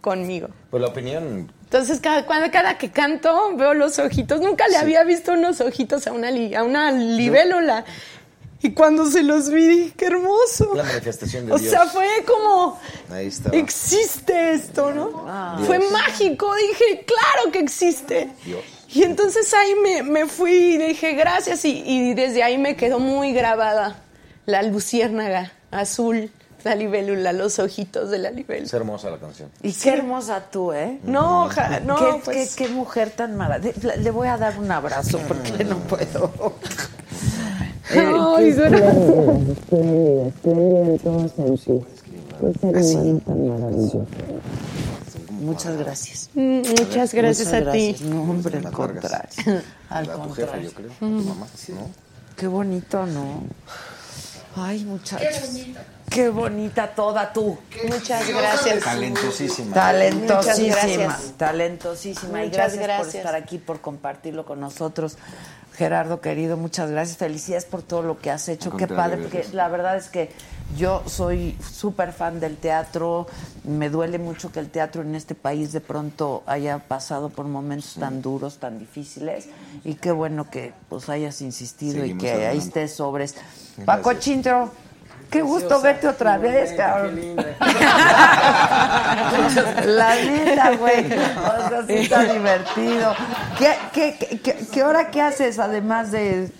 conmigo. 0.00 0.48
Pues 0.70 0.80
la 0.80 0.88
opinión 0.88 1.50
Entonces, 1.64 1.98
cada, 1.98 2.24
cuando, 2.26 2.50
cada 2.52 2.78
que 2.78 2.92
canto, 2.92 3.56
veo 3.56 3.74
los 3.74 3.98
ojitos. 3.98 4.40
Nunca 4.40 4.68
le 4.68 4.76
había 4.76 5.02
visto 5.02 5.32
unos 5.32 5.60
ojitos 5.60 6.06
a 6.06 6.12
una, 6.12 6.30
li- 6.30 6.54
a 6.54 6.62
una 6.62 6.92
libélula. 6.92 7.84
Y 8.66 8.72
cuando 8.72 9.08
se 9.10 9.22
los 9.22 9.48
vi, 9.50 9.66
dije, 9.68 9.92
qué 9.96 10.06
hermoso. 10.06 10.72
la 10.74 10.82
manifestación 10.82 11.46
de 11.46 11.52
O 11.52 11.58
Dios. 11.58 11.70
sea, 11.70 11.86
fue 11.86 12.08
como, 12.26 12.78
Ahí 13.10 13.26
está. 13.28 13.50
existe 13.50 14.52
esto, 14.54 14.92
¿no? 14.92 15.24
Fue 15.66 15.78
mágico. 15.90 16.52
Dije, 16.56 17.04
claro 17.06 17.52
que 17.52 17.60
existe. 17.60 18.30
Dios. 18.44 18.60
Y 18.92 19.02
entonces 19.04 19.52
ahí 19.54 19.74
me, 19.82 20.02
me 20.02 20.26
fui 20.26 20.52
y 20.74 20.78
dije, 20.78 21.12
gracias. 21.12 21.64
Y, 21.64 21.82
y 21.86 22.14
desde 22.14 22.42
ahí 22.42 22.58
me 22.58 22.76
quedó 22.76 22.98
muy 22.98 23.32
grabada 23.32 24.02
la 24.46 24.62
luciérnaga 24.62 25.52
azul, 25.70 26.30
la 26.64 26.74
libélula, 26.74 27.32
los 27.32 27.58
ojitos 27.60 28.10
de 28.10 28.18
la 28.18 28.30
libélula. 28.30 28.66
Es 28.66 28.72
hermosa 28.74 29.10
la 29.10 29.18
canción. 29.18 29.50
Y 29.62 29.72
qué 29.72 29.90
hermosa 29.90 30.40
tú, 30.50 30.72
¿eh? 30.72 30.98
No, 31.04 31.48
ja- 31.50 31.80
no, 31.80 31.96
¿Qué, 31.96 32.20
pues- 32.24 32.54
qué- 32.56 32.64
qué 32.66 32.72
mujer 32.72 33.10
tan 33.10 33.36
maravillosa. 33.36 33.96
Le 33.96 34.10
voy 34.10 34.28
a 34.28 34.36
dar 34.38 34.58
un 34.58 34.70
abrazo 34.72 35.20
porque 35.28 35.62
no 35.64 35.78
puedo. 35.80 36.32
Ay, 37.90 38.52
Muchas 45.40 45.76
gracias. 45.76 46.30
Mm, 46.34 46.58
Muchas 46.58 47.14
gracias 47.14 47.48
Muchas 47.48 47.68
a 47.68 47.72
ti. 47.72 47.88
gracias. 47.92 48.00
No, 48.02 48.22
hombre, 48.22 48.58
al 48.58 48.72
contrario. 48.72 49.28
Al 49.88 50.10
contrario. 50.10 50.34
jefa, 50.34 50.58
yo 50.58 50.72
creo. 50.72 50.90
Tu 50.98 51.04
mamá, 51.06 51.46
¿no? 51.68 51.90
Qué 52.36 52.46
bonito, 52.48 53.06
¿no? 53.06 53.42
Ay, 54.56 54.84
muchachos. 54.84 55.50
Qué 56.10 56.28
bonita 56.28 56.94
toda 56.94 57.32
tú. 57.32 57.58
Muchas 57.88 58.28
gracias. 58.28 58.82
Talentosísima. 58.84 59.74
Talentosísima, 59.74 60.66
Muchas 60.68 60.96
gracias. 60.98 61.32
talentosísima. 61.36 62.42
y 62.44 62.48
Muchas 62.48 62.74
gracias, 62.74 62.78
por 62.78 62.86
gracias. 62.86 63.14
estar 63.16 63.34
aquí, 63.34 63.58
por 63.58 63.80
compartirlo 63.80 64.44
con 64.46 64.60
nosotros. 64.60 65.18
Gerardo, 65.76 66.20
querido, 66.20 66.56
muchas 66.56 66.90
gracias. 66.90 67.18
Felicidades 67.18 67.66
por 67.66 67.82
todo 67.82 68.02
lo 68.02 68.18
que 68.18 68.30
has 68.30 68.48
hecho. 68.48 68.76
Qué 68.76 68.86
padre, 68.86 69.18
porque 69.18 69.46
la 69.52 69.68
verdad 69.68 69.96
es 69.96 70.08
que 70.08 70.30
yo 70.76 71.02
soy 71.06 71.56
súper 71.70 72.12
fan 72.12 72.40
del 72.40 72.56
teatro. 72.56 73.26
Me 73.64 73.90
duele 73.90 74.18
mucho 74.18 74.50
que 74.50 74.58
el 74.60 74.70
teatro 74.70 75.02
en 75.02 75.14
este 75.14 75.34
país 75.34 75.72
de 75.72 75.80
pronto 75.82 76.42
haya 76.46 76.78
pasado 76.78 77.28
por 77.28 77.46
momentos 77.46 77.94
tan 78.00 78.22
duros, 78.22 78.56
tan 78.58 78.78
difíciles. 78.78 79.48
Y 79.84 79.94
qué 79.94 80.12
bueno 80.12 80.50
que 80.50 80.72
pues 80.88 81.08
hayas 81.10 81.42
insistido 81.42 82.00
Seguimos 82.00 82.22
y 82.22 82.26
que 82.26 82.30
ahí 82.32 82.36
adelante. 82.36 82.66
estés 82.66 82.94
sobres. 82.94 83.34
Paco. 83.84 84.14
Chintro, 84.14 84.70
qué 85.30 85.42
gusto 85.42 85.80
verte 85.80 86.08
otra 86.08 86.38
vez, 86.38 86.72
cabrón. 86.74 87.20
La 89.86 90.14
neta, 90.16 90.70
güey. 90.76 91.06
O 91.06 91.68
sea, 91.68 91.84
sí 91.86 91.94
está 91.94 92.24
divertido. 92.24 93.14
¿Qué, 93.58 93.74
qué, 93.92 94.16
qué, 94.18 94.38
qué- 94.40 94.56
qué 94.72 94.82
hora 94.84 95.10
qué 95.10 95.22
haces 95.22 95.58
además 95.58 96.10
de... 96.12 96.50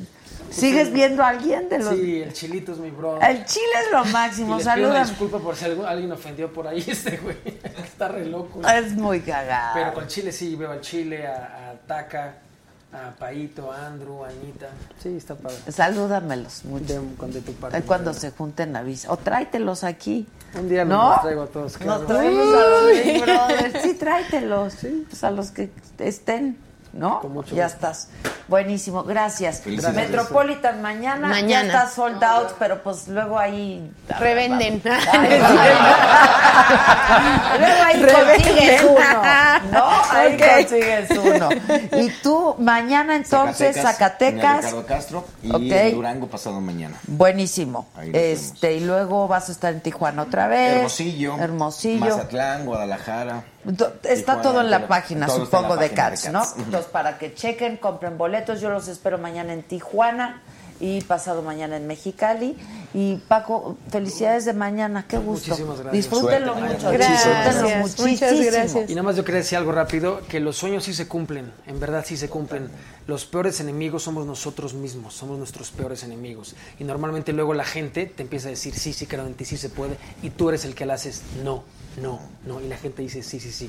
¿Sigues 0.51 0.91
viendo 0.93 1.23
a 1.23 1.29
alguien 1.29 1.69
de 1.69 1.79
los...? 1.81 1.91
Sí, 1.95 2.23
el 2.23 2.33
chilito 2.33 2.73
es 2.73 2.79
mi 2.79 2.91
bro. 2.91 3.21
El 3.21 3.45
chile 3.45 3.67
es 3.85 3.93
lo 3.93 4.05
máximo, 4.07 4.59
salúdame. 4.61 5.01
disculpa 5.07 5.39
por 5.39 5.55
si 5.55 5.67
alguien 5.67 6.13
ofendió 6.13 6.51
por 6.51 6.67
ahí 6.67 6.83
este 6.87 7.19
güey. 7.19 7.37
Está 7.77 8.09
re 8.09 8.25
loco. 8.25 8.63
Es 8.67 8.93
muy 8.95 9.21
cagado. 9.21 9.73
Pero 9.75 9.93
con 9.93 10.07
Chile 10.07 10.33
sí, 10.33 10.57
veo 10.57 10.71
al 10.71 10.81
Chile, 10.81 11.27
a, 11.27 11.73
a 11.73 11.75
Taca, 11.87 12.37
a 12.93 13.11
Paito, 13.19 13.71
a 13.73 13.87
Andrew, 13.89 14.25
a 14.25 14.29
Anita. 14.29 14.69
Sí, 15.03 15.17
está 15.17 15.35
padre. 15.35 15.57
Salúdamelos 15.69 16.65
mucho. 16.65 16.85
De, 17.01 17.15
con- 17.17 17.33
de 17.33 17.41
tu 17.43 17.53
parte. 17.53 17.83
Cuando 17.83 18.15
se 18.15 18.31
junten 18.31 18.75
avisa. 18.77 19.13
O 19.13 19.17
tráetelos 19.17 19.85
aquí. 19.85 20.27
Un 20.59 20.69
día 20.69 20.85
¿No? 20.85 21.11
los 21.11 21.21
traigo 21.23 21.43
a 21.43 21.47
todos. 21.47 21.77
claro. 21.77 21.99
Nos 22.01 22.09
traemos 22.09 22.47
a 22.57 22.61
los 22.69 22.83
Uy. 22.85 23.01
Big 23.13 23.23
Brothers. 23.23 23.83
Sí, 23.83 23.95
tráetelos. 23.95 24.75
Pues 25.11 25.25
a 25.25 25.31
los 25.31 25.51
que 25.51 25.71
estén, 25.99 26.57
¿no? 26.99 27.21
Con 27.21 27.33
mucho 27.33 27.55
ya 27.55 27.65
gusto. 27.65 27.77
estás. 27.77 28.09
Buenísimo, 28.49 29.03
gracias. 29.03 29.67
Metropolitan 29.67 30.81
mañana, 30.81 31.27
Mañana. 31.29 31.73
ya 31.73 31.79
está 31.83 31.91
sold 31.91 32.23
out, 32.23 32.53
pero 32.59 32.81
pues 32.83 33.09
luego 33.09 33.39
ahí 33.39 33.91
Revenden. 34.21 34.81
Ay, 35.13 35.41
Luego 37.59 37.83
ahí 37.85 38.03
consigues 38.03 38.83
uno, 38.85 38.99
¿no? 39.73 39.85
Ahí 40.11 40.37
consigues 40.37 41.11
uno. 41.11 41.49
Y 42.01 42.11
tú, 42.23 42.55
mañana 42.59 43.17
entonces, 43.17 43.77
Zacatecas. 43.81 44.57
Ricardo 44.59 44.87
Castro 44.87 45.25
y 45.43 45.91
Durango 45.93 46.27
pasado 46.29 46.61
mañana. 46.61 46.97
Buenísimo. 47.07 47.87
Este, 48.13 48.75
y 48.75 48.81
luego 48.81 49.29
vas 49.29 49.49
a 49.49 49.53
estar 49.53 49.73
en 49.73 49.81
Tijuana 49.81 50.23
otra 50.23 50.49
vez. 50.49 50.77
Hermosillo. 50.77 51.37
Hermosillo. 51.39 52.17
Mazatlán, 52.17 52.67
Guadalajara. 52.67 53.45
Está 54.03 54.41
todo 54.43 54.61
en 54.61 54.71
la 54.71 54.87
página, 54.87 55.29
supongo, 55.29 55.77
de 55.77 55.91
Cats. 55.91 56.31
¿no? 56.31 56.43
Entonces, 56.57 56.91
para 56.91 57.19
que 57.19 57.35
chequen, 57.35 57.77
compren 57.77 58.17
boletos. 58.17 58.61
Yo 58.61 58.71
los 58.71 58.89
espero 58.89 59.19
mañana 59.19 59.53
en 59.53 59.63
Tijuana 59.63 60.43
y 60.81 61.01
pasado 61.03 61.43
mañana 61.43 61.77
en 61.77 61.87
Mexicali. 61.87 62.57
Y 62.99 63.17
Paco, 63.29 63.77
felicidades 63.91 64.47
de 64.47 64.55
mañana. 64.55 65.05
Qué 65.07 65.19
gusto. 65.19 65.51
Muchísimas 65.51 65.81
gracias. 65.81 65.93
Disfrútenlo 65.93 66.55
Suerte 66.55 66.75
mucho. 66.75 66.91
Disfrútenlo 66.91 67.43
Gracias, 67.45 67.79
muchísimo. 67.79 68.09
muchas 68.09 68.41
gracias. 68.41 68.91
Y 68.91 68.95
nada 68.95 69.03
más 69.03 69.17
yo 69.17 69.25
quería 69.27 69.41
decir 69.41 69.59
algo 69.59 69.73
rápido, 69.73 70.23
que 70.31 70.41
los 70.41 70.57
sueños 70.57 70.85
sí 70.85 70.95
se 70.95 71.07
cumplen, 71.07 71.53
en 71.67 71.79
verdad 71.79 72.07
sí 72.07 72.17
se 72.17 72.31
cumplen. 72.31 72.71
Los 73.07 73.27
peores 73.27 73.61
enemigos 73.61 74.05
somos 74.05 74.25
nosotros 74.25 74.73
mismos, 74.73 75.13
somos 75.13 75.37
nuestros 75.37 75.73
peores 75.73 76.05
enemigos. 76.05 76.57
Y 76.79 76.85
normalmente 76.85 77.35
luego 77.35 77.53
la 77.53 77.67
gente 77.67 78.07
te 78.07 78.23
empieza 78.23 78.49
a 78.49 78.53
decir, 78.53 78.75
sí, 78.75 78.95
sí, 78.95 79.05
creo 79.05 79.27
en 79.27 79.35
ti, 79.35 79.45
sí 79.45 79.59
se 79.59 79.69
puede, 79.69 79.99
y 80.23 80.31
tú 80.31 80.49
eres 80.49 80.65
el 80.65 80.75
que 80.75 80.87
le 80.87 80.95
haces, 80.95 81.21
no, 81.45 81.65
no, 82.01 82.19
no. 82.47 82.63
Y 82.63 82.69
la 82.69 82.79
gente 82.79 83.03
dice, 83.03 83.23
sí, 83.23 83.41
sí, 83.41 83.53
sí. 83.53 83.69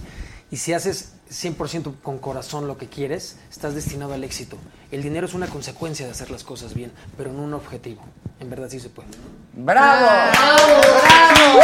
Y 0.52 0.56
si 0.56 0.72
haces 0.72 1.12
100% 1.30 2.00
con 2.02 2.20
corazón 2.20 2.66
lo 2.66 2.78
que 2.78 2.88
quieres, 2.88 3.36
estás 3.52 3.76
destinado 3.76 4.14
al 4.14 4.24
éxito. 4.24 4.56
El 4.90 5.04
dinero 5.04 5.28
es 5.28 5.34
una 5.34 5.48
consecuencia 5.48 6.06
de 6.06 6.14
hacer 6.14 6.32
las 6.32 6.46
cosas 6.46 6.74
bien, 6.74 6.94
pero 7.18 7.34
no 7.34 7.44
un 7.44 7.54
objetivo. 7.54 8.04
En 8.40 8.50
verdad 8.50 8.68
sí 8.70 8.80
se 8.80 8.90
puede. 8.90 9.10
¡Bravo! 9.54 10.06
¡Bravo! 10.06 10.82
¡Bravo! 11.02 11.62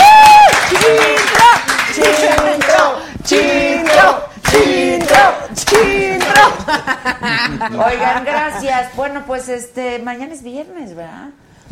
¡Chintro! 0.70 1.46
¡Chintro! 1.94 2.98
¡Chintro! 3.24 4.26
¡Chintro! 4.50 5.24
¡Chintro! 5.54 6.44
Oigan, 7.86 8.26
gracias. 8.26 8.96
Bueno, 8.96 9.24
pues 9.28 9.50
este, 9.50 10.00
mañana 10.00 10.34
es 10.34 10.42
viernes, 10.42 10.96
¿verdad? 10.96 11.30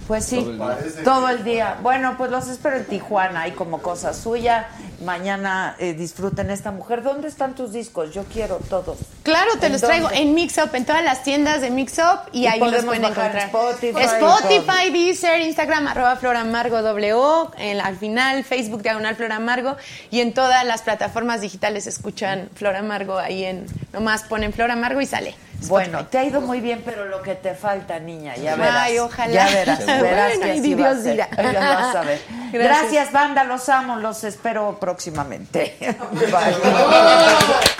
Pues 0.08 0.26
sí, 0.26 0.44
todo 0.58 0.72
el, 0.72 1.04
todo 1.04 1.30
el 1.30 1.44
día. 1.44 1.78
Bueno, 1.82 2.16
pues 2.18 2.30
los 2.30 2.48
espero 2.48 2.78
en 2.78 2.86
Tijuana, 2.86 3.42
hay 3.42 3.52
como 3.52 3.82
cosa 3.82 4.14
suya. 4.14 4.68
Mañana 5.02 5.76
eh, 5.80 5.94
disfruten 5.94 6.50
esta 6.52 6.72
mujer. 6.72 7.02
¿Dónde 7.02 7.28
están 7.28 7.56
tus 7.56 7.74
discos? 7.74 8.14
Yo 8.14 8.24
quiero 8.26 8.58
todos. 8.70 8.98
Claro, 9.24 9.52
te 9.60 9.66
¿En 9.68 9.72
los 9.74 9.82
traigo 9.82 10.10
en 10.12 10.34
Mix 10.36 10.58
Up, 10.58 10.70
en 10.74 10.86
todas 10.86 11.04
las 11.04 11.24
tiendas 11.24 11.62
de 11.62 11.72
Mix 11.72 11.98
Up 11.98 12.30
y, 12.32 12.42
Y 12.42 12.48
ahí 12.48 12.60
los 12.60 12.86
pueden 12.86 13.04
encontrar. 13.04 13.38
Spotify, 13.38 14.04
Spotify, 14.04 14.92
Deezer, 14.92 15.42
Instagram, 15.42 15.88
arroba 15.88 16.16
Floramargo 16.16 16.82
W, 16.82 17.50
en, 17.58 17.82
al 17.82 17.98
final 17.98 18.44
Facebook 18.44 18.84
Diagonal 18.84 19.16
Floramargo 19.16 19.76
y 20.12 20.22
en 20.22 20.34
todas 20.34 20.64
las 20.66 20.82
plataformas 20.84 21.42
digitales 21.42 21.88
escuchan 21.88 22.50
Floramargo 22.56 23.18
ahí 23.18 23.44
en, 23.44 23.66
nomás 23.94 24.24
ponen 24.24 24.54
Floramargo 24.54 25.02
y 25.02 25.06
sale. 25.08 25.36
Bueno, 25.68 26.08
te 26.08 26.18
ha 26.18 26.24
ido 26.24 26.42
muy 26.42 26.60
bien, 26.60 26.82
pero 26.84 27.06
lo 27.06 27.22
que 27.22 27.36
te 27.36 27.54
falta, 27.54 28.00
niña, 28.00 28.36
ya 28.36 28.56
verás. 28.56 28.78
Ay, 28.82 28.98
ojalá. 28.98 29.32
Ya 29.32 29.46
verás, 29.50 29.86
verás 29.86 30.00
Bueno, 30.38 30.46
que 30.46 30.52
así 30.60 30.74
va 30.74 30.88
a 30.88 30.94
Dios 30.94 31.04
ser. 31.04 31.12
dirá. 31.12 31.30
Ya 31.54 31.76
vas 31.76 31.96
a 31.96 32.02
ver. 32.02 32.22
Gracias. 32.52 32.82
Gracias, 32.82 33.12
banda, 33.12 33.44
los 33.44 33.70
amo, 33.70 33.98
los 33.98 34.24
espero 34.24 34.78
próximamente. 34.92 35.74
Bye. 36.32 37.72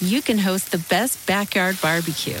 you 0.00 0.22
can 0.22 0.38
host 0.38 0.70
the 0.70 0.78
best 0.78 1.26
backyard 1.26 1.78
barbecue. 1.82 2.40